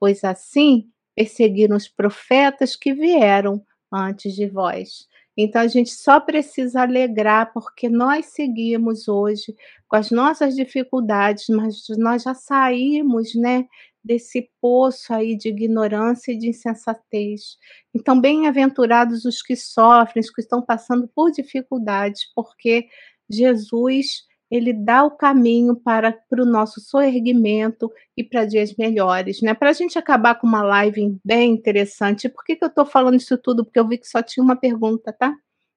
pois 0.00 0.24
assim 0.24 0.90
perseguiram 1.14 1.76
os 1.76 1.86
profetas 1.86 2.74
que 2.74 2.92
vieram 2.92 3.64
antes 3.92 4.34
de 4.34 4.48
vós. 4.48 5.06
Então 5.36 5.62
a 5.62 5.68
gente 5.68 5.90
só 5.90 6.18
precisa 6.18 6.82
alegrar 6.82 7.52
porque 7.52 7.88
nós 7.88 8.26
seguimos 8.26 9.06
hoje 9.06 9.54
com 9.86 9.94
as 9.94 10.10
nossas 10.10 10.56
dificuldades, 10.56 11.44
mas 11.48 11.84
nós 11.96 12.24
já 12.24 12.34
saímos, 12.34 13.36
né, 13.36 13.66
desse 14.02 14.50
poço 14.60 15.12
aí 15.12 15.36
de 15.36 15.48
ignorância 15.48 16.32
e 16.32 16.38
de 16.38 16.48
insensatez. 16.48 17.56
Então 17.94 18.20
bem-aventurados 18.20 19.24
os 19.24 19.42
que 19.42 19.54
sofrem, 19.54 20.20
os 20.22 20.30
que 20.30 20.40
estão 20.40 20.60
passando 20.60 21.08
por 21.14 21.30
dificuldades, 21.30 22.22
porque 22.34 22.88
Jesus 23.30 24.26
ele 24.50 24.72
dá 24.72 25.04
o 25.04 25.10
caminho 25.10 25.74
para, 25.74 26.12
para 26.12 26.42
o 26.42 26.46
nosso 26.46 26.80
soerguimento 26.80 27.90
e 28.16 28.22
para 28.22 28.44
dias 28.44 28.74
melhores, 28.76 29.42
né? 29.42 29.54
Para 29.54 29.70
a 29.70 29.72
gente 29.72 29.98
acabar 29.98 30.36
com 30.36 30.46
uma 30.46 30.62
live 30.62 31.18
bem 31.24 31.52
interessante. 31.52 32.28
Por 32.28 32.44
que, 32.44 32.56
que 32.56 32.64
eu 32.64 32.68
estou 32.68 32.86
falando 32.86 33.16
isso 33.16 33.36
tudo? 33.36 33.64
Porque 33.64 33.78
eu 33.78 33.88
vi 33.88 33.98
que 33.98 34.08
só 34.08 34.22
tinha 34.22 34.44
uma 34.44 34.56
pergunta, 34.56 35.12
tá? 35.12 35.34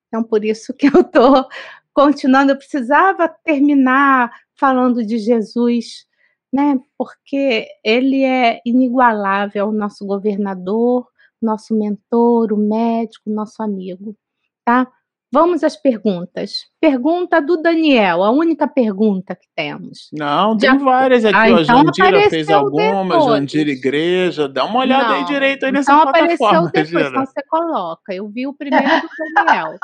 Então, 0.08 0.24
por 0.24 0.46
isso 0.46 0.74
que 0.74 0.88
eu 0.88 1.02
estou 1.02 1.48
continuando. 1.94 2.52
Eu 2.52 2.58
precisava 2.58 3.28
terminar 3.28 4.32
falando 4.56 5.04
de 5.04 5.18
Jesus, 5.18 6.06
né? 6.54 6.80
Porque 6.98 7.68
ele 7.84 8.24
é 8.24 8.62
inigualável, 8.66 9.70
o 9.70 9.74
nosso 9.74 10.06
governador, 10.06 11.08
nosso 11.42 11.76
mentor, 11.76 12.54
o 12.54 12.58
médico, 12.58 13.32
nosso 13.32 13.64
amigo, 13.64 14.16
tá? 14.64 14.92
Vamos 15.32 15.64
às 15.64 15.76
perguntas. 15.76 16.66
Pergunta 16.82 17.40
do 17.40 17.62
Daniel, 17.62 18.24
a 18.24 18.32
única 18.32 18.68
pergunta 18.68 19.36
que 19.36 19.48
temos. 19.56 20.10
Não, 20.12 20.58
tem 20.58 20.72
Já... 20.72 20.78
várias 20.78 21.24
aqui. 21.24 21.38
Ah, 21.38 21.50
então 21.50 21.64
Jandira 21.64 22.30
fez 22.32 22.50
algumas, 22.50 23.26
Jandira 23.26 23.70
Igreja. 23.70 24.50
Dá 24.50 24.66
uma 24.66 24.80
olhada 24.80 25.10
não, 25.10 25.16
aí 25.16 25.26
direito 25.26 25.68
aí 25.68 25.72
nessa 25.72 25.92
então 25.92 26.12
plataforma. 26.12 26.68
Apareceu 26.68 26.84
depois, 26.84 27.08
então 27.08 27.26
você 27.26 27.42
coloca. 27.48 28.14
Eu 28.14 28.28
vi 28.28 28.48
o 28.48 28.54
primeiro 28.56 29.02
do 29.02 29.10
Daniel. 29.36 29.76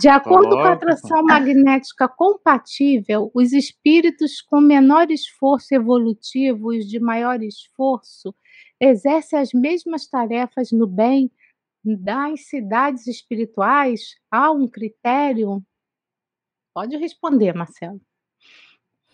De 0.00 0.08
acordo 0.08 0.48
Coloca. 0.48 0.62
com 0.62 0.68
a 0.68 0.72
atração 0.72 1.22
magnética 1.24 2.08
compatível, 2.08 3.30
os 3.34 3.52
espíritos 3.52 4.40
com 4.40 4.60
menor 4.62 5.10
esforço 5.10 5.74
evolutivo 5.74 6.72
e 6.72 6.78
os 6.78 6.86
de 6.86 6.98
maior 6.98 7.42
esforço 7.42 8.34
exercem 8.80 9.38
as 9.38 9.50
mesmas 9.52 10.06
tarefas 10.06 10.72
no 10.72 10.86
bem 10.86 11.30
das 11.94 12.48
cidades 12.48 13.06
espirituais 13.06 14.14
há 14.30 14.50
um 14.50 14.66
critério? 14.66 15.62
Pode 16.74 16.96
responder, 16.96 17.54
Marcelo. 17.54 18.00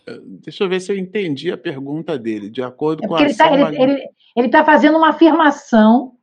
Eh, 0.07 0.19
deixa 0.23 0.63
eu 0.63 0.69
ver 0.69 0.79
se 0.79 0.91
eu 0.91 0.97
entendi 0.97 1.51
a 1.51 1.57
pergunta 1.57 2.17
dele. 2.17 2.49
De 2.49 2.61
acordo 2.61 3.03
é 3.03 3.07
com 3.07 3.15
a. 3.15 3.21
Ele 3.21 3.29
está 3.29 3.53
ele, 3.53 3.81
ele, 3.81 4.09
ele 4.35 4.49
tá 4.49 4.65
fazendo 4.65 4.97
uma 4.97 5.09
afirmação 5.09 6.13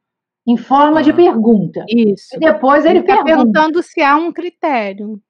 em 0.47 0.57
forma 0.57 1.01
ah. 1.01 1.03
de 1.03 1.13
pergunta. 1.13 1.85
Isso. 1.89 2.35
E 2.35 2.39
depois 2.39 2.85
ele, 2.85 3.01
está 3.01 3.23
perguntando 3.23 3.83
se 3.83 4.01
há 4.03 4.17
um 4.17 4.33
critério. 4.33 5.21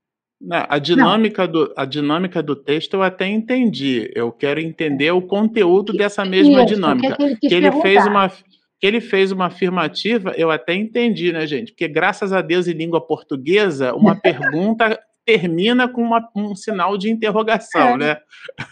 Não, 0.41 0.65
a, 0.69 0.79
dinâmica 0.79 1.47
do, 1.47 1.73
a 1.77 1.85
dinâmica 1.85 2.43
do 2.43 2.57
texto 2.57 2.95
eu 2.95 3.03
até 3.03 3.27
entendi. 3.27 4.11
Eu 4.15 4.33
quero 4.33 4.59
entender 4.59 5.11
o 5.11 5.21
conteúdo 5.21 5.93
dessa 5.93 6.25
mesma 6.25 6.65
Isso, 6.65 6.75
dinâmica. 6.75 7.15
Que, 7.15 7.23
é 7.23 7.27
que 7.27 7.33
ele, 7.33 7.37
que 7.37 7.55
ele 7.55 7.73
fez 7.83 8.07
uma 8.07 8.33
que 8.81 8.87
ele 8.87 9.01
fez 9.01 9.31
uma 9.31 9.47
afirmativa, 9.47 10.33
eu 10.37 10.51
até 10.51 10.75
entendi, 10.75 11.33
né, 11.33 11.47
gente? 11.47 11.73
Porque 11.73 11.87
graças 11.87 12.33
a 12.33 12.41
Deus 12.41 12.67
em 12.67 12.73
língua 12.73 13.01
portuguesa, 13.01 13.95
uma 13.95 14.17
pergunta 14.19 14.99
termina 15.23 15.87
com 15.87 16.03
uma, 16.03 16.27
um 16.35 16.57
sinal 16.57 16.97
de 16.97 17.11
interrogação, 17.11 17.91
é. 17.91 17.97
né? 17.99 18.17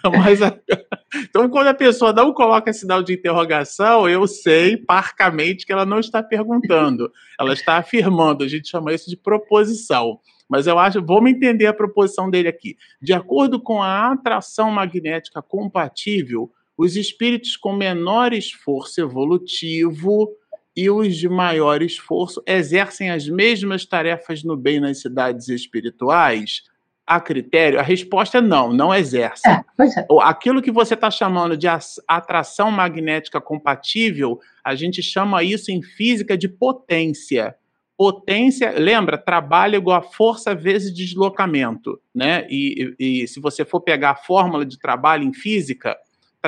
Mas 0.16 0.43
a... 0.43 0.59
então, 1.14 1.48
quando 1.51 1.68
a 1.68 1.74
pessoa 1.74 2.12
não 2.12 2.32
coloca 2.32 2.72
sinal 2.72 3.02
de 3.02 3.12
interrogação, 3.12 4.09
eu 4.09 4.26
sei 4.26 4.76
parcamente 4.76 5.66
que 5.66 5.72
ela 5.72 5.85
não 5.85 6.01
está 6.01 6.22
perguntando, 6.22 7.12
ela 7.39 7.52
está 7.52 7.76
afirmando. 7.76 8.43
A 8.43 8.48
gente 8.48 8.68
chama 8.68 8.94
isso 8.94 9.10
de 9.10 9.16
proposição. 9.16 10.18
Mas 10.48 10.66
eu 10.66 10.78
acho, 10.78 11.05
vamos 11.05 11.30
entender 11.30 11.66
a 11.66 11.74
proposição 11.74 12.30
dele 12.30 12.48
aqui. 12.48 12.76
De 13.01 13.12
acordo 13.12 13.60
com 13.60 13.82
a 13.82 14.12
atração 14.12 14.70
magnética 14.70 15.43
compatível, 15.43 16.51
os 16.78 16.96
espíritos 16.96 17.56
com 17.56 17.72
menor 17.72 18.32
esforço 18.32 19.00
evolutivo 19.00 20.30
e 20.76 20.88
os 20.88 21.16
de 21.16 21.28
maior 21.28 21.82
esforço 21.82 22.40
exercem 22.46 23.10
as 23.10 23.28
mesmas 23.28 23.84
tarefas 23.84 24.44
no 24.44 24.56
bem 24.56 24.78
nas 24.78 25.00
cidades 25.00 25.48
espirituais? 25.48 26.62
A 27.05 27.20
critério? 27.20 27.80
A 27.80 27.82
resposta 27.82 28.38
é 28.38 28.40
não, 28.40 28.72
não 28.72 28.94
exercem. 28.94 29.50
É, 29.50 29.56
é. 29.56 30.06
Aquilo 30.20 30.62
que 30.62 30.70
você 30.70 30.94
está 30.94 31.10
chamando 31.10 31.56
de 31.56 31.66
atração 32.06 32.70
magnética 32.70 33.40
compatível, 33.40 34.38
a 34.62 34.76
gente 34.76 35.02
chama 35.02 35.42
isso 35.42 35.72
em 35.72 35.82
física 35.82 36.38
de 36.38 36.48
potência. 36.48 37.56
Potência, 37.96 38.70
lembra, 38.78 39.18
trabalho 39.18 39.76
igual 39.76 39.98
a 39.98 40.02
força 40.02 40.55
vezes 40.55 40.94
deslocamento, 40.94 42.00
né? 42.14 42.46
E, 42.48 42.94
e, 43.00 43.22
e 43.22 43.26
se 43.26 43.40
você 43.40 43.64
for 43.64 43.80
pegar 43.80 44.10
a 44.10 44.16
fórmula 44.16 44.64
de 44.64 44.78
trabalho 44.78 45.24
em 45.24 45.32
física, 45.32 45.96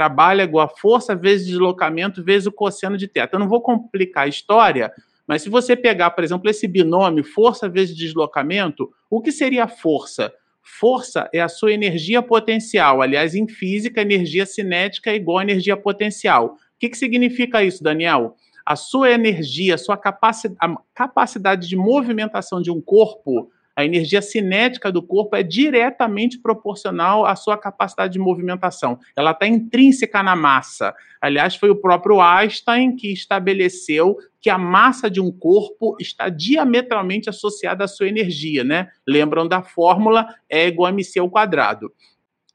trabalha 0.01 0.45
igual 0.45 0.65
a 0.65 0.69
força 0.81 1.15
vezes 1.15 1.47
deslocamento 1.47 2.25
vezes 2.25 2.47
o 2.47 2.53
cosseno 2.53 2.97
de 2.97 3.07
θ. 3.07 3.29
Eu 3.31 3.39
não 3.39 3.47
vou 3.47 3.61
complicar 3.61 4.25
a 4.25 4.29
história, 4.29 4.91
mas 5.27 5.43
se 5.43 5.51
você 5.51 5.77
pegar, 5.77 6.09
por 6.13 6.25
exemplo, 6.25 6.49
esse 6.49 6.67
binômio 6.67 7.23
força 7.23 7.69
vezes 7.69 7.95
deslocamento, 7.95 8.91
o 9.11 9.21
que 9.21 9.31
seria 9.31 9.69
força? 9.69 10.33
Força 10.63 11.29
é 11.35 11.41
a 11.41 11.51
sua 11.51 11.75
energia 11.75 12.23
potencial. 12.23 13.03
Aliás, 13.03 13.35
em 13.35 13.47
física, 13.47 14.01
energia 14.01 14.47
cinética 14.47 15.11
é 15.11 15.17
igual 15.17 15.37
a 15.37 15.43
energia 15.43 15.77
potencial. 15.77 16.55
O 16.55 16.79
que, 16.79 16.89
que 16.89 16.97
significa 16.97 17.63
isso, 17.63 17.85
Daniel? 17.85 18.37
A 18.65 18.77
sua 18.77 19.11
energia, 19.11 19.75
a 19.75 19.79
sua 19.79 20.01
a 20.03 20.77
capacidade 20.95 21.69
de 21.69 21.77
movimentação 21.77 22.63
de 22.63 22.71
um 22.71 22.81
corpo 22.81 23.51
a 23.81 23.85
energia 23.85 24.21
cinética 24.21 24.93
do 24.93 25.03
corpo 25.03 25.35
é 25.35 25.43
diretamente 25.43 26.39
proporcional 26.39 27.25
à 27.25 27.35
sua 27.35 27.57
capacidade 27.57 28.13
de 28.13 28.19
movimentação. 28.19 28.99
Ela 29.17 29.31
está 29.31 29.47
intrínseca 29.47 30.23
na 30.23 30.37
massa. 30.37 30.95
Aliás, 31.21 31.57
foi 31.57 31.71
o 31.71 31.77
próprio 31.77 32.21
Einstein 32.21 32.95
que 32.95 33.13
estabeleceu 33.13 34.17
que 34.41 34.51
a 34.51 34.59
massa 34.59 35.11
de 35.11 35.21
um 35.21 35.31
corpo 35.33 35.97
está 35.99 36.29
diametralmente 36.29 37.29
associada 37.29 37.85
à 37.85 37.89
sua 37.89 38.09
energia, 38.09 38.65
né? 38.65 38.89
Lembram 39.07 39.49
da 39.49 39.63
fórmula 39.63 40.27
E 40.49 40.69
igual 40.69 40.89
a 40.89 40.93
mc 40.93 41.19
ao 41.19 41.31
quadrado, 41.31 41.93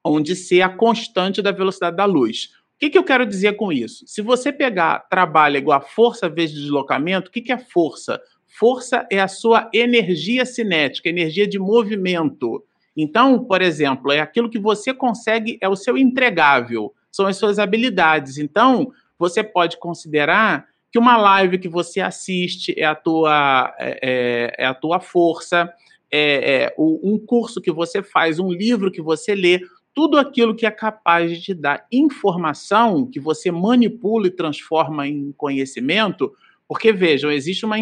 onde 0.03 0.35
C 0.35 0.60
é 0.60 0.64
a 0.64 0.69
constante 0.69 1.41
da 1.41 1.52
velocidade 1.52 1.97
da 1.97 2.06
luz. 2.06 2.49
O 2.76 2.77
que, 2.77 2.89
que, 2.89 2.97
eu 2.97 3.03
quero 3.06 3.26
dizer 3.26 3.53
com 3.56 3.72
isso? 3.72 4.03
Se 4.06 4.22
você 4.22 4.52
pegar 4.52 5.07
trabalho 5.10 5.57
igual 5.57 5.77
a 5.77 5.81
força 5.81 6.27
vezes 6.27 6.60
deslocamento, 6.60 7.30
o 7.30 7.31
que, 7.31 7.41
que 7.41 7.52
é 7.52 7.57
força? 7.57 8.22
Força 8.57 9.06
é 9.11 9.19
a 9.19 9.27
sua 9.27 9.69
energia 9.73 10.45
cinética, 10.45 11.10
energia 11.10 11.45
de 11.45 11.60
movimento. 11.60 12.64
Então, 12.95 13.44
por 13.44 13.61
exemplo, 13.61 14.14
é 14.14 14.22
aquilo 14.22 14.49
que 14.49 14.57
você 14.57 14.94
consegue, 14.94 15.57
é 15.61 15.68
o 15.68 15.76
seu 15.76 15.98
entregável, 15.98 16.94
são 17.11 17.27
as 17.27 17.36
suas 17.36 17.60
habilidades. 17.60 18.38
Então, 18.38 18.94
você 19.19 19.44
pode 19.44 19.77
considerar 19.77 20.68
que 20.90 20.98
uma 20.98 21.18
live 21.18 21.57
que 21.57 21.68
você 21.68 21.99
assiste 21.99 22.73
é 22.77 22.86
a 22.86 22.95
tua, 22.95 23.76
é, 23.77 23.99
é, 24.02 24.64
é 24.64 24.65
a 24.65 24.73
tua 24.73 25.02
força, 25.02 25.69
é, 26.10 26.64
é 26.64 26.76
um 26.77 27.19
curso 27.19 27.60
que 27.60 27.73
você 27.73 28.02
faz, 28.02 28.40
um 28.40 28.49
livro 28.49 28.90
que 28.90 29.02
você 29.02 29.36
lê, 29.36 29.60
tudo 29.94 30.18
aquilo 30.18 30.56
que 30.56 30.65
é 30.65 30.72
capaz 30.72 31.30
de 31.30 31.41
te 31.41 31.53
dar 31.53 31.86
informação, 31.91 33.06
que 33.06 33.19
você 33.19 33.52
manipula 33.52 34.27
e 34.27 34.32
transforma 34.32 35.06
em 35.06 35.34
conhecimento, 35.34 36.32
porque, 36.68 36.92
vejam, 36.92 37.32
existe 37.32 37.66
uma, 37.66 37.78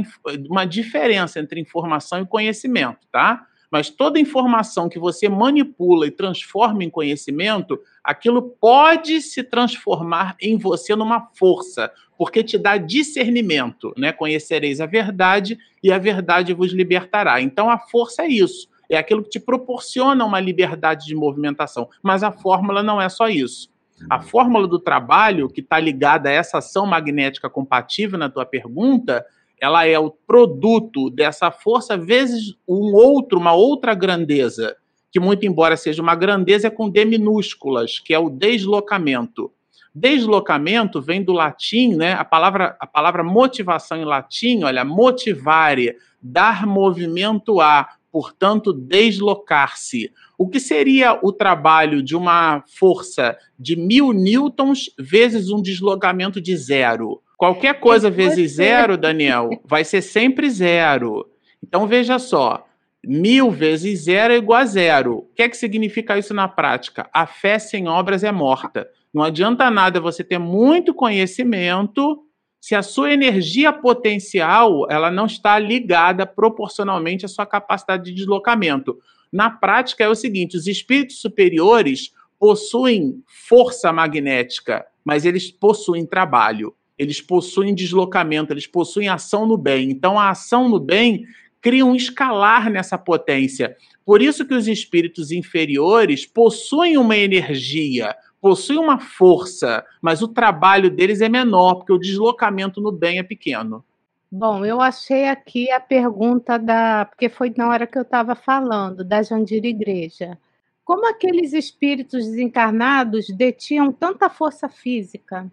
uma 0.49 0.65
diferença 0.65 1.39
entre 1.39 1.59
informação 1.59 2.21
e 2.21 2.25
conhecimento, 2.25 3.07
tá? 3.11 3.45
Mas 3.73 3.89
toda 3.89 4.19
informação 4.19 4.87
que 4.87 4.99
você 4.99 5.27
manipula 5.27 6.05
e 6.05 6.11
transforma 6.11 6.83
em 6.83 6.91
conhecimento, 6.91 7.79
aquilo 8.03 8.55
pode 8.61 9.19
se 9.19 9.41
transformar 9.41 10.35
em 10.39 10.59
você 10.59 10.95
numa 10.95 11.29
força, 11.33 11.91
porque 12.15 12.43
te 12.43 12.55
dá 12.55 12.77
discernimento, 12.77 13.91
né? 13.97 14.11
Conhecereis 14.11 14.79
a 14.79 14.85
verdade 14.85 15.57
e 15.81 15.91
a 15.91 15.97
verdade 15.97 16.53
vos 16.53 16.71
libertará. 16.71 17.41
Então 17.41 17.67
a 17.67 17.79
força 17.79 18.21
é 18.21 18.27
isso, 18.27 18.69
é 18.87 18.95
aquilo 18.95 19.23
que 19.23 19.29
te 19.31 19.39
proporciona 19.39 20.23
uma 20.23 20.39
liberdade 20.39 21.07
de 21.07 21.15
movimentação. 21.15 21.89
Mas 22.03 22.21
a 22.21 22.31
fórmula 22.31 22.83
não 22.83 23.01
é 23.01 23.09
só 23.09 23.27
isso. 23.27 23.72
A 24.09 24.21
fórmula 24.21 24.67
do 24.67 24.79
trabalho, 24.79 25.49
que 25.49 25.61
está 25.61 25.79
ligada 25.79 26.29
a 26.29 26.33
essa 26.33 26.57
ação 26.57 26.85
magnética 26.85 27.49
compatível 27.49 28.17
na 28.17 28.29
tua 28.29 28.45
pergunta, 28.45 29.25
ela 29.59 29.85
é 29.87 29.97
o 29.97 30.11
produto 30.11 31.09
dessa 31.09 31.49
força 31.49 31.97
vezes 31.97 32.55
um 32.67 32.93
outro, 32.93 33.39
uma 33.39 33.53
outra 33.53 33.93
grandeza, 33.93 34.75
que 35.11 35.19
muito 35.19 35.45
embora 35.45 35.77
seja 35.77 36.01
uma 36.01 36.15
grandeza 36.15 36.67
é 36.67 36.69
com 36.69 36.89
D 36.89 37.05
minúsculas, 37.05 37.99
que 37.99 38.13
é 38.13 38.19
o 38.19 38.29
deslocamento. 38.29 39.51
Deslocamento 39.95 40.99
vem 40.99 41.23
do 41.23 41.31
latim, 41.31 41.95
né? 41.95 42.13
A 42.13 42.25
palavra, 42.25 42.75
a 42.79 42.87
palavra 42.87 43.23
motivação 43.23 43.95
em 43.97 44.03
latim, 44.03 44.63
olha, 44.63 44.83
motivare, 44.83 45.95
dar 46.19 46.65
movimento 46.65 47.61
a, 47.61 47.87
portanto, 48.13 48.71
deslocar-se. 48.71 50.11
O 50.37 50.47
que 50.47 50.59
seria 50.59 51.17
o 51.23 51.33
trabalho 51.33 52.03
de 52.03 52.15
uma 52.15 52.63
força 52.67 53.35
de 53.57 53.75
mil 53.75 54.13
newtons 54.13 54.91
vezes 54.99 55.49
um 55.49 55.59
deslocamento 55.59 56.39
de 56.39 56.55
zero? 56.55 57.23
Qualquer 57.35 57.79
coisa 57.79 58.11
vezes 58.11 58.51
zero, 58.61 58.95
Daniel, 58.97 59.49
vai 59.65 59.83
ser 59.83 60.03
sempre 60.03 60.47
zero. 60.47 61.27
Então 61.63 61.87
veja 61.87 62.19
só, 62.19 62.67
mil 63.03 63.49
vezes 63.49 64.03
zero 64.03 64.31
é 64.31 64.37
igual 64.37 64.59
a 64.59 64.65
zero. 64.65 65.17
O 65.17 65.29
que 65.35 65.41
é 65.41 65.49
que 65.49 65.57
significa 65.57 66.15
isso 66.15 66.35
na 66.35 66.47
prática? 66.47 67.09
A 67.11 67.25
fé 67.25 67.57
sem 67.57 67.87
obras 67.87 68.23
é 68.23 68.31
morta. 68.31 68.87
Não 69.11 69.23
adianta 69.23 69.71
nada 69.71 69.99
você 69.99 70.23
ter 70.23 70.37
muito 70.37 70.93
conhecimento 70.93 72.23
se 72.63 72.75
a 72.75 72.81
sua 72.81 73.11
energia 73.11 73.73
potencial 73.73 74.89
ela 74.89 75.11
não 75.11 75.25
está 75.25 75.59
ligada 75.59 76.25
proporcionalmente 76.25 77.25
à 77.25 77.27
sua 77.27 77.45
capacidade 77.45 78.05
de 78.05 78.13
deslocamento. 78.13 78.97
Na 79.29 79.49
prática 79.49 80.05
é 80.05 80.07
o 80.07 80.15
seguinte, 80.15 80.55
os 80.55 80.65
espíritos 80.65 81.19
superiores 81.19 82.13
possuem 82.39 83.21
força 83.49 83.91
magnética, 83.91 84.85
mas 85.03 85.25
eles 85.25 85.51
possuem 85.51 86.05
trabalho, 86.05 86.73
eles 86.97 87.19
possuem 87.19 87.75
deslocamento, 87.75 88.53
eles 88.53 88.65
possuem 88.65 89.09
ação 89.09 89.45
no 89.45 89.57
bem. 89.57 89.91
Então 89.91 90.17
a 90.17 90.29
ação 90.29 90.69
no 90.69 90.79
bem 90.79 91.25
cria 91.59 91.85
um 91.85 91.93
escalar 91.93 92.71
nessa 92.71 92.97
potência. 92.97 93.75
Por 94.05 94.21
isso 94.21 94.47
que 94.47 94.53
os 94.53 94.69
espíritos 94.69 95.31
inferiores 95.31 96.25
possuem 96.25 96.97
uma 96.97 97.17
energia, 97.17 98.15
possuem 98.43 98.77
uma 98.77 98.99
força, 98.99 99.85
mas 100.01 100.21
o 100.21 100.27
trabalho 100.27 100.89
deles 100.89 101.21
é 101.21 101.29
menor, 101.29 101.75
porque 101.75 101.93
o 101.93 101.97
deslocamento 101.97 102.81
no 102.81 102.91
bem 102.91 103.17
é 103.17 103.23
pequeno. 103.23 103.85
Bom, 104.29 104.65
eu 104.65 104.81
achei 104.81 105.29
aqui 105.29 105.71
a 105.71 105.79
pergunta 105.79 106.59
da. 106.59 107.05
Porque 107.05 107.29
foi 107.29 107.53
na 107.55 107.69
hora 107.69 107.87
que 107.87 107.97
eu 107.97 108.01
estava 108.01 108.35
falando, 108.35 109.01
da 109.01 109.23
Jandira 109.23 109.65
Igreja. 109.65 110.37
Como 110.83 111.09
aqueles 111.09 111.53
espíritos 111.53 112.25
desencarnados 112.25 113.27
detinham 113.27 113.93
tanta 113.93 114.29
força 114.29 114.67
física? 114.67 115.49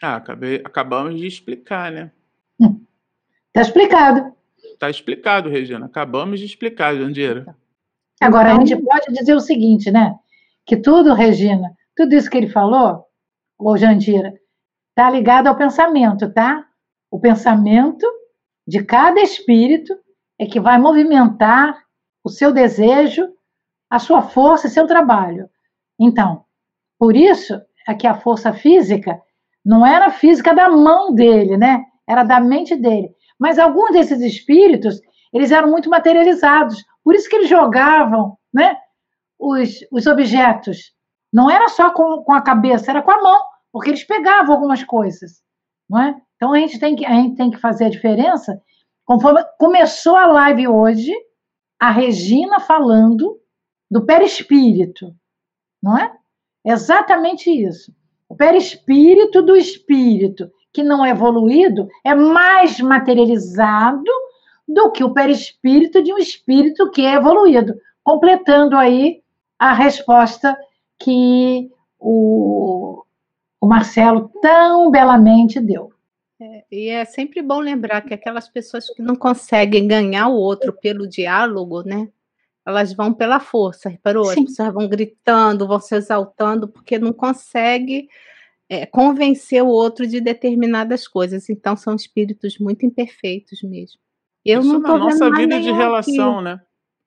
Ah, 0.00 0.16
acabei, 0.16 0.62
acabamos 0.64 1.20
de 1.20 1.26
explicar, 1.26 1.92
né? 1.92 2.10
Está 3.48 3.60
explicado. 3.60 4.32
Está 4.56 4.88
explicado, 4.88 5.50
Regina. 5.50 5.84
Acabamos 5.84 6.40
de 6.40 6.46
explicar, 6.46 6.96
Jandira. 6.96 7.54
Agora, 8.18 8.54
a 8.54 8.54
gente 8.54 8.76
pode 8.76 9.12
dizer 9.12 9.34
o 9.34 9.40
seguinte, 9.40 9.90
né? 9.90 10.14
Que 10.64 10.78
tudo, 10.78 11.12
Regina, 11.12 11.70
tudo 12.00 12.14
isso 12.14 12.30
que 12.30 12.38
ele 12.38 12.48
falou, 12.48 13.04
ô 13.58 13.76
Jandira, 13.76 14.32
está 14.88 15.10
ligado 15.10 15.48
ao 15.48 15.56
pensamento, 15.56 16.32
tá? 16.32 16.64
O 17.10 17.20
pensamento 17.20 18.06
de 18.66 18.82
cada 18.82 19.20
espírito 19.20 19.94
é 20.38 20.46
que 20.46 20.58
vai 20.58 20.78
movimentar 20.78 21.78
o 22.24 22.30
seu 22.30 22.54
desejo, 22.54 23.28
a 23.90 23.98
sua 23.98 24.22
força 24.22 24.66
e 24.66 24.70
seu 24.70 24.86
trabalho. 24.86 25.50
Então, 26.00 26.42
por 26.98 27.14
isso 27.14 27.60
é 27.86 27.94
que 27.94 28.06
a 28.06 28.14
força 28.14 28.54
física 28.54 29.20
não 29.62 29.86
era 29.86 30.06
a 30.06 30.10
física 30.10 30.54
da 30.54 30.70
mão 30.70 31.14
dele, 31.14 31.58
né? 31.58 31.84
Era 32.08 32.22
da 32.22 32.40
mente 32.40 32.74
dele. 32.74 33.10
Mas 33.38 33.58
alguns 33.58 33.92
desses 33.92 34.22
espíritos, 34.22 34.98
eles 35.34 35.50
eram 35.50 35.68
muito 35.68 35.90
materializados. 35.90 36.82
Por 37.04 37.14
isso 37.14 37.28
que 37.28 37.36
eles 37.36 37.48
jogavam, 37.50 38.38
né? 38.54 38.74
Os, 39.38 39.80
os 39.92 40.06
objetos. 40.06 40.98
Não 41.32 41.50
era 41.50 41.68
só 41.68 41.90
com, 41.90 42.22
com 42.22 42.32
a 42.32 42.42
cabeça, 42.42 42.90
era 42.90 43.02
com 43.02 43.10
a 43.10 43.22
mão, 43.22 43.40
porque 43.72 43.90
eles 43.90 44.04
pegavam 44.04 44.54
algumas 44.54 44.82
coisas, 44.82 45.42
não 45.88 46.00
é? 46.00 46.20
Então 46.36 46.52
a 46.52 46.58
gente 46.58 46.78
tem 46.78 46.96
que, 46.96 47.04
a 47.04 47.12
gente 47.12 47.36
tem 47.36 47.50
que 47.50 47.58
fazer 47.58 47.84
a 47.84 47.90
diferença. 47.90 48.60
Conforme 49.04 49.44
começou 49.58 50.16
a 50.16 50.26
live 50.26 50.68
hoje, 50.68 51.12
a 51.78 51.90
Regina 51.90 52.60
falando 52.60 53.38
do 53.90 54.04
perispírito, 54.04 55.14
não 55.82 55.98
é? 55.98 56.12
Exatamente 56.64 57.50
isso. 57.50 57.92
O 58.28 58.36
perispírito 58.36 59.42
do 59.42 59.56
espírito 59.56 60.50
que 60.72 60.82
não 60.82 61.04
é 61.04 61.10
evoluído 61.10 61.88
é 62.04 62.14
mais 62.14 62.78
materializado 62.80 64.04
do 64.68 64.92
que 64.92 65.02
o 65.02 65.12
perispírito 65.12 66.02
de 66.02 66.12
um 66.12 66.18
espírito 66.18 66.90
que 66.90 67.04
é 67.04 67.14
evoluído, 67.14 67.74
completando 68.04 68.76
aí 68.76 69.20
a 69.58 69.72
resposta 69.72 70.56
que 71.00 71.70
o, 71.98 73.02
o 73.60 73.66
Marcelo 73.66 74.30
tão 74.40 74.90
belamente 74.90 75.60
deu. 75.60 75.92
É, 76.40 76.64
e 76.70 76.88
é 76.88 77.04
sempre 77.04 77.42
bom 77.42 77.60
lembrar 77.60 78.00
que 78.00 78.14
aquelas 78.14 78.48
pessoas 78.48 78.88
que 78.88 79.02
não 79.02 79.14
conseguem 79.14 79.86
ganhar 79.86 80.28
o 80.28 80.36
outro 80.36 80.72
pelo 80.72 81.06
diálogo, 81.06 81.82
né? 81.82 82.08
Elas 82.66 82.94
vão 82.94 83.12
pela 83.12 83.40
força, 83.40 83.88
reparou? 83.88 84.24
Sim. 84.26 84.40
As 84.40 84.46
pessoas 84.46 84.72
vão 84.72 84.88
gritando, 84.88 85.66
vão 85.66 85.80
se 85.80 85.94
exaltando, 85.94 86.68
porque 86.68 86.98
não 86.98 87.12
consegue 87.12 88.08
é, 88.68 88.86
convencer 88.86 89.62
o 89.62 89.68
outro 89.68 90.06
de 90.06 90.20
determinadas 90.20 91.06
coisas. 91.06 91.50
Então, 91.50 91.76
são 91.76 91.94
espíritos 91.94 92.58
muito 92.58 92.86
imperfeitos 92.86 93.62
mesmo. 93.62 93.98
Eu 94.44 94.60
Isso 94.60 94.72
não 94.72 94.82
tô 94.82 94.96
na 94.96 94.98
nossa 94.98 95.30
vida 95.30 95.60
de 95.60 95.70
relação, 95.70 96.36
aqui. 96.36 96.44
né? 96.44 96.60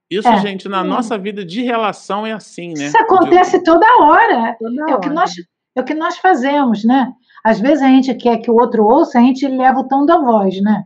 Isso, 0.09 0.27
é. 0.27 0.37
gente, 0.37 0.67
na 0.69 0.81
é. 0.81 0.83
nossa 0.83 1.17
vida 1.17 1.43
de 1.43 1.63
relação 1.63 2.25
é 2.25 2.31
assim, 2.31 2.73
né? 2.73 2.85
Isso 2.85 2.97
acontece 2.97 3.63
toda 3.63 3.85
hora. 4.01 4.55
Toda 4.59 4.81
é, 4.81 4.83
hora. 4.83 4.95
O 4.95 4.99
que 4.99 5.09
nós, 5.09 5.33
é 5.75 5.81
o 5.81 5.83
que 5.83 5.93
nós 5.93 6.17
fazemos, 6.17 6.83
né? 6.83 7.11
Às 7.43 7.59
vezes 7.59 7.81
a 7.83 7.87
gente 7.87 8.13
quer 8.15 8.37
que 8.37 8.49
o 8.49 8.55
outro 8.55 8.85
ouça, 8.85 9.19
a 9.19 9.21
gente 9.21 9.47
leva 9.47 9.79
o 9.79 9.87
tom 9.87 10.05
da 10.05 10.17
voz, 10.17 10.61
né? 10.61 10.83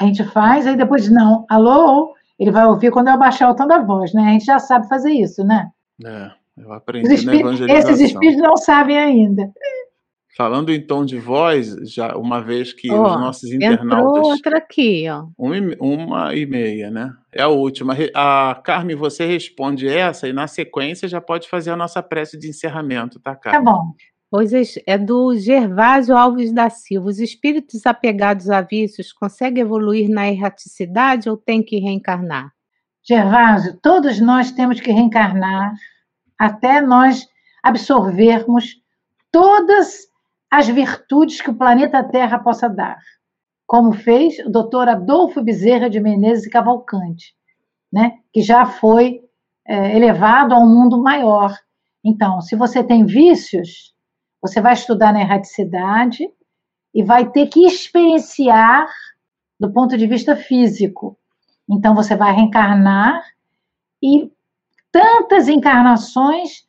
A 0.00 0.04
gente 0.04 0.24
faz, 0.24 0.66
aí 0.66 0.76
depois, 0.76 1.08
não, 1.08 1.46
alô, 1.48 2.14
ele 2.38 2.50
vai 2.50 2.66
ouvir 2.66 2.90
quando 2.90 3.08
eu 3.08 3.14
abaixar 3.14 3.50
o 3.50 3.54
tom 3.54 3.66
da 3.66 3.80
voz, 3.80 4.12
né? 4.12 4.22
A 4.22 4.32
gente 4.32 4.44
já 4.44 4.58
sabe 4.58 4.88
fazer 4.88 5.12
isso, 5.12 5.44
né? 5.44 5.70
É, 6.04 6.30
eu 6.58 6.72
aprendi 6.72 7.24
na 7.24 7.36
evangelização. 7.36 7.92
Esses 7.92 8.00
espíritos 8.00 8.42
não 8.42 8.56
sabem 8.56 8.98
ainda. 8.98 9.50
Falando 10.36 10.72
em 10.72 10.84
tom 10.84 11.04
de 11.04 11.16
voz, 11.16 11.76
já 11.84 12.16
uma 12.16 12.40
vez 12.40 12.72
que 12.72 12.90
oh, 12.90 13.02
os 13.02 13.20
nossos 13.20 13.52
internautas. 13.52 14.26
Outra 14.26 14.58
aqui, 14.58 15.04
ó. 15.08 15.28
uma 15.38 16.34
e 16.34 16.44
meia, 16.44 16.90
né? 16.90 17.12
É 17.32 17.42
a 17.42 17.48
última. 17.48 17.96
A 18.12 18.60
Carmen, 18.64 18.96
você 18.96 19.24
responde 19.24 19.86
essa 19.86 20.28
e 20.28 20.32
na 20.32 20.48
sequência 20.48 21.06
já 21.06 21.20
pode 21.20 21.48
fazer 21.48 21.70
a 21.70 21.76
nossa 21.76 22.02
prece 22.02 22.36
de 22.36 22.48
encerramento, 22.48 23.20
tá, 23.20 23.36
Carmen? 23.36 23.64
Tá 23.64 23.72
bom. 23.72 23.92
Pois 24.28 24.52
é 24.84 24.98
do 24.98 25.36
Gervásio 25.36 26.16
Alves 26.16 26.52
da 26.52 26.68
Silva. 26.68 27.08
Os 27.08 27.20
espíritos 27.20 27.86
apegados 27.86 28.50
a 28.50 28.60
vícios 28.60 29.12
conseguem 29.12 29.62
evoluir 29.62 30.08
na 30.08 30.28
erraticidade 30.28 31.30
ou 31.30 31.36
têm 31.36 31.62
que 31.62 31.78
reencarnar? 31.78 32.50
Gervásio, 33.06 33.78
todos 33.80 34.18
nós 34.18 34.50
temos 34.50 34.80
que 34.80 34.90
reencarnar 34.90 35.72
até 36.36 36.80
nós 36.80 37.28
absorvermos 37.62 38.82
todas 39.30 40.12
as 40.56 40.68
virtudes 40.68 41.40
que 41.40 41.50
o 41.50 41.54
planeta 41.56 42.04
Terra 42.04 42.38
possa 42.38 42.68
dar, 42.68 43.00
como 43.66 43.92
fez 43.92 44.38
o 44.38 44.48
doutor 44.48 44.88
Adolfo 44.88 45.42
Bezerra 45.42 45.90
de 45.90 45.98
Menezes 45.98 46.46
e 46.46 46.50
Cavalcante, 46.50 47.34
né, 47.92 48.18
que 48.32 48.40
já 48.40 48.64
foi 48.64 49.20
é, 49.66 49.96
elevado 49.96 50.54
a 50.54 50.58
um 50.60 50.68
mundo 50.68 51.02
maior. 51.02 51.52
Então, 52.04 52.40
se 52.40 52.54
você 52.54 52.84
tem 52.84 53.04
vícios, 53.04 53.92
você 54.40 54.60
vai 54.60 54.74
estudar 54.74 55.12
na 55.12 55.22
erraticidade 55.22 56.24
e 56.94 57.02
vai 57.02 57.28
ter 57.32 57.48
que 57.48 57.66
experienciar 57.66 58.86
do 59.58 59.72
ponto 59.72 59.98
de 59.98 60.06
vista 60.06 60.36
físico. 60.36 61.18
Então 61.68 61.96
você 61.96 62.14
vai 62.14 62.32
reencarnar 62.32 63.24
e 64.00 64.30
tantas 64.92 65.48
encarnações 65.48 66.64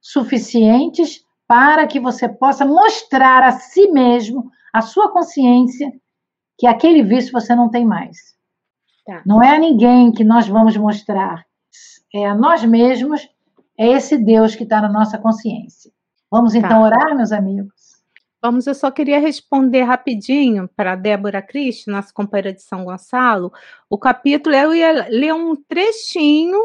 suficientes 0.00 1.26
para 1.48 1.86
que 1.86 1.98
você 1.98 2.28
possa 2.28 2.66
mostrar 2.66 3.42
a 3.42 3.52
si 3.52 3.90
mesmo, 3.90 4.52
a 4.70 4.82
sua 4.82 5.10
consciência, 5.10 5.90
que 6.58 6.66
aquele 6.66 7.02
vício 7.02 7.32
você 7.32 7.54
não 7.54 7.70
tem 7.70 7.86
mais. 7.86 8.36
Tá. 9.06 9.22
Não 9.24 9.42
é 9.42 9.56
a 9.56 9.58
ninguém 9.58 10.12
que 10.12 10.22
nós 10.22 10.46
vamos 10.46 10.76
mostrar, 10.76 11.46
é 12.14 12.26
a 12.26 12.34
nós 12.34 12.62
mesmos, 12.62 13.26
é 13.78 13.88
esse 13.88 14.18
Deus 14.18 14.54
que 14.54 14.64
está 14.64 14.82
na 14.82 14.88
nossa 14.90 15.16
consciência. 15.16 15.90
Vamos 16.30 16.52
tá. 16.52 16.58
então 16.58 16.82
orar, 16.82 17.16
meus 17.16 17.32
amigos? 17.32 17.72
Vamos, 18.42 18.66
eu 18.66 18.74
só 18.74 18.90
queria 18.90 19.18
responder 19.18 19.82
rapidinho 19.82 20.68
para 20.76 20.92
a 20.92 20.96
Débora 20.96 21.40
Cristi, 21.40 21.90
nossa 21.90 22.12
companheira 22.12 22.52
de 22.52 22.62
São 22.62 22.84
Gonçalo. 22.84 23.50
O 23.88 23.98
capítulo, 23.98 24.54
eu 24.54 24.74
ia 24.74 25.08
ler 25.08 25.34
um 25.34 25.56
trechinho 25.56 26.60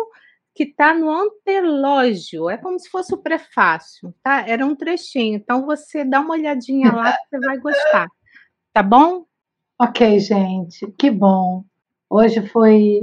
que 0.55 0.63
está 0.63 0.93
no 0.93 1.09
antelógio, 1.09 2.49
é 2.49 2.57
como 2.57 2.79
se 2.79 2.89
fosse 2.89 3.13
o 3.13 3.17
prefácio, 3.17 4.13
tá? 4.21 4.47
Era 4.47 4.65
um 4.65 4.75
trechinho, 4.75 5.35
então 5.35 5.65
você 5.65 6.05
dá 6.05 6.19
uma 6.19 6.35
olhadinha 6.35 6.91
lá 6.91 7.15
você 7.29 7.39
vai 7.39 7.57
gostar, 7.57 8.07
tá 8.71 8.83
bom? 8.83 9.25
Ok, 9.79 10.19
gente, 10.19 10.91
que 10.97 11.09
bom. 11.09 11.63
Hoje 12.09 12.45
foi 12.47 13.01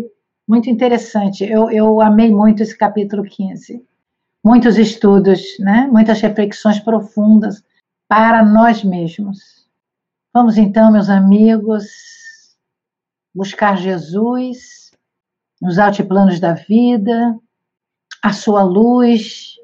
muito 0.49 0.71
interessante. 0.71 1.45
Eu, 1.45 1.71
eu 1.71 2.01
amei 2.01 2.31
muito 2.31 2.63
esse 2.63 2.77
capítulo 2.77 3.25
15 3.25 3.85
muitos 4.43 4.79
estudos, 4.79 5.59
né? 5.59 5.87
muitas 5.91 6.21
reflexões 6.21 6.81
profundas 6.81 7.63
para 8.09 8.45
nós 8.45 8.83
mesmos. 8.83 9.69
Vamos 10.33 10.57
então, 10.57 10.91
meus 10.91 11.09
amigos, 11.09 11.87
buscar 13.35 13.77
Jesus 13.77 14.80
nos 15.61 15.79
altiplanos 15.79 16.41
da 16.41 16.55
vida, 16.55 17.39
a 18.23 18.33
sua 18.33 18.63
luz 18.63 19.57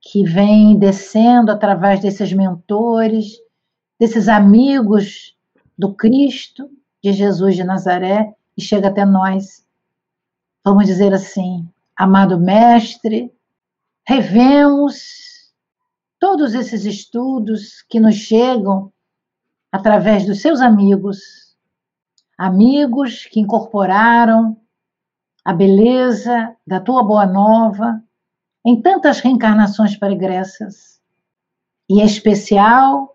que 0.00 0.24
vem 0.24 0.78
descendo 0.78 1.50
através 1.50 2.00
desses 2.00 2.32
mentores, 2.32 3.38
desses 3.98 4.28
amigos 4.28 5.36
do 5.76 5.94
Cristo, 5.94 6.70
de 7.02 7.12
Jesus 7.12 7.56
de 7.56 7.64
Nazaré, 7.64 8.34
e 8.56 8.62
chega 8.62 8.88
até 8.88 9.04
nós. 9.04 9.66
Vamos 10.64 10.86
dizer 10.86 11.12
assim, 11.12 11.68
amado 11.96 12.38
Mestre, 12.38 13.32
revemos 14.06 15.52
todos 16.18 16.54
esses 16.54 16.84
estudos 16.84 17.82
que 17.88 18.00
nos 18.00 18.14
chegam 18.14 18.92
através 19.70 20.24
dos 20.24 20.40
seus 20.40 20.60
amigos, 20.60 21.56
amigos 22.38 23.26
que 23.26 23.40
incorporaram 23.40 24.56
a 25.46 25.52
beleza 25.52 26.56
da 26.66 26.80
tua 26.80 27.04
boa 27.04 27.24
nova 27.24 28.02
em 28.64 28.82
tantas 28.82 29.20
reencarnações 29.20 29.96
pregressas. 29.96 31.00
E 31.88 32.00
em 32.00 32.04
especial, 32.04 33.14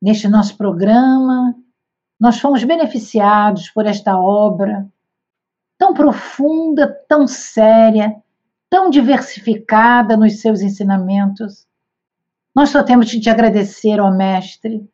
neste 0.00 0.28
nosso 0.28 0.56
programa, 0.56 1.52
nós 2.20 2.38
fomos 2.38 2.62
beneficiados 2.62 3.68
por 3.70 3.86
esta 3.86 4.16
obra 4.16 4.88
tão 5.76 5.92
profunda, 5.92 6.86
tão 7.08 7.26
séria, 7.26 8.14
tão 8.70 8.88
diversificada 8.88 10.16
nos 10.16 10.40
seus 10.40 10.60
ensinamentos. 10.60 11.66
Nós 12.54 12.70
só 12.70 12.84
temos 12.84 13.08
de 13.08 13.18
te 13.18 13.28
agradecer, 13.28 13.98
ó 13.98 14.12
Mestre, 14.12 14.88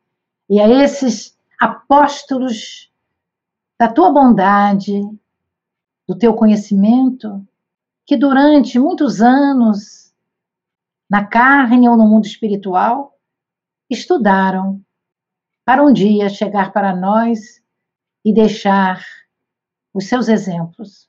e 0.48 0.58
a 0.58 0.66
esses 0.82 1.36
apóstolos 1.60 2.90
da 3.78 3.86
tua 3.86 4.10
bondade, 4.10 4.98
do 6.08 6.16
teu 6.16 6.32
conhecimento, 6.34 7.46
que 8.06 8.16
durante 8.16 8.78
muitos 8.78 9.20
anos, 9.20 10.14
na 11.10 11.26
carne 11.26 11.86
ou 11.86 11.98
no 11.98 12.08
mundo 12.08 12.24
espiritual, 12.24 13.18
estudaram 13.90 14.82
para 15.66 15.84
um 15.84 15.92
dia 15.92 16.30
chegar 16.30 16.72
para 16.72 16.96
nós 16.96 17.62
e 18.24 18.32
deixar 18.32 19.04
os 19.92 20.06
seus 20.06 20.28
exemplos. 20.28 21.08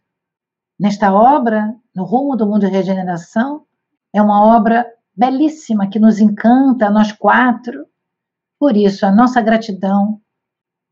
Nesta 0.77 1.13
obra, 1.13 1.73
No 1.95 2.03
Rumo 2.03 2.35
do 2.35 2.45
Mundo 2.45 2.61
de 2.61 2.67
Regeneração, 2.67 3.65
é 4.13 4.21
uma 4.21 4.57
obra 4.57 4.85
belíssima 5.15 5.89
que 5.89 5.99
nos 5.99 6.19
encanta, 6.19 6.89
nós 6.89 7.11
quatro. 7.13 7.85
Por 8.59 8.75
isso, 8.75 9.05
a 9.05 9.11
nossa 9.11 9.41
gratidão 9.41 10.21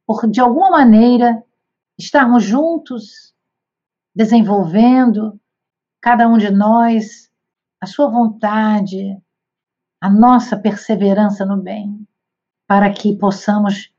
por, 0.06 0.30
de 0.30 0.40
alguma 0.40 0.70
maneira, 0.70 1.44
estarmos 1.98 2.44
juntos, 2.44 3.34
desenvolvendo, 4.18 5.40
cada 6.02 6.28
um 6.28 6.40
de 6.40 6.50
nós, 6.50 7.30
a 7.80 7.86
sua 7.86 8.10
vontade, 8.10 9.16
a 10.02 10.10
nossa 10.10 10.58
perseverança 10.58 11.46
no 11.46 11.56
bem, 11.56 12.04
para 12.68 12.92
que 12.92 13.16
possamos 13.16 13.94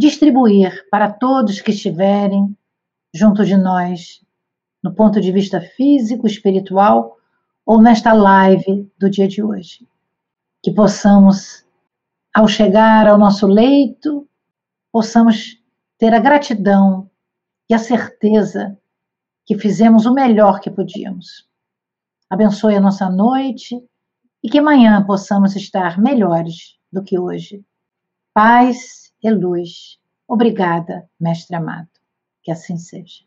distribuir 0.00 0.88
para 0.90 1.12
todos 1.12 1.60
que 1.60 1.70
estiverem 1.70 2.56
junto 3.14 3.44
de 3.44 3.54
nós, 3.54 4.24
no 4.82 4.94
ponto 4.94 5.20
de 5.20 5.30
vista 5.30 5.60
físico, 5.60 6.26
espiritual 6.26 7.18
ou 7.66 7.80
nesta 7.82 8.14
live 8.14 8.90
do 8.98 9.10
dia 9.10 9.28
de 9.28 9.42
hoje. 9.42 9.86
Que 10.62 10.72
possamos, 10.72 11.62
ao 12.34 12.48
chegar 12.48 13.06
ao 13.06 13.18
nosso 13.18 13.46
leito, 13.46 14.26
possamos 14.90 15.62
ter 15.98 16.14
a 16.14 16.18
gratidão 16.18 17.10
e 17.68 17.74
a 17.74 17.78
certeza 17.78 18.78
que 19.44 19.58
fizemos 19.58 20.06
o 20.06 20.14
melhor 20.14 20.60
que 20.60 20.70
podíamos. 20.70 21.48
Abençoe 22.30 22.76
a 22.76 22.80
nossa 22.80 23.10
noite 23.10 23.82
e 24.42 24.48
que 24.48 24.58
amanhã 24.58 25.04
possamos 25.04 25.54
estar 25.54 25.98
melhores 25.98 26.78
do 26.92 27.02
que 27.02 27.18
hoje. 27.18 27.64
Paz 28.34 29.12
e 29.22 29.30
luz. 29.30 29.98
Obrigada, 30.26 31.08
Mestre 31.20 31.56
amado. 31.56 31.88
Que 32.42 32.50
assim 32.50 32.76
seja. 32.76 33.24